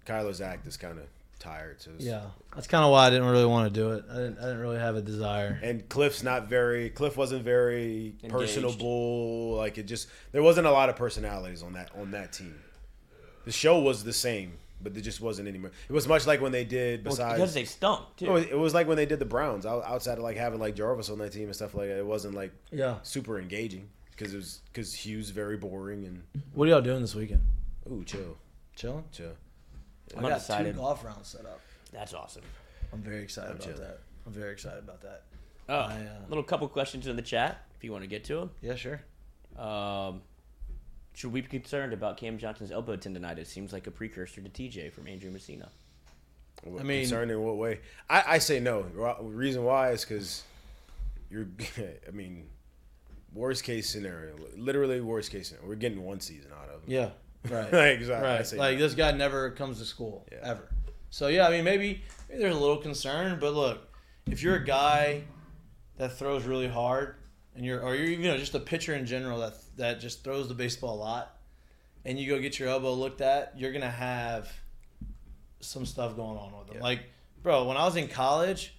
Kyler's 0.07 0.41
act 0.41 0.67
is 0.67 0.77
kind 0.77 0.99
of 0.99 1.05
tired. 1.39 1.81
So 1.81 1.91
it's- 1.91 2.05
Yeah, 2.05 2.23
that's 2.55 2.67
kind 2.67 2.85
of 2.85 2.91
why 2.91 3.07
I 3.07 3.11
didn't 3.11 3.29
really 3.29 3.47
want 3.47 3.73
to 3.73 3.81
do 3.81 3.93
it. 3.93 4.05
I 4.11 4.15
didn't. 4.15 4.39
I 4.39 4.43
didn't 4.43 4.59
really 4.61 4.79
have 4.79 4.97
a 4.97 5.03
desire. 5.03 5.61
And 5.63 5.89
Kliff's 5.89 6.23
not 6.23 6.49
very. 6.49 6.91
Kliff 6.91 7.17
wasn't 7.17 7.45
very 7.45 8.15
Engaged. 8.23 8.33
personable. 8.33 9.55
Like 9.57 9.79
it 9.79 9.85
just 9.85 10.09
there 10.33 10.43
wasn't 10.43 10.67
a 10.67 10.71
lot 10.73 10.89
of 10.89 10.97
personalities 10.97 11.63
on 11.63 11.75
that 11.75 11.91
on 12.01 12.11
that 12.13 12.33
team. 12.33 12.59
The 13.45 13.53
show 13.53 13.79
was 13.79 14.05
the 14.05 14.13
same, 14.13 14.55
but 14.83 14.95
there 14.95 15.03
just 15.03 15.21
wasn't 15.21 15.49
anymore. 15.49 15.71
It 15.89 15.93
was 15.93 16.07
much 16.09 16.27
like 16.27 16.41
when 16.41 16.53
they 16.53 16.65
did 16.65 17.05
Well, 17.05 17.13
besides. 17.13 17.35
because 17.39 17.55
they 17.55 17.65
stunk 17.65 18.05
too. 18.17 18.27
No, 18.27 18.37
it 18.37 18.59
was 18.59 18.73
like 18.75 18.87
when 18.89 18.97
they 18.97 19.07
did 19.07 19.19
the 19.19 19.25
Browns 19.25 19.67
outside 19.67 20.19
of 20.19 20.25
like 20.25 20.37
having 20.37 20.59
like 20.61 20.75
Jarvis 20.75 21.11
on 21.11 21.19
that 21.19 21.33
team 21.33 21.45
and 21.45 21.55
stuff 21.55 21.75
like 21.75 21.89
that. 21.89 21.99
It 21.99 22.07
wasn't 22.07 22.35
like 22.35 22.53
Yeah. 22.71 22.97
super 23.03 23.39
engaging 23.39 23.89
because 24.13 24.33
it 24.33 24.37
was 24.37 24.61
because 24.73 24.95
Hughes 24.95 25.31
very 25.31 25.57
boring 25.57 26.05
and 26.05 26.23
What 26.55 26.67
are 26.69 26.71
y'all 26.73 26.81
doing 26.83 27.01
this 27.03 27.15
weekend? 27.15 27.43
ooh 27.91 28.05
chill 28.05 28.37
Chilling. 28.77 29.05
chill. 29.13 29.33
I'm 30.17 30.21
I 30.21 30.23
got 30.23 30.33
undecided. 30.33 30.75
two 30.75 30.81
golf 30.81 31.05
rounds 31.05 31.29
set 31.29 31.45
up. 31.47 31.61
That's 31.93 32.15
awesome. 32.15 32.43
I'm 32.93 33.03
very 33.03 33.23
excited 33.23 33.51
about 33.53 33.63
chilling. 33.63 33.81
that. 33.81 34.01
I'm 34.27 34.33
very 34.33 34.53
excited 34.53 34.79
about 34.81 35.01
that. 35.03 35.23
Oh, 35.69 35.75
I, 35.75 35.93
uh, 35.95 36.29
little 36.29 36.43
couple 36.43 36.67
questions 36.69 37.07
in 37.07 37.15
the 37.17 37.23
chat 37.23 37.65
if 37.77 37.85
you 37.85 37.93
want 37.93 38.03
to 38.03 38.09
get 38.09 38.25
to 38.25 38.35
them. 38.37 38.51
Yeah, 38.61 38.75
sure. 38.75 39.01
Um, 39.57 40.23
should 41.21 41.33
we 41.35 41.43
be 41.43 41.49
concerned 41.49 41.93
about 41.93 42.17
Cam 42.17 42.39
Johnson's 42.39 42.71
elbow 42.71 42.97
tendonitis? 42.97 43.47
Seems 43.47 43.75
like 43.75 43.87
a 43.87 43.91
precursor 43.91 44.41
to 44.41 44.49
TJ 44.49 44.91
from 44.91 45.07
Andrew 45.07 45.31
Messina. 45.31 45.69
I 46.65 46.83
mean- 46.83 47.03
concerned 47.03 47.31
in 47.31 47.43
what 47.43 47.59
way? 47.59 47.81
I, 48.09 48.25
I 48.27 48.39
say 48.39 48.59
no. 48.59 48.87
Reason 49.21 49.63
why 49.63 49.91
is 49.91 50.03
because 50.05 50.45
you're. 51.31 51.47
I 52.09 52.11
mean, 52.13 52.49
worst 53.35 53.65
case 53.65 53.91
scenario, 53.91 54.35
literally 54.57 55.03
worst 55.03 55.31
case 55.31 55.49
scenario. 55.49 55.69
We're 55.69 55.75
getting 55.75 56.03
one 56.03 56.21
season 56.21 56.53
out 56.59 56.69
of 56.75 56.83
him. 56.85 56.91
Yeah. 56.91 57.11
Right. 57.51 57.73
Like, 57.73 57.99
exactly. 57.99 58.29
I 58.29 58.37
right. 58.37 58.47
say 58.47 58.59
Like 58.59 58.77
no. 58.77 58.83
this 58.85 58.93
guy 58.95 59.13
never 59.13 59.51
comes 59.53 59.79
to 59.79 59.87
school 59.87 60.27
Yeah. 60.31 60.41
ever. 60.43 60.69
So 61.09 61.29
yeah, 61.29 61.47
I 61.49 61.51
mean 61.51 61.65
maybe, 61.65 62.03
maybe 62.29 62.43
there's 62.43 62.55
a 62.55 62.59
little 62.59 62.77
concern, 62.77 63.39
but 63.41 63.55
look, 63.55 63.89
if 64.27 64.43
you're 64.43 64.57
a 64.57 64.65
guy 64.65 65.23
that 65.97 66.19
throws 66.19 66.45
really 66.45 66.69
hard, 66.69 67.15
and 67.55 67.65
you're 67.65 67.81
or 67.83 67.95
you're 67.95 68.07
you 68.07 68.29
know 68.29 68.37
just 68.37 68.55
a 68.55 68.61
pitcher 68.61 68.95
in 68.95 69.07
general 69.07 69.41
that 69.41 69.55
that 69.77 70.01
just 70.01 70.25
throws 70.25 70.49
the 70.49 70.55
baseball 70.55 70.95
a 70.95 71.01
lot, 71.01 71.37
and 72.05 72.19
you 72.19 72.29
go 72.29 72.41
get 72.41 72.59
your 72.59 72.69
elbow 72.69 72.95
looked 72.95 73.21
at, 73.21 73.55
you're 73.57 73.73
gonna 73.73 73.91
have 73.91 74.51
some 75.61 75.87
stuff 75.87 76.17
going 76.17 76.39
on 76.39 76.57
with 76.59 76.69
them. 76.69 76.77
Yeah. 76.77 76.83
Like, 76.83 77.01
bro, 77.43 77.65
when 77.65 77.77
I 77.77 77.85
was 77.85 77.97
in 77.97 78.09
college, 78.09 78.75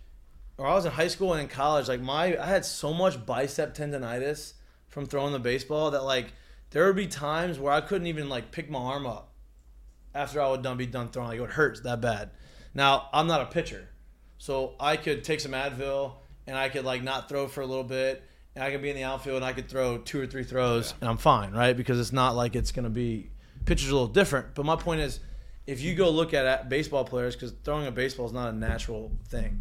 or 0.58 0.68
I 0.68 0.74
was 0.74 0.86
in 0.86 0.92
high 0.92 1.08
school 1.08 1.34
and 1.34 1.42
in 1.42 1.48
college, 1.48 1.88
like 1.88 2.02
my 2.02 2.38
I 2.38 2.46
had 2.46 2.66
so 2.66 2.94
much 2.94 3.26
bicep 3.26 3.76
tendonitis 3.76 4.54
from 4.88 5.06
throwing 5.06 5.34
the 5.34 5.40
baseball 5.40 5.92
that 5.92 6.04
like 6.04 6.34
there 6.72 6.86
would 6.86 6.96
be 6.96 7.08
times 7.08 7.60
where 7.60 7.74
I 7.74 7.82
couldn't 7.82 8.08
even 8.08 8.30
like 8.30 8.52
pick 8.52 8.70
my 8.70 8.80
arm 8.80 9.06
up 9.06 9.34
after 10.14 10.42
I 10.42 10.50
would 10.50 10.62
done 10.62 10.78
be 10.78 10.86
done 10.86 11.10
throwing. 11.10 11.30
Like 11.30 11.38
it 11.38 11.42
would 11.42 11.52
hurt 11.52 11.84
that 11.84 12.02
bad. 12.02 12.32
Now 12.74 13.10
I'm 13.14 13.28
not 13.28 13.42
a 13.42 13.46
pitcher, 13.46 13.90
so 14.38 14.76
I 14.80 14.98
could 14.98 15.24
take 15.24 15.40
some 15.40 15.52
Advil 15.52 16.14
and 16.48 16.58
I 16.58 16.70
could 16.70 16.86
like 16.86 17.04
not 17.04 17.30
throw 17.30 17.48
for 17.48 17.62
a 17.62 17.66
little 17.66 17.84
bit, 17.84 18.24
and 18.56 18.64
I 18.64 18.72
could 18.72 18.82
be 18.82 18.90
in 18.90 18.96
the 18.96 19.04
outfield 19.04 19.38
and 19.38 19.46
I 19.46 19.54
could 19.54 19.70
throw 19.70 19.98
two 19.98 20.22
or 20.22 20.28
three 20.28 20.44
throws 20.44 20.94
and 21.02 21.10
I'm 21.10 21.18
fine, 21.18 21.52
right? 21.52 21.76
Because 21.76 22.00
it's 22.00 22.12
not 22.12 22.36
like 22.36 22.56
it's 22.56 22.72
gonna 22.72 22.90
be 22.90 23.30
pitchers 23.66 23.90
a 23.90 23.94
little 23.94 24.08
different. 24.08 24.56
But 24.56 24.66
my 24.66 24.76
point 24.76 25.02
is, 25.02 25.20
if 25.68 25.82
you 25.82 25.96
go 25.96 26.10
look 26.10 26.34
at 26.34 26.70
baseball 26.70 27.06
players, 27.06 27.36
because 27.36 27.54
throwing 27.64 27.88
a 27.88 27.92
baseball 27.92 28.26
is 28.26 28.34
not 28.34 28.50
a 28.54 28.58
natural 28.58 29.12
thing, 29.30 29.58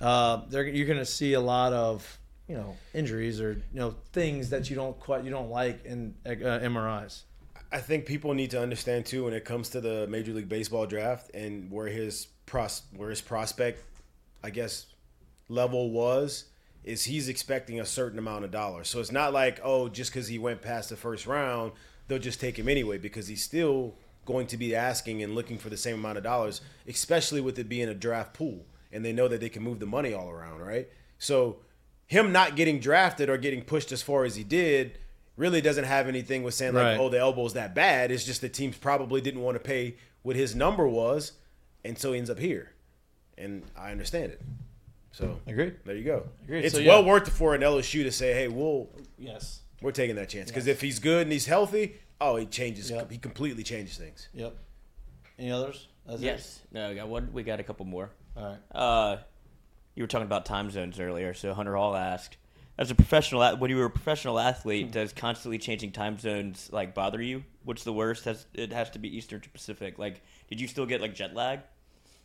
uh, 0.00 0.42
you're 0.50 0.86
gonna 0.86 1.04
see 1.04 1.34
a 1.34 1.40
lot 1.40 1.72
of 1.72 2.18
you 2.48 2.56
know 2.56 2.76
injuries 2.94 3.40
or 3.40 3.52
you 3.52 3.78
know 3.78 3.94
things 4.12 4.50
that 4.50 4.68
you 4.68 4.76
don't 4.76 4.98
quite 4.98 5.24
you 5.24 5.30
don't 5.30 5.50
like 5.50 5.84
in 5.84 6.14
uh, 6.26 6.30
MRIs. 6.30 7.22
I 7.72 7.78
think 7.78 8.06
people 8.06 8.34
need 8.34 8.50
to 8.50 8.60
understand 8.60 9.06
too 9.06 9.24
when 9.24 9.32
it 9.32 9.44
comes 9.44 9.68
to 9.70 9.80
the 9.80 10.08
Major 10.08 10.32
League 10.32 10.48
Baseball 10.48 10.86
draft 10.86 11.30
and 11.32 11.70
where 11.70 11.86
his 11.86 12.26
pros 12.46 12.82
where 12.96 13.10
his 13.10 13.20
prospect, 13.20 13.84
I 14.42 14.50
guess, 14.50 14.86
level 15.48 15.90
was 15.90 16.46
is 16.84 17.04
he's 17.04 17.28
expecting 17.28 17.78
a 17.80 17.86
certain 17.86 18.18
amount 18.18 18.44
of 18.44 18.50
dollars. 18.50 18.88
So 18.88 19.00
it's 19.00 19.12
not 19.12 19.32
like 19.32 19.60
oh 19.62 19.88
just 19.88 20.12
because 20.12 20.28
he 20.28 20.38
went 20.38 20.62
past 20.62 20.88
the 20.90 20.96
first 20.96 21.26
round 21.26 21.72
they'll 22.08 22.18
just 22.18 22.40
take 22.40 22.58
him 22.58 22.68
anyway 22.68 22.98
because 22.98 23.28
he's 23.28 23.42
still 23.42 23.94
going 24.26 24.46
to 24.48 24.56
be 24.56 24.74
asking 24.74 25.22
and 25.22 25.34
looking 25.34 25.56
for 25.58 25.70
the 25.70 25.76
same 25.76 25.94
amount 25.94 26.18
of 26.18 26.24
dollars, 26.24 26.60
especially 26.88 27.40
with 27.40 27.56
it 27.58 27.68
being 27.68 27.88
a 27.88 27.94
draft 27.94 28.34
pool 28.34 28.66
and 28.92 29.04
they 29.04 29.12
know 29.12 29.28
that 29.28 29.40
they 29.40 29.48
can 29.48 29.62
move 29.62 29.78
the 29.78 29.86
money 29.86 30.12
all 30.12 30.28
around, 30.28 30.60
right? 30.60 30.88
So 31.18 31.58
him 32.06 32.32
not 32.32 32.56
getting 32.56 32.80
drafted 32.80 33.30
or 33.30 33.38
getting 33.38 33.62
pushed 33.62 33.92
as 33.92 34.02
far 34.02 34.24
as 34.24 34.34
he 34.34 34.42
did 34.42 34.98
really 35.36 35.60
doesn't 35.60 35.84
have 35.84 36.08
anything 36.08 36.42
with 36.42 36.54
saying 36.54 36.74
like, 36.74 36.82
Right. 36.82 36.98
oh, 36.98 37.08
the 37.08 37.18
elbow's 37.18 37.54
that 37.54 37.74
bad. 37.74 38.10
It's 38.10 38.24
just 38.24 38.40
the 38.40 38.48
teams 38.48 38.76
probably 38.76 39.20
didn't 39.20 39.40
want 39.42 39.54
to 39.54 39.60
pay 39.60 39.94
what 40.22 40.34
his 40.36 40.54
number 40.56 40.86
was, 40.88 41.32
and 41.84 41.96
so 41.96 42.12
he 42.12 42.18
ends 42.18 42.28
up 42.28 42.38
here. 42.40 42.72
And 43.38 43.62
I 43.76 43.90
understand 43.92 44.32
it. 44.32 44.42
So 45.12 45.40
Agreed. 45.46 45.76
there 45.84 45.96
you 45.96 46.04
go. 46.04 46.26
Agreed. 46.44 46.64
It's 46.64 46.74
So, 46.74 46.84
well 46.84 47.02
yeah. 47.02 47.08
worth 47.08 47.28
it 47.28 47.32
for 47.32 47.54
an 47.54 47.62
LSU 47.62 48.02
to 48.04 48.12
say, 48.12 48.32
hey, 48.32 48.48
we'll 48.48 48.88
Yes. 49.18 49.60
we're 49.82 49.90
taking 49.92 50.16
that 50.16 50.28
chance 50.28 50.50
because 50.50 50.66
Yes. 50.66 50.76
if 50.76 50.80
he's 50.80 50.98
good 50.98 51.22
and 51.22 51.32
he's 51.32 51.46
healthy, 51.46 51.96
oh, 52.20 52.36
he 52.36 52.46
changes. 52.46 52.90
Yep. 52.90 53.10
He 53.10 53.18
completely 53.18 53.62
changes 53.62 53.96
things. 53.96 54.28
Yep. 54.34 54.56
Any 55.38 55.50
others? 55.50 55.88
That's 56.06 56.20
it? 56.22 56.24
Yes. 56.26 56.60
No, 56.72 56.88
we 56.90 56.94
got 56.94 57.08
one. 57.08 57.32
We 57.32 57.42
got 57.42 57.60
a 57.60 57.62
couple 57.64 57.86
more. 57.86 58.10
All 58.36 58.44
right. 58.44 58.58
Uh, 58.72 59.16
you 59.96 60.02
were 60.04 60.08
talking 60.08 60.26
about 60.26 60.46
time 60.46 60.70
zones 60.70 61.00
earlier, 61.00 61.34
so 61.34 61.52
Hunter 61.54 61.74
Hall 61.76 61.96
asked, 61.96 62.36
as 62.78 62.90
a 62.90 62.94
professional, 62.94 63.42
ath- 63.42 63.58
when 63.58 63.70
you 63.70 63.76
were 63.76 63.86
a 63.86 63.90
professional 63.90 64.38
athlete, 64.38 64.92
does 64.92 65.12
constantly 65.12 65.58
changing 65.58 65.92
time 65.92 66.18
zones 66.18 66.70
like 66.72 66.94
bother 66.94 67.20
you? 67.20 67.44
What's 67.64 67.84
the 67.84 67.92
worst? 67.92 68.24
Has 68.24 68.46
it 68.54 68.72
has 68.72 68.90
to 68.90 68.98
be 68.98 69.14
Eastern 69.14 69.40
to 69.40 69.48
Pacific? 69.50 69.98
Like, 69.98 70.22
did 70.48 70.60
you 70.60 70.68
still 70.68 70.86
get 70.86 71.00
like 71.00 71.14
jet 71.14 71.34
lag? 71.34 71.60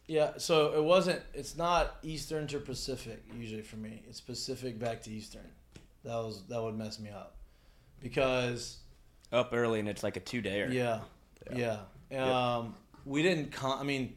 Yeah, 0.08 0.34
so 0.38 0.74
it 0.74 0.84
wasn't. 0.84 1.22
It's 1.34 1.58
not 1.58 1.95
Eastern 2.03 2.45
to 2.47 2.60
Pacific 2.60 3.24
usually 3.38 3.64
for 3.64 3.78
me. 3.78 4.03
It's 4.08 4.22
Pacific 4.22 4.78
back 4.78 5.01
to 5.03 5.12
Eastern. 5.12 5.47
That 6.03 6.16
was 6.16 6.43
that 6.49 6.62
would 6.62 6.78
mess 6.78 6.99
me 6.99 7.10
up 7.10 7.36
because 8.01 8.78
Up 9.32 9.49
early 9.51 9.80
and 9.80 9.89
it's 9.89 10.03
like 10.03 10.18
a 10.18 10.20
two 10.20 10.41
day. 10.41 10.68
yeah, 10.72 10.99
yeah. 12.12 12.56
Um, 12.58 12.76
we 13.06 13.24
didn't. 13.24 13.51
Con- 13.51 13.80
I 13.80 13.84
mean, 13.84 14.16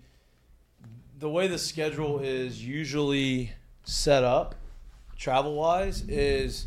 the 1.18 1.30
way 1.30 1.48
the 1.48 1.58
schedule 1.58 2.20
is 2.20 2.62
usually 2.62 3.52
set 3.84 4.24
up, 4.24 4.54
travel 5.16 5.54
wise, 5.54 6.02
is 6.02 6.66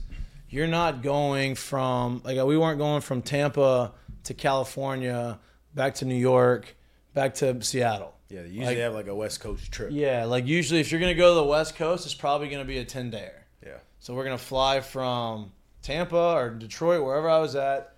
you're 0.49 0.67
not 0.67 1.03
going 1.03 1.53
from 1.53 2.22
like 2.26 2.43
we 2.43 2.57
weren't 2.57 2.80
going 2.80 3.01
from 3.01 3.22
Tampa 3.22 3.91
to 4.24 4.34
California, 4.34 5.39
back 5.76 5.93
to 5.95 6.05
New 6.05 6.15
York, 6.15 6.76
back 7.13 7.36
to 7.36 7.61
Seattle. 7.61 8.15
Yeah, 8.32 8.43
they 8.43 8.47
usually 8.49 8.65
Like- 8.67 8.77
have 8.77 8.93
like 8.93 9.07
a 9.07 9.15
West 9.15 9.39
Coast 9.41 9.71
trip. 9.71 9.89
Yeah, 9.91 10.25
like 10.25 10.45
usually 10.47 10.79
if 10.79 10.91
you're 10.91 11.01
gonna 11.01 11.13
go 11.13 11.29
to 11.29 11.36
the 11.36 11.43
West 11.43 11.75
Coast, 11.75 12.05
it's 12.05 12.15
probably 12.15 12.49
gonna 12.49 12.65
be 12.65 12.77
a 12.77 12.86
ten 12.86 13.11
dayer. 13.11 13.34
Yeah. 13.65 13.77
So 13.99 14.13
we're 14.13 14.23
gonna 14.23 14.38
fly 14.38 14.79
from 14.82 15.51
Tampa 15.82 16.15
or 16.36 16.49
Detroit, 16.51 17.03
wherever 17.03 17.29
I 17.29 17.39
was 17.39 17.55
at, 17.55 17.95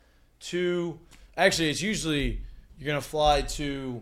to 0.51 0.99
actually 1.37 1.69
it's 1.69 1.81
usually 1.81 2.41
you're 2.79 2.87
gonna 2.87 3.01
fly 3.01 3.41
to 3.41 4.01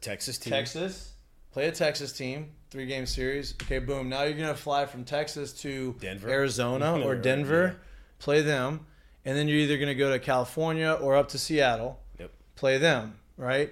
Texas 0.00 0.36
team. 0.38 0.50
Texas, 0.52 1.12
play 1.52 1.66
a 1.68 1.72
Texas 1.72 2.12
team, 2.12 2.50
three 2.70 2.86
game 2.86 3.06
series. 3.06 3.54
Okay, 3.62 3.78
boom. 3.78 4.08
Now 4.08 4.24
you're 4.24 4.36
gonna 4.38 4.54
fly 4.54 4.84
from 4.86 5.04
Texas 5.04 5.52
to 5.62 5.96
Denver. 6.00 6.28
Arizona 6.28 7.00
or 7.04 7.14
Denver, 7.16 7.76
play 8.18 8.42
them, 8.42 8.86
and 9.24 9.36
then 9.36 9.48
you're 9.48 9.58
either 9.58 9.78
gonna 9.78 9.94
go 9.94 10.10
to 10.12 10.18
California 10.18 10.92
or 11.00 11.16
up 11.16 11.28
to 11.30 11.38
Seattle 11.38 11.98
Yep. 12.18 12.30
play 12.56 12.76
them, 12.78 13.18
right? 13.36 13.70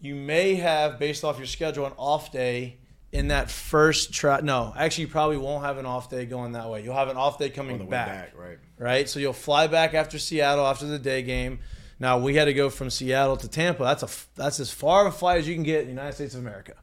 You 0.00 0.14
may 0.14 0.54
have, 0.56 0.98
based 0.98 1.24
off 1.24 1.36
your 1.38 1.46
schedule, 1.46 1.84
an 1.86 1.92
off 1.98 2.32
day 2.32 2.78
in 3.12 3.28
that 3.28 3.50
first 3.50 4.12
try. 4.12 4.40
No, 4.40 4.72
actually, 4.76 5.02
you 5.04 5.08
probably 5.10 5.36
won't 5.36 5.64
have 5.64 5.78
an 5.78 5.84
off 5.86 6.08
day 6.08 6.24
going 6.26 6.52
that 6.52 6.70
way. 6.70 6.82
You'll 6.82 6.94
have 6.94 7.08
an 7.08 7.16
off 7.16 7.38
day 7.38 7.50
coming 7.50 7.72
On 7.74 7.78
the 7.80 7.84
way 7.84 7.90
back, 7.90 8.08
back, 8.08 8.38
right? 8.38 8.58
right? 8.78 9.08
So 9.08 9.18
you'll 9.20 9.32
fly 9.32 9.66
back 9.66 9.92
after 9.94 10.18
Seattle 10.18 10.66
after 10.66 10.86
the 10.86 10.98
day 10.98 11.22
game. 11.22 11.58
Now 11.98 12.18
we 12.18 12.34
had 12.34 12.46
to 12.46 12.54
go 12.54 12.70
from 12.70 12.88
Seattle 12.88 13.36
to 13.38 13.48
Tampa. 13.48 13.82
That's 13.82 14.02
a 14.02 14.08
that's 14.36 14.58
as 14.58 14.70
far 14.70 15.06
of 15.06 15.12
a 15.14 15.16
flight 15.16 15.38
as 15.38 15.46
you 15.48 15.54
can 15.54 15.64
get 15.64 15.80
in 15.80 15.86
the 15.88 15.92
United 15.92 16.14
States 16.14 16.34
of 16.34 16.40
America. 16.40 16.74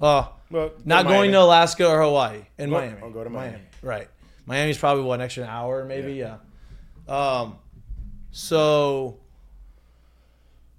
Uh, 0.00 0.26
Well, 0.50 0.72
not 0.84 1.06
going 1.06 1.30
to 1.30 1.40
Alaska 1.40 1.86
or 1.88 2.02
Hawaii 2.02 2.40
in 2.58 2.70
Miami. 2.70 3.00
or 3.00 3.10
go 3.10 3.22
to 3.22 3.30
Miami. 3.30 3.60
Right. 3.82 4.08
Miami's 4.46 4.76
probably 4.78 5.04
what 5.04 5.14
an 5.14 5.20
extra 5.20 5.44
hour, 5.44 5.84
maybe. 5.84 6.14
Yeah. 6.14 6.38
Um, 7.08 7.58
so 8.32 9.20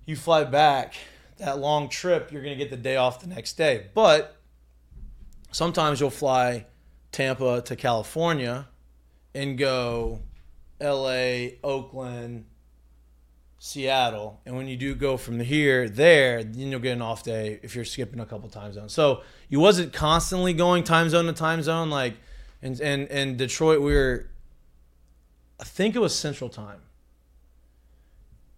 you 0.06 0.16
fly 0.18 0.44
back 0.44 0.96
that 1.38 1.60
long 1.60 1.90
trip, 1.90 2.32
you're 2.32 2.42
gonna 2.42 2.56
get 2.56 2.70
the 2.70 2.78
day 2.78 2.96
off 2.96 3.20
the 3.22 3.28
next 3.28 3.54
day. 3.54 3.88
But 3.94 4.38
sometimes 5.52 6.00
you'll 6.00 6.10
fly 6.10 6.66
Tampa 7.12 7.62
to 7.62 7.76
California 7.76 8.68
and 9.34 9.58
go 9.58 10.22
L.A., 10.80 11.60
Oakland, 11.64 12.46
Seattle, 13.58 14.42
and 14.46 14.56
when 14.56 14.68
you 14.68 14.78
do 14.78 14.94
go 14.94 15.18
from 15.18 15.40
here 15.40 15.90
there, 15.90 16.44
then 16.44 16.72
you'll 16.72 16.80
get 16.80 16.92
an 16.92 17.02
off 17.02 17.24
day 17.24 17.60
if 17.64 17.76
you're 17.76 17.86
skipping 17.86 18.20
a 18.20 18.26
couple 18.26 18.50
time 18.50 18.74
zones. 18.74 18.94
So 18.94 19.24
you 19.50 19.60
wasn't 19.60 19.94
constantly 19.94 20.54
going 20.54 20.84
time 20.84 21.10
zone 21.10 21.26
to 21.26 21.34
time 21.34 21.64
zone 21.64 21.90
like, 21.90 22.16
and 22.62 22.80
and 22.80 23.08
and 23.10 23.38
Detroit 23.38 23.82
we 23.82 23.94
were, 23.94 24.30
I 25.60 25.64
think 25.64 25.96
it 25.96 26.00
was 26.00 26.14
Central 26.18 26.50
Time. 26.50 26.82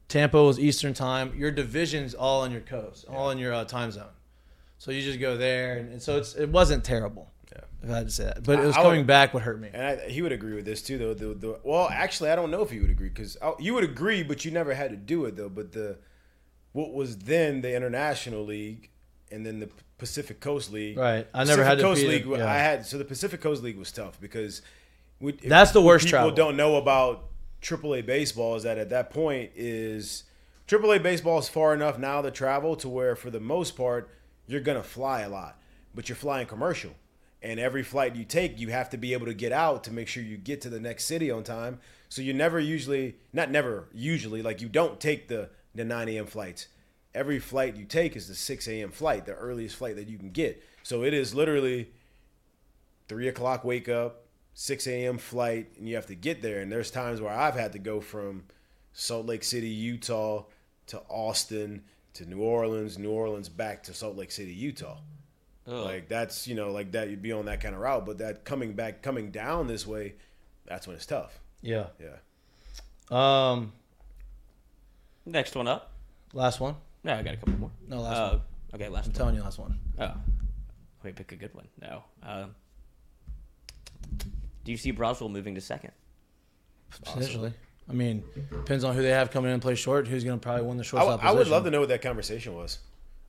Tampa 0.08 0.42
was 0.42 0.60
Eastern 0.60 0.94
Time. 0.94 1.34
Your 1.36 1.52
division's 1.52 2.14
all 2.14 2.42
on 2.42 2.52
your 2.52 2.62
coast, 2.62 3.06
all 3.10 3.30
in 3.32 3.38
your 3.38 3.54
uh, 3.54 3.66
time 3.66 3.92
zone. 3.92 4.06
So 4.78 4.92
you 4.92 5.02
just 5.02 5.20
go 5.20 5.38
there, 5.38 5.78
and, 5.78 5.92
and 5.94 6.02
so 6.02 6.18
it's 6.18 6.36
it 6.36 6.50
wasn't 6.50 6.84
terrible. 6.84 7.32
Yeah. 7.52 7.62
If 7.84 7.90
I 7.92 7.98
had 7.98 8.08
to 8.08 8.12
say 8.14 8.24
that, 8.26 8.44
but 8.44 8.60
it 8.60 8.66
was 8.66 8.76
I- 8.76 8.80
I 8.80 8.84
would- 8.84 8.90
coming 8.92 9.06
back 9.06 9.34
what 9.34 9.44
hurt 9.44 9.60
me. 9.60 9.70
And 9.74 9.84
I, 10.02 10.10
he 10.10 10.22
would 10.22 10.32
agree 10.32 10.54
with 10.54 10.66
this 10.66 10.82
too, 10.82 10.98
though. 10.98 11.14
The, 11.14 11.34
the 11.34 11.60
well, 11.64 11.90
actually, 11.92 12.30
I 12.30 12.36
don't 12.36 12.52
know 12.52 12.62
if 12.62 12.70
he 12.70 12.80
would 12.80 12.90
agree 12.92 13.10
because 13.10 13.38
you 13.60 13.74
would 13.74 13.84
agree, 13.84 14.24
but 14.24 14.46
you 14.46 14.52
never 14.52 14.74
had 14.74 14.92
to 14.92 14.96
do 14.98 15.26
it 15.26 15.36
though. 15.36 15.50
But 15.50 15.72
the 15.74 15.98
what 16.74 16.94
was 16.94 17.18
then 17.18 17.62
the 17.62 17.76
International 17.76 18.44
League, 18.46 18.90
and 19.32 19.46
then 19.46 19.60
the 19.60 19.70
Pacific 19.98 20.40
Coast 20.40 20.72
League. 20.72 20.96
Right. 20.98 21.28
I 21.34 21.40
never 21.44 21.64
Pacific 21.64 21.66
had 21.66 21.78
to 21.80 21.84
Coast 21.84 22.04
League. 22.04 22.26
yeah. 22.28 22.46
I 22.50 22.58
had 22.60 22.86
so 22.86 22.98
the 23.00 23.06
Pacific 23.06 23.42
Coast 23.42 23.64
League 23.64 23.78
was 23.80 23.92
tough 23.92 24.22
because 24.22 24.62
we, 25.20 25.32
That's 25.34 25.72
the 25.72 25.82
worst 25.82 26.06
People 26.06 26.20
travel. 26.20 26.36
don't 26.36 26.56
know 26.56 26.76
about 26.76 27.27
AAA 27.62 28.06
baseball 28.06 28.56
is 28.56 28.64
that 28.64 28.78
at 28.78 28.90
that 28.90 29.10
point 29.10 29.52
is 29.56 30.24
AAA 30.68 31.02
baseball 31.02 31.40
is 31.40 31.50
far 31.50 31.74
enough 31.74 31.98
now 31.98 32.22
to 32.22 32.32
travel 32.32 32.76
to 32.78 32.90
where 32.90 33.16
for 33.16 33.30
the 33.30 33.40
most 33.40 33.76
part 33.76 34.10
you're 34.48 34.62
gonna 34.62 34.84
fly 34.84 35.22
a 35.22 35.30
lot, 35.30 35.60
but 35.94 36.10
you're 36.10 36.16
flying 36.16 36.48
commercial. 36.48 36.92
And 37.42 37.60
every 37.60 37.84
flight 37.84 38.16
you 38.16 38.24
take, 38.24 38.60
you 38.60 38.70
have 38.70 38.90
to 38.90 38.98
be 38.98 39.14
able 39.14 39.28
to 39.28 39.34
get 39.34 39.52
out 39.52 39.84
to 39.84 39.94
make 39.94 40.08
sure 40.08 40.24
you 40.24 40.38
get 40.38 40.62
to 40.62 40.70
the 40.70 40.80
next 40.80 41.06
city 41.06 41.30
on 41.30 41.44
time. 41.44 41.80
So 42.10 42.22
you 42.22 42.34
never 42.34 42.60
usually, 42.60 43.16
not 43.32 43.52
never, 43.52 43.90
usually, 43.94 44.42
like 44.42 44.60
you 44.60 44.70
don't 44.70 45.00
take 45.00 45.28
the, 45.28 45.50
the 45.76 45.86
9 45.86 46.10
a.m. 46.10 46.26
flights. 46.26 46.68
Every 47.14 47.40
flight 47.40 47.76
you 47.76 47.86
take 47.86 48.16
is 48.16 48.28
the 48.28 48.36
6 48.36 48.68
a.m. 48.68 48.92
flight, 48.92 49.26
the 49.26 49.34
earliest 49.34 49.76
flight 49.76 49.96
that 49.98 50.08
you 50.08 50.18
can 50.18 50.32
get. 50.32 50.64
So 50.84 51.04
it 51.04 51.14
is 51.14 51.36
literally 51.36 51.92
three 53.08 53.28
o'clock 53.28 53.64
wake 53.64 53.90
up, 53.90 54.27
six 54.60 54.88
a.m. 54.88 55.20
flight, 55.20 55.68
and 55.78 55.88
you 55.88 55.94
have 55.96 56.08
to 56.08 56.16
get 56.16 56.42
there. 56.42 56.62
And 56.62 56.72
there's 56.72 56.90
times 56.90 57.22
where 57.22 57.32
I've 57.32 57.54
had 57.54 57.74
to 57.74 57.80
go 57.80 58.02
from 58.02 58.44
Salt 58.92 59.28
Lake 59.28 59.44
City, 59.44 59.68
Utah, 59.70 60.46
to 60.88 61.00
Austin, 61.10 61.84
to 62.16 62.26
New 62.26 62.40
Orleans, 62.42 62.98
New 62.98 63.12
Orleans 63.12 63.50
back 63.50 63.84
to 63.84 63.94
Salt 63.94 64.16
Lake 64.18 64.32
City, 64.32 64.52
Utah. 64.52 64.98
Ugh. 65.68 65.74
Like 65.86 66.10
that's 66.10 66.48
you 66.48 66.56
know 66.56 66.72
like 66.72 66.92
that 66.94 67.10
you'd 67.10 67.22
be 67.22 67.32
on 67.34 67.46
that 67.46 67.62
kind 67.62 67.76
of 67.76 67.82
route, 67.82 68.06
but 68.06 68.18
that 68.18 68.46
coming 68.46 68.74
back, 68.74 69.04
coming 69.04 69.30
down 69.30 69.68
this 69.68 69.86
way, 69.86 70.16
that's 70.66 70.88
when 70.88 70.96
it's 70.96 71.06
tough. 71.06 71.40
Yeah. 71.62 71.88
Yeah. 72.02 72.16
Um. 73.12 73.74
Next 75.26 75.56
one 75.56 75.68
up. 75.68 75.92
Last 76.34 76.60
one. 76.60 76.76
No, 77.04 77.14
I 77.14 77.22
got 77.22 77.34
a 77.36 77.38
couple 77.38 77.60
more. 77.60 77.72
No, 77.88 78.02
last 78.02 78.18
Uh, 78.18 78.30
one. 78.30 78.42
Okay, 78.82 78.90
last 78.90 79.06
I'm 79.06 79.12
one. 79.12 79.18
telling 79.18 79.36
you, 79.36 79.42
last 79.44 79.60
one. 79.60 79.78
Oh, 80.00 80.14
wait, 81.04 81.16
pick 81.16 81.32
a 81.32 81.36
good 81.36 81.54
one. 81.54 81.68
No. 81.82 82.04
Um, 82.24 82.56
do 84.68 84.72
you 84.74 84.78
see 84.78 84.92
Braswell 84.92 85.32
moving 85.32 85.56
to 85.56 85.62
second? 85.62 85.92
Potentially. 86.92 87.54
I 87.90 87.94
mean, 87.94 88.22
depends 88.52 88.84
on 88.84 88.94
who 88.94 89.02
they 89.02 89.12
have 89.12 89.32
coming 89.32 89.48
in 89.48 89.54
and 89.54 89.62
play 89.62 89.76
short. 89.76 90.10
Who's 90.10 90.26
going 90.26 90.38
to 90.38 90.44
probably 90.44 90.64
win 90.66 90.76
the 90.76 90.84
I, 90.84 90.88
shortstop 90.88 91.12
w- 91.22 91.30
I 91.30 91.32
would 91.32 91.38
position. 91.40 91.52
love 91.54 91.64
to 91.64 91.72
know 91.72 91.80
what 91.80 91.88
that 91.90 92.02
conversation 92.02 92.54
was. 92.54 92.80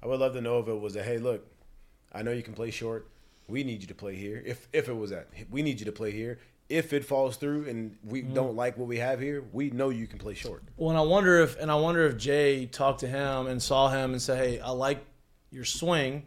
I 0.02 0.08
would 0.08 0.18
love 0.18 0.32
to 0.32 0.40
know 0.40 0.58
if 0.58 0.66
it 0.66 0.74
was 0.80 0.96
a 0.96 1.02
hey, 1.04 1.18
look, 1.18 1.46
I 2.12 2.22
know 2.22 2.32
you 2.32 2.42
can 2.42 2.54
play 2.54 2.72
short. 2.72 3.08
We 3.46 3.62
need 3.62 3.82
you 3.82 3.86
to 3.86 3.94
play 3.94 4.16
here. 4.16 4.42
If 4.44 4.66
if 4.72 4.88
it 4.88 4.92
was 4.96 5.10
that, 5.10 5.28
we 5.48 5.62
need 5.62 5.78
you 5.78 5.86
to 5.86 5.92
play 5.92 6.10
here. 6.10 6.40
If 6.68 6.92
it 6.92 7.04
falls 7.04 7.36
through 7.36 7.68
and 7.68 7.96
we 8.04 8.22
Mm-hmm. 8.22 8.34
don't 8.34 8.56
like 8.56 8.76
what 8.76 8.88
we 8.88 8.96
have 8.98 9.20
here, 9.20 9.44
we 9.52 9.70
know 9.70 9.90
you 9.90 10.08
can 10.08 10.18
play 10.18 10.34
short. 10.34 10.64
Well, 10.76 10.90
and 10.90 10.98
I 10.98 11.02
wonder 11.02 11.40
if, 11.40 11.56
and 11.60 11.70
I 11.70 11.76
wonder 11.76 12.04
if 12.06 12.16
Jay 12.18 12.66
talked 12.66 12.98
to 13.00 13.06
him 13.06 13.46
and 13.46 13.62
saw 13.62 13.90
him 13.90 14.10
and 14.10 14.20
said, 14.20 14.38
"Hey, 14.44 14.58
I 14.60 14.70
like 14.70 14.98
your 15.52 15.64
swing. 15.64 16.26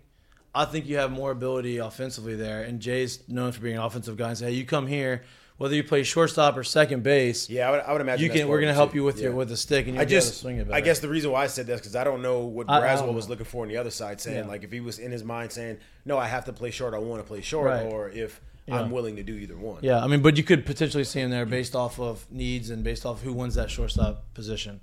I 0.53 0.65
think 0.65 0.85
you 0.85 0.97
have 0.97 1.11
more 1.11 1.31
ability 1.31 1.77
offensively 1.77 2.35
there." 2.35 2.63
And 2.63 2.79
Jay's 2.79 3.19
known 3.27 3.51
for 3.51 3.61
being 3.61 3.77
an 3.77 3.81
offensive 3.81 4.17
guy 4.17 4.29
and 4.29 4.37
say, 4.37 4.45
"Hey, 4.47 4.51
you 4.53 4.65
come 4.65 4.87
here, 4.87 5.23
whether 5.57 5.75
you 5.75 5.83
play 5.83 6.03
shortstop 6.03 6.57
or 6.57 6.63
second 6.63 7.03
base, 7.03 7.49
Yeah, 7.49 7.67
I 7.67 7.71
would, 7.71 7.79
I 7.81 7.91
would 7.93 8.01
imagine 8.01 8.25
you 8.25 8.31
can. 8.31 8.47
We're 8.47 8.59
going 8.59 8.69
to 8.71 8.73
help 8.73 8.93
you 8.95 9.03
with 9.03 9.19
your 9.19 9.31
with 9.31 9.49
the 9.49 9.57
stick, 9.57 9.85
and 9.87 9.93
you'll 9.95 10.01
I 10.01 10.03
able 10.03 10.09
to 10.09 10.15
just, 10.15 10.41
swing 10.41 10.57
it 10.57 10.63
better." 10.67 10.75
I 10.75 10.81
guess 10.81 10.99
the 10.99 11.07
reason 11.09 11.31
why 11.31 11.43
I 11.43 11.47
said 11.47 11.67
that 11.67 11.73
is 11.73 11.79
because 11.81 11.95
I 11.95 12.03
don't 12.03 12.21
know 12.21 12.39
what 12.39 12.69
I- 12.69 12.79
I 12.79 12.81
Braswell 12.95 13.13
was 13.13 13.29
looking 13.29 13.45
for 13.45 13.61
on 13.63 13.69
the 13.69 13.77
other 13.77 13.91
side, 13.91 14.19
saying 14.19 14.37
Yeah. 14.45 14.45
like 14.45 14.63
if 14.63 14.71
he 14.71 14.79
was 14.81 14.99
in 14.99 15.11
his 15.11 15.23
mind 15.23 15.51
saying, 15.51 15.77
"No, 16.05 16.17
I 16.17 16.27
have 16.27 16.45
to 16.45 16.53
play 16.53 16.71
short. 16.71 16.93
I 16.93 16.97
want 16.99 17.21
to 17.21 17.27
play 17.27 17.41
short," 17.41 17.67
Right. 17.67 17.85
or 17.85 18.09
if 18.09 18.41
Yeah. 18.67 18.79
I'm 18.79 18.91
willing 18.91 19.15
to 19.15 19.23
do 19.23 19.33
either 19.35 19.55
one. 19.57 19.79
Yeah, 19.83 20.03
I 20.03 20.07
mean, 20.07 20.21
but 20.21 20.37
you 20.37 20.43
could 20.43 20.65
potentially 20.65 21.03
see 21.03 21.19
him 21.19 21.31
there 21.31 21.45
based 21.45 21.75
off 21.75 21.99
of 21.99 22.25
needs 22.31 22.69
and 22.69 22.83
based 22.83 23.05
off 23.05 23.21
who 23.21 23.33
wins 23.33 23.55
that 23.55 23.69
shortstop 23.71 24.23
position. 24.33 24.81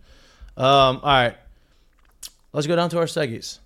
Um, 0.56 0.96
all 0.96 1.00
right. 1.02 1.36
Let's 2.52 2.66
go 2.66 2.74
down 2.76 2.90
to 2.90 2.98
our 2.98 3.04
seggies. 3.04 3.58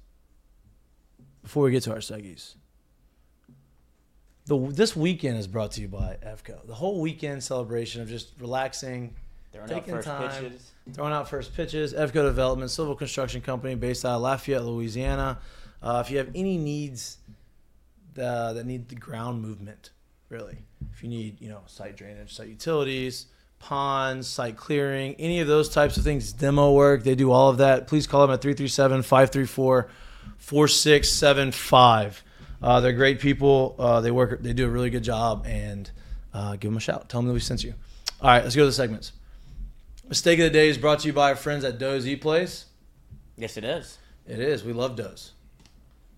Before 1.42 1.64
we 1.64 1.70
get 1.72 1.82
to 1.84 1.90
our 1.92 1.98
seggies, 1.98 2.54
the 4.46 4.58
this 4.58 4.96
weekend 4.96 5.38
is 5.38 5.46
brought 5.46 5.72
to 5.72 5.80
you 5.80 5.88
by 5.88 6.18
EFCO. 6.24 6.66
The 6.66 6.74
whole 6.74 7.00
weekend 7.00 7.42
celebration 7.42 8.00
of 8.02 8.08
just 8.08 8.32
relaxing, 8.38 9.14
Throwing 9.52 9.68
Taking 9.68 9.94
out 9.94 9.96
first 10.04 10.08
time. 10.08 10.44
pitches. 10.44 10.70
throwing 10.94 11.12
out 11.12 11.28
first 11.28 11.54
pitches. 11.54 11.92
EFCO 11.92 12.22
Development, 12.22 12.70
civil 12.70 12.94
construction 12.94 13.42
company 13.42 13.74
based 13.74 14.04
out 14.04 14.16
of 14.16 14.22
Lafayette, 14.22 14.64
Louisiana. 14.64 15.38
Uh, 15.82 16.02
if 16.04 16.10
you 16.10 16.16
have 16.18 16.30
any 16.34 16.56
needs 16.56 17.18
uh, 18.18 18.54
that 18.54 18.64
need 18.64 18.88
the 18.88 18.94
ground 18.94 19.42
movement, 19.42 19.90
really, 20.30 20.56
if 20.90 21.02
you 21.02 21.10
need, 21.10 21.38
you 21.38 21.50
know, 21.50 21.60
site 21.66 21.96
drainage, 21.96 22.32
site 22.34 22.48
utilities, 22.48 23.26
ponds, 23.58 24.26
site 24.26 24.56
clearing, 24.56 25.14
any 25.18 25.40
of 25.40 25.48
those 25.48 25.68
types 25.68 25.98
of 25.98 26.04
things, 26.04 26.32
demo 26.32 26.72
work, 26.72 27.02
they 27.02 27.14
do 27.14 27.30
all 27.30 27.50
of 27.50 27.58
that. 27.58 27.86
Please 27.86 28.06
call 28.06 28.22
them 28.22 28.30
at 28.32 28.40
337 28.40 29.02
534 29.02 29.90
4675. 30.38 32.22
Uh, 32.62 32.80
They're 32.80 32.92
great 32.92 33.20
people. 33.20 33.74
Uh, 33.78 34.00
they 34.00 34.10
work. 34.10 34.42
They 34.42 34.52
do 34.52 34.66
a 34.66 34.70
really 34.70 34.90
good 34.90 35.02
job, 35.04 35.44
and 35.46 35.90
uh, 36.32 36.52
give 36.52 36.70
them 36.70 36.76
a 36.76 36.80
shout. 36.80 37.08
Tell 37.08 37.20
them 37.20 37.28
that 37.28 37.34
we 37.34 37.40
sent 37.40 37.64
you. 37.64 37.74
All 38.20 38.28
right, 38.28 38.42
let's 38.42 38.54
go 38.54 38.62
to 38.62 38.66
the 38.66 38.72
segments. 38.72 39.12
Mistake 40.08 40.38
of 40.38 40.44
the 40.44 40.50
day 40.50 40.68
is 40.68 40.78
brought 40.78 41.00
to 41.00 41.06
you 41.06 41.12
by 41.12 41.30
our 41.30 41.36
friends 41.36 41.64
at 41.64 41.78
Doe's 41.78 42.06
E 42.06 42.16
Place. 42.16 42.66
Yes, 43.36 43.56
it 43.56 43.64
is. 43.64 43.98
It 44.26 44.38
is. 44.38 44.62
We 44.62 44.72
love 44.72 44.94
Doe's. 44.94 45.32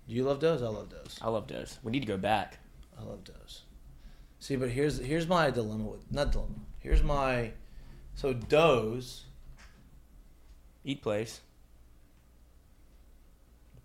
Do 0.07 0.15
you 0.15 0.25
love 0.25 0.41
Doe's? 0.41 0.63
I 0.63 0.69
love 0.69 0.91
Doe's. 0.91 1.19
I 1.23 1.29
love 1.31 1.47
those. 1.49 1.79
We 1.83 1.93
need 1.93 2.01
to 2.01 2.07
go 2.07 2.19
back. 2.19 2.59
I 2.99 3.05
love 3.05 3.25
Doe's. 3.25 3.63
See, 4.39 4.57
but 4.57 4.69
here's 4.69 4.99
here's 4.99 5.27
my 5.27 5.51
dilemma 5.51 5.85
with 5.85 6.11
not 6.13 6.33
dilemma. 6.33 6.57
Here's 6.79 7.03
my 7.03 7.53
so 8.15 8.33
Doe's 8.35 9.25
Eat 10.85 11.03
place. 11.03 11.41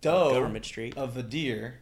Doe 0.02 0.34
Government 0.34 0.66
Street. 0.66 0.98
of 0.98 1.18
a 1.18 1.24
deer, 1.24 1.80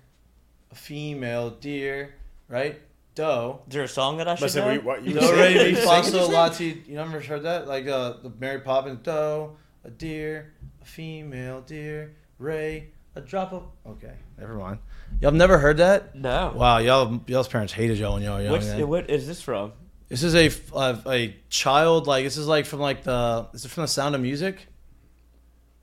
a 0.72 0.76
female 0.76 1.50
deer, 1.52 2.16
right? 2.48 2.80
Doe. 3.16 3.62
Is 3.68 3.74
there 3.74 3.84
a 3.84 3.88
song 3.88 4.18
that 4.18 4.28
I 4.28 4.36
should 4.36 4.44
Listen, 4.44 4.66
know? 4.66 4.72
we, 4.74 4.78
what, 4.80 5.04
you 5.04 5.14
Do 5.14 5.22
sing- 5.22 5.36
re 5.36 5.54
you 5.54 5.60
mi 5.72 5.76
sing 5.76 5.86
fa 5.86 6.04
sol 6.04 6.30
la 6.30 6.50
ti. 6.50 6.84
You 6.88 6.96
never 6.96 7.20
heard 7.20 7.44
that? 7.44 7.68
Like 7.68 7.88
uh, 7.88 8.14
the 8.22 8.32
Mary 8.40 8.60
Poppins. 8.60 9.00
Doe, 9.02 9.58
a 9.84 9.90
deer, 9.90 10.54
a 10.82 10.86
female 10.86 11.62
deer, 11.62 12.16
Ray, 12.38 12.90
a 13.16 13.22
drop 13.22 13.54
of. 13.54 13.64
Okay, 13.88 14.14
never 14.38 14.54
mind. 14.56 14.78
Y'all 15.20 15.30
have 15.32 15.34
never 15.36 15.58
heard 15.58 15.78
that? 15.78 16.14
No. 16.16 16.54
Wow, 16.56 16.78
y'all 16.78 17.20
y'all's 17.26 17.48
parents 17.48 17.74
hated 17.74 17.98
y'all 17.98 18.14
when 18.14 18.24
y'all 18.24 18.36
were 18.38 18.44
young. 18.44 18.52
What's, 18.52 18.68
man. 18.68 18.88
what 18.88 19.10
is 19.10 19.26
this 19.26 19.42
from? 19.42 19.72
This 20.10 20.22
is 20.22 20.36
a 20.36 20.52
a, 20.78 21.00
a 21.10 21.36
child 21.50 22.06
like 22.06 22.24
this 22.24 22.38
is 22.38 22.48
like 22.48 22.66
from 22.68 22.82
like 22.82 23.02
the 23.04 23.48
is 23.54 23.66
it 23.66 23.70
from 23.70 23.82
the 23.82 23.88
Sound 23.88 24.14
of 24.14 24.22
Music? 24.22 24.68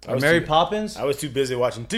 I 0.06 0.14
was 0.14 0.22
Mary 0.22 0.40
too- 0.40 0.46
Poppins? 0.46 0.96
I 0.96 1.04
was 1.04 1.16
too 1.16 1.30
busy 1.30 1.54
watching. 1.54 1.86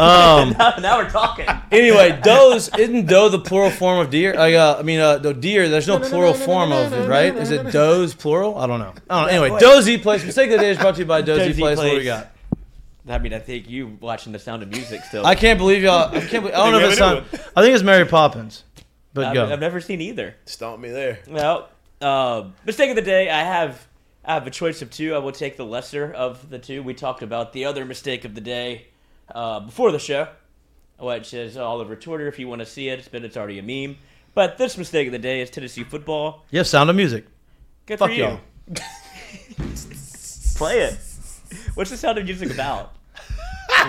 Um, 0.00 0.50
now, 0.58 0.74
now 0.78 0.98
we're 0.98 1.10
talking. 1.10 1.46
Anyway, 1.70 2.18
does 2.22 2.70
isn't 2.78 3.06
doe 3.06 3.28
the 3.28 3.38
plural 3.38 3.70
form 3.70 3.98
of 3.98 4.10
deer? 4.10 4.34
Like, 4.34 4.54
uh, 4.54 4.76
I 4.78 4.82
mean, 4.82 4.98
uh, 4.98 5.18
the 5.18 5.34
deer. 5.34 5.68
There's 5.68 5.86
no 5.86 5.98
plural 5.98 6.32
form 6.32 6.72
of 6.72 6.92
it, 6.92 7.06
right? 7.06 7.36
Is 7.36 7.50
it 7.50 7.70
does 7.70 8.14
plural? 8.14 8.56
I 8.56 8.66
don't 8.66 8.78
know. 8.78 8.94
I 9.10 9.20
don't 9.20 9.26
know. 9.26 9.26
Anyway, 9.26 9.50
Wait. 9.50 9.60
Dozy 9.60 9.98
Place. 9.98 10.24
Mistake 10.24 10.50
of 10.50 10.58
the 10.58 10.64
day 10.64 10.70
is 10.70 10.78
brought 10.78 10.94
to 10.94 11.00
you 11.00 11.06
by 11.06 11.20
Dozy 11.20 11.48
Dozy 11.48 11.60
Place. 11.60 11.78
What 11.78 11.90
do 11.90 11.96
we 11.96 12.04
got? 12.04 12.32
I 13.08 13.18
mean, 13.18 13.34
I 13.34 13.40
think 13.40 13.68
you 13.68 13.98
watching 14.00 14.32
the 14.32 14.38
Sound 14.38 14.62
of 14.62 14.70
Music 14.70 15.02
still. 15.04 15.26
I 15.26 15.34
can't 15.34 15.58
believe 15.58 15.82
y'all. 15.82 16.08
I 16.08 16.20
can't. 16.20 16.44
Believe, 16.44 16.54
I 16.54 16.58
don't 16.58 16.72
know 16.72 16.78
if 16.78 16.90
it's 16.92 16.98
have 16.98 17.12
a 17.12 17.14
not. 17.20 17.32
new 17.32 17.38
I 17.56 17.62
think 17.62 17.74
it's 17.74 17.84
Mary 17.84 18.06
Poppins. 18.06 18.64
But 19.12 19.24
I've, 19.24 19.34
go. 19.34 19.52
I've 19.52 19.60
never 19.60 19.80
seen 19.80 20.00
either. 20.00 20.36
Stomp 20.46 20.80
me 20.80 20.90
there. 20.90 21.18
Well, 21.28 21.68
uh, 22.00 22.44
mistake 22.64 22.90
of 22.90 22.96
the 22.96 23.02
day. 23.02 23.28
I 23.28 23.42
have 23.42 23.86
I 24.30 24.34
have 24.34 24.46
a 24.46 24.50
choice 24.50 24.80
of 24.80 24.90
two. 24.92 25.12
I 25.12 25.18
will 25.18 25.32
take 25.32 25.56
the 25.56 25.66
lesser 25.66 26.12
of 26.12 26.50
the 26.50 26.58
two. 26.60 26.84
We 26.84 26.94
talked 26.94 27.20
about 27.22 27.52
the 27.52 27.64
other 27.64 27.84
mistake 27.84 28.24
of 28.24 28.36
the 28.36 28.40
day 28.40 28.86
uh, 29.34 29.58
before 29.58 29.90
the 29.90 29.98
show, 29.98 30.28
which 31.00 31.34
is 31.34 31.56
all 31.56 31.80
over 31.80 31.96
Twitter. 31.96 32.28
If 32.28 32.38
you 32.38 32.46
want 32.46 32.60
to 32.60 32.66
see 32.66 32.88
it, 32.90 33.00
it's 33.00 33.08
been 33.08 33.24
it's 33.24 33.36
already 33.36 33.58
a 33.58 33.62
meme. 33.88 33.96
But 34.32 34.56
this 34.56 34.78
mistake 34.78 35.08
of 35.08 35.12
the 35.12 35.18
day 35.18 35.40
is 35.40 35.50
Tennessee 35.50 35.82
football. 35.82 36.44
Yeah, 36.52 36.62
Sound 36.62 36.88
of 36.90 36.94
Music. 36.94 37.26
Good 37.86 37.98
Fuck 37.98 38.10
for 38.10 38.14
you. 38.14 38.22
y'all. 38.22 38.40
Play 40.54 40.78
it. 40.82 40.98
What's 41.74 41.90
the 41.90 41.96
sound 41.96 42.18
of 42.18 42.24
music 42.24 42.52
about? 42.52 42.92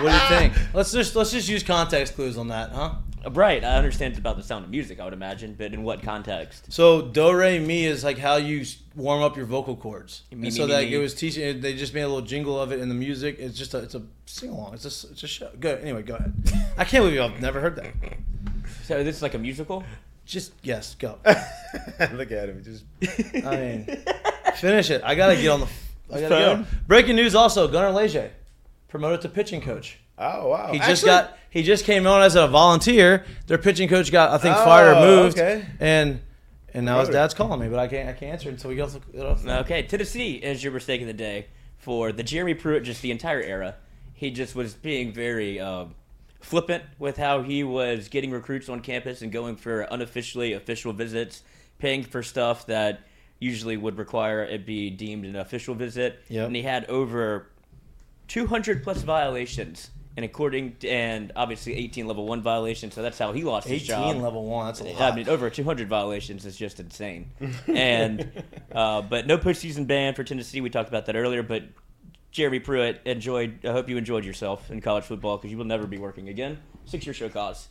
do 0.00 0.10
you 0.10 0.18
think? 0.40 0.54
Let's 0.74 0.90
just 0.90 1.14
let's 1.14 1.30
just 1.30 1.48
use 1.48 1.62
context 1.62 2.16
clues 2.16 2.36
on 2.36 2.48
that, 2.48 2.70
huh? 2.72 2.94
Uh, 3.24 3.30
Right, 3.30 3.62
I 3.62 3.76
understand 3.76 4.12
it's 4.14 4.18
about 4.18 4.36
the 4.36 4.42
sound 4.42 4.64
of 4.64 4.70
music. 4.72 4.98
I 4.98 5.04
would 5.04 5.12
imagine, 5.12 5.54
but 5.56 5.72
in 5.72 5.84
what 5.84 6.02
context? 6.02 6.72
So 6.72 7.02
do 7.02 7.32
re 7.32 7.60
mi 7.60 7.84
is 7.84 8.02
like 8.02 8.18
how 8.18 8.36
you 8.36 8.62
s- 8.62 8.78
warm 8.94 9.22
up 9.22 9.36
your 9.36 9.46
vocal 9.46 9.76
cords. 9.76 10.22
Me, 10.30 10.34
and 10.34 10.40
me, 10.42 10.50
so 10.50 10.66
me, 10.66 10.72
that 10.72 10.82
me. 10.84 10.94
it 10.94 10.98
was 10.98 11.14
teaching. 11.14 11.60
They 11.60 11.74
just 11.74 11.94
made 11.94 12.02
a 12.02 12.08
little 12.08 12.22
jingle 12.22 12.60
of 12.60 12.72
it 12.72 12.80
in 12.80 12.88
the 12.88 12.94
music. 12.94 13.36
It's 13.38 13.56
just 13.58 13.74
a 13.74 13.78
it's 13.78 13.94
a 13.94 14.02
sing 14.26 14.50
along. 14.50 14.74
It's 14.74 14.84
a 14.84 14.88
s- 14.88 15.06
it's 15.10 15.22
a 15.22 15.26
show. 15.28 15.50
Good. 15.58 15.80
Anyway, 15.82 16.02
go 16.02 16.14
ahead. 16.16 16.32
I 16.76 16.84
can't 16.84 17.02
believe 17.02 17.14
y'all 17.16 17.32
never 17.40 17.60
heard 17.60 17.76
that. 17.76 17.92
So 18.84 19.02
this 19.04 19.16
is 19.16 19.22
like 19.22 19.34
a 19.34 19.38
musical. 19.38 19.84
Just 20.24 20.52
yes, 20.62 20.94
go. 20.94 21.18
Look 22.12 22.30
at 22.30 22.48
him. 22.48 22.62
Just 22.64 22.84
I 23.44 23.56
mean, 23.56 23.96
finish 24.56 24.90
it. 24.90 25.02
I 25.04 25.14
gotta 25.14 25.36
get 25.36 25.48
on 25.48 25.60
the. 25.60 25.66
I 26.12 26.20
gotta 26.20 26.34
Phone? 26.34 26.62
go. 26.62 26.68
Breaking 26.86 27.16
news 27.16 27.34
also: 27.34 27.66
Gunnar 27.68 27.90
Leger 27.90 28.30
promoted 28.88 29.20
to 29.22 29.28
pitching 29.28 29.60
coach. 29.60 29.98
oh 30.18 30.48
wow. 30.48 30.70
He 30.72 30.78
just 30.78 31.04
got 31.04 31.36
he 31.50 31.62
just 31.62 31.84
came 31.84 32.06
on 32.06 32.22
as 32.22 32.34
a 32.36 32.46
volunteer. 32.46 33.24
Their 33.46 33.58
pitching 33.58 33.88
coach 33.88 34.12
got 34.12 34.30
I 34.30 34.38
think 34.38 34.56
Oh, 34.56 34.64
fired 34.64 34.92
or 34.92 34.94
oh, 34.96 35.06
moved, 35.24 35.38
okay. 35.38 35.64
and 35.80 36.20
and 36.74 36.86
now 36.86 37.00
his 37.00 37.08
dad's 37.08 37.34
calling 37.34 37.60
me, 37.60 37.68
but 37.68 37.78
I 37.78 37.88
can't 37.88 38.08
I 38.08 38.12
can't 38.12 38.32
answer 38.32 38.48
until 38.48 38.70
we 38.70 38.76
get 38.76 38.84
off 38.84 38.92
the. 38.92 39.00
Get 39.00 39.26
off 39.26 39.42
the 39.42 39.58
Okay, 39.60 39.82
Tennessee 39.82 40.34
is 40.34 40.62
your 40.62 40.72
mistake 40.72 41.00
of 41.00 41.06
the 41.06 41.12
day 41.12 41.46
for 41.78 42.12
the 42.12 42.22
Jeremy 42.22 42.54
Pruitt, 42.54 42.84
just 42.84 43.02
the 43.02 43.10
entire 43.10 43.40
era. 43.40 43.76
He 44.14 44.30
just 44.30 44.54
was 44.54 44.74
being 44.74 45.12
very 45.12 45.58
um, 45.58 45.94
flippant 46.40 46.84
with 46.98 47.16
how 47.16 47.42
he 47.42 47.64
was 47.64 48.08
getting 48.08 48.30
recruits 48.30 48.68
on 48.68 48.80
campus 48.80 49.22
and 49.22 49.32
going 49.32 49.56
for 49.56 49.82
unofficially 49.82 50.52
official 50.52 50.92
visits, 50.92 51.42
paying 51.78 52.04
for 52.04 52.22
stuff 52.22 52.66
that 52.66 53.00
usually 53.38 53.76
would 53.76 53.98
require 53.98 54.44
it 54.44 54.64
be 54.64 54.90
deemed 54.90 55.24
an 55.24 55.36
official 55.36 55.74
visit. 55.74 56.22
Yep. 56.28 56.46
And 56.46 56.56
he 56.56 56.62
had 56.62 56.84
over 56.86 57.50
200 58.28 58.84
plus 58.84 59.02
violations. 59.02 59.90
And 60.16 60.24
according 60.26 60.76
to, 60.76 60.88
and 60.90 61.32
obviously 61.36 61.74
18 61.74 62.06
level 62.06 62.26
one 62.26 62.42
violations, 62.42 62.94
so 62.94 63.00
that's 63.02 63.18
how 63.18 63.32
he 63.32 63.44
lost 63.44 63.66
his 63.66 63.82
18 63.82 63.86
job. 63.88 64.16
level 64.22 64.44
one. 64.44 64.66
That's 64.66 64.80
a 64.80 64.84
lot. 64.84 65.12
I 65.12 65.16
mean, 65.16 65.28
over 65.28 65.48
200 65.48 65.88
violations 65.88 66.44
is 66.44 66.54
just 66.56 66.80
insane. 66.80 67.30
and 67.66 68.30
uh, 68.74 69.00
but 69.02 69.26
no 69.26 69.38
postseason 69.38 69.86
ban 69.86 70.14
for 70.14 70.22
Tennessee. 70.22 70.60
We 70.60 70.68
talked 70.68 70.88
about 70.90 71.06
that 71.06 71.16
earlier. 71.16 71.42
But 71.42 71.62
Jeremy 72.30 72.60
Pruitt 72.60 73.00
enjoyed. 73.06 73.64
I 73.64 73.72
hope 73.72 73.88
you 73.88 73.96
enjoyed 73.96 74.24
yourself 74.26 74.70
in 74.70 74.82
college 74.82 75.04
football 75.04 75.38
because 75.38 75.50
you 75.50 75.56
will 75.56 75.64
never 75.64 75.86
be 75.86 75.96
working 75.98 76.28
again. 76.28 76.58
Six 76.84 77.06
year 77.06 77.14
show 77.14 77.28
cause. 77.30 77.68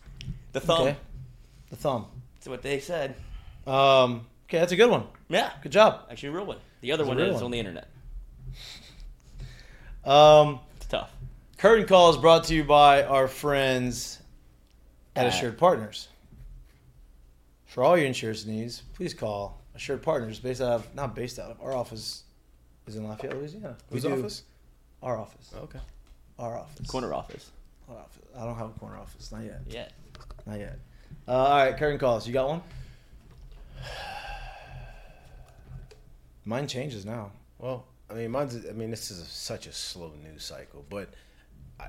The 0.53 0.59
thumb. 0.61 0.81
Okay. 0.81 0.97
The 1.69 1.75
thumb. 1.75 2.07
That's 2.35 2.47
what 2.47 2.63
they 2.63 2.79
said. 2.79 3.15
Um, 3.67 4.25
okay, 4.49 4.57
that's 4.57 4.71
a 4.71 4.75
good 4.75 4.89
one. 4.89 5.05
Yeah, 5.29 5.51
Good 5.61 5.71
job. 5.71 6.07
actually 6.09 6.29
a 6.29 6.31
real 6.31 6.45
one. 6.45 6.57
The 6.81 6.91
other 6.91 7.03
a 7.03 7.07
one 7.07 7.19
is 7.19 7.35
one. 7.35 7.43
on 7.43 7.51
the 7.51 7.59
internet. 7.59 7.87
Um. 10.03 10.59
Curtain 11.61 11.85
call 11.85 12.09
is 12.09 12.17
brought 12.17 12.43
to 12.45 12.55
you 12.55 12.63
by 12.63 13.03
our 13.03 13.27
friends 13.27 14.19
at 15.15 15.27
Assured 15.27 15.59
Partners. 15.59 16.07
For 17.67 17.83
all 17.83 17.95
your 17.95 18.07
insurance 18.07 18.47
needs, 18.47 18.81
please 18.95 19.13
call 19.13 19.61
Assured 19.75 20.01
Partners, 20.01 20.39
based 20.39 20.59
out 20.59 20.71
of 20.71 20.95
not 20.95 21.13
based 21.13 21.37
out 21.37 21.51
of 21.51 21.61
our 21.61 21.73
office 21.73 22.23
is 22.87 22.95
in 22.95 23.07
Lafayette, 23.07 23.37
Louisiana. 23.37 23.77
We 23.91 23.95
whose 23.99 24.03
do- 24.03 24.11
office? 24.11 24.43
Our 25.03 25.17
office. 25.19 25.51
Okay. 25.55 25.79
Our 26.39 26.57
office. 26.57 26.87
Corner 26.89 27.13
office. 27.13 27.51
Our 27.87 27.97
office. 27.97 28.23
I 28.35 28.43
don't 28.43 28.55
have 28.55 28.69
a 28.69 28.79
corner 28.79 28.97
office. 28.97 29.31
Not 29.31 29.43
yet. 29.43 29.61
Yeah. 29.69 29.87
Not 30.47 30.59
yet. 30.59 30.79
Uh, 31.27 31.31
all 31.31 31.57
right, 31.57 31.77
curtain 31.77 31.99
calls. 31.99 32.25
You 32.25 32.33
got 32.33 32.49
one? 32.49 32.61
Mine 36.43 36.67
changes 36.67 37.05
now. 37.05 37.31
Well, 37.59 37.85
I 38.09 38.15
mean, 38.15 38.31
mine's. 38.31 38.65
I 38.67 38.71
mean, 38.71 38.89
this 38.89 39.11
is 39.11 39.21
a, 39.21 39.25
such 39.25 39.67
a 39.67 39.71
slow 39.71 40.11
news 40.23 40.43
cycle, 40.43 40.83
but 40.89 41.09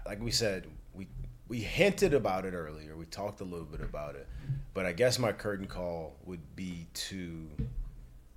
like 0.06 0.22
we 0.22 0.30
said, 0.30 0.66
we 0.94 1.08
we 1.48 1.60
hinted 1.60 2.14
about 2.14 2.44
it 2.44 2.54
earlier. 2.54 2.96
We 2.96 3.04
talked 3.06 3.40
a 3.40 3.44
little 3.44 3.66
bit 3.66 3.80
about 3.80 4.14
it, 4.14 4.26
but 4.74 4.86
I 4.86 4.92
guess 4.92 5.18
my 5.18 5.32
curtain 5.32 5.66
call 5.66 6.16
would 6.24 6.56
be 6.56 6.86
to 6.94 7.48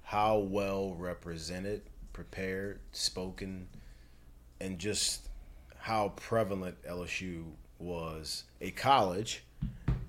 how 0.04 0.38
well 0.40 0.94
represented, 0.98 1.82
prepared, 2.14 2.80
spoken, 2.92 3.68
and 4.60 4.78
just 4.80 5.30
how 5.78 6.10
prevalent 6.16 6.76
LSU 6.88 7.44
was 7.80 8.44
a 8.62 8.72
college 8.72 9.44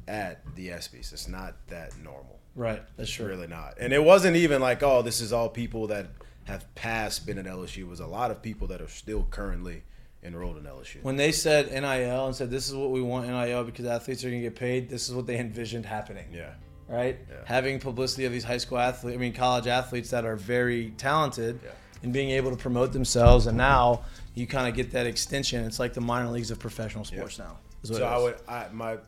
at 0.09 0.43
the 0.55 0.69
ESPYS. 0.69 1.13
It's 1.13 1.29
not 1.29 1.55
that 1.69 1.97
normal. 1.99 2.39
Right. 2.55 2.83
That's 2.97 3.09
It's 3.09 3.17
true. 3.17 3.27
really 3.27 3.47
not. 3.49 3.75
And 3.81 3.93
it 3.93 4.03
wasn't 4.03 4.37
even 4.37 4.61
like, 4.63 4.83
oh, 4.83 5.03
this 5.03 5.21
is 5.21 5.33
all 5.33 5.49
people 5.49 5.89
that 5.89 6.07
have 6.45 6.73
passed 6.75 7.27
been 7.27 7.39
at 7.39 7.45
LSU. 7.47 7.79
It 7.79 7.89
was 7.89 8.01
a 8.01 8.07
lot 8.07 8.31
of 8.31 8.41
people 8.41 8.69
that 8.69 8.81
are 8.81 8.89
still 8.89 9.27
currently 9.31 9.83
enrolled 10.27 10.57
in 10.59 10.65
LSU. 10.65 11.03
When 11.03 11.17
they 11.17 11.33
said 11.33 11.71
NIL 11.73 12.27
and 12.27 12.35
said 12.35 12.51
this 12.51 12.69
is 12.69 12.75
what 12.75 12.91
we 12.91 13.01
want 13.01 13.27
NIL 13.29 13.65
because 13.65 13.87
athletes 13.87 14.25
are 14.25 14.29
going 14.29 14.43
to 14.43 14.47
get 14.49 14.57
paid, 14.57 14.89
this 14.91 15.09
is 15.09 15.15
what 15.15 15.27
they 15.27 15.39
envisioned 15.39 15.87
happening. 15.87 16.27
yeah. 16.33 16.51
Right? 16.89 17.19
Yeah. 17.29 17.37
Having 17.47 17.81
publicity 17.81 18.27
of 18.27 18.33
these 18.33 18.45
high 18.45 18.59
school 18.59 18.79
athletes, 18.79 19.17
I 19.17 19.19
mean 19.19 19.33
college 19.33 19.67
athletes 19.67 20.11
that 20.11 20.25
are 20.25 20.37
very 20.37 20.91
talented 20.99 21.59
Yeah. 21.65 21.71
and 22.05 22.13
being 22.13 22.31
able 22.31 22.51
to 22.51 22.57
promote 22.57 22.93
themselves. 22.93 23.47
And 23.49 23.57
now 23.59 24.05
you 24.37 24.47
kind 24.47 24.69
of 24.69 24.75
get 24.75 24.93
that 24.93 25.05
extension. 25.07 25.65
It's 25.65 25.81
like 25.81 25.95
the 25.95 26.01
minor 26.01 26.31
leagues 26.31 26.51
of 26.53 26.59
professional 26.61 27.05
sports 27.05 27.39
now. 27.41 27.59
is 27.83 27.91
what 27.91 27.99
So 27.99 28.07
I 28.07 28.19
would, 28.19 28.37
I, 28.49 28.67
my, 28.73 28.99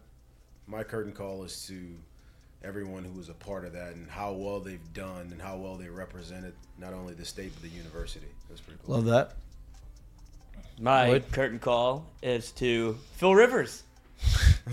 my 0.67 0.83
curtain 0.83 1.13
call 1.13 1.45
is 1.45 1.67
to 1.69 1.95
everyone 2.65 3.05
who 3.05 3.13
was 3.13 3.29
a 3.29 3.35
part 3.35 3.65
of 3.65 3.73
that 3.75 3.93
and 3.95 4.11
how 4.11 4.33
well 4.33 4.59
they've 4.59 4.93
done 4.93 5.29
and 5.31 5.41
how 5.41 5.57
well 5.57 5.77
they 5.77 5.89
represented 5.89 6.55
not 6.79 6.93
only 6.93 7.15
the 7.15 7.25
state 7.25 7.53
but 7.55 7.63
the 7.63 7.77
university. 7.77 8.27
That's 8.49 8.61
pretty 8.61 8.81
cool. 8.85 8.97
love 8.97 9.05
that. 9.05 9.35
My 10.81 11.09
Lloyd? 11.09 11.25
curtain 11.33 11.59
call 11.59 12.07
is 12.23 12.53
to 12.53 12.99
Phil 13.17 13.35
Rivers. 13.35 13.83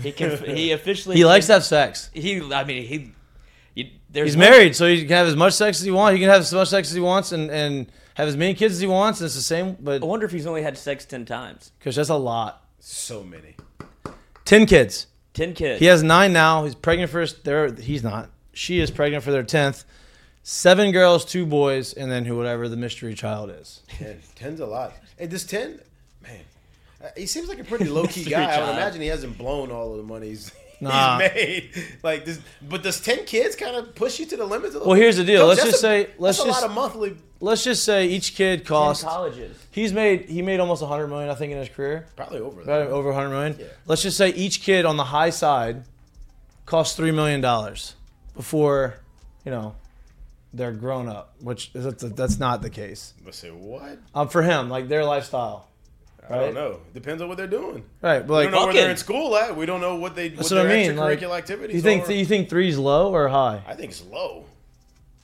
He 0.02 0.12
can. 0.12 0.36
he 0.56 0.72
officially. 0.72 1.16
He 1.16 1.24
likes 1.24 1.46
to 1.46 1.54
have 1.54 1.64
sex. 1.64 2.10
He. 2.12 2.40
I 2.52 2.64
mean, 2.64 2.84
he. 2.84 3.12
You, 3.74 3.90
there's 4.10 4.28
He's 4.28 4.36
one- 4.36 4.50
married, 4.50 4.76
so 4.76 4.86
he 4.86 5.00
can 5.00 5.08
have 5.10 5.26
as 5.26 5.36
much 5.36 5.54
sex 5.54 5.78
as 5.80 5.84
he 5.84 5.90
wants. 5.90 6.14
He 6.14 6.20
can 6.20 6.28
have 6.30 6.40
as 6.40 6.52
much 6.52 6.68
sex 6.68 6.88
as 6.88 6.94
he 6.94 7.00
wants, 7.00 7.32
and, 7.32 7.50
and 7.50 7.86
have 8.14 8.28
as 8.28 8.36
many 8.36 8.54
kids 8.54 8.74
as 8.74 8.80
he 8.80 8.86
wants. 8.86 9.20
And 9.20 9.26
it's 9.26 9.34
the 9.34 9.42
same, 9.42 9.76
but 9.80 10.02
I 10.02 10.06
wonder 10.06 10.26
if 10.26 10.32
he's 10.32 10.46
only 10.46 10.62
had 10.62 10.76
sex 10.78 11.04
ten 11.04 11.24
times. 11.24 11.72
because 11.78 11.96
that's 11.96 12.08
a 12.08 12.14
lot. 12.16 12.64
So 12.80 13.22
many. 13.22 13.56
Ten 14.44 14.66
kids. 14.66 15.06
Ten 15.34 15.54
kids. 15.54 15.80
He 15.80 15.86
has 15.86 16.02
nine 16.02 16.32
now. 16.32 16.64
He's 16.64 16.74
pregnant 16.74 17.10
for 17.10 17.20
his. 17.20 17.34
There, 17.34 17.72
he's 17.72 18.02
not. 18.02 18.30
She 18.52 18.80
is 18.80 18.90
pregnant 18.90 19.22
for 19.22 19.32
their 19.32 19.42
tenth. 19.42 19.84
Seven 20.42 20.92
girls, 20.92 21.24
two 21.24 21.44
boys, 21.44 21.92
and 21.92 22.10
then 22.10 22.24
who, 22.24 22.36
whatever 22.36 22.68
the 22.68 22.76
mystery 22.76 23.14
child 23.14 23.50
is. 23.50 23.82
Ten. 23.88 24.20
Ten's 24.36 24.60
a 24.60 24.66
lot. 24.66 24.92
Hey, 25.18 25.26
this 25.26 25.44
ten, 25.44 25.70
man, 25.72 25.80
he 27.16 27.26
seems 27.26 27.48
like 27.48 27.58
a 27.58 27.64
pretty 27.64 27.84
low 27.88 28.06
key 28.06 28.24
guy. 28.24 28.44
I 28.56 28.60
would 28.64 28.70
imagine 28.76 29.00
he 29.00 29.08
hasn't 29.08 29.36
blown 29.38 29.70
all 29.70 29.92
of 29.92 29.96
the 29.98 30.02
money 30.02 30.28
he's, 30.30 30.52
Nah. 30.80 31.18
he's 31.20 31.32
made. 31.34 31.70
Like 32.02 32.24
this, 32.24 32.38
but 32.62 32.82
does 32.82 33.00
ten 33.00 33.24
kids 33.24 33.56
kind 33.56 33.76
of 33.76 33.94
push 33.94 34.18
you 34.20 34.26
to 34.26 34.36
the 34.36 34.44
limits? 34.44 34.74
A 34.74 34.78
little 34.78 34.90
Well, 34.92 35.00
here's 35.00 35.16
the 35.16 35.24
deal. 35.24 35.46
Let's 35.46 35.62
just 35.64 35.80
say- 35.80 36.10
let's 36.18 36.38
that's 36.38 36.48
just- 36.48 36.62
a 36.62 36.66
lot 36.66 36.70
of 36.70 36.74
monthly. 36.74 37.16
Let's 37.38 37.64
just 37.64 37.84
say 37.84 38.06
each 38.06 38.34
kid 38.34 38.64
cost. 38.64 39.04
colleges. 39.04 39.56
He's 39.70 39.92
made. 39.92 40.26
He 40.28 40.40
made 40.40 40.58
almost 40.58 40.80
100 40.80 41.08
million, 41.08 41.28
I 41.28 41.34
think, 41.34 41.52
in 41.52 41.58
his 41.58 41.68
career. 41.68 42.06
Probably 42.16 42.38
over 42.40 42.64
that. 42.64 42.78
Right, 42.78 42.88
over 42.88 43.08
100 43.10 43.28
million. 43.28 43.56
Yeah. 43.58 43.66
Let's 43.86 44.00
just 44.02 44.16
say 44.16 44.30
each 44.30 44.62
kid 44.62 44.86
on 44.86 44.96
the 44.96 45.04
high 45.04 45.28
side 45.30 45.84
costs 46.64 46.96
three 46.96 47.10
million 47.12 47.40
dollars 47.42 47.94
before, 48.34 48.94
you 49.44 49.50
know, 49.50 49.74
they're 50.54 50.72
grown 50.72 51.08
up. 51.08 51.34
Which 51.40 51.70
is 51.74 51.84
that's, 51.84 52.02
that's 52.02 52.38
not 52.38 52.62
the 52.62 52.70
case. 52.70 53.12
Let's 53.24 53.38
say 53.38 53.50
what? 53.50 53.98
Um, 54.14 54.28
for 54.28 54.42
him, 54.42 54.68
like 54.70 54.88
their 54.88 55.04
lifestyle. 55.04 55.68
I 56.28 56.34
don't 56.38 56.54
know. 56.54 56.80
Depends 56.92 57.22
on 57.22 57.28
what 57.28 57.36
they're 57.36 57.46
doing. 57.46 57.84
Right, 58.02 58.18
but 58.26 58.28
we 58.28 58.34
like 58.34 58.50
don't 58.50 58.52
know 58.60 58.64
where 58.66 58.74
they're 58.74 58.90
in 58.90 58.96
school 58.96 59.36
at. 59.36 59.56
We 59.56 59.64
don't 59.66 59.80
know 59.80 59.96
what 59.96 60.14
they 60.16 60.28
That's 60.28 60.50
what 60.50 60.56
what 60.58 60.66
I 60.66 60.68
mean, 60.74 60.96
like, 60.96 61.20
extracurricular 61.20 61.38
activities. 61.38 61.76
you 61.76 61.82
think 61.82 62.08
are. 62.08 62.12
you 62.12 62.24
think 62.26 62.48
three's 62.48 62.78
low 62.78 63.12
or 63.14 63.28
high? 63.28 63.62
I 63.66 63.74
think 63.74 63.92
it's 63.92 64.04
low. 64.04 64.44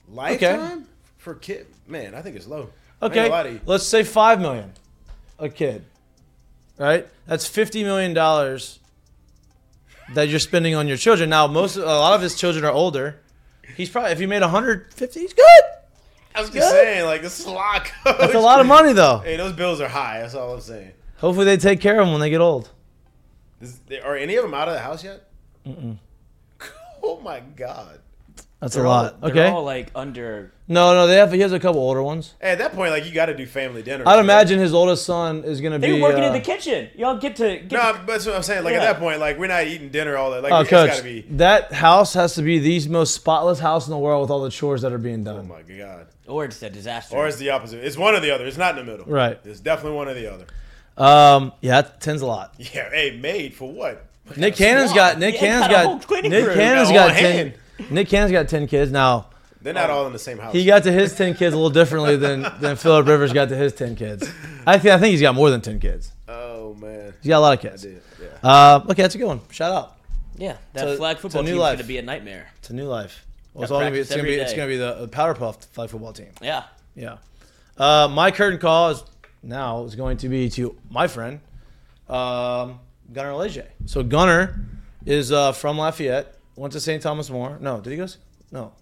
Lifetime 0.09 0.85
for 1.17 1.35
kid, 1.35 1.67
man. 1.87 2.13
I 2.15 2.21
think 2.21 2.35
it's 2.35 2.47
low. 2.47 2.69
I 3.01 3.05
ain't 3.05 3.11
Okay, 3.13 3.15
gonna 3.23 3.29
lie 3.29 3.43
to 3.43 3.51
you. 3.53 3.61
let's 3.65 3.85
say 3.85 4.03
five 4.03 4.39
million 4.39 4.71
a 5.39 5.49
kid. 5.49 5.83
Right, 6.77 7.07
that's 7.27 7.45
50 7.47 7.83
million 7.83 8.13
dollars 8.13 8.79
that 10.13 10.27
you're 10.29 10.39
spending 10.39 10.73
on 10.75 10.87
your 10.87 10.97
children. 10.97 11.29
Now, 11.29 11.47
most 11.47 11.75
a 11.75 11.85
lot 11.85 12.13
of 12.15 12.21
his 12.21 12.35
children 12.35 12.65
are 12.65 12.71
older. 12.71 13.19
He's 13.75 13.89
probably 13.89 14.11
if 14.11 14.19
he 14.19 14.25
made 14.25 14.41
150, 14.41 15.19
he's 15.19 15.33
good. 15.33 15.63
I 16.35 16.41
was 16.41 16.49
just 16.49 16.69
saying, 16.69 17.05
like 17.05 17.21
this 17.21 17.39
is 17.39 17.45
a 17.45 17.51
lot. 17.51 17.85
Coach. 17.85 18.17
That's 18.19 18.33
a 18.33 18.39
lot 18.39 18.59
of 18.59 18.65
money 18.67 18.93
though. 18.93 19.19
Hey, 19.19 19.37
those 19.37 19.53
bills 19.53 19.79
are 19.81 19.87
high. 19.87 20.21
That's 20.21 20.35
all 20.35 20.53
I'm 20.53 20.61
saying. 20.61 20.91
Hopefully, 21.17 21.45
they 21.45 21.57
take 21.57 21.79
care 21.79 21.99
of 21.99 22.05
them 22.05 22.11
when 22.13 22.21
they 22.21 22.29
get 22.29 22.41
old. 22.41 22.69
Is, 23.61 23.79
are 24.03 24.17
any 24.17 24.35
of 24.35 24.43
them 24.43 24.53
out 24.53 24.67
of 24.67 24.73
the 24.73 24.79
house 24.81 25.03
yet? 25.03 25.27
Mm-mm. 25.65 25.97
Oh 27.05 27.19
my 27.19 27.41
god. 27.41 27.99
That's 28.63 28.75
They're 28.75 28.85
a 28.85 28.89
lot. 28.89 29.15
All, 29.21 29.27
okay. 29.29 29.39
They're 29.39 29.51
all 29.51 29.65
like 29.65 29.91
under. 29.93 30.53
no, 30.69 30.93
no, 30.93 31.05
they 31.05 31.17
have. 31.17 31.33
He 31.33 31.41
has 31.41 31.51
a 31.51 31.59
couple 31.59 31.81
older 31.81 32.01
ones. 32.01 32.33
Hey, 32.39 32.51
at 32.51 32.59
that 32.59 32.71
point, 32.73 32.91
like 32.91 33.05
you 33.05 33.11
got 33.11 33.25
to 33.25 33.35
do 33.35 33.45
family 33.45 33.83
dinner. 33.83 34.05
I'd 34.07 34.19
imagine 34.21 34.57
his 34.57 34.73
oldest 34.73 35.05
son 35.05 35.43
is 35.43 35.59
gonna 35.59 35.79
They 35.79 35.87
be. 35.87 35.93
were 36.01 36.07
working 36.07 36.23
uh, 36.23 36.27
in 36.27 36.33
the 36.33 36.39
kitchen. 36.39 36.89
Y'all 36.95 37.17
get 37.17 37.35
to. 37.35 37.57
Get 37.57 37.71
No, 37.73 37.91
to- 37.91 37.97
but 37.99 38.07
that's 38.07 38.25
what 38.25 38.35
I'm 38.35 38.41
saying. 38.43 38.63
Like 38.63 38.75
Yeah. 38.75 38.83
at 38.83 38.93
that 38.93 38.99
point, 38.99 39.19
like 39.19 39.37
we're 39.37 39.47
not 39.47 39.67
eating 39.67 39.89
dinner 39.89 40.15
all 40.15 40.31
that. 40.31 40.43
Like 40.43 40.53
Oh, 40.53 40.61
it's 40.61 40.69
coach, 40.69 40.89
got 40.91 40.97
to 40.99 41.03
be. 41.03 41.21
that 41.31 41.73
house 41.73 42.13
has 42.13 42.35
to 42.35 42.41
be 42.41 42.59
the 42.59 42.87
most 42.87 43.13
spotless 43.13 43.59
house 43.59 43.85
in 43.85 43.91
the 43.91 43.97
world 43.97 44.21
with 44.21 44.31
all 44.31 44.41
the 44.41 44.49
chores 44.49 44.81
that 44.83 44.93
are 44.93 44.97
being 44.97 45.25
done. 45.25 45.39
Oh 45.39 45.43
my 45.43 45.61
god. 45.63 46.07
or 46.25 46.45
it's 46.45 46.63
a 46.63 46.69
disaster. 46.69 47.17
Or 47.17 47.27
it's 47.27 47.35
the 47.35 47.49
opposite. 47.49 47.83
It's 47.83 47.97
one 47.97 48.15
or 48.15 48.21
the 48.21 48.31
other. 48.31 48.45
It's 48.45 48.55
not 48.55 48.77
in 48.79 48.85
the 48.85 48.89
middle. 48.89 49.05
Right. 49.11 49.37
It's 49.43 49.59
definitely 49.59 49.97
one 49.97 50.07
or 50.07 50.13
the 50.13 50.31
other. 50.33 50.45
Um, 50.97 51.51
yeah, 51.59 51.81
that 51.81 51.99
tens 51.99 52.21
a 52.21 52.25
lot. 52.25 52.53
Yeah. 52.59 52.89
Hey, 52.89 53.17
made 53.19 53.53
for 53.55 53.69
what? 53.69 54.05
Nick 54.37 54.55
Cannon's 54.55 54.93
got 54.93 55.19
Nick 55.19 55.33
Yeah, 55.33 55.39
Cannon's 55.41 55.67
got 55.67 55.81
a 55.85 56.07
got 56.07 56.23
Nick 56.29 56.45
crew. 56.45 56.53
Cannon's 56.53 56.87
Got 56.89 56.93
got 56.95 57.05
one 57.07 57.15
ten. 57.15 57.35
hand. 57.35 57.53
Nick 57.89 58.09
Cannon's 58.09 58.31
got 58.31 58.47
ten 58.49 58.67
kids 58.67 58.91
now. 58.91 59.27
They're 59.61 59.73
not 59.73 59.89
all 59.89 60.05
in 60.07 60.13
the 60.13 60.19
same 60.19 60.37
house. 60.39 60.53
He 60.53 60.65
got 60.65 60.83
to 60.83 60.91
his 60.91 61.15
ten 61.15 61.33
kids 61.35 61.53
a 61.53 61.57
little 61.57 61.69
differently 61.69 62.15
than 62.17 62.45
than 62.59 62.75
Philip 62.75 63.07
Rivers 63.07 63.31
got 63.33 63.49
to 63.49 63.55
his 63.55 63.73
ten 63.73 63.95
kids. 63.95 64.29
I 64.67 64.77
think 64.77 64.93
I 64.93 64.99
think 64.99 65.11
he's 65.11 65.21
got 65.21 65.35
more 65.35 65.49
than 65.49 65.61
ten 65.61 65.79
kids. 65.79 66.11
oh 66.27 66.73
man. 66.75 67.13
He's 67.21 67.29
got 67.29 67.37
a 67.37 67.39
lot 67.39 67.53
of 67.53 67.59
I 67.59 67.69
kids. 67.69 67.81
did. 67.83 68.01
Yeah. 68.21 68.27
Uh, 68.49 68.81
okay, 68.89 69.01
that's 69.01 69.15
a 69.15 69.17
good 69.17 69.27
one. 69.27 69.41
Shout 69.51 69.71
out 69.71 69.97
yeah, 70.35 70.57
that 70.73 70.85
To- 70.85 70.97
flag 70.97 71.17
football 71.17 71.43
new 71.43 71.49
team's 71.51 71.59
life. 71.59 71.77
going 71.77 71.83
to 71.83 71.87
be 71.87 71.97
a 71.97 72.01
nightmare. 72.01 72.47
to 72.63 72.73
New 72.73 72.87
Life. 72.87 73.25
Well, 73.53 73.63
it's 73.63 73.71
all 73.71 73.79
gonna 73.79 73.91
be. 73.91 73.99
It's 73.99 74.09
gonna 74.09 74.23
be. 74.23 74.33
It's 74.35 74.53
gonna 74.53 74.67
be 74.67 74.77
the, 74.77 74.93
the 75.01 75.07
Powder 75.07 75.35
flag 75.35 75.89
football 75.89 76.11
team. 76.11 76.29
Yeah. 76.41 76.63
Yeah. 76.95 77.17
Uh, 77.77 78.09
my 78.11 78.31
curtain 78.31 78.59
call 78.59 78.89
is 78.89 79.03
now 79.43 79.83
is 79.85 79.95
going 79.95 80.17
to 80.17 80.29
be 80.29 80.49
to 80.49 80.75
my 80.89 81.07
friend, 81.07 81.39
um, 82.09 82.79
Gunnar 83.11 83.35
Leger. 83.35 83.67
So 83.85 84.03
Gunnar 84.03 84.59
is 85.05 85.31
uh, 85.31 85.51
from 85.51 85.77
Lafayette. 85.77 86.35
Went 86.55 86.73
to 86.73 86.79
St. 86.79 87.01
Thomas 87.01 87.29
More. 87.29 87.57
No, 87.59 87.81
did 87.81 87.91
he 87.91 87.97
go? 87.97 88.07
No. 88.51 88.73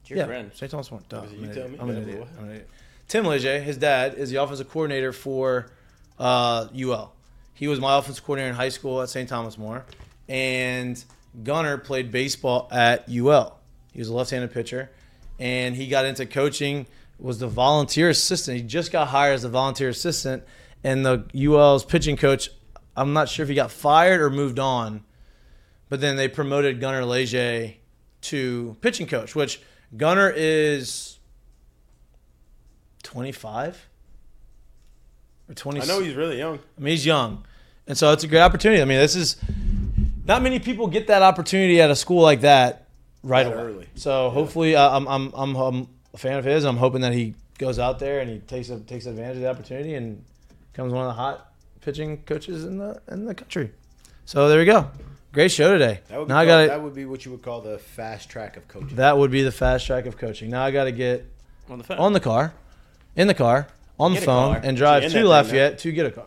It's 0.00 0.10
your 0.10 0.18
yeah, 0.18 0.26
friend. 0.26 0.50
St. 0.54 0.70
Thomas 0.70 0.90
More. 0.90 1.00
Duh, 1.08 1.22
you 1.38 1.52
tell 1.52 1.68
me? 1.68 1.78
I'm 1.78 1.90
an 1.90 2.02
idiot. 2.02 2.26
I'm 2.38 2.44
an 2.44 2.50
idiot. 2.50 2.70
Tim 3.08 3.24
Leger, 3.24 3.60
his 3.60 3.78
dad, 3.78 4.14
is 4.14 4.30
the 4.30 4.36
offensive 4.36 4.68
coordinator 4.68 5.12
for 5.12 5.70
uh, 6.18 6.68
UL. 6.78 7.14
He 7.54 7.66
was 7.66 7.80
my 7.80 7.98
offensive 7.98 8.22
coordinator 8.24 8.50
in 8.50 8.56
high 8.56 8.68
school 8.68 9.00
at 9.00 9.08
St. 9.08 9.28
Thomas 9.28 9.56
More, 9.56 9.84
and 10.28 11.02
Gunnar 11.42 11.78
played 11.78 12.12
baseball 12.12 12.68
at 12.70 13.08
UL. 13.08 13.58
He 13.92 13.98
was 13.98 14.08
a 14.08 14.14
left-handed 14.14 14.52
pitcher, 14.52 14.90
and 15.38 15.74
he 15.74 15.88
got 15.88 16.04
into 16.04 16.26
coaching. 16.26 16.86
Was 17.18 17.40
the 17.40 17.48
volunteer 17.48 18.10
assistant. 18.10 18.58
He 18.58 18.62
just 18.62 18.92
got 18.92 19.08
hired 19.08 19.34
as 19.34 19.42
a 19.42 19.48
volunteer 19.48 19.88
assistant, 19.88 20.44
and 20.84 21.04
the 21.04 21.24
UL's 21.36 21.84
pitching 21.84 22.16
coach. 22.16 22.50
I'm 22.96 23.12
not 23.12 23.28
sure 23.28 23.42
if 23.42 23.48
he 23.48 23.56
got 23.56 23.72
fired 23.72 24.20
or 24.20 24.30
moved 24.30 24.60
on, 24.60 25.02
but 25.88 26.00
then 26.00 26.16
they 26.16 26.28
promoted 26.28 26.80
Gunnar 26.80 27.04
Leger 27.04 27.72
to 28.22 28.76
pitching 28.80 29.06
coach, 29.06 29.34
which 29.34 29.60
Gunnar 29.96 30.30
is 30.34 31.18
25 33.02 33.88
or 35.48 35.54
20. 35.54 35.80
I 35.80 35.84
know 35.84 36.00
he's 36.00 36.14
really 36.14 36.38
young. 36.38 36.58
I 36.76 36.80
mean, 36.80 36.90
he's 36.92 37.06
young, 37.06 37.44
and 37.86 37.96
so 37.96 38.12
it's 38.12 38.24
a 38.24 38.28
great 38.28 38.40
opportunity. 38.40 38.82
I 38.82 38.84
mean, 38.84 38.98
this 38.98 39.16
is 39.16 39.36
not 40.24 40.42
many 40.42 40.58
people 40.58 40.86
get 40.88 41.06
that 41.06 41.22
opportunity 41.22 41.80
at 41.80 41.90
a 41.90 41.96
school 41.96 42.22
like 42.22 42.42
that 42.42 42.88
right 43.22 43.44
That 43.44 43.54
away. 43.54 43.62
early. 43.62 43.86
So 43.94 44.30
hopefully, 44.30 44.76
uh, 44.76 44.90
I'm, 44.96 45.06
I'm 45.08 45.32
I'm 45.34 45.56
I'm 45.56 45.88
a 46.12 46.18
fan 46.18 46.38
of 46.38 46.44
his. 46.44 46.64
I'm 46.64 46.76
hoping 46.76 47.00
that 47.02 47.12
he 47.12 47.34
goes 47.58 47.78
out 47.78 47.98
there 47.98 48.20
and 48.20 48.30
he 48.30 48.38
takes 48.40 48.68
a, 48.70 48.78
takes 48.80 49.06
advantage 49.06 49.36
of 49.36 49.42
the 49.42 49.48
opportunity 49.50 49.94
and 49.94 50.24
becomes 50.72 50.92
one 50.92 51.02
of 51.04 51.08
the 51.08 51.14
hot 51.20 51.52
pitching 51.80 52.18
coaches 52.24 52.64
in 52.64 52.78
the 52.78 53.00
in 53.10 53.24
the 53.24 53.34
country. 53.34 53.72
So 54.26 54.48
there 54.48 54.58
we 54.58 54.64
go. 54.66 54.90
Great 55.32 55.50
show 55.50 55.72
today. 55.72 56.00
That 56.08 56.18
would 56.18 56.28
be 56.28 56.32
now 56.34 56.38
I 56.40 56.46
called- 56.46 56.68
got 56.68 56.74
that 56.74 56.82
would 56.82 56.94
be 56.94 57.04
what 57.04 57.24
you 57.24 57.30
would 57.32 57.42
call 57.42 57.60
the 57.60 57.78
fast 57.78 58.28
track 58.30 58.56
of 58.56 58.66
coaching. 58.66 58.96
That 58.96 59.18
would 59.18 59.30
be 59.30 59.42
the 59.42 59.52
fast 59.52 59.86
track 59.86 60.06
of 60.06 60.16
coaching. 60.16 60.50
Now 60.50 60.64
I 60.64 60.70
got 60.70 60.84
to 60.84 60.92
get 60.92 61.26
On 61.68 61.78
the 61.78 61.84
phone. 61.84 61.98
on 61.98 62.12
the 62.14 62.20
car, 62.20 62.54
in 63.14 63.26
the 63.28 63.34
car, 63.34 63.68
on 64.00 64.12
Get 64.14 64.20
the 64.20 64.26
phone, 64.26 64.54
car. 64.54 64.62
and 64.64 64.76
drive 64.76 65.10
to 65.12 65.24
Lafayette 65.28 65.78
to 65.80 65.92
get 65.92 66.06
a 66.06 66.10
car. 66.10 66.26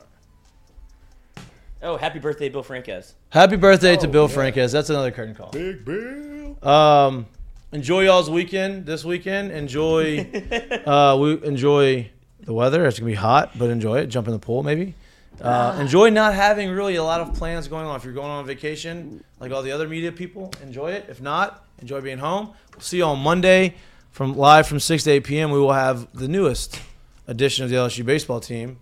oh, 1.81 1.97
happy 1.97 2.19
birthday, 2.19 2.47
Bill 2.49 2.61
Franques. 2.63 3.15
Happy 3.29 3.55
birthday 3.55 3.97
to 3.97 4.07
Oh, 4.07 4.11
Bill 4.11 4.27
yeah. 4.27 4.35
Franques. 4.35 4.71
That's 4.71 4.89
another 4.91 5.09
curtain 5.11 5.33
call. 5.33 5.49
Big 5.51 5.83
Bill. 5.83 6.57
Um, 6.67 7.25
enjoy 7.71 8.01
y'all's 8.03 8.29
weekend 8.29 8.85
this 8.85 9.03
weekend. 9.03 9.51
Enjoy, 9.51 10.19
uh, 10.85 11.17
we 11.19 11.43
enjoy 11.43 12.07
the 12.41 12.53
weather. 12.53 12.85
It's 12.85 12.99
gonna 12.99 13.09
be 13.09 13.15
hot, 13.15 13.57
but 13.57 13.71
enjoy 13.71 13.97
it. 13.99 14.07
Jump 14.07 14.27
in 14.27 14.33
the 14.33 14.39
pool, 14.39 14.61
maybe. 14.61 14.93
Uh, 15.41 15.75
enjoy 15.79 16.09
not 16.09 16.33
having 16.35 16.69
really 16.69 16.95
a 16.95 17.03
lot 17.03 17.19
of 17.19 17.33
plans 17.33 17.67
going 17.67 17.85
on. 17.85 17.95
If 17.95 18.03
you're 18.03 18.13
going 18.13 18.29
on 18.29 18.45
vacation, 18.45 19.23
like 19.39 19.51
all 19.51 19.63
the 19.63 19.71
other 19.71 19.87
media 19.87 20.11
people, 20.11 20.53
enjoy 20.61 20.91
it. 20.91 21.07
If 21.09 21.21
not, 21.21 21.65
enjoy 21.79 22.01
being 22.01 22.19
home. 22.19 22.53
We'll 22.73 22.81
see 22.81 22.97
you 22.97 23.05
on 23.05 23.19
Monday 23.19 23.75
from 24.11 24.35
live 24.35 24.67
from 24.67 24.79
6 24.79 25.03
to 25.05 25.11
8 25.11 25.23
p.m. 25.23 25.51
We 25.51 25.59
will 25.59 25.73
have 25.73 26.07
the 26.13 26.27
newest 26.27 26.79
edition 27.27 27.63
of 27.63 27.71
the 27.71 27.77
LSU 27.77 28.05
baseball 28.05 28.39
team 28.39 28.77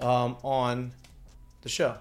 um, 0.00 0.36
on 0.42 0.92
the 1.62 1.68
show. 1.68 1.96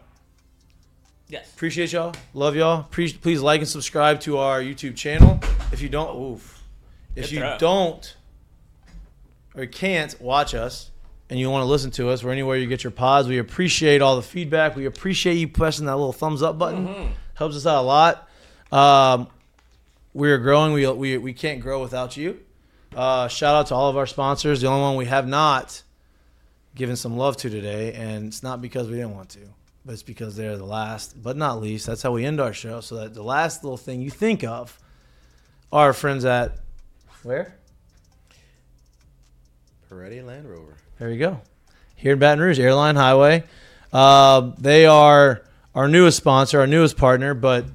Yes. 1.27 1.53
Appreciate 1.53 1.93
y'all. 1.93 2.13
Love 2.33 2.55
y'all. 2.55 2.83
Please, 2.83 3.13
please 3.13 3.41
like 3.41 3.61
and 3.61 3.69
subscribe 3.69 4.19
to 4.21 4.37
our 4.37 4.61
YouTube 4.61 4.95
channel. 4.95 5.39
If 5.71 5.81
you 5.81 5.89
don't, 5.89 6.17
oof. 6.17 6.61
If 7.15 7.25
Good 7.25 7.31
you 7.31 7.39
throw. 7.39 7.57
don't 7.57 8.15
or 9.55 9.65
can't 9.65 10.19
watch 10.19 10.53
us 10.53 10.90
and 11.31 11.39
you 11.39 11.49
want 11.49 11.61
to 11.63 11.65
listen 11.65 11.91
to 11.91 12.09
us, 12.09 12.25
we're 12.25 12.33
anywhere 12.33 12.57
you 12.57 12.67
get 12.67 12.83
your 12.83 12.91
pods. 12.91 13.25
We 13.25 13.37
appreciate 13.37 14.01
all 14.01 14.17
the 14.17 14.21
feedback. 14.21 14.75
We 14.75 14.85
appreciate 14.85 15.35
you 15.35 15.47
pressing 15.47 15.85
that 15.85 15.95
little 15.95 16.11
thumbs 16.11 16.43
up 16.43 16.59
button. 16.59 16.89
Mm-hmm. 16.89 17.11
Helps 17.35 17.55
us 17.55 17.65
out 17.65 17.81
a 17.81 17.87
lot. 17.87 18.27
Um, 18.69 19.27
we 20.13 20.29
are 20.29 20.37
growing. 20.37 20.73
We, 20.73 20.85
we 20.91 21.17
we 21.17 21.31
can't 21.31 21.61
grow 21.61 21.81
without 21.81 22.17
you. 22.17 22.41
Uh, 22.93 23.29
shout 23.29 23.55
out 23.55 23.67
to 23.67 23.75
all 23.75 23.89
of 23.89 23.95
our 23.95 24.07
sponsors. 24.07 24.59
The 24.59 24.67
only 24.67 24.81
one 24.81 24.97
we 24.97 25.05
have 25.05 25.25
not 25.25 25.81
given 26.75 26.97
some 26.97 27.15
love 27.15 27.37
to 27.37 27.49
today, 27.49 27.93
and 27.93 28.27
it's 28.27 28.43
not 28.43 28.61
because 28.61 28.89
we 28.89 28.97
didn't 28.97 29.15
want 29.15 29.29
to, 29.29 29.39
but 29.85 29.93
it's 29.93 30.03
because 30.03 30.35
they're 30.35 30.57
the 30.57 30.65
last, 30.65 31.23
but 31.23 31.37
not 31.37 31.61
least. 31.61 31.85
That's 31.85 32.01
how 32.01 32.11
we 32.11 32.25
end 32.25 32.41
our 32.41 32.51
show. 32.51 32.81
So 32.81 32.95
that 32.95 33.13
the 33.13 33.23
last 33.23 33.63
little 33.63 33.77
thing 33.77 34.01
you 34.01 34.09
think 34.09 34.43
of 34.43 34.77
are 35.71 35.87
our 35.87 35.93
friends 35.93 36.25
at 36.25 36.57
where? 37.23 37.55
Peretti 39.89 40.25
Land 40.25 40.49
Rover. 40.49 40.75
There 41.01 41.09
you 41.09 41.17
go. 41.17 41.41
Here 41.95 42.13
in 42.13 42.19
Baton 42.19 42.39
Rouge, 42.39 42.59
Airline 42.59 42.95
Highway. 42.95 43.43
Uh, 43.91 44.51
they 44.59 44.85
are 44.85 45.41
our 45.73 45.87
newest 45.87 46.15
sponsor, 46.15 46.59
our 46.59 46.67
newest 46.67 46.95
partner, 46.95 47.33
but 47.33 47.65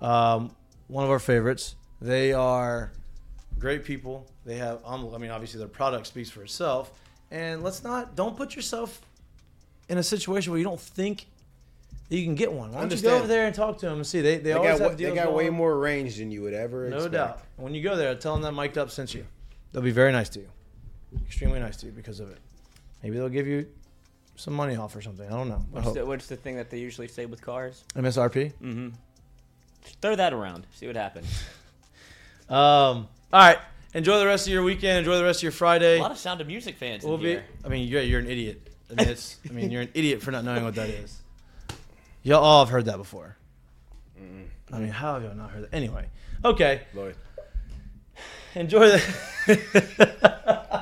um, 0.00 0.56
one 0.88 1.04
of 1.04 1.10
our 1.10 1.18
favorites. 1.18 1.76
They 2.00 2.32
are 2.32 2.90
great 3.58 3.84
people. 3.84 4.26
They 4.46 4.56
have, 4.56 4.80
um, 4.86 5.14
I 5.14 5.18
mean, 5.18 5.30
obviously 5.30 5.58
their 5.58 5.68
product 5.68 6.06
speaks 6.06 6.30
for 6.30 6.42
itself. 6.44 6.90
And 7.30 7.62
let's 7.62 7.84
not, 7.84 8.16
don't 8.16 8.38
put 8.38 8.56
yourself 8.56 9.02
in 9.90 9.98
a 9.98 10.02
situation 10.02 10.50
where 10.50 10.58
you 10.58 10.64
don't 10.64 10.80
think 10.80 11.26
that 12.08 12.16
you 12.16 12.24
can 12.24 12.36
get 12.36 12.50
one. 12.50 12.72
Why 12.72 12.80
don't 12.80 12.90
you 12.90 13.02
go 13.02 13.18
over 13.18 13.26
there 13.26 13.44
and 13.44 13.54
talk 13.54 13.76
to 13.80 13.86
them 13.86 13.96
and 13.96 14.06
see? 14.06 14.22
They, 14.22 14.36
they, 14.38 14.44
They 14.44 14.52
always 14.54 14.70
got, 14.70 14.80
have 14.80 14.90
wa- 14.92 14.96
they 14.96 15.04
deals 15.04 15.14
got 15.14 15.34
way 15.34 15.50
more 15.50 15.78
range 15.78 16.16
than 16.16 16.30
you 16.30 16.40
would 16.40 16.54
ever 16.54 16.86
expect. 16.86 16.90
No 17.02 17.06
expect. 17.08 17.38
doubt. 17.38 17.44
When 17.58 17.74
you 17.74 17.82
go 17.82 17.96
there, 17.96 18.14
tell 18.14 18.32
them 18.32 18.40
that 18.44 18.52
Mic'd 18.52 18.78
Up 18.78 18.90
sent 18.90 19.12
you. 19.12 19.26
They'll 19.72 19.82
be 19.82 19.90
very 19.90 20.12
nice 20.12 20.30
to 20.30 20.40
you. 20.40 20.48
Extremely 21.26 21.60
nice 21.60 21.76
to 21.76 21.84
you 21.84 21.92
because 21.92 22.18
of 22.18 22.30
it. 22.30 22.38
Maybe 23.02 23.16
they'll 23.16 23.28
give 23.28 23.46
you 23.46 23.66
some 24.36 24.54
money 24.54 24.76
off 24.76 24.94
or 24.96 25.02
something. 25.02 25.26
I 25.26 25.30
don't 25.30 25.48
know. 25.48 25.56
I 25.56 25.74
What's 25.74 25.86
hope. 25.86 25.94
the, 25.94 26.06
what's 26.06 26.26
the 26.26 26.36
thing 26.36 26.56
that 26.56 26.70
they 26.70 26.78
usually 26.78 27.08
say 27.08 27.26
with 27.26 27.42
cars? 27.42 27.84
MSRP. 27.94 28.52
Mm-hmm. 28.62 28.88
Throw 30.00 30.14
that 30.16 30.32
around. 30.32 30.66
See 30.74 30.86
what 30.86 30.96
happens. 30.96 31.26
Um, 32.48 32.58
all 33.32 33.40
right. 33.40 33.56
Enjoy 33.94 34.18
the 34.18 34.26
rest 34.26 34.46
of 34.46 34.52
your 34.52 34.62
weekend. 34.62 34.98
Enjoy 34.98 35.16
the 35.16 35.24
rest 35.24 35.38
of 35.38 35.44
your 35.44 35.52
Friday. 35.52 35.98
A 35.98 36.02
lot 36.02 36.10
of 36.10 36.18
Sound 36.18 36.42
of 36.42 36.46
Music 36.46 36.76
fans 36.76 37.02
We'll 37.02 37.14
in 37.14 37.20
be. 37.22 37.28
here. 37.30 37.44
I 37.64 37.68
mean, 37.68 37.88
you're 37.88 38.02
you're 38.02 38.20
an 38.20 38.26
idiot. 38.26 38.68
I 38.90 38.94
mean, 38.94 39.08
it's, 39.08 39.38
I 39.48 39.52
mean, 39.52 39.70
you're 39.70 39.80
an 39.82 39.88
idiot 39.94 40.20
for 40.20 40.32
not 40.32 40.44
knowing 40.44 40.62
what 40.64 40.74
that 40.74 40.90
is. 40.90 41.18
Y'all 42.22 42.42
all 42.44 42.62
have 42.62 42.70
heard 42.70 42.84
that 42.86 42.98
before. 42.98 43.36
I 44.70 44.78
mean, 44.78 44.88
how 44.88 45.14
have 45.14 45.22
y'all 45.22 45.34
not 45.34 45.50
heard 45.50 45.62
that? 45.62 45.74
Anyway, 45.74 46.06
okay. 46.44 46.82
Lloyd. 46.92 47.14
Enjoy 48.54 48.88
the. 48.88 50.81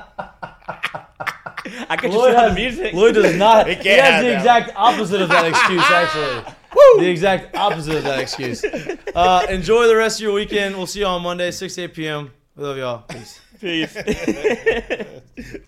I 1.91 1.97
could 1.97 2.11
Lloyd, 2.11 2.33
Sound 2.33 2.37
has, 2.37 2.51
of 2.51 2.55
Music. 2.55 2.93
Lloyd 2.93 3.15
does 3.15 3.35
not. 3.35 3.67
He 3.69 3.75
He, 3.75 3.89
has 3.89 4.23
the 4.23 4.33
exact 4.33 4.71
opposite 4.77 5.21
of 5.21 5.27
that 5.27 5.45
excuse, 5.45 5.83
actually. 5.89 6.53
The 6.99 7.09
exact 7.09 7.53
opposite 7.53 7.97
of 7.97 8.03
that 8.05 8.19
excuse. 8.19 8.63
Uh, 8.63 9.45
enjoy 9.49 9.87
the 9.87 9.97
rest 9.97 10.19
of 10.19 10.23
your 10.23 10.31
weekend. 10.31 10.77
We'll 10.77 10.87
see 10.87 11.01
you 11.01 11.05
on 11.05 11.21
Monday, 11.21 11.51
6 11.51 11.77
8 11.77 11.93
p.m. 11.93 12.31
We 12.55 12.63
love 12.63 12.77
y'all. 12.77 12.99
Peace. 13.09 13.41
Peace. 13.59 13.97